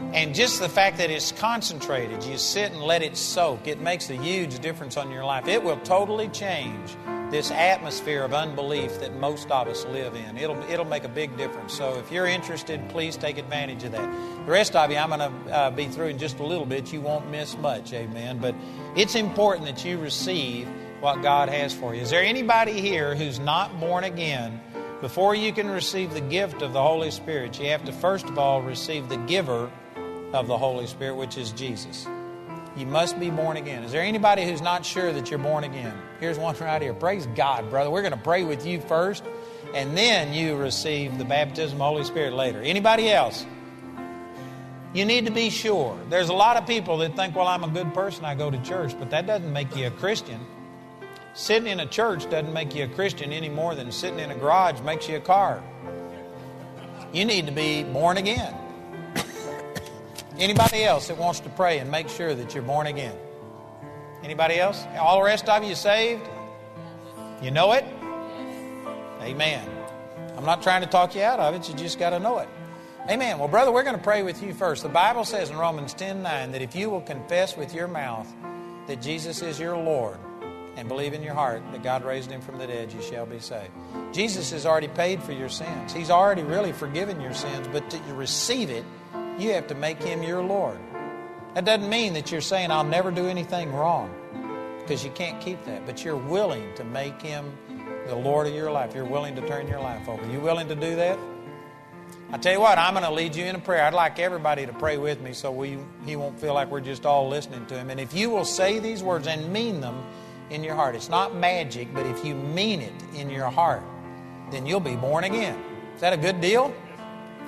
And 0.00 0.34
just 0.34 0.60
the 0.60 0.68
fact 0.68 0.98
that 0.98 1.10
it's 1.10 1.32
concentrated, 1.32 2.24
you 2.24 2.38
sit 2.38 2.72
and 2.72 2.80
let 2.80 3.02
it 3.02 3.16
soak, 3.16 3.66
it 3.66 3.80
makes 3.80 4.10
a 4.10 4.16
huge 4.16 4.58
difference 4.60 4.96
on 4.96 5.10
your 5.10 5.24
life. 5.24 5.48
It 5.48 5.62
will 5.62 5.78
totally 5.78 6.28
change 6.28 6.96
this 7.30 7.50
atmosphere 7.50 8.22
of 8.22 8.32
unbelief 8.32 9.00
that 9.00 9.14
most 9.16 9.50
of 9.50 9.66
us 9.66 9.84
live 9.86 10.14
in. 10.14 10.36
It'll, 10.36 10.62
it'll 10.70 10.84
make 10.84 11.04
a 11.04 11.08
big 11.08 11.36
difference. 11.36 11.72
So 11.72 11.98
if 11.98 12.12
you're 12.12 12.26
interested, 12.26 12.88
please 12.90 13.16
take 13.16 13.38
advantage 13.38 13.82
of 13.84 13.92
that. 13.92 14.08
The 14.46 14.50
rest 14.52 14.76
of 14.76 14.90
you, 14.90 14.98
I'm 14.98 15.08
going 15.08 15.18
to 15.18 15.52
uh, 15.52 15.70
be 15.70 15.86
through 15.86 16.08
in 16.08 16.18
just 16.18 16.38
a 16.38 16.44
little 16.44 16.66
bit. 16.66 16.92
You 16.92 17.00
won't 17.00 17.28
miss 17.30 17.56
much, 17.58 17.92
amen. 17.92 18.38
But 18.38 18.54
it's 18.94 19.14
important 19.14 19.66
that 19.66 19.84
you 19.84 19.98
receive 19.98 20.68
what 21.00 21.22
God 21.22 21.48
has 21.48 21.74
for 21.74 21.94
you. 21.94 22.02
Is 22.02 22.10
there 22.10 22.22
anybody 22.22 22.80
here 22.80 23.14
who's 23.14 23.38
not 23.38 23.80
born 23.80 24.04
again? 24.04 24.60
Before 25.00 25.34
you 25.34 25.52
can 25.52 25.68
receive 25.68 26.14
the 26.14 26.20
gift 26.20 26.62
of 26.62 26.72
the 26.72 26.82
Holy 26.82 27.10
Spirit, 27.10 27.58
you 27.58 27.68
have 27.70 27.84
to 27.84 27.92
first 27.92 28.26
of 28.26 28.38
all 28.38 28.62
receive 28.62 29.08
the 29.08 29.16
giver 29.16 29.70
of 30.34 30.46
the 30.46 30.58
Holy 30.58 30.86
Spirit, 30.86 31.14
which 31.14 31.38
is 31.38 31.52
Jesus. 31.52 32.06
You 32.76 32.86
must 32.86 33.20
be 33.20 33.30
born 33.30 33.56
again. 33.56 33.84
Is 33.84 33.92
there 33.92 34.02
anybody 34.02 34.44
who's 34.44 34.60
not 34.60 34.84
sure 34.84 35.12
that 35.12 35.30
you're 35.30 35.38
born 35.38 35.62
again? 35.62 35.96
Here's 36.18 36.38
one 36.38 36.56
right 36.56 36.82
here. 36.82 36.92
Praise 36.92 37.26
God, 37.36 37.70
brother. 37.70 37.88
We're 37.88 38.02
going 38.02 38.12
to 38.12 38.18
pray 38.18 38.42
with 38.42 38.66
you 38.66 38.80
first, 38.80 39.22
and 39.74 39.96
then 39.96 40.32
you 40.32 40.56
receive 40.56 41.16
the 41.16 41.24
baptism 41.24 41.74
of 41.74 41.78
the 41.78 41.84
Holy 41.84 42.04
Spirit 42.04 42.32
later. 42.32 42.60
Anybody 42.60 43.10
else? 43.10 43.46
You 44.92 45.04
need 45.04 45.26
to 45.26 45.32
be 45.32 45.50
sure. 45.50 45.98
There's 46.08 46.28
a 46.28 46.34
lot 46.34 46.56
of 46.56 46.66
people 46.66 46.98
that 46.98 47.14
think, 47.14 47.36
well, 47.36 47.46
I'm 47.46 47.64
a 47.64 47.68
good 47.68 47.94
person, 47.94 48.24
I 48.24 48.34
go 48.34 48.50
to 48.50 48.58
church, 48.62 48.98
but 48.98 49.10
that 49.10 49.26
doesn't 49.26 49.52
make 49.52 49.76
you 49.76 49.86
a 49.86 49.90
Christian. 49.90 50.40
Sitting 51.34 51.68
in 51.68 51.80
a 51.80 51.86
church 51.86 52.28
doesn't 52.30 52.52
make 52.52 52.74
you 52.74 52.84
a 52.84 52.88
Christian 52.88 53.32
any 53.32 53.48
more 53.48 53.74
than 53.74 53.90
sitting 53.90 54.20
in 54.20 54.30
a 54.30 54.36
garage 54.36 54.80
makes 54.80 55.08
you 55.08 55.16
a 55.16 55.20
car. 55.20 55.62
You 57.12 57.24
need 57.24 57.46
to 57.46 57.52
be 57.52 57.84
born 57.84 58.16
again. 58.16 58.54
Anybody 60.38 60.84
else 60.84 61.08
that 61.08 61.16
wants 61.16 61.40
to 61.40 61.48
pray 61.50 61.78
and 61.78 61.90
make 61.90 62.08
sure 62.08 62.34
that 62.34 62.54
you're 62.54 62.62
born 62.62 62.88
again? 62.88 63.16
Anybody 64.22 64.58
else? 64.58 64.84
All 64.98 65.18
the 65.18 65.24
rest 65.24 65.48
of 65.48 65.62
you 65.62 65.74
saved? 65.74 66.26
You 67.40 67.50
know 67.50 67.72
it? 67.72 67.84
Amen. 69.20 69.68
I'm 70.36 70.44
not 70.44 70.62
trying 70.62 70.82
to 70.82 70.88
talk 70.88 71.14
you 71.14 71.22
out 71.22 71.38
of 71.38 71.54
it, 71.54 71.68
you 71.68 71.74
just 71.74 71.98
got 71.98 72.10
to 72.10 72.18
know 72.18 72.38
it. 72.38 72.48
Amen. 73.08 73.38
Well, 73.38 73.48
brother, 73.48 73.70
we're 73.70 73.82
going 73.82 73.96
to 73.96 74.02
pray 74.02 74.22
with 74.22 74.42
you 74.42 74.54
first. 74.54 74.82
The 74.82 74.88
Bible 74.88 75.24
says 75.24 75.50
in 75.50 75.56
Romans 75.56 75.92
10 75.94 76.22
9 76.22 76.52
that 76.52 76.62
if 76.62 76.74
you 76.74 76.88
will 76.90 77.02
confess 77.02 77.56
with 77.56 77.74
your 77.74 77.86
mouth 77.86 78.26
that 78.86 79.02
Jesus 79.02 79.42
is 79.42 79.60
your 79.60 79.76
Lord 79.76 80.18
and 80.76 80.88
believe 80.88 81.12
in 81.12 81.22
your 81.22 81.34
heart 81.34 81.62
that 81.72 81.82
God 81.82 82.02
raised 82.02 82.30
him 82.30 82.40
from 82.40 82.58
the 82.58 82.66
dead, 82.66 82.92
you 82.92 83.02
shall 83.02 83.26
be 83.26 83.38
saved. 83.40 83.70
Jesus 84.12 84.50
has 84.52 84.64
already 84.66 84.88
paid 84.88 85.22
for 85.22 85.32
your 85.32 85.50
sins. 85.50 85.92
He's 85.92 86.10
already 86.10 86.42
really 86.42 86.72
forgiven 86.72 87.20
your 87.20 87.34
sins, 87.34 87.68
but 87.70 87.88
to 87.90 87.98
receive 88.14 88.70
it, 88.70 88.84
you 89.38 89.52
have 89.52 89.66
to 89.68 89.74
make 89.74 90.02
him 90.02 90.22
your 90.22 90.42
Lord. 90.42 90.78
That 91.54 91.64
doesn't 91.64 91.88
mean 91.88 92.14
that 92.14 92.32
you're 92.32 92.40
saying, 92.40 92.70
I'll 92.70 92.84
never 92.84 93.10
do 93.10 93.26
anything 93.26 93.72
wrong, 93.72 94.12
because 94.80 95.04
you 95.04 95.10
can't 95.10 95.40
keep 95.40 95.64
that. 95.64 95.86
But 95.86 96.04
you're 96.04 96.16
willing 96.16 96.74
to 96.74 96.84
make 96.84 97.20
him 97.22 97.56
the 98.06 98.14
Lord 98.16 98.46
of 98.46 98.54
your 98.54 98.70
life. 98.70 98.94
You're 98.94 99.04
willing 99.04 99.34
to 99.36 99.46
turn 99.46 99.68
your 99.68 99.80
life 99.80 100.08
over. 100.08 100.22
Are 100.22 100.30
You 100.30 100.40
willing 100.40 100.68
to 100.68 100.74
do 100.74 100.96
that? 100.96 101.18
I 102.32 102.38
tell 102.38 102.52
you 102.52 102.60
what, 102.60 102.78
I'm 102.78 102.94
going 102.94 103.04
to 103.04 103.12
lead 103.12 103.36
you 103.36 103.44
in 103.44 103.54
a 103.54 103.60
prayer. 103.60 103.84
I'd 103.84 103.94
like 103.94 104.18
everybody 104.18 104.66
to 104.66 104.72
pray 104.72 104.98
with 104.98 105.20
me 105.20 105.32
so 105.32 105.52
we, 105.52 105.78
he 106.04 106.16
won't 106.16 106.38
feel 106.40 106.52
like 106.52 106.70
we're 106.70 106.80
just 106.80 107.06
all 107.06 107.28
listening 107.28 107.64
to 107.66 107.74
him. 107.76 107.90
And 107.90 108.00
if 108.00 108.12
you 108.12 108.28
will 108.30 108.44
say 108.44 108.78
these 108.80 109.02
words 109.02 109.26
and 109.28 109.52
mean 109.52 109.80
them 109.80 110.02
in 110.50 110.64
your 110.64 110.74
heart, 110.74 110.96
it's 110.96 111.08
not 111.08 111.36
magic, 111.36 111.94
but 111.94 112.04
if 112.06 112.24
you 112.24 112.34
mean 112.34 112.80
it 112.80 112.92
in 113.14 113.30
your 113.30 113.50
heart, 113.50 113.82
then 114.50 114.66
you'll 114.66 114.80
be 114.80 114.96
born 114.96 115.24
again. 115.24 115.62
Is 115.94 116.00
that 116.00 116.12
a 116.12 116.16
good 116.16 116.40
deal? 116.40 116.74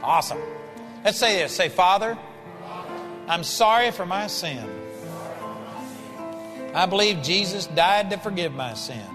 Awesome. 0.03 0.41
Let's 1.07 1.19
say 1.19 1.41
this. 1.41 1.53
Say, 1.53 1.69
Father, 1.69 2.19
I'm 3.29 3.45
sorry 3.45 3.93
for 3.93 4.05
my 4.05 4.27
sin. 4.27 4.69
I 6.75 6.87
believe 6.87 7.23
Jesus 7.23 7.69
died 7.69 8.11
to 8.11 8.19
forgive 8.19 8.53
my 8.53 8.75
sin. 8.75 9.07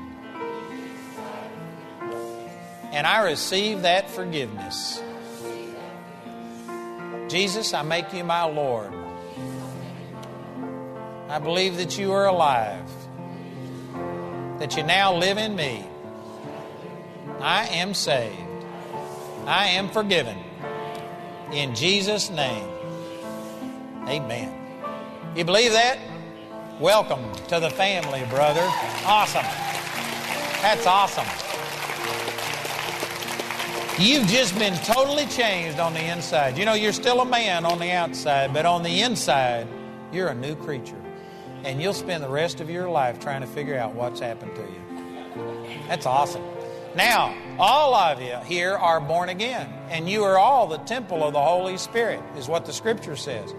And 2.93 3.05
I 3.05 3.23
receive 3.23 3.81
that 3.81 4.09
forgiveness. 4.09 5.03
Jesus, 7.27 7.73
I 7.73 7.81
make 7.81 8.13
you 8.13 8.23
my 8.23 8.45
Lord. 8.45 8.93
I 11.27 11.39
believe 11.39 11.75
that 11.75 11.97
you 11.97 12.13
are 12.13 12.27
alive, 12.27 12.89
that 14.59 14.77
you 14.77 14.83
now 14.83 15.13
live 15.13 15.37
in 15.37 15.57
me. 15.57 15.85
I 17.41 17.67
am 17.67 17.93
saved. 17.93 18.37
I 19.45 19.71
am 19.71 19.89
forgiven. 19.89 20.37
In 21.51 21.75
Jesus' 21.75 22.29
name. 22.29 22.69
Amen. 24.07 24.55
You 25.35 25.43
believe 25.43 25.73
that? 25.73 25.99
Welcome 26.79 27.29
to 27.49 27.59
the 27.59 27.69
family, 27.69 28.23
brother. 28.29 28.63
Awesome. 29.05 29.43
That's 30.61 30.87
awesome. 30.87 31.25
You've 33.99 34.27
just 34.27 34.57
been 34.57 34.75
totally 34.77 35.25
changed 35.25 35.77
on 35.77 35.93
the 35.93 36.05
inside. 36.05 36.57
You 36.57 36.63
know, 36.63 36.73
you're 36.73 36.93
still 36.93 37.19
a 37.19 37.25
man 37.25 37.65
on 37.65 37.79
the 37.79 37.91
outside, 37.91 38.53
but 38.53 38.65
on 38.65 38.81
the 38.81 39.01
inside, 39.01 39.67
you're 40.13 40.29
a 40.29 40.35
new 40.35 40.55
creature. 40.55 41.01
And 41.65 41.81
you'll 41.81 41.93
spend 41.93 42.23
the 42.23 42.29
rest 42.29 42.61
of 42.61 42.69
your 42.69 42.89
life 42.89 43.19
trying 43.19 43.41
to 43.41 43.47
figure 43.47 43.77
out 43.77 43.93
what's 43.93 44.21
happened 44.21 44.55
to 44.55 44.61
you. 44.61 45.77
That's 45.89 46.05
awesome. 46.05 46.43
Now, 46.95 47.33
all 47.57 47.95
of 47.95 48.21
you 48.21 48.35
here 48.45 48.73
are 48.73 48.99
born 48.99 49.29
again, 49.29 49.71
and 49.89 50.09
you 50.09 50.23
are 50.23 50.37
all 50.37 50.67
the 50.67 50.79
temple 50.79 51.23
of 51.23 51.31
the 51.31 51.41
Holy 51.41 51.77
Spirit, 51.77 52.21
is 52.35 52.49
what 52.49 52.65
the 52.65 52.73
scripture 52.73 53.15
says. 53.15 53.53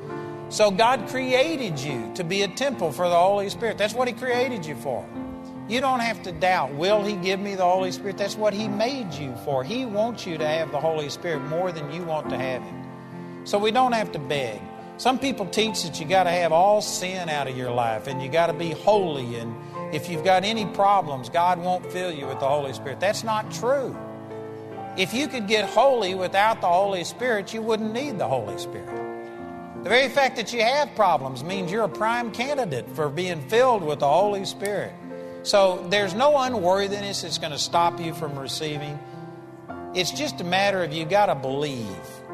So, 0.50 0.70
God 0.70 1.09
created 1.09 1.80
you 1.80 2.12
to 2.14 2.24
be 2.24 2.42
a 2.42 2.48
temple 2.48 2.92
for 2.92 3.09
the 3.09 3.16
Holy 3.16 3.48
Spirit. 3.48 3.78
That's 3.78 3.94
what 3.94 4.06
He 4.06 4.12
created 4.12 4.66
you 4.66 4.76
for. 4.76 5.09
You 5.66 5.80
don't 5.80 6.00
have 6.00 6.22
to 6.24 6.32
doubt, 6.32 6.74
will 6.74 7.02
He 7.02 7.14
give 7.14 7.40
me 7.40 7.54
the 7.54 7.64
Holy 7.64 7.90
Spirit? 7.90 8.18
That's 8.18 8.36
what 8.36 8.52
He 8.52 8.68
made 8.68 9.14
you 9.14 9.34
for. 9.46 9.64
He 9.64 9.86
wants 9.86 10.26
you 10.26 10.36
to 10.36 10.46
have 10.46 10.70
the 10.70 10.80
Holy 10.80 11.09
Spirit 11.09 11.40
more 11.44 11.72
than 11.72 11.90
you 11.90 12.02
want 12.02 12.28
to 12.28 12.36
have 12.36 12.62
Him. 12.62 12.84
So, 13.44 13.59
we 13.59 13.70
don't 13.70 13.92
have 13.92 14.12
to 14.12 14.18
beg. 14.18 14.60
Some 14.98 15.18
people 15.18 15.46
teach 15.46 15.84
that 15.84 15.98
you 15.98 16.06
got 16.06 16.24
to 16.24 16.30
have 16.30 16.52
all 16.52 16.82
sin 16.82 17.30
out 17.30 17.48
of 17.48 17.56
your 17.56 17.70
life 17.70 18.06
and 18.06 18.22
you 18.22 18.28
got 18.28 18.46
to 18.48 18.52
be 18.52 18.70
holy. 18.70 19.36
And 19.36 19.56
if 19.93 20.09
you've 20.09 20.24
got 20.24 20.44
any 20.44 20.66
problems, 20.66 21.28
God 21.28 21.59
won't 21.59 21.90
fill 21.93 22.10
you 22.10 22.27
with 22.27 22.40
the 22.40 22.48
Holy 22.48 22.73
Spirit. 22.73 22.98
That's 22.98 23.23
not 23.23 23.51
true. 23.52 23.97
If 24.97 25.14
you 25.14 25.28
could 25.28 25.47
get 25.47 25.69
holy 25.69 26.14
without 26.14 26.60
the 26.60 26.66
Holy 26.66 27.05
Spirit, 27.05 27.55
you 27.55 27.62
wouldn't 27.62 27.93
need 27.93 28.19
the 28.19 28.28
Holy 28.28 28.59
Spirit. 28.59 28.89
The 29.82 29.89
very 29.89 30.09
fact 30.09 30.36
that 30.36 30.52
you 30.52 30.62
have 30.62 30.94
problems 30.94 31.43
means 31.43 31.73
you're 31.73 31.85
a 31.85 31.89
prime 31.89 32.31
candidate 32.31 32.89
for 32.90 33.09
being 33.09 33.40
filled 33.48 33.82
with 33.82 34.01
the 34.01 34.09
Holy 34.09 34.44
Spirit. 34.44 34.93
So 35.43 35.85
there's 35.89 36.14
no 36.14 36.39
unworthiness 36.39 37.23
that's 37.23 37.39
going 37.39 37.52
to 37.52 37.59
stop 37.59 38.01
you 38.01 38.14
from 38.14 38.39
receiving. 38.39 38.98
It's 39.94 40.12
just 40.12 40.40
a 40.40 40.44
matter 40.44 40.85
of 40.85 40.93
you 40.93 41.05
got 41.05 41.27
to 41.27 41.35
believe 41.35 41.86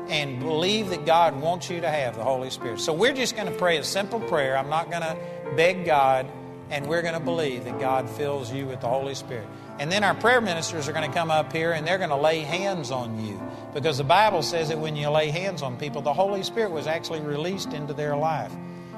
and 0.08 0.38
believe 0.40 0.90
that 0.90 1.06
God 1.06 1.40
wants 1.40 1.70
you 1.70 1.80
to 1.80 1.90
have 1.90 2.16
the 2.16 2.22
Holy 2.22 2.50
Spirit. 2.50 2.80
So 2.80 2.92
we're 2.92 3.14
just 3.14 3.34
going 3.34 3.50
to 3.50 3.58
pray 3.58 3.78
a 3.78 3.84
simple 3.84 4.20
prayer. 4.20 4.56
I'm 4.56 4.68
not 4.68 4.90
going 4.90 5.02
to 5.02 5.16
beg 5.56 5.84
God, 5.84 6.26
and 6.70 6.86
we're 6.86 7.02
going 7.02 7.14
to 7.14 7.20
believe 7.20 7.64
that 7.64 7.78
God 7.80 8.08
fills 8.10 8.52
you 8.52 8.66
with 8.66 8.80
the 8.80 8.88
Holy 8.88 9.14
Spirit. 9.14 9.46
And 9.78 9.90
then 9.90 10.04
our 10.04 10.14
prayer 10.14 10.40
ministers 10.40 10.88
are 10.88 10.92
going 10.92 11.08
to 11.08 11.16
come 11.16 11.30
up 11.30 11.52
here 11.52 11.72
and 11.72 11.86
they're 11.86 11.98
going 11.98 12.10
to 12.10 12.16
lay 12.16 12.40
hands 12.40 12.90
on 12.90 13.24
you. 13.24 13.40
Because 13.72 13.98
the 13.98 14.04
Bible 14.04 14.42
says 14.42 14.68
that 14.68 14.78
when 14.78 14.96
you 14.96 15.08
lay 15.08 15.30
hands 15.30 15.62
on 15.62 15.76
people, 15.76 16.02
the 16.02 16.12
Holy 16.12 16.42
Spirit 16.42 16.72
was 16.72 16.86
actually 16.86 17.20
released 17.20 17.72
into 17.72 17.94
their 17.94 18.16
life. 18.16 18.52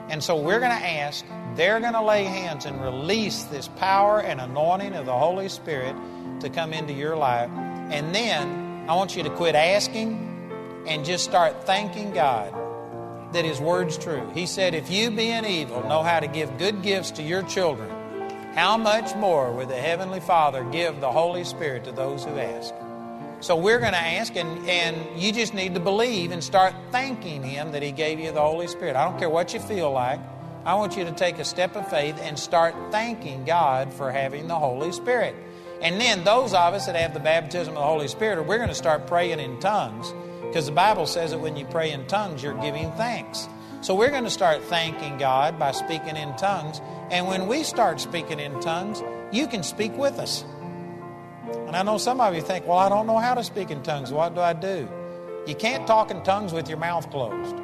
And 0.09 0.23
so 0.23 0.37
we're 0.37 0.59
going 0.59 0.77
to 0.77 0.87
ask, 0.87 1.25
they're 1.55 1.81
going 1.81 1.93
to 1.93 2.03
lay 2.03 2.25
hands 2.25 2.65
and 2.65 2.81
release 2.83 3.45
this 3.45 3.69
power 3.69 4.21
and 4.21 4.41
anointing 4.41 4.95
of 4.95 5.07
the 5.07 5.17
Holy 5.17 5.49
Spirit 5.49 5.95
to 6.41 6.49
come 6.49 6.73
into 6.73 6.93
your 6.93 7.17
life. 7.17 7.51
And 7.51 8.15
then 8.15 8.87
I 8.89 8.95
want 8.95 9.17
you 9.17 9.23
to 9.23 9.31
quit 9.31 9.55
asking 9.55 10.27
and 10.87 11.05
just 11.05 11.25
start 11.25 11.67
thanking 11.67 12.13
God 12.13 12.53
that 13.33 13.45
His 13.45 13.61
Word's 13.61 13.97
true. 13.97 14.29
He 14.35 14.47
said, 14.47 14.75
If 14.75 14.91
you, 14.91 15.11
being 15.11 15.45
evil, 15.45 15.83
know 15.89 16.03
how 16.03 16.21
to 16.21 16.27
give 16.27 16.59
good 16.59 16.83
gifts 16.83 17.11
to 17.13 17.23
your 17.23 17.43
children, 17.43 17.91
how 18.55 18.77
much 18.77 19.15
more 19.17 19.53
will 19.53 19.67
the 19.67 19.77
Heavenly 19.77 20.21
Father 20.21 20.65
give 20.65 21.01
the 21.01 21.11
Holy 21.11 21.45
Spirit 21.45 21.85
to 21.85 21.93
those 21.93 22.25
who 22.25 22.39
ask? 22.39 22.75
So 23.41 23.57
we're 23.57 23.79
going 23.79 23.93
to 23.93 23.99
ask, 23.99 24.37
and, 24.37 24.69
and 24.69 25.21
you 25.21 25.33
just 25.33 25.55
need 25.55 25.75
to 25.75 25.81
believe 25.81 26.31
and 26.31 26.45
start 26.45 26.75
thanking 26.91 27.43
Him 27.43 27.73
that 27.73 27.83
He 27.83 27.93
gave 27.93 28.19
you 28.19 28.33
the 28.33 28.41
Holy 28.41 28.67
Spirit. 28.67 28.97
I 28.97 29.05
don't 29.05 29.19
care 29.19 29.31
what 29.31 29.55
you 29.55 29.61
feel 29.61 29.91
like. 29.91 30.21
I 30.65 30.75
want 30.75 30.97
you 30.97 31.05
to 31.05 31.13
take 31.13 31.39
a 31.39 31.45
step 31.45 31.75
of 31.75 31.89
faith 31.89 32.19
and 32.21 32.39
start 32.39 32.75
thanking 32.91 33.45
God 33.45 33.95
for 33.95 34.11
having 34.11 34.47
the 34.47 34.59
Holy 34.59 34.93
Spirit. 34.93 35.35
And 35.81 35.99
then 35.99 36.23
those 36.25 36.53
of 36.53 36.75
us 36.75 36.85
that 36.85 36.97
have 36.97 37.15
the 37.15 37.21
baptism 37.21 37.75
of 37.75 37.81
the 37.81 37.87
Holy 37.87 38.09
Spirit, 38.09 38.45
we're 38.45 38.59
going 38.59 38.69
to 38.69 38.75
start 38.75 39.07
praying 39.07 39.41
in 39.41 39.59
tongues 39.61 40.13
because 40.43 40.67
the 40.67 40.73
Bible 40.73 41.07
says 41.07 41.31
that 41.31 41.39
when 41.39 41.57
you 41.57 41.65
pray 41.67 41.93
in 41.93 42.07
tongues, 42.07 42.43
you're 42.43 42.61
giving 42.61 42.91
thanks. 42.93 43.49
So 43.83 43.95
we're 43.95 44.11
going 44.11 44.25
to 44.25 44.31
start 44.31 44.63
thanking 44.65 45.17
God 45.17 45.59
by 45.59 45.73
speaking 45.73 46.17
in 46.17 46.37
tongues. 46.37 46.81
And 47.11 47.27
when 47.27 47.47
we 47.47 47.63
start 47.63 48.01
speaking 48.01 48.39
in 48.39 48.61
tongues, 48.61 49.03
you 49.33 49.47
can 49.47 49.63
speak 49.63 49.97
with 49.97 50.19
us. 50.19 50.45
And 51.67 51.75
I 51.77 51.83
know 51.83 51.99
some 51.99 52.21
of 52.21 52.35
you 52.35 52.43
think, 52.43 52.67
well, 52.67 52.79
I 52.79 52.89
don't 52.89 53.07
know 53.07 53.19
how 53.19 53.35
to 53.35 53.45
speak 53.45 53.71
in 53.71 53.83
tongues. 53.83 54.13
What 54.13 54.35
do 54.35 54.41
I 54.41 54.53
do? 54.53 54.89
You 55.47 55.55
can't 55.55 55.87
talk 55.87 56.11
in 56.11 56.23
tongues 56.23 56.53
with 56.53 56.69
your 56.69 56.79
mouth 56.79 57.11
closed. 57.11 57.57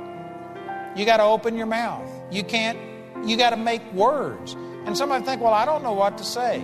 You 0.96 1.04
got 1.04 1.18
to 1.18 1.24
open 1.24 1.56
your 1.56 1.66
mouth. 1.66 2.08
You 2.30 2.42
can't, 2.42 2.78
you 3.26 3.36
got 3.36 3.50
to 3.50 3.56
make 3.56 3.82
words. 3.92 4.54
And 4.86 4.96
some 4.96 5.12
of 5.12 5.20
you 5.20 5.26
think, 5.26 5.42
well, 5.42 5.52
I 5.52 5.66
don't 5.66 5.82
know 5.82 5.92
what 5.92 6.16
to 6.18 6.24
say. 6.24 6.60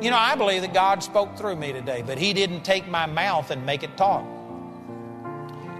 You 0.00 0.10
know, 0.10 0.16
I 0.16 0.36
believe 0.36 0.62
that 0.62 0.72
God 0.72 1.02
spoke 1.02 1.36
through 1.36 1.56
me 1.56 1.72
today, 1.72 2.04
but 2.06 2.18
He 2.18 2.32
didn't 2.32 2.62
take 2.62 2.86
my 2.86 3.06
mouth 3.06 3.50
and 3.50 3.66
make 3.66 3.82
it 3.82 3.96
talk. 3.96 4.24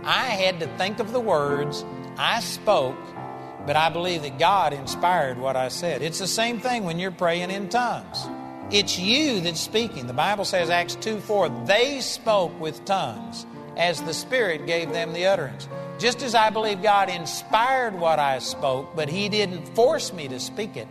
I 0.08 0.28
had 0.28 0.60
to 0.60 0.66
think 0.78 1.00
of 1.00 1.12
the 1.12 1.20
words 1.20 1.84
I 2.16 2.40
spoke, 2.40 2.96
but 3.66 3.76
I 3.76 3.90
believe 3.90 4.22
that 4.22 4.38
God 4.38 4.72
inspired 4.72 5.36
what 5.36 5.54
I 5.54 5.68
said. 5.68 6.00
It's 6.00 6.18
the 6.18 6.26
same 6.26 6.60
thing 6.60 6.84
when 6.84 6.98
you're 6.98 7.10
praying 7.10 7.50
in 7.50 7.68
tongues. 7.68 8.26
It's 8.70 8.98
you 8.98 9.42
that's 9.42 9.60
speaking. 9.60 10.06
The 10.06 10.14
Bible 10.14 10.46
says, 10.46 10.70
Acts 10.70 10.94
2 10.94 11.20
4, 11.20 11.50
they 11.66 12.00
spoke 12.00 12.58
with 12.58 12.86
tongues 12.86 13.44
as 13.76 14.00
the 14.00 14.14
Spirit 14.14 14.66
gave 14.66 14.92
them 14.92 15.12
the 15.12 15.26
utterance. 15.26 15.68
Just 15.98 16.22
as 16.22 16.34
I 16.34 16.48
believe 16.48 16.82
God 16.82 17.10
inspired 17.10 17.92
what 17.92 18.18
I 18.18 18.38
spoke, 18.38 18.96
but 18.96 19.10
He 19.10 19.28
didn't 19.28 19.66
force 19.74 20.14
me 20.14 20.26
to 20.28 20.40
speak 20.40 20.78
it. 20.78 20.88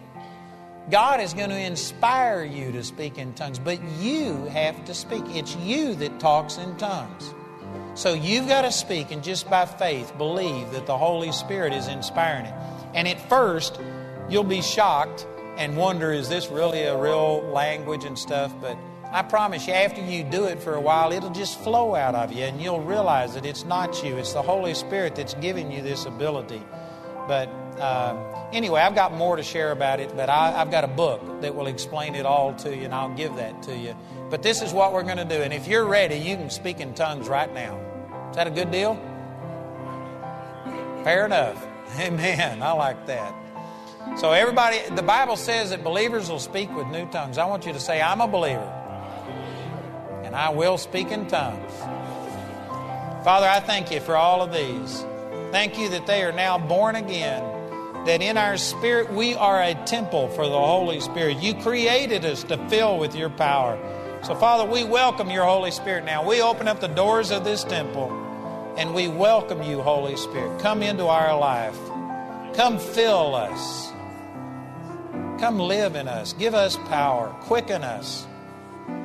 God 0.92 1.22
is 1.22 1.34
going 1.34 1.50
to 1.50 1.60
inspire 1.60 2.44
you 2.44 2.72
to 2.72 2.84
speak 2.84 3.18
in 3.18 3.34
tongues, 3.34 3.58
but 3.58 3.84
you 4.00 4.46
have 4.46 4.86
to 4.86 4.94
speak. 4.94 5.24
It's 5.30 5.56
you 5.56 5.96
that 5.96 6.20
talks 6.20 6.58
in 6.60 6.78
tongues. 6.78 7.34
So 7.98 8.14
you've 8.14 8.48
got 8.48 8.62
to 8.62 8.72
speak 8.72 9.10
and 9.10 9.24
just 9.24 9.50
by 9.50 9.66
faith 9.66 10.16
believe 10.20 10.70
that 10.74 10.86
the 10.86 10.96
Holy 10.96 11.32
Spirit 11.32 11.74
is 11.74 11.88
inspiring 11.88 12.46
it. 12.46 12.54
And 12.94 13.08
at 13.08 13.20
first, 13.28 13.82
you'll 14.30 14.44
be 14.44 14.62
shocked 14.62 15.26
and 15.58 15.76
wonder, 15.76 16.12
is 16.12 16.30
this 16.30 16.50
really 16.50 16.84
a 16.84 16.96
real 16.96 17.42
language 17.52 18.04
and 18.04 18.18
stuff? 18.18 18.54
But 18.62 18.78
I 19.12 19.24
promise 19.24 19.66
you, 19.66 19.74
after 19.74 20.00
you 20.00 20.24
do 20.24 20.46
it 20.46 20.62
for 20.62 20.76
a 20.76 20.80
while, 20.80 21.12
it'll 21.12 21.32
just 21.32 21.60
flow 21.62 21.96
out 21.96 22.14
of 22.14 22.32
you 22.32 22.44
and 22.44 22.62
you'll 22.62 22.84
realize 22.84 23.34
that 23.34 23.48
it's 23.48 23.66
not 23.66 24.04
you, 24.04 24.18
it's 24.18 24.34
the 24.34 24.44
Holy 24.44 24.76
Spirit 24.76 25.16
that's 25.16 25.34
giving 25.34 25.72
you 25.72 25.82
this 25.82 26.06
ability. 26.06 26.62
But 27.28 27.48
uh, 27.80 28.16
anyway, 28.54 28.82
I've 28.82 28.94
got 28.94 29.16
more 29.16 29.38
to 29.38 29.44
share 29.44 29.72
about 29.72 30.00
it, 30.00 30.16
but 30.16 30.30
I, 30.30 30.62
I've 30.62 30.70
got 30.70 30.84
a 30.84 30.88
book 30.88 31.42
that 31.42 31.56
will 31.56 31.68
explain 31.68 32.14
it 32.14 32.28
all 32.28 32.54
to 32.58 32.76
you, 32.76 32.84
and 32.84 32.94
I'll 32.94 33.16
give 33.16 33.36
that 33.38 33.64
to 33.64 33.76
you. 33.76 33.96
But 34.30 34.44
this 34.44 34.62
is 34.62 34.72
what 34.72 34.94
we're 34.94 35.02
going 35.02 35.18
to 35.18 35.26
do. 35.26 35.42
And 35.42 35.52
if 35.52 35.68
you're 35.68 35.86
ready, 35.86 36.16
you 36.16 36.36
can 36.36 36.52
speak 36.52 36.80
in 36.80 36.94
tongues 36.94 37.28
right 37.28 37.52
now. 37.52 37.87
Is 38.30 38.36
that 38.36 38.48
a 38.48 38.52
good 38.52 38.72
deal? 38.72 38.96
Fair 41.04 41.26
enough. 41.26 41.66
Amen. 42.00 42.62
I 42.62 42.72
like 42.74 43.06
that. 43.08 43.34
So, 44.18 44.32
everybody, 44.32 44.80
the 44.96 45.04
Bible 45.04 45.36
says 45.36 45.70
that 45.72 45.84
believers 45.84 46.30
will 46.30 46.40
speak 46.40 46.74
with 46.76 46.88
new 46.88 47.06
tongues. 47.12 47.38
I 47.38 47.46
want 47.46 47.66
you 47.66 47.74
to 47.74 47.80
say, 47.80 48.02
I'm 48.02 48.22
a 48.22 48.28
believer, 48.28 48.74
and 50.24 50.36
I 50.36 50.50
will 50.50 50.78
speak 50.78 51.12
in 51.12 51.28
tongues. 51.28 51.72
Father, 53.24 53.48
I 53.48 53.60
thank 53.60 53.92
you 53.92 54.00
for 54.00 54.16
all 54.16 54.42
of 54.42 54.54
these. 54.54 55.06
Thank 55.52 55.78
you 55.78 55.90
that 55.90 56.08
they 56.08 56.24
are 56.24 56.32
now 56.32 56.58
born 56.58 56.96
again, 56.96 57.44
that 58.06 58.22
in 58.22 58.38
our 58.38 58.58
spirit 58.58 59.12
we 59.12 59.36
are 59.36 59.62
a 59.62 59.76
temple 59.86 60.30
for 60.30 60.46
the 60.46 60.58
Holy 60.58 61.00
Spirit. 61.00 61.38
You 61.38 61.54
created 61.56 62.26
us 62.26 62.44
to 62.46 62.58
fill 62.70 62.98
with 62.98 63.16
your 63.16 63.30
power. 63.30 63.78
So, 64.28 64.36
Father, 64.36 64.70
we 64.70 64.84
welcome 64.84 65.30
your 65.30 65.46
Holy 65.46 65.72
Spirit 65.72 66.04
now. 66.04 66.28
We 66.28 66.42
open 66.42 66.68
up 66.68 66.82
the 66.82 66.90
doors 66.90 67.32
of 67.32 67.46
this 67.46 67.64
temple 67.64 68.12
and 68.76 68.94
we 68.94 69.08
welcome 69.08 69.64
you, 69.64 69.82
Holy 69.82 70.18
Spirit. 70.18 70.60
Come 70.60 70.84
into 70.84 71.06
our 71.06 71.40
life. 71.40 71.80
Come 72.54 72.78
fill 72.78 73.36
us. 73.36 73.90
Come 75.40 75.60
live 75.60 75.96
in 75.96 76.10
us. 76.10 76.34
Give 76.34 76.54
us 76.54 76.76
power. 76.90 77.30
Quicken 77.44 77.86
us. 77.86 78.28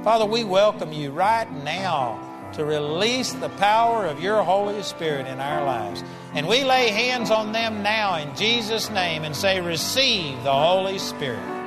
Father, 0.03 0.27
we 0.27 0.43
welcome 0.43 0.93
you 0.93 1.12
right 1.12 1.49
now 1.62 2.51
to 2.55 2.65
release 2.65 3.32
the 3.32 3.51
power 3.51 4.07
of 4.07 4.20
your 4.20 4.43
Holy 4.43 4.82
Spirit 4.82 5.28
in 5.28 5.39
our 5.39 5.65
lives. 5.65 6.03
And 6.35 6.49
we 6.49 6.65
lay 6.65 6.89
hands 6.89 7.31
on 7.31 7.53
them 7.53 7.85
now 7.85 8.16
in 8.16 8.35
Jesus' 8.35 8.90
name 8.90 9.23
and 9.23 9.36
say, 9.36 9.61
Receive 9.61 10.43
the 10.43 10.53
Holy 10.53 10.99
Spirit. 10.99 11.61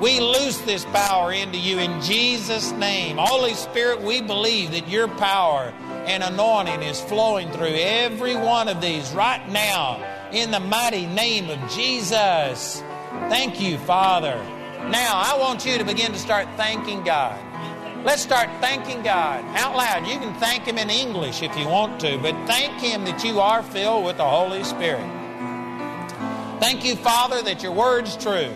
We 0.00 0.18
loose 0.18 0.58
this 0.58 0.84
power 0.86 1.32
into 1.32 1.56
you 1.56 1.78
in 1.78 2.00
Jesus' 2.02 2.72
name. 2.72 3.16
Holy 3.16 3.54
Spirit, 3.54 4.02
we 4.02 4.20
believe 4.20 4.72
that 4.72 4.88
your 4.88 5.06
power 5.06 5.72
and 6.06 6.22
anointing 6.22 6.82
is 6.82 7.00
flowing 7.00 7.50
through 7.52 7.74
every 7.76 8.34
one 8.34 8.68
of 8.68 8.80
these 8.80 9.12
right 9.12 9.48
now 9.48 10.02
in 10.32 10.50
the 10.50 10.58
mighty 10.58 11.06
name 11.06 11.48
of 11.48 11.70
Jesus. 11.70 12.82
Thank 13.28 13.60
you, 13.60 13.78
Father. 13.78 14.34
Now, 14.90 15.12
I 15.14 15.38
want 15.38 15.64
you 15.64 15.78
to 15.78 15.84
begin 15.84 16.12
to 16.12 16.18
start 16.18 16.48
thanking 16.56 17.04
God. 17.04 17.40
Let's 18.04 18.20
start 18.20 18.50
thanking 18.60 19.02
God 19.02 19.44
out 19.56 19.76
loud. 19.76 20.06
You 20.06 20.18
can 20.18 20.34
thank 20.40 20.64
Him 20.64 20.76
in 20.76 20.90
English 20.90 21.40
if 21.40 21.56
you 21.56 21.68
want 21.68 22.00
to, 22.00 22.18
but 22.18 22.34
thank 22.46 22.72
Him 22.80 23.04
that 23.04 23.24
you 23.24 23.38
are 23.40 23.62
filled 23.62 24.04
with 24.04 24.16
the 24.16 24.24
Holy 24.28 24.64
Spirit. 24.64 25.08
Thank 26.60 26.84
you, 26.84 26.96
Father, 26.96 27.42
that 27.42 27.62
your 27.62 27.72
word's 27.72 28.16
true. 28.16 28.52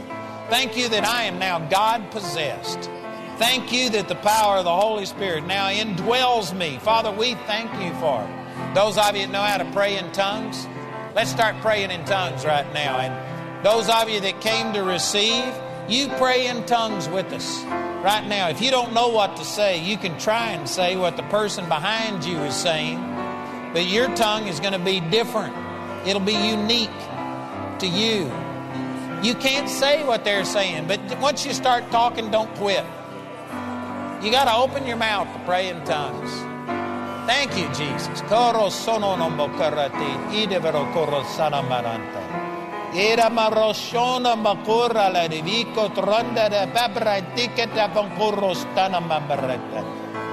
Thank 0.50 0.76
you 0.76 0.88
that 0.88 1.04
I 1.04 1.24
am 1.24 1.38
now 1.38 1.58
God 1.68 2.10
possessed. 2.10 2.90
Thank 3.36 3.70
you 3.70 3.90
that 3.90 4.08
the 4.08 4.14
power 4.16 4.56
of 4.56 4.64
the 4.64 4.74
Holy 4.74 5.04
Spirit 5.04 5.46
now 5.46 5.68
indwells 5.68 6.56
me. 6.56 6.78
Father, 6.78 7.12
we 7.12 7.34
thank 7.46 7.70
you 7.82 7.92
for 8.00 8.22
it. 8.22 8.74
Those 8.74 8.96
of 8.96 9.14
you 9.14 9.26
that 9.26 9.30
know 9.30 9.42
how 9.42 9.58
to 9.58 9.70
pray 9.72 9.98
in 9.98 10.10
tongues, 10.12 10.66
let's 11.14 11.30
start 11.30 11.54
praying 11.60 11.90
in 11.90 12.04
tongues 12.04 12.44
right 12.46 12.66
now. 12.72 12.98
And 12.98 13.64
those 13.64 13.88
of 13.88 14.08
you 14.08 14.20
that 14.20 14.40
came 14.40 14.72
to 14.72 14.82
receive, 14.82 15.54
you 15.88 16.08
pray 16.16 16.46
in 16.46 16.64
tongues 16.64 17.08
with 17.08 17.32
us 17.32 17.62
right 18.02 18.26
now. 18.26 18.48
If 18.48 18.62
you 18.62 18.70
don't 18.70 18.94
know 18.94 19.08
what 19.08 19.36
to 19.36 19.44
say, 19.44 19.78
you 19.78 19.98
can 19.98 20.18
try 20.18 20.52
and 20.52 20.68
say 20.68 20.96
what 20.96 21.16
the 21.16 21.24
person 21.24 21.68
behind 21.68 22.24
you 22.24 22.38
is 22.38 22.54
saying, 22.54 22.98
but 23.74 23.86
your 23.86 24.14
tongue 24.16 24.46
is 24.46 24.60
going 24.60 24.72
to 24.72 24.78
be 24.78 25.00
different. 25.00 25.54
It'll 26.06 26.20
be 26.20 26.32
unique 26.32 26.90
to 27.80 27.86
you. 27.86 28.32
You 29.22 29.34
can't 29.34 29.68
say 29.68 30.04
what 30.04 30.24
they're 30.24 30.44
saying, 30.44 30.86
but 30.86 31.00
once 31.18 31.44
you 31.44 31.52
start 31.52 31.90
talking, 31.90 32.30
don't 32.30 32.54
quit. 32.54 32.84
You 34.22 34.30
got 34.30 34.44
to 34.44 34.54
open 34.54 34.86
your 34.86 34.96
mouth 34.96 35.32
to 35.32 35.44
pray 35.44 35.68
in 35.68 35.84
tongues. 35.84 36.30
Thank 37.26 37.58
you, 37.58 37.66
Jesus. 37.74 38.20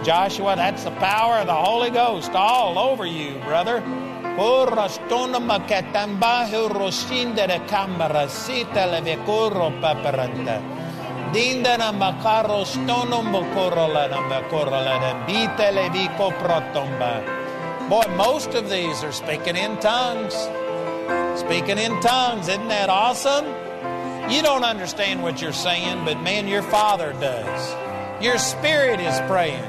Joshua, 0.06 0.56
that's 0.56 0.84
the 0.84 0.92
power 0.92 1.40
of 1.40 1.48
the 1.48 1.56
Holy 1.56 1.90
Ghost 1.90 2.32
all 2.32 2.80
over 2.80 3.06
you, 3.06 3.40
brother. 3.40 3.84
Ora 4.38 4.90
stona 4.90 5.40
makatamba 5.40 6.46
hiroshinda 6.50 7.48
de 7.48 8.28
sita 8.28 8.86
le 8.86 9.00
vekoro 9.00 9.72
paparanta. 9.80 10.60
Dindana 11.32 11.94
makaro 11.94 12.66
stono 12.66 13.22
mokorola 13.24 14.10
na 14.10 14.18
makorola 14.28 15.00
na 15.00 15.26
bita 15.26 15.72
le 15.72 15.88
viko 15.90 16.32
protomba. 16.32 17.24
Boy, 17.88 18.04
most 18.18 18.54
of 18.56 18.70
these 18.70 19.06
are 19.06 19.14
speaking 19.14 19.56
in 19.56 19.78
tongues. 19.78 20.36
Speaking 21.40 21.78
in 21.78 21.98
tongues, 22.02 22.50
isn't 22.50 22.68
that 22.68 22.90
awesome? 22.90 23.46
You 24.30 24.42
don't 24.42 24.66
understand 24.66 25.24
what 25.24 25.42
you're 25.42 25.54
saying, 25.54 26.04
but 26.04 26.20
man, 26.22 26.50
your 26.50 26.64
Father 26.64 27.14
does. 27.22 27.76
Your 28.22 28.38
spirit 28.38 29.00
is 29.00 29.18
praying. 29.30 29.64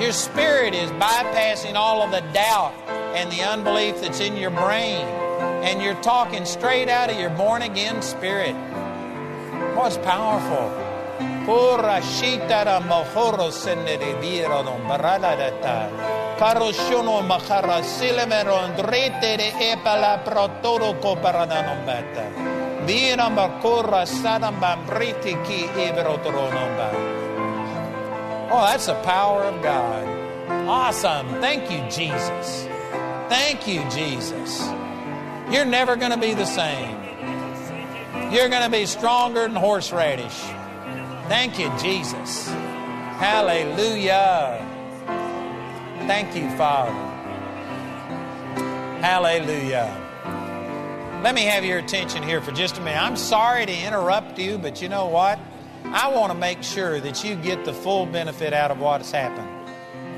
Your 0.00 0.12
spirit 0.12 0.74
is 0.74 0.90
bypassing 0.92 1.76
all 1.76 2.02
of 2.02 2.10
the 2.10 2.22
doubt 2.32 2.74
and 3.14 3.30
the 3.30 3.42
unbelief 3.42 4.00
that's 4.00 4.20
in 4.20 4.36
your 4.36 4.50
brain. 4.50 5.06
And 5.64 5.82
you're 5.82 6.00
talking 6.02 6.44
straight 6.44 6.88
out 6.88 7.10
of 7.10 7.18
your 7.18 7.30
born 7.30 7.62
again 7.62 8.02
spirit. 8.02 8.54
What's 9.76 9.96
powerful? 9.98 10.70
Oh, 28.50 28.66
that's 28.66 28.86
the 28.86 29.00
power 29.02 29.44
of 29.44 29.62
God. 29.62 30.06
Awesome. 30.68 31.28
Thank 31.40 31.70
you, 31.70 31.78
Jesus. 31.90 32.71
Thank 33.32 33.66
you, 33.66 33.82
Jesus. 33.88 34.60
You're 35.50 35.64
never 35.64 35.96
going 35.96 36.10
to 36.10 36.18
be 36.18 36.34
the 36.34 36.44
same. 36.44 37.02
You're 38.30 38.50
going 38.50 38.62
to 38.62 38.68
be 38.70 38.84
stronger 38.84 39.48
than 39.48 39.54
horseradish. 39.54 40.38
Thank 41.28 41.58
you, 41.58 41.72
Jesus. 41.80 42.46
Hallelujah. 43.16 44.58
Thank 46.06 46.36
you, 46.36 46.50
Father. 46.58 46.92
Hallelujah. 49.00 49.88
Let 51.24 51.34
me 51.34 51.44
have 51.44 51.64
your 51.64 51.78
attention 51.78 52.22
here 52.22 52.42
for 52.42 52.52
just 52.52 52.76
a 52.76 52.82
minute. 52.82 53.02
I'm 53.02 53.16
sorry 53.16 53.64
to 53.64 53.74
interrupt 53.74 54.38
you, 54.38 54.58
but 54.58 54.82
you 54.82 54.90
know 54.90 55.06
what? 55.06 55.38
I 55.86 56.08
want 56.08 56.32
to 56.32 56.38
make 56.38 56.62
sure 56.62 57.00
that 57.00 57.24
you 57.24 57.36
get 57.36 57.64
the 57.64 57.72
full 57.72 58.04
benefit 58.04 58.52
out 58.52 58.70
of 58.70 58.78
what 58.78 59.00
has 59.00 59.10
happened. 59.10 59.51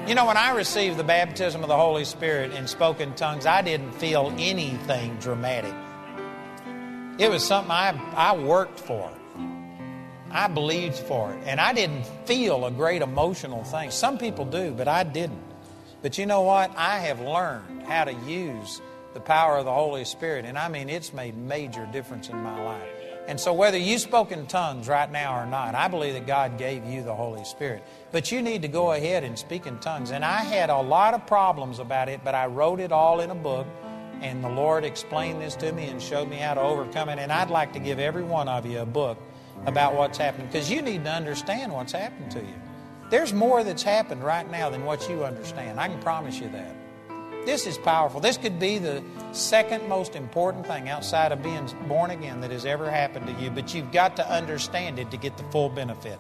You 0.07 0.15
know, 0.15 0.27
when 0.27 0.37
I 0.37 0.51
received 0.51 0.99
the 0.99 1.05
baptism 1.05 1.63
of 1.63 1.69
the 1.69 1.77
Holy 1.77 2.05
Spirit 2.05 2.53
in 2.53 2.67
spoken 2.67 3.15
tongues, 3.15 3.47
I 3.47 3.63
didn't 3.63 3.93
feel 3.93 4.35
anything 4.37 5.17
dramatic. 5.17 5.75
It 7.19 7.31
was 7.31 7.43
something 7.43 7.71
I, 7.71 7.99
I 8.15 8.37
worked 8.37 8.79
for. 8.79 9.11
I 10.31 10.49
believed 10.49 10.97
for 10.97 11.33
it. 11.33 11.39
And 11.47 11.59
I 11.59 11.73
didn't 11.73 12.05
feel 12.27 12.67
a 12.67 12.71
great 12.71 13.01
emotional 13.01 13.65
thing. 13.65 13.91
Some 13.91 14.19
people 14.19 14.45
do, 14.45 14.73
but 14.73 14.89
I 14.89 15.05
didn't. 15.05 15.43
But 16.03 16.19
you 16.19 16.27
know 16.27 16.43
what? 16.43 16.77
I 16.77 16.99
have 16.99 17.21
learned 17.21 17.85
how 17.85 18.05
to 18.05 18.13
use 18.13 18.83
the 19.15 19.21
power 19.21 19.57
of 19.57 19.65
the 19.65 19.73
Holy 19.73 20.05
Spirit. 20.05 20.45
And 20.45 20.59
I 20.59 20.69
mean, 20.69 20.91
it's 20.91 21.15
made 21.15 21.35
major 21.35 21.89
difference 21.93 22.29
in 22.29 22.37
my 22.37 22.63
life. 22.63 22.94
And 23.27 23.41
so, 23.41 23.55
whether 23.55 23.79
you 23.79 23.99
spoke 23.99 24.33
in 24.33 24.47
tongues 24.47 24.87
right 24.87 25.11
now 25.11 25.43
or 25.43 25.47
not, 25.47 25.75
I 25.75 25.89
believe 25.89 26.13
that 26.13 26.27
God 26.27 26.59
gave 26.59 26.85
you 26.85 27.03
the 27.03 27.15
Holy 27.15 27.45
Spirit. 27.45 27.83
But 28.13 28.31
you 28.31 28.43
need 28.43 28.63
to 28.63 28.69
go 28.69 28.93
ahead 28.93 29.25
and 29.25 29.39
speak 29.39 29.67
in 29.67 29.79
tongues. 29.79 30.11
And 30.11 30.25
I 30.25 30.43
had 30.43 30.69
a 30.69 30.81
lot 30.81 31.15
of 31.15 31.27
problems 31.27 31.79
about 31.79 32.11
it, 32.11 32.21
but 32.23 32.35
I 32.35 32.47
wrote 32.47 32.81
it 32.81 32.93
all 32.93 33.21
in 33.21 33.31
a 33.31 33.35
book. 33.35 33.67
And 34.21 34.45
the 34.45 34.49
Lord 34.49 34.85
explained 34.85 35.41
this 35.41 35.57
to 35.57 35.73
me 35.73 35.85
and 35.85 36.01
showed 36.01 36.29
me 36.29 36.37
how 36.37 36.55
to 36.55 36.61
overcome 36.61 37.09
it. 37.09 37.19
And 37.19 37.33
I'd 37.33 37.51
like 37.51 37.73
to 37.73 37.79
give 37.79 37.99
every 37.99 38.23
one 38.23 38.49
of 38.49 38.67
you 38.67 38.81
a 38.81 38.87
book 38.87 39.19
about 39.67 39.95
what's 39.95 40.19
happening 40.19 40.47
because 40.47 40.71
you 40.71 40.83
need 40.83 41.05
to 41.05 41.11
understand 41.11 41.73
what's 41.73 41.93
happened 41.93 42.31
to 42.33 42.41
you. 42.41 42.55
There's 43.11 43.33
more 43.33 43.65
that's 43.65 43.83
happened 43.83 44.23
right 44.23 44.49
now 44.51 44.71
than 44.71 44.85
what 44.85 45.09
you 45.09 45.25
understand. 45.25 45.81
I 45.81 45.89
can 45.89 46.01
promise 46.01 46.41
you 46.41 46.49
that. 46.51 46.84
This 47.47 47.67
is 47.67 47.77
powerful. 47.77 48.21
This 48.21 48.37
could 48.39 48.59
be 48.59 48.79
the 48.79 49.03
second 49.33 49.89
most 49.89 50.17
important 50.17 50.67
thing 50.67 50.89
outside 50.89 51.33
of 51.33 51.43
being 51.43 51.69
born 51.89 52.11
again 52.11 52.41
that 52.41 52.51
has 52.51 52.65
ever 52.65 52.91
happened 52.91 53.27
to 53.27 53.33
you, 53.43 53.51
but 53.51 53.75
you've 53.75 53.93
got 53.93 54.17
to 54.17 54.31
understand 54.31 54.99
it 54.99 55.11
to 55.11 55.17
get 55.17 55.37
the 55.37 55.45
full 55.45 55.69
benefit. 55.69 56.19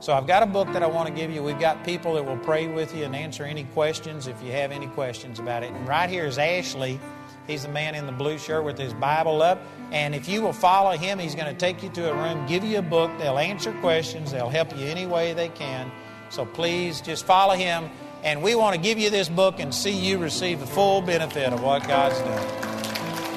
So 0.00 0.12
I've 0.12 0.26
got 0.26 0.42
a 0.42 0.46
book 0.46 0.70
that 0.74 0.82
I 0.82 0.86
want 0.86 1.08
to 1.08 1.14
give 1.14 1.30
you. 1.30 1.42
We've 1.42 1.58
got 1.58 1.84
people 1.84 2.14
that 2.14 2.24
will 2.26 2.36
pray 2.36 2.66
with 2.66 2.94
you 2.94 3.04
and 3.04 3.16
answer 3.16 3.44
any 3.44 3.64
questions 3.64 4.26
if 4.26 4.42
you 4.42 4.52
have 4.52 4.70
any 4.70 4.88
questions 4.88 5.38
about 5.38 5.62
it. 5.62 5.72
And 5.72 5.88
right 5.88 6.10
here 6.10 6.26
is 6.26 6.36
Ashley. 6.36 7.00
He's 7.46 7.62
the 7.62 7.70
man 7.70 7.94
in 7.94 8.04
the 8.04 8.12
blue 8.12 8.38
shirt 8.38 8.64
with 8.64 8.76
his 8.76 8.92
Bible 8.92 9.40
up. 9.40 9.58
And 9.92 10.14
if 10.14 10.28
you 10.28 10.42
will 10.42 10.52
follow 10.52 10.96
him, 10.96 11.18
he's 11.18 11.34
going 11.34 11.52
to 11.52 11.58
take 11.58 11.82
you 11.82 11.88
to 11.90 12.12
a 12.12 12.14
room, 12.14 12.46
give 12.46 12.62
you 12.62 12.78
a 12.78 12.82
book. 12.82 13.10
They'll 13.18 13.38
answer 13.38 13.72
questions, 13.80 14.32
they'll 14.32 14.50
help 14.50 14.76
you 14.76 14.84
any 14.84 15.06
way 15.06 15.32
they 15.32 15.48
can. 15.48 15.90
So 16.28 16.44
please 16.44 17.00
just 17.00 17.24
follow 17.24 17.54
him. 17.54 17.88
And 18.22 18.42
we 18.42 18.54
want 18.54 18.74
to 18.74 18.80
give 18.80 18.98
you 18.98 19.10
this 19.10 19.28
book 19.28 19.60
and 19.60 19.74
see 19.74 19.90
you 19.90 20.18
receive 20.18 20.60
the 20.60 20.66
full 20.66 21.00
benefit 21.00 21.52
of 21.52 21.62
what 21.62 21.86
God's 21.86 22.18
done. 22.20 22.48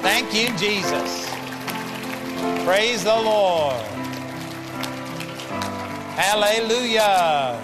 Thank 0.02 0.34
you, 0.34 0.48
Jesus. 0.56 1.28
Praise 2.64 3.04
the 3.04 3.14
Lord. 3.14 3.80
Hallelujah. 6.16 7.60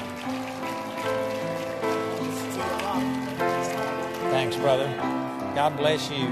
Thanks, 4.31 4.57
brother. 4.57 4.87
God 5.55 5.77
bless 5.77 6.11
you. 6.11 6.29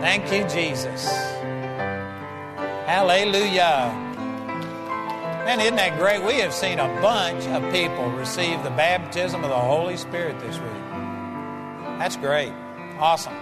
Thank 0.00 0.32
you, 0.32 0.46
Jesus. 0.48 1.08
Hallelujah. 2.86 4.09
Man, 5.44 5.58
isn't 5.58 5.76
that 5.76 5.98
great? 5.98 6.22
We 6.22 6.34
have 6.40 6.52
seen 6.52 6.78
a 6.78 6.86
bunch 7.00 7.46
of 7.46 7.72
people 7.72 8.10
receive 8.10 8.62
the 8.62 8.70
baptism 8.70 9.42
of 9.42 9.48
the 9.48 9.56
Holy 9.56 9.96
Spirit 9.96 10.38
this 10.40 10.58
week. 10.58 10.82
That's 11.98 12.16
great. 12.16 12.52
Awesome. 12.98 13.34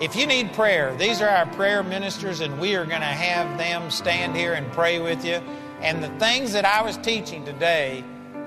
If 0.00 0.16
you 0.16 0.26
need 0.26 0.52
prayer, 0.54 0.94
these 0.96 1.22
are 1.22 1.28
our 1.28 1.46
prayer 1.46 1.84
ministers, 1.84 2.40
and 2.40 2.58
we 2.58 2.74
are 2.74 2.84
going 2.84 3.00
to 3.00 3.06
have 3.06 3.56
them 3.58 3.90
stand 3.90 4.34
here 4.34 4.54
and 4.54 4.70
pray 4.72 4.98
with 4.98 5.24
you. 5.24 5.40
And 5.80 6.02
the 6.02 6.08
things 6.18 6.52
that 6.52 6.64
I 6.64 6.82
was 6.82 6.96
teaching 6.96 7.44
today, 7.44 8.04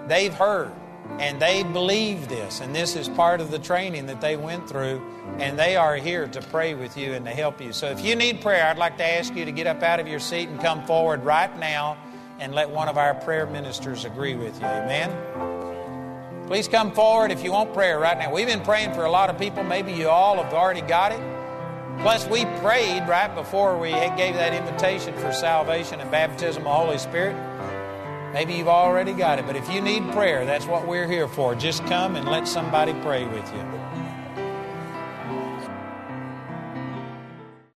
they've 0.07 0.33
heard 0.33 0.71
and 1.19 1.41
they 1.41 1.63
believe 1.63 2.27
this. 2.27 2.59
And 2.59 2.75
this 2.75 2.95
is 2.95 3.07
part 3.07 3.39
of 3.39 3.49
the 3.49 3.59
training 3.59 4.07
that 4.07 4.19
they 4.19 4.35
went 4.35 4.67
through. 4.67 5.01
And 5.37 5.57
they 5.57 5.75
are 5.75 5.95
here 5.95 6.27
to 6.27 6.41
pray 6.41 6.73
with 6.73 6.97
you 6.97 7.13
and 7.13 7.25
to 7.25 7.31
help 7.31 7.61
you. 7.61 7.71
So 7.71 7.87
if 7.87 8.03
you 8.03 8.15
need 8.15 8.41
prayer, 8.41 8.65
I'd 8.65 8.77
like 8.77 8.97
to 8.97 9.05
ask 9.05 9.35
you 9.35 9.45
to 9.45 9.51
get 9.51 9.67
up 9.67 9.83
out 9.83 9.99
of 9.99 10.07
your 10.07 10.19
seat 10.19 10.49
and 10.49 10.59
come 10.59 10.85
forward 10.85 11.23
right 11.23 11.55
now 11.59 11.97
and 12.43 12.53
let 12.53 12.69
one 12.69 12.89
of 12.89 12.97
our 12.97 13.15
prayer 13.15 13.45
ministers 13.45 14.03
agree 14.03 14.35
with 14.35 14.59
you. 14.59 14.67
Amen. 14.67 16.45
Please 16.45 16.67
come 16.67 16.91
forward 16.91 17.31
if 17.31 17.41
you 17.41 17.53
want 17.53 17.73
prayer 17.73 17.97
right 17.97 18.17
now. 18.17 18.33
We've 18.33 18.45
been 18.45 18.61
praying 18.61 18.93
for 18.93 19.05
a 19.05 19.09
lot 19.09 19.29
of 19.29 19.39
people. 19.39 19.63
Maybe 19.63 19.93
you 19.93 20.09
all 20.09 20.35
have 20.43 20.53
already 20.53 20.81
got 20.81 21.13
it. 21.13 21.21
Plus, 22.01 22.27
we 22.27 22.43
prayed 22.59 23.07
right 23.07 23.33
before 23.33 23.77
we 23.77 23.91
gave 23.91 24.33
that 24.35 24.53
invitation 24.53 25.15
for 25.15 25.31
salvation 25.31 26.01
and 26.01 26.11
baptism 26.11 26.63
of 26.63 26.65
the 26.65 26.73
Holy 26.73 26.97
Spirit. 26.97 27.37
Maybe 28.33 28.55
you've 28.55 28.67
already 28.67 29.13
got 29.13 29.39
it, 29.39 29.45
but 29.45 29.55
if 29.55 29.71
you 29.71 29.79
need 29.79 30.11
prayer, 30.11 30.43
that's 30.45 30.65
what 30.65 30.85
we're 30.85 31.07
here 31.07 31.29
for. 31.29 31.55
Just 31.55 31.85
come 31.85 32.17
and 32.17 32.27
let 32.27 32.45
somebody 32.45 32.93
pray 32.95 33.25
with 33.25 33.53
you. 33.53 33.82